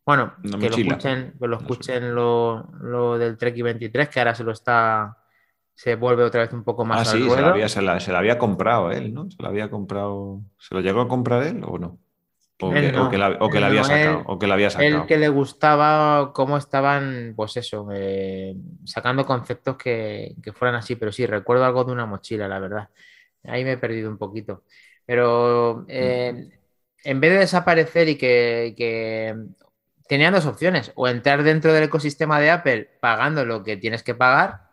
Bueno, 0.08 0.34
que 0.42 0.72
lo, 0.72 0.76
escuchen, 0.76 1.36
que 1.40 1.48
lo 1.48 1.58
escuchen 1.58 2.16
lo, 2.16 3.20
del 3.20 3.38
Trek 3.38 3.62
23, 3.62 4.10
que 4.10 4.20
ahora 4.20 4.34
se 4.34 4.44
lo 4.44 4.54
está. 4.54 5.19
Se 5.80 5.96
vuelve 5.96 6.24
otra 6.24 6.42
vez 6.42 6.52
un 6.52 6.66
poco 6.66 6.84
más. 6.84 7.08
Ah, 7.08 7.12
sí, 7.14 7.30
se 7.30 7.42
la, 7.42 7.52
había, 7.52 7.70
se, 7.70 7.82
la, 7.82 8.20
había, 8.20 8.38
comprado 8.38 8.92
él, 8.92 9.14
¿no? 9.14 9.32
Se 9.32 9.42
lo 9.42 9.48
había 9.48 9.70
comprado. 9.70 10.42
¿Se 10.58 10.76
lo 10.76 10.82
llegó 10.82 11.00
a 11.00 11.08
comprar 11.08 11.44
él 11.44 11.64
o 11.66 11.78
no? 11.78 11.98
O, 12.60 12.70
que, 12.70 13.18
la, 13.18 13.28
había 13.66 13.86
sacado, 13.86 14.24
o 14.26 14.38
que 14.38 14.48
la 14.48 14.56
había 14.56 14.70
sacado. 14.72 15.04
El 15.04 15.06
que 15.06 15.18
le 15.18 15.30
gustaba 15.30 16.34
cómo 16.34 16.58
estaban, 16.58 17.32
pues 17.34 17.56
eso, 17.56 17.88
eh, 17.94 18.58
sacando 18.84 19.26
conceptos 19.26 19.78
que, 19.78 20.36
fueran 20.54 20.76
así, 20.76 20.98
pero 20.98 21.14
sí, 21.14 21.26
recuerdo 21.26 21.64
algo 21.64 21.86
de 21.86 21.94
una 21.94 22.06
mochila, 22.06 22.50
la 22.50 22.60
verdad. 22.60 22.90
Ahí 23.46 23.64
me 23.64 23.72
he 23.72 23.78
perdido 23.78 24.10
un 24.10 24.18
poquito. 24.18 24.66
Pero 25.06 25.86
eh, 25.88 26.50
en 27.06 27.20
vez 27.22 27.32
de 27.32 27.40
desaparecer 27.40 28.10
y 28.10 28.18
que 28.18 29.34
tenían 30.10 30.34
dos 30.34 30.46
opciones, 30.46 30.92
o 30.96 31.08
entrar 31.08 31.42
dentro 31.44 31.72
del 31.72 31.84
ecosistema 31.86 32.42
de 32.42 32.52
Apple 32.52 32.90
pagando 33.00 33.46
lo 33.46 33.64
que 33.64 33.78
tienes 33.78 34.04
que 34.04 34.14
pagar, 34.14 34.69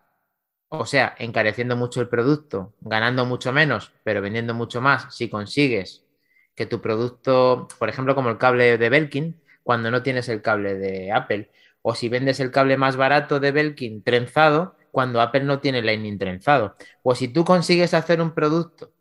o 0.79 0.87
sea, 0.87 1.15
encareciendo 1.19 1.77
mucho 1.77 2.01
el 2.01 2.09
producto, 2.09 2.75
ganando 2.81 3.25
mucho 3.27 3.53
menos, 3.53 3.93
pero 4.05 4.21
vendiendo 4.21 4.55
mucho 4.55 4.81
más 4.81 5.15
si 5.15 5.29
consigues 5.29 6.05
que 6.55 6.67
tu 6.67 6.81
producto, 6.81 7.69
por 7.79 7.89
ejemplo, 7.89 8.15
como 8.15 8.31
el 8.31 8.39
cable 8.39 8.79
de 8.79 8.89
Belkin, 8.89 9.41
cuando 9.63 9.91
no 9.91 10.03
tienes 10.03 10.29
el 10.29 10.43
cable 10.43 10.75
de 10.75 11.13
Apple, 11.13 11.51
o 11.83 11.95
si 11.95 12.09
vendes 12.09 12.41
el 12.41 12.51
cable 12.51 12.77
más 12.77 12.97
barato 12.97 13.41
de 13.41 13.53
Belkin 13.53 14.03
trenzado, 14.03 14.77
cuando 14.91 15.21
Apple 15.21 15.45
no 15.45 15.61
tiene 15.61 15.83
Lightning 15.83 16.19
trenzado, 16.19 16.77
o 17.03 17.15
si 17.15 17.29
tú 17.29 17.45
consigues 17.45 17.93
hacer 17.95 18.21
un 18.21 18.33
producto 18.33 18.93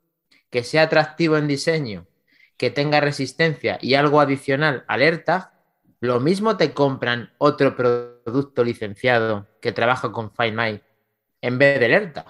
que 0.49 0.63
sea 0.63 0.84
atractivo 0.84 1.38
en 1.38 1.47
diseño, 1.47 2.07
que 2.57 2.69
tenga 2.69 2.99
resistencia 2.99 3.78
y 3.82 3.95
algo 3.95 4.19
adicional 4.19 4.84
alerta, 4.88 5.53
lo 5.99 6.19
mismo 6.19 6.57
te 6.57 6.73
compran 6.73 7.34
otro 7.38 7.76
producto 7.76 8.63
licenciado 8.63 9.47
que 9.61 9.71
trabaja 9.71 10.11
con 10.11 10.32
Find 10.32 10.57
My 10.57 10.82
en 11.41 11.57
vez 11.57 11.79
de 11.79 11.86
alerta. 11.86 12.25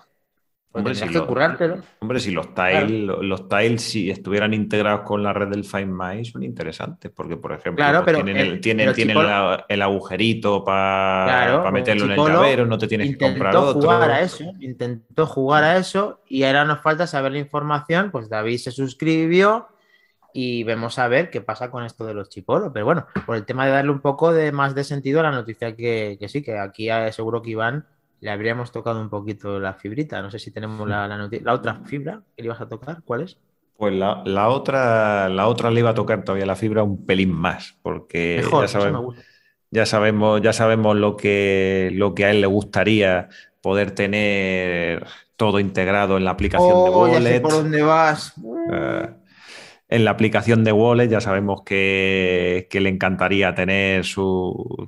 Hombre, 0.77 0.93
si, 0.93 1.07
que 1.07 1.19
hombre, 1.19 2.19
si 2.19 2.31
los 2.31 2.53
tiles, 2.53 3.07
los 3.21 3.47
tiles 3.47 3.81
si 3.81 4.11
estuvieran 4.11 4.53
integrados 4.53 5.03
con 5.03 5.23
la 5.23 5.31
red 5.31 5.47
del 5.47 5.63
Find 5.63 5.87
My 5.87 6.25
son 6.25 6.43
interesantes, 6.43 7.09
porque 7.15 7.37
por 7.37 7.53
ejemplo 7.53 7.85
pues, 8.03 8.25
tienen, 8.59 8.89
el, 9.69 9.81
agujerito 9.81 10.65
para 10.65 11.71
meterlo 11.71 12.05
en 12.05 12.11
el 12.11 12.17
llavero, 12.17 12.65
no 12.65 12.77
te 12.77 12.89
tienes 12.89 13.11
que 13.11 13.17
comprar 13.17 13.55
otro. 13.55 13.83
Jugar 13.83 14.11
a 14.11 14.19
eso, 14.19 14.43
intentó 14.59 15.25
jugar 15.25 15.63
a 15.63 15.77
eso 15.77 16.19
y 16.27 16.43
ahora 16.43 16.65
nos 16.65 16.81
falta 16.81 17.07
saber 17.07 17.31
la 17.31 17.39
información, 17.39 18.11
pues 18.11 18.27
David 18.27 18.57
se 18.57 18.71
suscribió, 18.71 19.69
y 20.37 20.65
vemos 20.65 20.99
a 20.99 21.07
ver 21.07 21.29
qué 21.29 21.39
pasa 21.39 21.71
con 21.71 21.85
esto 21.85 22.05
de 22.05 22.13
los 22.13 22.27
chipolos. 22.27 22.71
Pero 22.73 22.83
bueno, 22.83 23.07
por 23.25 23.37
el 23.37 23.45
tema 23.45 23.65
de 23.65 23.71
darle 23.71 23.91
un 23.91 24.01
poco 24.01 24.33
de 24.33 24.51
más 24.51 24.75
de 24.75 24.83
sentido 24.83 25.21
a 25.21 25.23
la 25.23 25.31
noticia 25.31 25.73
que, 25.77 26.17
sí, 26.27 26.43
que 26.43 26.59
aquí 26.59 26.89
seguro 27.11 27.41
que 27.41 27.51
Iván 27.51 27.85
le 28.20 28.30
habríamos 28.32 28.72
tocado 28.72 29.01
un 29.01 29.09
poquito 29.09 29.59
la 29.59 29.74
fibrita. 29.74 30.22
No 30.22 30.32
sé 30.32 30.39
si 30.39 30.51
tenemos 30.51 30.88
la, 30.88 31.07
la, 31.07 31.53
otra 31.53 31.82
fibra 31.86 32.22
que 32.36 32.41
le 32.41 32.47
ibas 32.47 32.61
a 32.61 32.70
tocar. 32.70 33.01
¿Cuál 33.03 33.22
es? 33.22 33.38
Pues 33.78 33.93
la, 33.93 34.49
otra, 34.49 35.28
la 35.28 35.47
otra 35.47 35.70
le 35.70 35.82
iba 35.82 35.89
a 35.89 35.93
tocar 35.93 36.24
todavía 36.24 36.45
la 36.45 36.55
fibra 36.55 36.84
un 36.84 37.05
pelín 37.05 37.32
más, 37.32 37.78
porque 37.82 38.41
ya, 38.41 38.68
sabemos, 38.70 39.16
ya, 39.70 39.86
sabemos, 39.86 40.41
ya 40.41 40.53
sabemos 40.53 40.95
lo 40.95 41.18
que, 41.18 41.89
lo 41.93 42.16
que 42.16 42.24
a 42.24 42.32
él 42.32 42.39
le 42.39 42.47
gustaría 42.47 43.28
poder 43.61 43.91
tener 43.91 45.05
todo 45.36 45.59
integrado 45.59 46.16
en 46.18 46.24
la 46.24 46.32
aplicación 46.32 46.86
de 46.86 46.89
Wallet. 46.89 47.18
Oh, 47.18 47.20
ya 47.20 47.22
sé 47.22 47.39
por 47.41 47.51
dónde 47.51 47.82
vas. 47.82 48.34
Ah, 48.72 49.09
en 49.88 50.03
la 50.03 50.11
aplicación 50.11 50.63
de 50.63 50.71
Wallet 50.71 51.09
ya 51.09 51.21
sabemos 51.21 51.61
que, 51.63 52.67
le 52.71 52.89
encantaría 52.89 53.53
tener 53.53 54.03
su, 54.03 54.88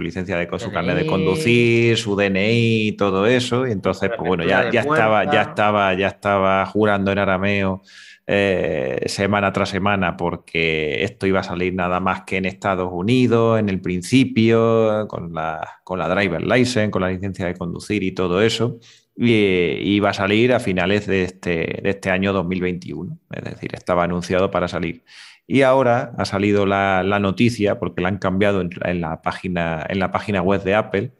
licencia 0.00 0.36
de 0.36 0.48
su 0.58 0.72
carnet 0.72 0.96
de 0.96 1.06
conducir, 1.06 1.96
su 1.96 2.16
DNI, 2.16 2.92
todo 2.98 3.26
eso. 3.26 3.66
Y 3.66 3.72
entonces, 3.72 4.10
pues 4.16 4.26
bueno, 4.26 4.44
ya, 4.44 4.70
ya 4.70 4.80
estaba, 4.80 5.24
ya 5.30 5.42
estaba, 5.42 5.94
ya 5.94 6.08
estaba 6.08 6.66
jurando 6.66 7.12
en 7.12 7.18
arameo 7.18 7.82
eh, 8.26 9.04
semana 9.06 9.52
tras 9.52 9.68
semana 9.68 10.16
porque 10.16 11.04
esto 11.04 11.28
iba 11.28 11.40
a 11.40 11.44
salir 11.44 11.74
nada 11.74 12.00
más 12.00 12.22
que 12.22 12.38
en 12.38 12.46
Estados 12.46 12.90
Unidos 12.92 13.60
en 13.60 13.68
el 13.68 13.80
principio, 13.80 15.06
con 15.08 15.32
la, 15.32 15.80
con 15.84 16.00
la 16.00 16.08
driver 16.08 16.44
license, 16.44 16.90
con 16.90 17.02
la 17.02 17.10
licencia 17.10 17.46
de 17.46 17.54
conducir 17.54 18.02
y 18.02 18.12
todo 18.12 18.42
eso 18.42 18.80
y 19.16 19.94
iba 19.94 20.10
a 20.10 20.14
salir 20.14 20.52
a 20.52 20.60
finales 20.60 21.06
de 21.06 21.24
este, 21.24 21.80
de 21.82 21.90
este 21.90 22.10
año 22.10 22.32
2021. 22.32 23.18
Es 23.30 23.44
decir, 23.44 23.70
estaba 23.74 24.04
anunciado 24.04 24.50
para 24.50 24.68
salir. 24.68 25.04
Y 25.46 25.62
ahora 25.62 26.12
ha 26.18 26.24
salido 26.24 26.66
la, 26.66 27.02
noticia, 27.20 27.78
porque 27.78 28.02
la 28.02 28.08
han 28.08 28.18
cambiado 28.18 28.60
en, 28.60 29.00
la 29.00 29.22
página, 29.22 29.86
en 29.88 30.00
la 30.00 30.10
página 30.10 30.42
web 30.42 30.62
de 30.64 30.74
Apple, 30.74 31.12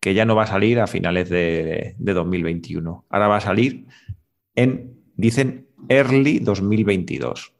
que 0.00 0.14
ya 0.14 0.24
no 0.24 0.36
va 0.36 0.44
a 0.44 0.46
salir 0.46 0.80
a 0.80 0.86
finales 0.86 1.28
de, 1.28 1.94
de 1.98 2.12
2021. 2.12 3.06
Ahora 3.08 3.28
va 3.28 3.36
a 3.36 3.40
salir 3.40 3.86
en, 4.54 4.94
dicen, 5.16 5.66
early 5.88 6.38
2022. 6.38 7.52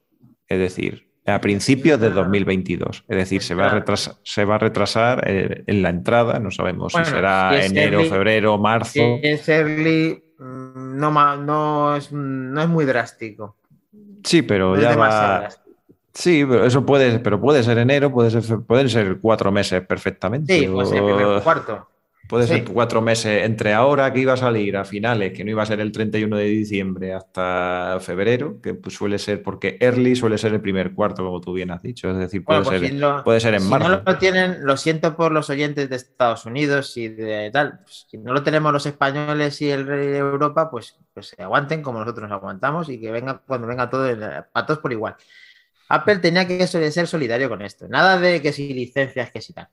Es 0.47 0.59
decir, 0.59 1.10
a 1.27 1.41
principios 1.41 2.01
de 2.01 2.11
2022. 2.11 3.05
Es 3.09 3.17
decir, 3.17 3.43
se 3.43 3.55
va 3.55 3.67
a 3.67 3.69
retrasar, 3.71 4.15
se 4.23 4.45
va 4.45 4.57
a 4.57 4.59
retrasar 4.59 5.25
eh, 5.27 5.65
en 5.67 5.83
la 5.83 5.91
entrada, 5.91 6.39
no 6.39 6.51
sabemos 6.51 6.93
si 6.93 7.05
será 7.05 7.65
enero, 7.65 8.05
febrero, 8.05 8.59
marzo. 8.59 8.93
Si 8.93 9.21
es 9.23 9.49
early, 9.49 10.23
mm, 10.39 10.99
no, 10.99 11.37
no, 11.37 11.97
es, 11.97 12.11
no 12.13 12.63
es 12.63 12.69
muy 12.69 12.85
drástico. 12.85 13.57
Sí, 14.25 14.43
pero 14.43 14.79
ya 14.79 14.97
va. 14.97 15.49
Sí, 16.13 16.45
pero 16.49 16.67
eso 16.67 16.85
puede, 16.85 17.21
pero 17.21 17.41
puede 17.41 17.63
ser 17.63 17.79
enero, 17.79 18.11
puede 18.11 18.31
ser, 18.31 18.61
pueden 18.63 18.89
ser 18.89 19.19
cuatro 19.21 19.53
meses 19.53 19.87
perfectamente. 19.87 20.59
Sí, 20.59 20.67
puede 20.67 20.89
ser 20.89 21.03
el 21.03 21.43
cuarto. 21.43 21.90
Puede 22.31 22.47
ser 22.47 22.65
cuatro 22.65 23.03
meses 23.03 23.45
entre 23.45 23.75
ahora 23.75 24.13
que 24.13 24.21
iba 24.21 24.35
a 24.35 24.37
salir 24.37 24.77
a 24.77 24.85
finales, 24.85 25.33
que 25.33 25.43
no 25.43 25.51
iba 25.51 25.65
a 25.65 25.67
ser 25.67 25.81
el 25.81 25.91
31 25.91 26.37
de 26.37 26.45
diciembre 26.45 27.13
hasta 27.13 27.99
febrero, 28.01 28.61
que 28.63 28.75
pues 28.75 28.95
suele 28.95 29.19
ser 29.19 29.43
porque 29.43 29.77
early 29.81 30.15
suele 30.15 30.39
ser 30.39 30.55
el 30.55 30.61
primer 30.61 30.95
cuarto, 30.95 31.25
como 31.25 31.41
tú 31.41 31.55
bien 31.55 31.73
has 31.73 31.83
dicho. 31.83 32.09
Es 32.09 32.17
decir, 32.17 32.45
puede, 32.45 32.63
pues 32.63 32.81
ser, 32.81 33.23
puede 33.25 33.41
ser 33.41 33.55
en 33.55 33.69
marzo. 33.69 33.89
Si 33.89 33.97
no 33.97 34.03
lo 34.07 34.19
tienen, 34.19 34.65
lo 34.65 34.77
siento 34.77 35.17
por 35.17 35.33
los 35.33 35.51
oyentes 35.51 35.91
de 35.91 35.97
Estados 35.97 36.47
Unidos 36.47 36.97
y 36.97 37.09
de 37.09 37.51
tal. 37.53 37.81
Pues, 37.83 38.07
si 38.09 38.17
no 38.17 38.33
lo 38.33 38.45
tenemos 38.45 38.73
los 38.73 38.87
españoles 38.87 39.61
y 39.61 39.71
el 39.71 39.85
rey 39.85 40.07
de 40.07 40.19
Europa, 40.19 40.71
pues, 40.71 40.97
pues 41.13 41.35
se 41.37 41.43
aguanten 41.43 41.83
como 41.83 41.99
nosotros 41.99 42.29
nos 42.29 42.37
aguantamos 42.37 42.89
y 42.91 43.01
que 43.01 43.11
venga 43.11 43.43
cuando 43.45 43.67
venga 43.67 43.91
todo, 43.91 44.09
para 44.53 44.67
todos 44.67 44.79
por 44.79 44.93
igual. 44.93 45.17
Apple 45.89 46.19
tenía 46.19 46.47
que 46.47 46.65
ser 46.69 47.09
solidario 47.09 47.49
con 47.49 47.61
esto. 47.63 47.89
Nada 47.89 48.21
de 48.21 48.41
que 48.41 48.53
si 48.53 48.73
licencias, 48.73 49.33
que 49.33 49.41
si 49.41 49.53
tal. 49.53 49.69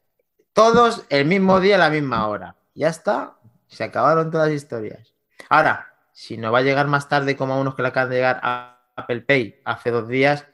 Todos 0.58 1.06
el 1.10 1.28
mismo 1.28 1.60
día, 1.60 1.76
a 1.76 1.78
la 1.78 1.92
misma 1.92 2.28
hora. 2.28 2.56
Ya 2.74 2.88
está. 2.88 3.36
Se 3.68 3.84
acabaron 3.84 4.32
todas 4.32 4.48
las 4.48 4.56
historias. 4.56 5.14
Ahora, 5.50 5.94
si 6.12 6.36
no 6.36 6.52
va 6.52 6.58
a 6.58 6.62
llegar 6.64 6.88
más 6.88 7.08
tarde 7.08 7.36
como 7.36 7.54
a 7.54 7.60
unos 7.60 7.76
que 7.76 7.84
le 7.84 7.90
acaban 7.90 8.10
de 8.10 8.16
llegar 8.16 8.40
a 8.42 8.80
Apple 8.96 9.22
Pay 9.22 9.62
hace 9.66 9.92
dos 9.92 10.08
días, 10.08 10.48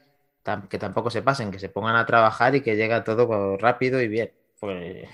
que 0.68 0.76
tampoco 0.76 1.08
se 1.08 1.22
pasen, 1.22 1.50
que 1.50 1.58
se 1.58 1.70
pongan 1.70 1.96
a 1.96 2.04
trabajar 2.04 2.54
y 2.54 2.60
que 2.60 2.76
llegue 2.76 3.00
todo 3.00 3.56
rápido 3.56 3.98
y 3.98 4.08
bien. 4.08 4.30
Pues... 4.60 5.08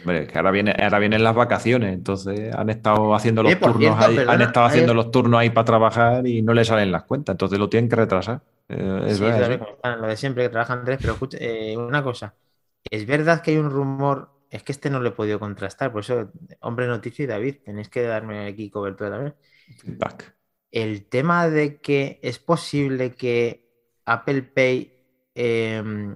Hombre, 0.00 0.26
que 0.26 0.36
ahora, 0.36 0.50
viene, 0.50 0.76
ahora 0.78 0.98
vienen 0.98 1.24
las 1.24 1.34
vacaciones, 1.34 1.94
entonces 1.94 2.54
han 2.54 2.68
estado 2.68 3.14
haciendo 3.14 3.42
los 3.42 3.58
turnos 3.58 3.98
ahí, 3.98 4.18
han 4.28 4.42
estado 4.42 4.66
haciendo 4.66 4.92
los 4.92 5.10
turnos 5.10 5.40
ahí 5.40 5.48
para 5.48 5.64
trabajar 5.64 6.26
y 6.26 6.42
no 6.42 6.52
les 6.52 6.68
salen 6.68 6.92
las 6.92 7.04
cuentas, 7.04 7.32
entonces 7.32 7.58
lo 7.58 7.70
tienen 7.70 7.88
que 7.88 7.96
retrasar. 7.96 8.42
Eh, 8.68 8.76
lo 8.76 10.06
de 10.06 10.16
siempre 10.18 10.42
que 10.42 10.48
trabajan 10.50 10.80
Andrés, 10.80 10.98
pero 11.00 11.14
escucha, 11.14 11.38
eh, 11.40 11.74
una 11.78 12.02
cosa, 12.02 12.34
es 12.90 13.06
verdad 13.06 13.40
que 13.40 13.52
hay 13.52 13.56
un 13.56 13.70
rumor 13.70 14.33
es 14.54 14.62
que 14.62 14.70
este 14.70 14.88
no 14.88 15.00
lo 15.00 15.08
he 15.08 15.12
podido 15.12 15.40
contrastar, 15.40 15.90
por 15.90 16.02
eso, 16.02 16.30
hombre 16.60 16.86
noticia 16.86 17.24
y 17.24 17.26
David, 17.26 17.56
tenéis 17.64 17.88
que 17.88 18.02
darme 18.02 18.46
aquí 18.46 18.70
cobertura 18.70 19.10
también. 19.10 19.34
El 20.70 21.06
tema 21.06 21.48
de 21.48 21.80
que 21.80 22.20
es 22.22 22.38
posible 22.38 23.16
que 23.16 23.68
Apple 24.04 24.42
Pay, 24.42 24.92
em, 25.34 26.14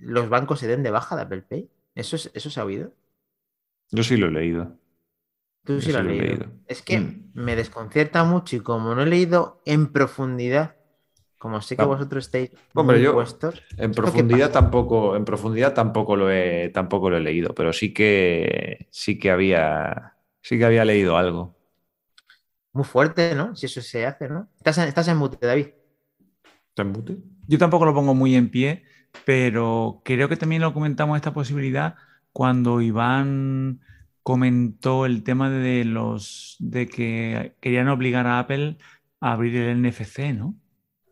los 0.00 0.28
bancos 0.28 0.58
se 0.58 0.66
den 0.66 0.82
de 0.82 0.90
baja 0.90 1.14
de 1.14 1.22
Apple 1.22 1.42
Pay. 1.42 1.70
¿Eso, 1.94 2.16
es, 2.16 2.32
¿Eso 2.34 2.50
se 2.50 2.58
ha 2.58 2.64
oído? 2.64 2.92
Yo 3.92 4.02
sí 4.02 4.16
lo 4.16 4.26
he 4.26 4.32
leído. 4.32 4.76
Tú 5.62 5.80
sí 5.80 5.92
lo 5.92 6.00
has 6.00 6.04
leído. 6.04 6.46
Es 6.66 6.82
que 6.82 6.98
mm. 6.98 7.30
me 7.34 7.54
desconcierta 7.54 8.24
mucho 8.24 8.56
y 8.56 8.60
como 8.60 8.96
no 8.96 9.02
he 9.02 9.06
leído 9.06 9.62
en 9.66 9.92
profundidad, 9.92 10.74
como 11.42 11.60
sé 11.60 11.76
que 11.76 11.82
vosotros 11.82 12.26
estáis 12.26 12.52
Hombre, 12.72 13.02
yo 13.02 13.20
En 13.76 13.90
profundidad 13.90 14.52
tampoco, 14.52 15.16
en 15.16 15.24
profundidad 15.24 15.74
tampoco 15.74 16.14
lo 16.14 16.30
he, 16.30 16.68
tampoco 16.68 17.10
lo 17.10 17.16
he 17.16 17.20
leído, 17.20 17.52
pero 17.52 17.72
sí 17.72 17.92
que 17.92 18.86
sí 18.92 19.18
que 19.18 19.32
había 19.32 20.14
sí 20.40 20.56
que 20.56 20.64
había 20.64 20.84
leído 20.84 21.16
algo. 21.16 21.58
Muy 22.72 22.84
fuerte, 22.84 23.34
¿no? 23.34 23.56
Si 23.56 23.66
eso 23.66 23.80
se 23.80 24.06
hace, 24.06 24.28
¿no? 24.28 24.50
Estás 24.56 24.78
en, 24.78 24.84
estás 24.86 25.08
en 25.08 25.16
mute, 25.16 25.44
David. 25.44 25.66
¿Estás 26.68 26.86
en 26.86 26.92
mute? 26.92 27.16
Yo 27.48 27.58
tampoco 27.58 27.86
lo 27.86 27.92
pongo 27.94 28.14
muy 28.14 28.36
en 28.36 28.48
pie, 28.48 28.84
pero 29.24 30.00
creo 30.04 30.28
que 30.28 30.36
también 30.36 30.62
lo 30.62 30.72
comentamos 30.72 31.16
esta 31.16 31.34
posibilidad 31.34 31.96
cuando 32.32 32.80
Iván 32.80 33.80
comentó 34.22 35.06
el 35.06 35.24
tema 35.24 35.50
de 35.50 35.84
los 35.84 36.54
de 36.60 36.86
que 36.86 37.56
querían 37.60 37.88
obligar 37.88 38.28
a 38.28 38.38
Apple 38.38 38.78
a 39.18 39.32
abrir 39.32 39.56
el 39.56 39.82
NFC, 39.82 40.32
¿no? 40.32 40.61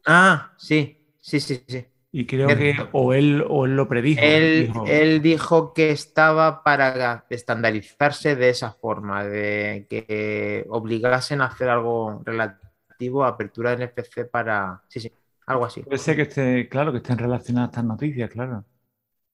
Ah, 0.07 0.53
sí, 0.57 0.98
sí, 1.20 1.40
sí, 1.40 1.64
sí. 1.66 1.86
Y 2.12 2.26
creo 2.26 2.48
que 2.48 2.74
o 2.92 3.14
él, 3.14 3.44
o 3.48 3.66
él 3.66 3.76
lo 3.76 3.86
predijo 3.86 4.20
él 4.20 5.22
dijo. 5.22 5.72
que 5.72 5.90
estaba 5.90 6.64
para 6.64 7.24
estandarizarse 7.30 8.34
de 8.34 8.48
esa 8.48 8.72
forma, 8.72 9.24
de 9.24 9.86
que 9.88 10.66
obligasen 10.68 11.40
a 11.40 11.46
hacer 11.46 11.68
algo 11.68 12.20
relativo 12.24 13.24
a 13.24 13.28
apertura 13.28 13.76
de 13.76 13.86
NFC 13.86 14.28
para. 14.28 14.82
Sí, 14.88 14.98
sí, 14.98 15.12
algo 15.46 15.66
así. 15.66 15.82
Puede 15.82 15.98
ser 15.98 16.16
que 16.16 16.22
esté, 16.22 16.68
claro, 16.68 16.90
que 16.90 16.98
estén 16.98 17.18
relacionadas 17.18 17.70
estas 17.70 17.84
noticias, 17.84 18.28
claro. 18.28 18.64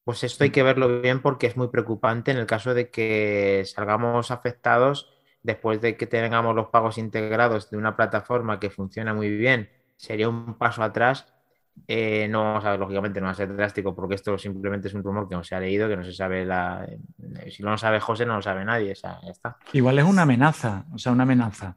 Pues 0.04 0.22
esto 0.22 0.44
hay 0.44 0.50
que 0.50 0.62
verlo 0.62 1.00
bien 1.00 1.20
porque 1.22 1.46
es 1.46 1.56
muy 1.56 1.68
preocupante 1.68 2.30
en 2.30 2.36
el 2.36 2.46
caso 2.46 2.74
de 2.74 2.90
que 2.90 3.64
salgamos 3.64 4.30
afectados 4.30 5.10
después 5.42 5.80
de 5.80 5.96
que 5.96 6.06
tengamos 6.06 6.54
los 6.54 6.68
pagos 6.68 6.98
integrados 6.98 7.70
de 7.70 7.76
una 7.78 7.96
plataforma 7.96 8.60
que 8.60 8.70
funciona 8.70 9.14
muy 9.14 9.30
bien 9.30 9.70
sería 9.96 10.28
un 10.28 10.54
paso 10.54 10.82
atrás. 10.82 11.26
Eh, 11.86 12.26
no, 12.28 12.58
lógicamente 12.78 13.20
no 13.20 13.26
va 13.26 13.32
a 13.32 13.34
ser 13.34 13.54
drástico 13.54 13.94
porque 13.94 14.14
esto 14.14 14.38
simplemente 14.38 14.88
es 14.88 14.94
un 14.94 15.02
rumor 15.02 15.28
que 15.28 15.34
no 15.34 15.44
se 15.44 15.54
ha 15.54 15.60
leído, 15.60 15.88
que 15.88 15.96
no 15.96 16.04
se 16.04 16.12
sabe 16.12 16.44
la... 16.44 16.86
Eh, 16.86 17.50
si 17.50 17.62
no 17.62 17.70
lo 17.70 17.78
sabe 17.78 18.00
José, 18.00 18.24
no 18.24 18.36
lo 18.36 18.42
sabe 18.42 18.64
nadie. 18.64 18.92
está. 18.92 19.20
Igual 19.72 19.98
es 19.98 20.04
una 20.04 20.22
amenaza, 20.22 20.86
o 20.92 20.98
sea, 20.98 21.12
una 21.12 21.24
amenaza. 21.24 21.76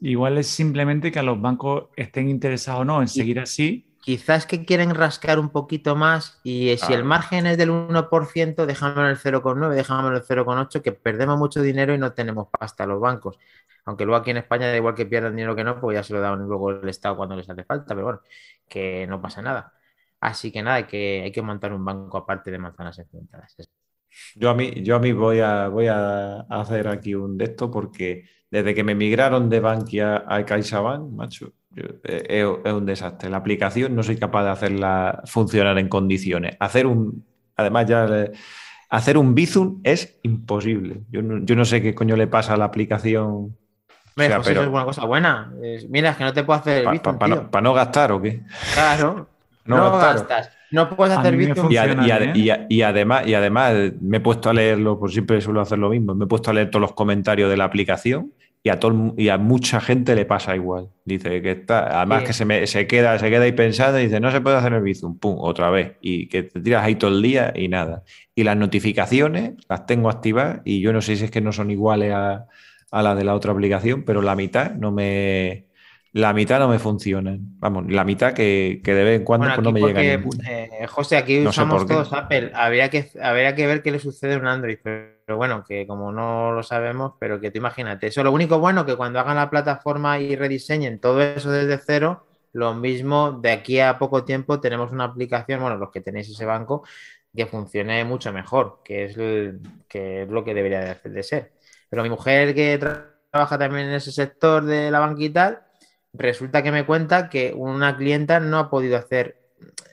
Igual 0.00 0.38
es 0.38 0.48
simplemente 0.48 1.12
que 1.12 1.18
a 1.18 1.22
los 1.22 1.40
bancos 1.40 1.88
estén 1.96 2.28
interesados 2.28 2.82
o 2.82 2.84
no 2.84 3.00
en 3.00 3.08
seguir 3.08 3.40
así. 3.40 3.93
Quizás 4.04 4.46
que 4.46 4.66
quieren 4.66 4.94
rascar 4.94 5.38
un 5.38 5.48
poquito 5.48 5.96
más 5.96 6.38
y 6.44 6.76
si 6.76 6.92
el 6.92 7.04
margen 7.04 7.46
es 7.46 7.56
del 7.56 7.70
1%, 7.70 8.66
déjame 8.66 9.00
en 9.00 9.06
el 9.06 9.16
0,9, 9.16 9.70
déjame 9.70 10.08
en 10.08 10.14
el 10.16 10.22
0,8, 10.22 10.82
que 10.82 10.92
perdemos 10.92 11.38
mucho 11.38 11.62
dinero 11.62 11.94
y 11.94 11.98
no 11.98 12.12
tenemos 12.12 12.48
pasta 12.50 12.84
a 12.84 12.86
los 12.86 13.00
bancos. 13.00 13.38
Aunque 13.86 14.04
luego 14.04 14.20
aquí 14.20 14.30
en 14.30 14.36
España 14.36 14.68
da 14.68 14.76
igual 14.76 14.94
que 14.94 15.06
pierdan 15.06 15.34
dinero 15.34 15.56
que 15.56 15.64
no, 15.64 15.80
pues 15.80 15.94
ya 15.94 16.02
se 16.02 16.12
lo 16.12 16.20
dan 16.20 16.38
luego 16.46 16.70
el 16.70 16.86
Estado 16.86 17.16
cuando 17.16 17.34
les 17.34 17.48
hace 17.48 17.64
falta, 17.64 17.94
pero 17.94 18.04
bueno, 18.04 18.20
que 18.68 19.06
no 19.06 19.22
pasa 19.22 19.40
nada. 19.40 19.72
Así 20.20 20.52
que 20.52 20.62
nada, 20.62 20.86
que, 20.86 21.22
hay 21.24 21.32
que 21.32 21.40
montar 21.40 21.72
un 21.72 21.82
banco 21.82 22.18
aparte 22.18 22.50
de 22.50 22.58
manzanas 22.58 22.98
enfrentadas. 22.98 23.56
Yo 24.34 24.50
a 24.50 24.54
mí, 24.54 24.82
yo 24.82 24.96
a 24.96 24.98
mí 24.98 25.12
voy, 25.12 25.40
a, 25.40 25.68
voy 25.68 25.86
a 25.86 26.40
hacer 26.40 26.88
aquí 26.88 27.14
un 27.14 27.38
de 27.38 27.46
esto 27.46 27.70
porque 27.70 28.28
desde 28.50 28.74
que 28.74 28.84
me 28.84 28.94
migraron 28.94 29.48
de 29.48 29.60
Bankia 29.60 30.24
a 30.28 30.44
CaixaBank, 30.44 31.10
macho, 31.10 31.54
es, 32.04 32.44
un 32.44 32.86
desastre. 32.86 33.30
La 33.30 33.38
aplicación 33.38 33.94
no 33.94 34.02
soy 34.02 34.16
capaz 34.16 34.44
de 34.44 34.50
hacerla 34.50 35.22
funcionar 35.26 35.78
en 35.78 35.88
condiciones. 35.88 36.56
Hacer 36.60 36.86
un, 36.86 37.24
además 37.56 37.86
ya 37.86 38.06
hacer 38.90 39.18
un 39.18 39.34
Bizum 39.34 39.80
es 39.82 40.18
imposible. 40.22 41.02
Yo 41.10 41.20
yo 41.22 41.56
no 41.56 41.64
sé 41.64 41.82
qué 41.82 41.94
coño 41.94 42.16
le 42.16 42.26
pasa 42.26 42.54
a 42.54 42.56
la 42.56 42.66
aplicación 42.66 43.56
pero... 44.14 44.40
es 44.40 44.68
una 44.68 44.84
cosa 44.84 45.04
buena. 45.04 45.52
mira, 45.88 46.10
es 46.10 46.16
que 46.16 46.24
no 46.24 46.32
te 46.32 46.44
puedo 46.44 46.60
hacer 46.60 46.86
el 46.86 47.00
¿Para 47.00 47.60
no, 47.62 47.74
gastar 47.74 48.12
o 48.12 48.20
qué? 48.20 48.42
Claro. 48.74 49.28
No, 49.66 49.96
gastas. 49.96 50.50
No 50.70 50.94
puedes 50.94 51.16
hacer 51.16 51.34
Bitcoin. 51.38 51.72
Y, 51.72 52.50
y, 52.68 52.82
además, 52.82 53.26
y 53.26 53.32
además 53.32 53.72
me 53.98 54.18
he 54.18 54.20
puesto 54.20 54.50
a 54.50 54.52
leerlo, 54.52 54.98
por 54.98 55.10
siempre 55.10 55.40
suelo 55.40 55.62
hacer 55.62 55.78
lo 55.78 55.88
mismo, 55.88 56.14
me 56.14 56.26
he 56.26 56.28
puesto 56.28 56.50
a 56.50 56.52
leer 56.52 56.68
todos 56.68 56.82
los 56.82 56.92
comentarios 56.92 57.48
de 57.48 57.56
la 57.56 57.64
aplicación 57.64 58.30
y 58.66 58.70
a, 58.70 58.80
todo, 58.80 59.12
y 59.18 59.28
a 59.28 59.36
mucha 59.36 59.78
gente 59.78 60.14
le 60.14 60.24
pasa 60.24 60.56
igual. 60.56 60.88
Dice 61.04 61.42
que 61.42 61.50
está, 61.50 61.98
además 61.98 62.24
que 62.24 62.32
se, 62.32 62.46
me, 62.46 62.66
se, 62.66 62.86
queda, 62.86 63.18
se 63.18 63.28
queda 63.28 63.44
ahí 63.44 63.52
pensando 63.52 64.00
y 64.00 64.04
dice, 64.04 64.20
no 64.20 64.30
se 64.30 64.40
puede 64.40 64.56
hacer 64.56 64.72
el 64.72 64.80
Bizum, 64.80 65.18
pum, 65.18 65.36
otra 65.38 65.68
vez. 65.68 65.92
Y 66.00 66.28
que 66.28 66.44
te 66.44 66.60
tiras 66.60 66.82
ahí 66.82 66.94
todo 66.94 67.10
el 67.10 67.20
día 67.20 67.52
y 67.54 67.68
nada. 67.68 68.04
Y 68.34 68.42
las 68.42 68.56
notificaciones 68.56 69.52
las 69.68 69.84
tengo 69.84 70.08
activadas 70.08 70.62
y 70.64 70.80
yo 70.80 70.94
no 70.94 71.02
sé 71.02 71.14
si 71.16 71.26
es 71.26 71.30
que 71.30 71.42
no 71.42 71.52
son 71.52 71.70
iguales 71.70 72.14
a, 72.14 72.46
a 72.90 73.02
la 73.02 73.14
de 73.14 73.24
la 73.24 73.34
otra 73.34 73.52
aplicación, 73.52 74.02
pero 74.02 74.22
la 74.22 74.34
mitad 74.34 74.72
no 74.72 74.92
me, 74.92 75.66
la 76.14 76.32
mitad 76.32 76.58
no 76.58 76.68
me 76.68 76.78
funcionan. 76.78 77.40
Vamos, 77.58 77.92
la 77.92 78.04
mitad 78.04 78.32
que, 78.32 78.80
de 78.82 79.04
vez 79.04 79.18
en 79.18 79.24
cuando 79.24 79.48
pues 79.48 79.62
no 79.62 79.72
me 79.72 79.80
llega 79.80 80.00
ninguna. 80.00 80.50
Eh, 80.50 80.86
José, 80.86 81.18
aquí 81.18 81.46
usamos 81.46 81.86
todos 81.86 82.12
Apple. 82.14 82.50
Habría 82.54 82.88
que, 82.88 83.10
habría 83.20 83.54
que 83.54 83.66
ver 83.66 83.82
qué 83.82 83.90
le 83.90 83.98
sucede 83.98 84.34
a 84.34 84.38
un 84.38 84.46
Android. 84.46 84.78
Pero, 84.82 85.13
bueno, 85.26 85.64
que 85.64 85.86
como 85.86 86.12
no 86.12 86.52
lo 86.52 86.62
sabemos, 86.62 87.14
pero 87.18 87.40
que 87.40 87.50
tú 87.50 87.58
imagínate. 87.58 88.08
Eso 88.08 88.22
lo 88.22 88.32
único 88.32 88.58
bueno 88.58 88.84
que 88.84 88.96
cuando 88.96 89.20
hagan 89.20 89.36
la 89.36 89.50
plataforma 89.50 90.18
y 90.18 90.36
rediseñen 90.36 90.98
todo 90.98 91.22
eso 91.22 91.50
desde 91.50 91.78
cero, 91.78 92.26
lo 92.52 92.74
mismo 92.74 93.32
de 93.32 93.52
aquí 93.52 93.80
a 93.80 93.98
poco 93.98 94.24
tiempo 94.24 94.60
tenemos 94.60 94.92
una 94.92 95.04
aplicación, 95.04 95.60
bueno, 95.60 95.76
los 95.76 95.90
que 95.90 96.00
tenéis 96.00 96.28
ese 96.28 96.44
banco, 96.44 96.84
que 97.34 97.46
funcione 97.46 98.04
mucho 98.04 98.32
mejor, 98.32 98.80
que 98.84 99.06
es, 99.06 99.16
que 99.88 100.22
es 100.22 100.28
lo 100.28 100.44
que 100.44 100.54
debería 100.54 101.00
de, 101.02 101.22
ser. 101.22 101.52
Pero 101.88 102.02
mi 102.02 102.10
mujer 102.10 102.54
que 102.54 102.78
trabaja 103.30 103.58
también 103.58 103.88
en 103.88 103.94
ese 103.94 104.12
sector 104.12 104.64
de 104.64 104.90
la 104.90 105.14
tal, 105.32 105.62
resulta 106.12 106.62
que 106.62 106.70
me 106.70 106.86
cuenta 106.86 107.28
que 107.28 107.52
una 107.56 107.96
clienta 107.96 108.38
no 108.40 108.58
ha 108.58 108.70
podido 108.70 108.96
hacer 108.96 109.40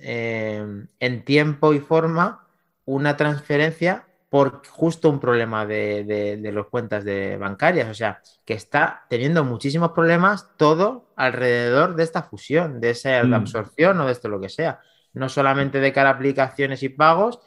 eh, 0.02 0.64
en 1.00 1.26
tiempo 1.26 1.74
y 1.74 1.80
forma 1.80 2.48
una 2.86 3.18
transferencia 3.18 4.06
por 4.32 4.66
justo 4.66 5.10
un 5.10 5.20
problema 5.20 5.66
de, 5.66 6.06
de, 6.42 6.52
los 6.54 6.68
cuentas 6.68 7.04
de 7.04 7.36
bancarias. 7.36 7.90
O 7.90 7.94
sea, 7.94 8.22
que 8.46 8.54
está 8.54 9.06
teniendo 9.10 9.44
muchísimos 9.44 9.92
problemas 9.92 10.48
todo 10.56 11.12
alrededor 11.18 11.96
de 11.96 12.04
esta 12.04 12.24
fusión, 12.24 12.80
de 12.80 12.92
esa 12.92 13.22
mm. 13.26 13.34
absorción 13.34 14.00
o 14.00 14.06
de 14.06 14.14
esto 14.14 14.30
lo 14.30 14.40
que 14.40 14.48
sea. 14.48 14.80
No 15.12 15.28
solamente 15.28 15.82
de 15.82 15.92
cara 15.92 16.12
a 16.12 16.14
aplicaciones 16.14 16.82
y 16.82 16.88
pagos, 16.88 17.42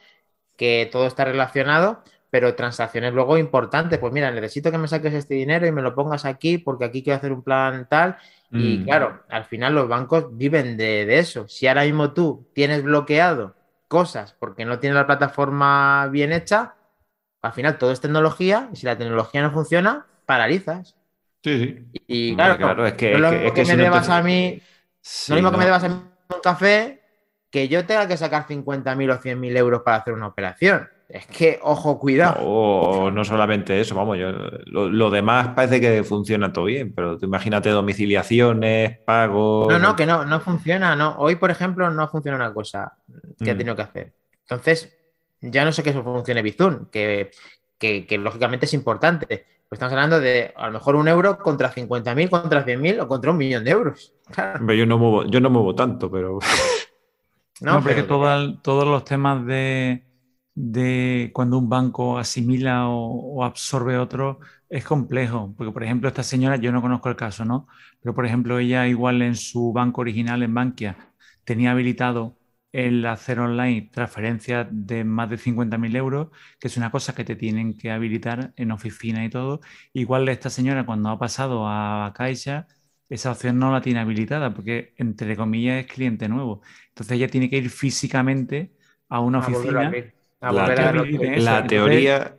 que 0.59 0.87
todo 0.93 1.07
está 1.07 1.25
relacionado, 1.25 2.05
pero 2.29 2.55
transacciones 2.55 3.15
luego 3.15 3.39
importantes. 3.39 3.99
Pues 3.99 4.13
mira, 4.13 4.31
necesito 4.31 4.71
que 4.71 4.77
me 4.77 4.87
saques 4.87 5.15
este 5.15 5.33
dinero 5.33 5.67
y 5.67 5.73
me 5.73 5.81
lo 5.81 5.95
pongas 5.95 6.27
aquí 6.27 6.59
porque 6.59 6.85
aquí 6.85 7.03
quiero 7.03 7.17
hacer 7.17 7.33
un 7.33 7.43
plan 7.43 7.89
tal 7.89 8.19
y 8.55 8.79
mm. 8.79 8.85
claro, 8.85 9.23
al 9.31 9.45
final 9.47 9.75
los 9.75 9.89
bancos 9.89 10.27
viven 10.37 10.77
de, 10.77 11.19
eso. 11.19 11.49
Si 11.49 11.67
ahora 11.67 11.85
mismo 11.85 12.13
tú 12.13 12.47
tienes 12.53 12.83
bloqueado 12.83 13.57
cosas 13.95 14.35
porque 14.41 14.65
no 14.65 14.81
tienes 14.81 14.97
la 14.97 15.07
plataforma 15.07 16.09
bien 16.09 16.33
hecha, 16.33 16.75
al 17.43 17.53
final 17.53 17.79
todo 17.79 17.93
es 17.93 18.01
tecnología 18.01 18.69
y 18.73 18.77
si 18.77 18.87
la 18.87 18.99
tecnología 18.99 19.41
no 19.41 19.53
funciona, 19.53 20.05
paralizas. 20.27 20.97
Sí, 21.45 21.87
sí. 21.93 22.01
Y, 22.09 22.35
claro, 22.35 22.85
es 22.87 22.95
que, 22.95 23.17
lo 23.17 23.31
mismo 23.31 23.55
que, 23.55 23.65
me 23.65 23.77
debas 23.77 24.09
a 24.09 24.21
mí, 24.21 24.61
lo 25.29 25.35
mismo 25.37 25.53
que 25.53 25.59
me 25.59 25.65
debas 25.65 25.85
a 25.85 25.89
mí 25.91 25.95
un 25.95 26.41
café, 26.43 27.03
que 27.53 27.69
yo 27.69 27.87
tenga 27.87 28.09
que 28.09 28.17
sacar 28.17 28.49
50.000 28.49 29.13
o 29.13 29.21
100.000 29.21 29.57
euros 29.57 29.83
para 29.83 29.99
hacer 29.99 30.13
una 30.13 30.27
operación. 30.27 30.91
Es 31.09 31.27
que, 31.27 31.61
ojo, 31.63 31.99
cuidado. 31.99 32.41
O 32.41 33.11
no, 33.11 33.25
solamente 33.25 33.81
eso, 33.81 33.95
vamos, 33.95 34.19
yo, 34.19 34.33
lo, 34.67 35.11
demás 35.11 35.49
parece 35.49 35.81
que 35.81 36.03
funciona 36.03 36.53
todo 36.53 36.65
bien, 36.65 36.95
pero 36.95 37.19
imagínate 37.21 37.69
domiciliaciones, 37.71 38.99
pagos. 39.01 39.69
No, 39.69 39.79
no, 39.79 39.97
que 39.97 40.07
no, 40.07 40.25
no 40.25 40.41
funciona. 40.41 40.97
No. 40.97 41.15
Hoy, 41.19 41.37
por 41.37 41.51
ejemplo, 41.51 41.91
no 41.91 42.09
funciona 42.09 42.37
una 42.37 42.53
cosa 42.53 42.95
que 43.39 43.51
ha 43.51 43.55
mm. 43.55 43.59
tenido 43.59 43.77
que 43.77 43.83
hacer. 43.83 44.15
Entonces, 44.41 44.97
ya 45.41 45.65
no 45.65 45.73
sé 45.73 45.83
que 45.83 45.91
eso 45.91 46.03
funcione 46.03 46.43
Bizum, 46.43 46.87
que, 46.91 47.31
que, 47.79 48.19
lógicamente 48.19 48.67
es 48.67 48.75
importante. 48.75 49.47
Pues 49.69 49.79
estamos 49.79 49.93
hablando 49.93 50.21
de 50.21 50.53
a 50.57 50.67
lo 50.67 50.73
mejor 50.73 50.97
un 50.97 51.09
euro 51.09 51.39
contra 51.39 51.73
50.000, 51.73 52.31
contra 52.31 52.65
100.000 52.65 53.03
o 53.03 53.09
contra 53.09 53.31
un 53.31 53.37
millón 53.37 53.65
de 53.65 53.71
euros. 53.71 54.15
Yo, 54.77 54.87
no 54.87 54.99
muevo, 54.99 55.25
yo 55.25 55.41
no 55.41 55.51
muevo 55.51 55.75
tanto, 55.75 56.11
pero. 56.11 56.39
No, 57.61 57.83
porque 57.83 58.03
todos 58.03 58.87
los 58.87 59.05
temas 59.05 59.47
de 59.47 60.03
de 60.55 61.31
cuando 61.35 61.59
un 61.59 61.69
banco 61.69 62.19
asimila 62.19 62.89
o, 62.89 63.45
absorbe 63.45 63.99
otro 63.99 64.41
es 64.69 64.85
complejo, 64.85 65.55
porque 65.57 65.73
por 65.73 65.85
ejemplo 65.85 66.09
esta 66.09 66.23
señora, 66.23 66.57
yo 66.57 66.73
no 66.73 66.83
conozco 66.83 67.09
el 67.09 67.17
caso, 67.17 67.45
¿no? 67.45 67.67
Pero 68.01 68.15
por 68.15 68.27
ejemplo 68.27 68.59
ella 68.59 68.87
igual 68.87 69.23
en 69.23 69.37
su 69.37 69.73
banco 69.73 70.01
original 70.03 70.43
en 70.43 70.55
Bankia 70.55 70.97
tenía 71.45 71.73
habilitado 71.73 72.39
el 72.73 73.07
hacer 73.07 73.39
online 73.39 73.89
transferencias 73.93 74.67
de 74.71 75.05
más 75.05 75.31
de 75.31 75.39
50.000 75.39 75.95
euros, 75.97 76.29
que 76.59 76.69
es 76.69 76.77
una 76.77 76.91
cosa 76.91 77.15
que 77.15 77.25
te 77.25 77.37
tienen 77.37 77.77
que 77.77 77.93
habilitar 77.93 78.53
en 78.57 78.73
oficina 78.73 79.25
y 79.25 79.31
todo. 79.31 79.61
Igual 79.93 80.29
esta 80.29 80.51
señora 80.51 80.85
cuando 80.85 81.09
ha 81.11 81.19
pasado 81.19 81.69
a 81.69 82.13
Caixa, 82.17 82.67
esa 83.09 83.31
opción 83.33 83.59
no 83.59 83.73
la 83.73 83.81
tiene 83.81 84.01
habilitada 84.01 84.53
porque 84.55 84.95
entre 84.97 85.37
comillas 85.37 85.85
es 85.85 85.93
cliente 85.93 86.29
nuevo. 86.29 86.63
Entonces 86.89 87.17
ella 87.17 87.29
tiene 87.29 87.49
que 87.51 87.59
ir 87.59 87.71
físicamente 87.71 88.73
a 89.09 89.21
una 89.21 89.39
oficina 89.39 89.93
la, 90.53 91.67
teoría, 91.67 92.39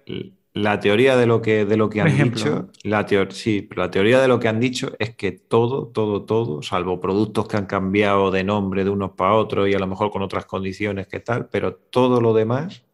la 0.53 0.79
teoría 0.79 1.17
de 1.17 1.25
lo 1.25 1.41
que, 1.41 1.65
de 1.65 1.77
lo 1.77 1.89
que 1.89 2.01
han 2.01 2.31
dicho, 2.31 2.69
la, 2.83 3.05
sí, 3.29 3.67
la 3.75 3.91
teoría 3.91 4.21
de 4.21 4.27
lo 4.27 4.39
que 4.39 4.47
han 4.47 4.59
dicho 4.59 4.93
es 4.99 5.15
que 5.15 5.31
todo, 5.31 5.87
todo, 5.87 6.23
todo, 6.23 6.61
salvo 6.61 6.99
productos 6.99 7.47
que 7.47 7.57
han 7.57 7.65
cambiado 7.65 8.31
de 8.31 8.43
nombre 8.43 8.83
de 8.83 8.89
unos 8.89 9.11
para 9.11 9.33
otros 9.33 9.67
y 9.67 9.73
a 9.73 9.79
lo 9.79 9.87
mejor 9.87 10.11
con 10.11 10.21
otras 10.21 10.45
condiciones 10.45 11.07
que 11.07 11.19
tal, 11.19 11.49
pero 11.49 11.75
todo 11.75 12.21
lo 12.21 12.33
demás 12.33 12.85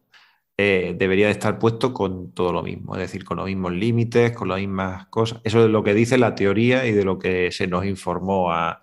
eh, 0.58 0.94
debería 0.98 1.26
de 1.26 1.32
estar 1.32 1.58
puesto 1.58 1.94
con 1.94 2.32
todo 2.32 2.52
lo 2.52 2.62
mismo, 2.62 2.94
es 2.94 3.00
decir, 3.00 3.24
con 3.24 3.38
los 3.38 3.46
mismos 3.46 3.72
límites, 3.72 4.32
con 4.32 4.48
las 4.48 4.58
mismas 4.58 5.06
cosas. 5.06 5.40
Eso 5.44 5.64
es 5.64 5.70
lo 5.70 5.82
que 5.82 5.94
dice 5.94 6.18
la 6.18 6.34
teoría 6.34 6.86
y 6.86 6.92
de 6.92 7.04
lo 7.04 7.18
que 7.18 7.50
se 7.52 7.66
nos 7.66 7.86
informó 7.86 8.52
a, 8.52 8.82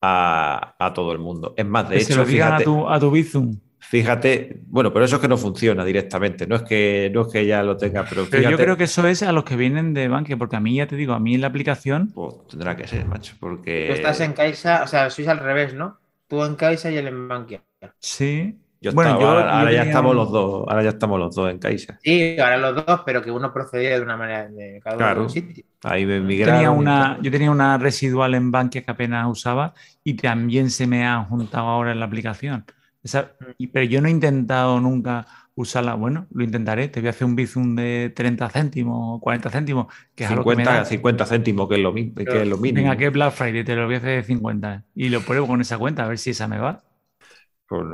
a, 0.00 0.92
todo 0.94 1.12
el 1.12 1.18
mundo. 1.18 1.54
Es 1.56 1.66
más, 1.66 1.88
de 1.88 1.96
hecho, 1.96 2.24
se 2.24 2.38
lo 2.38 2.44
a 2.44 2.58
tu, 2.58 2.88
a 2.88 3.00
tu 3.00 3.10
Bizum. 3.10 3.58
Fíjate, 3.94 4.56
bueno, 4.66 4.92
pero 4.92 5.04
eso 5.04 5.14
es 5.14 5.22
que 5.22 5.28
no 5.28 5.36
funciona 5.36 5.84
directamente, 5.84 6.48
no 6.48 6.56
es 6.56 6.62
que, 6.62 7.12
no 7.14 7.20
es 7.20 7.28
que 7.28 7.46
ya 7.46 7.62
lo 7.62 7.76
tenga, 7.76 8.04
pero, 8.04 8.26
pero 8.28 8.50
yo 8.50 8.56
creo 8.56 8.76
que 8.76 8.84
eso 8.84 9.06
es 9.06 9.22
a 9.22 9.30
los 9.30 9.44
que 9.44 9.54
vienen 9.54 9.94
de 9.94 10.08
Bankia, 10.08 10.36
porque 10.36 10.56
a 10.56 10.60
mí 10.60 10.74
ya 10.74 10.88
te 10.88 10.96
digo, 10.96 11.12
a 11.12 11.20
mí 11.20 11.36
en 11.36 11.42
la 11.42 11.46
aplicación. 11.46 12.10
Pues 12.12 12.34
tendrá 12.50 12.74
que 12.74 12.88
ser, 12.88 13.06
macho, 13.06 13.36
porque. 13.38 13.86
Tú 13.86 13.94
estás 13.94 14.18
en 14.18 14.32
Caixa, 14.32 14.82
o 14.82 14.88
sea, 14.88 15.10
sois 15.10 15.28
al 15.28 15.38
revés, 15.38 15.74
¿no? 15.74 16.00
Tú 16.26 16.42
en 16.42 16.56
Caixa 16.56 16.90
y 16.90 16.96
él 16.96 17.06
en 17.06 17.28
Bankia. 17.28 17.62
Sí. 18.00 18.58
bueno, 18.92 19.10
ahora, 19.12 19.70
ya 19.70 19.84
estamos 19.84 20.12
los 20.12 20.28
dos, 20.32 20.64
ahora 20.66 20.82
ya 20.82 20.88
estamos 20.88 21.20
los 21.20 21.32
dos 21.32 21.48
en 21.52 21.60
Caixa. 21.60 21.96
Sí, 22.02 22.36
ahora 22.40 22.56
los 22.56 22.84
dos, 22.84 23.02
pero 23.06 23.22
que 23.22 23.30
uno 23.30 23.52
procedía 23.52 23.94
de 23.94 24.00
una 24.00 24.16
manera 24.16 24.48
de 24.48 24.80
cada 24.82 24.96
uno 24.96 25.06
claro, 25.06 25.28
sitio. 25.28 25.64
Ahí 25.84 26.04
me 26.04 26.18
tenía 26.44 26.72
una, 26.72 27.16
Yo 27.22 27.30
tenía 27.30 27.52
una 27.52 27.78
residual 27.78 28.34
en 28.34 28.50
Bankia 28.50 28.82
que 28.82 28.90
apenas 28.90 29.28
usaba 29.28 29.72
y 30.02 30.14
también 30.14 30.70
se 30.70 30.88
me 30.88 31.06
ha 31.06 31.22
juntado 31.22 31.68
ahora 31.68 31.92
en 31.92 32.00
la 32.00 32.06
aplicación. 32.06 32.64
Mm. 33.04 33.64
pero 33.72 33.84
yo 33.84 34.00
no 34.00 34.08
he 34.08 34.10
intentado 34.10 34.80
nunca 34.80 35.26
usarla. 35.54 35.94
Bueno, 35.94 36.26
lo 36.32 36.44
intentaré. 36.44 36.88
Te 36.88 37.00
voy 37.00 37.08
a 37.08 37.10
hacer 37.10 37.26
un 37.26 37.36
bizum 37.36 37.76
de 37.76 38.12
30 38.14 38.48
céntimos, 38.48 39.20
40 39.20 39.50
céntimos, 39.50 39.86
que 40.14 40.24
es 40.24 40.30
50, 40.30 40.84
50 40.84 41.26
céntimos, 41.26 41.68
que 41.68 41.74
es 41.74 41.80
lo, 41.80 41.92
mismo, 41.92 42.14
que 42.14 42.42
es 42.42 42.48
lo 42.48 42.56
mínimo. 42.56 42.88
Venga, 42.88 42.96
que 42.96 43.10
Black 43.10 43.32
Friday, 43.32 43.64
te 43.64 43.76
lo 43.76 43.86
voy 43.86 43.96
a 43.96 43.98
hacer 43.98 44.16
de 44.16 44.22
50 44.24 44.84
y 44.94 45.08
lo 45.10 45.20
pruebo 45.20 45.46
con 45.46 45.60
esa 45.60 45.78
cuenta, 45.78 46.04
a 46.04 46.08
ver 46.08 46.18
si 46.18 46.30
esa 46.30 46.48
me 46.48 46.58
va. 46.58 46.82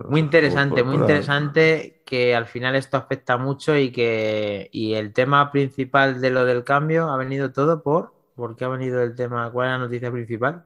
muy 0.08 0.20
interesante, 0.20 0.82
muy 0.82 0.96
interesante 0.96 2.02
que 2.06 2.34
al 2.34 2.46
final 2.46 2.74
esto 2.76 2.96
afecta 2.96 3.36
mucho 3.36 3.76
y 3.76 3.92
que 3.92 4.68
y 4.72 4.94
el 4.94 5.12
tema 5.12 5.52
principal 5.52 6.20
de 6.20 6.30
lo 6.30 6.44
del 6.44 6.64
cambio 6.64 7.10
ha 7.10 7.16
venido 7.16 7.52
todo 7.52 7.82
por 7.82 8.20
¿por 8.40 8.56
qué 8.56 8.64
ha 8.64 8.68
venido 8.68 9.02
el 9.02 9.14
tema? 9.14 9.50
¿Cuál 9.52 9.68
es 9.68 9.72
la 9.72 9.78
noticia 9.78 10.10
principal? 10.10 10.64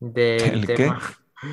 Del 0.00 0.66
tema? 0.66 1.00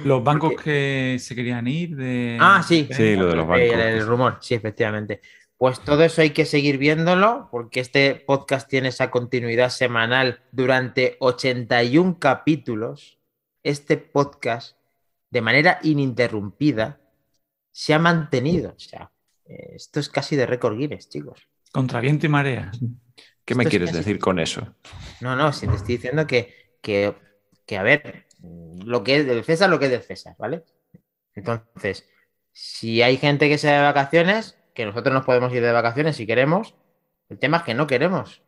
Los 0.04 0.24
bancos 0.24 0.54
que 0.62 1.18
se 1.20 1.36
querían 1.36 1.68
ir 1.68 1.96
de... 1.96 2.38
Ah, 2.40 2.64
sí. 2.68 2.88
Sí, 2.92 3.16
lo 3.16 3.28
de 3.28 3.36
los 3.36 3.48
bancos. 3.48 3.78
El, 3.78 4.06
rumor, 4.06 4.38
sí, 4.42 4.56
efectivamente. 4.56 5.22
Pues 5.58 5.80
todo 5.80 6.04
eso 6.04 6.22
hay 6.22 6.32
que 6.32 6.46
seguir 6.46 6.78
viéndolo 6.78 7.48
porque 7.52 7.80
este 7.80 8.16
podcast 8.16 8.68
tiene 8.68 8.90
esa 8.90 9.12
continuidad 9.12 9.70
semanal 9.70 10.42
durante 10.52 11.18
81 11.20 12.18
capítulos. 12.20 13.20
Este 13.64 13.98
podcast, 13.98 14.78
de 15.30 15.42
manera 15.42 15.80
ininterrumpida, 15.84 17.00
se 17.72 17.94
ha 17.94 18.00
mantenido. 18.00 18.74
O 18.76 18.80
sea, 18.80 19.12
eh, 19.46 19.74
esto 19.76 20.00
es 20.00 20.10
casi 20.10 20.36
de 20.36 20.46
récord 20.46 20.78
Guinness, 20.78 21.10
chicos. 21.10 21.48
Contra 21.72 22.00
viento 22.00 22.26
y 22.26 22.30
marea. 22.30 22.72
¿Qué 23.46 23.54
me 23.54 23.66
quieres 23.66 23.94
decir 23.94 24.18
con 24.18 24.40
eso? 24.40 24.76
No, 25.22 25.36
no, 25.36 25.54
si 25.54 25.68
te 25.68 25.76
estoy 25.76 25.98
diciendo 25.98 26.26
que, 26.26 26.78
que, 26.82 27.14
que 27.66 27.78
a 27.78 27.84
ver, 27.84 28.25
lo 28.86 29.04
que 29.04 29.18
es 29.18 29.26
del 29.26 29.44
César, 29.44 29.70
lo 29.70 29.80
que 29.80 29.86
es 29.86 29.92
del 29.92 30.04
César, 30.04 30.36
¿vale? 30.38 30.64
Entonces, 31.34 32.08
si 32.52 33.02
hay 33.02 33.18
gente 33.18 33.50
que 33.50 33.58
se 33.58 33.68
va 33.68 33.74
de 33.74 33.82
vacaciones, 33.82 34.58
que 34.74 34.86
nosotros 34.86 35.14
nos 35.14 35.26
podemos 35.26 35.54
ir 35.54 35.62
de 35.62 35.72
vacaciones 35.72 36.16
si 36.16 36.26
queremos, 36.26 36.76
el 37.30 37.40
tema 37.40 37.58
es 37.58 37.64
que 37.64 37.74
no 37.74 37.88
queremos. 37.88 38.42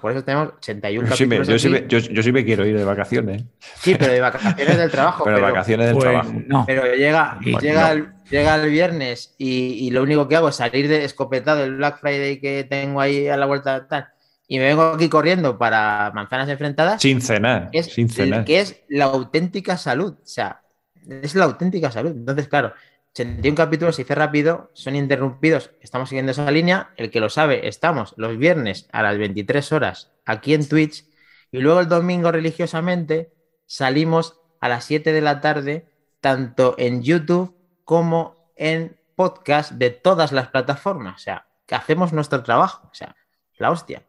Por 0.00 0.10
eso 0.10 0.24
tenemos 0.24 0.54
81 0.56 1.08
yo 1.08 1.14
sí, 1.14 1.26
me, 1.26 1.36
yo, 1.44 1.56
sí 1.56 1.68
me, 1.68 1.86
yo, 1.86 2.00
sí 2.00 2.32
me, 2.32 2.44
quiero 2.44 2.66
ir 2.66 2.76
de 2.76 2.84
vacaciones. 2.84 3.44
Sí, 3.76 3.94
pero 3.96 4.12
de 4.12 4.20
vacaciones 4.20 4.76
del 4.76 4.90
trabajo. 4.90 5.22
pero, 5.24 5.36
de 5.36 5.42
vacaciones 5.42 5.86
del 5.86 5.94
pues, 5.94 6.04
trabajo. 6.04 6.32
No. 6.46 6.64
Pero 6.66 6.94
llega, 6.96 7.38
llega, 7.40 7.92
el, 7.92 8.08
llega, 8.28 8.56
el, 8.56 8.70
viernes 8.70 9.36
y, 9.38 9.86
y, 9.86 9.90
lo 9.92 10.02
único 10.02 10.26
que 10.26 10.34
hago 10.34 10.48
es 10.48 10.56
salir 10.56 10.88
de 10.88 11.04
escopetado 11.04 11.62
el 11.62 11.76
Black 11.76 12.00
Friday 12.00 12.40
que 12.40 12.64
tengo 12.64 13.00
ahí 13.00 13.28
a 13.28 13.36
la 13.36 13.46
vuelta 13.46 13.86
tal 13.86 14.08
y 14.48 14.58
me 14.58 14.64
vengo 14.64 14.82
aquí 14.82 15.10
corriendo 15.10 15.58
para 15.58 16.10
manzanas 16.14 16.48
enfrentadas. 16.48 17.00
Sin 17.02 17.20
cenar. 17.20 17.68
Es, 17.72 17.92
sin 17.92 18.08
cenar. 18.08 18.46
Que 18.46 18.60
es 18.60 18.82
la 18.88 19.04
auténtica 19.04 19.76
salud. 19.76 20.14
O 20.14 20.26
sea, 20.26 20.62
es 21.06 21.34
la 21.34 21.44
auténtica 21.44 21.90
salud. 21.90 22.12
Entonces, 22.12 22.48
claro, 22.48 22.72
81 23.12 23.54
capítulos 23.54 23.96
se 23.96 24.02
dice 24.02 24.14
rápido, 24.14 24.70
son 24.72 24.96
interrumpidos, 24.96 25.70
estamos 25.80 26.08
siguiendo 26.08 26.32
esa 26.32 26.50
línea. 26.50 26.90
El 26.96 27.10
que 27.10 27.20
lo 27.20 27.28
sabe, 27.28 27.68
estamos 27.68 28.14
los 28.16 28.38
viernes 28.38 28.88
a 28.90 29.02
las 29.02 29.18
23 29.18 29.72
horas 29.72 30.12
aquí 30.24 30.54
en 30.54 30.66
Twitch 30.66 31.04
y 31.50 31.58
luego 31.58 31.80
el 31.80 31.88
domingo 31.88 32.32
religiosamente 32.32 33.32
salimos 33.66 34.40
a 34.60 34.68
las 34.68 34.84
7 34.84 35.12
de 35.12 35.20
la 35.20 35.40
tarde, 35.40 35.88
tanto 36.20 36.74
en 36.78 37.02
YouTube 37.02 37.54
como 37.84 38.52
en 38.56 38.98
podcast 39.14 39.72
de 39.72 39.90
todas 39.90 40.32
las 40.32 40.48
plataformas. 40.48 41.16
O 41.16 41.18
sea, 41.18 41.46
que 41.66 41.74
hacemos 41.74 42.12
nuestro 42.12 42.42
trabajo. 42.42 42.88
O 42.90 42.94
sea, 42.94 43.14
la 43.58 43.70
hostia. 43.70 44.04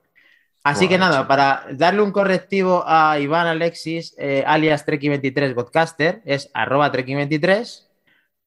Así 0.69 0.87
que 0.87 0.99
nada, 0.99 1.27
para 1.27 1.65
darle 1.71 2.03
un 2.03 2.11
correctivo 2.11 2.83
a 2.85 3.17
Iván 3.17 3.47
Alexis, 3.47 4.13
eh, 4.19 4.43
alias 4.45 4.85
Treki23 4.85 5.55
Podcaster, 5.55 6.21
es 6.25 6.51
arroba 6.53 6.91
Treki23. 6.91 7.87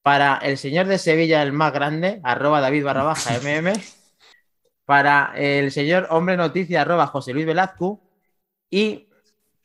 Para 0.02 0.36
el 0.36 0.56
señor 0.56 0.86
de 0.86 0.98
Sevilla, 0.98 1.42
el 1.42 1.50
más 1.52 1.72
grande, 1.72 2.20
arroba 2.22 2.60
David 2.60 2.84
barra 2.84 3.02
baja 3.02 3.34
MM. 3.42 3.72
Para 4.84 5.32
el 5.34 5.72
señor 5.72 6.06
Hombre 6.10 6.36
Noticia, 6.36 6.82
arroba 6.82 7.08
José 7.08 7.32
Luis 7.32 7.44
Velazco. 7.44 8.00
Y 8.70 9.08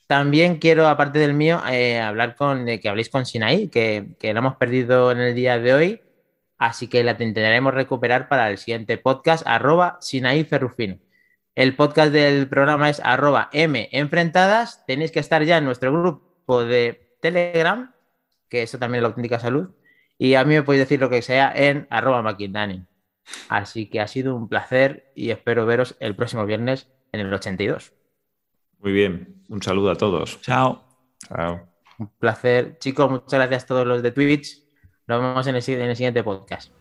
también 0.07 0.57
quiero, 0.57 0.87
aparte 0.87 1.19
del 1.19 1.35
mío, 1.35 1.61
eh, 1.69 1.99
hablar 1.99 2.35
con 2.35 2.65
que 2.65 2.89
habléis 2.89 3.09
con 3.09 3.27
Sinaí, 3.27 3.67
que, 3.67 4.15
que 4.19 4.33
lo 4.33 4.39
hemos 4.39 4.55
perdido 4.55 5.11
en 5.11 5.19
el 5.19 5.35
día 5.35 5.59
de 5.59 5.73
hoy. 5.75 6.01
Así 6.57 6.87
que 6.87 7.03
la 7.03 7.11
intentaremos 7.11 7.71
recuperar 7.75 8.27
para 8.27 8.49
el 8.49 8.57
siguiente 8.57 8.97
podcast, 8.97 9.45
arroba 9.45 9.99
Sinaí 10.01 10.43
Ferrufino. 10.43 10.97
El 11.57 11.75
podcast 11.75 12.13
del 12.13 12.47
programa 12.47 12.87
es 12.87 13.01
arroba 13.03 13.49
M 13.51 13.89
enfrentadas. 13.91 14.85
Tenéis 14.85 15.11
que 15.11 15.19
estar 15.19 15.43
ya 15.43 15.57
en 15.57 15.65
nuestro 15.65 15.91
grupo 15.91 16.63
de 16.63 17.17
Telegram, 17.19 17.95
que 18.47 18.61
eso 18.61 18.77
también 18.77 18.99
es 18.99 19.01
la 19.01 19.07
auténtica 19.07 19.39
salud. 19.39 19.71
Y 20.19 20.35
a 20.35 20.45
mí 20.45 20.53
me 20.53 20.61
podéis 20.61 20.83
decir 20.83 20.99
lo 20.99 21.09
que 21.09 21.23
sea 21.23 21.51
en 21.55 21.87
arroba 21.89 22.21
maquindani. 22.21 22.85
Así 23.49 23.89
que 23.89 24.01
ha 24.01 24.07
sido 24.07 24.35
un 24.35 24.47
placer 24.47 25.11
y 25.15 25.31
espero 25.31 25.65
veros 25.65 25.97
el 25.99 26.15
próximo 26.15 26.45
viernes 26.45 26.91
en 27.11 27.21
el 27.21 27.33
82. 27.33 27.91
Muy 28.77 28.91
bien, 28.91 29.43
un 29.49 29.63
saludo 29.63 29.89
a 29.89 29.95
todos. 29.95 30.39
Chao. 30.41 30.83
Chao. 31.27 31.67
Un 31.97 32.09
placer. 32.19 32.77
Chicos, 32.77 33.09
muchas 33.09 33.39
gracias 33.39 33.63
a 33.63 33.67
todos 33.67 33.87
los 33.87 34.03
de 34.03 34.11
Twitch. 34.11 34.63
Nos 35.07 35.21
vemos 35.21 35.47
en 35.47 35.55
el, 35.55 35.63
en 35.69 35.89
el 35.89 35.95
siguiente 35.95 36.23
podcast. 36.23 36.71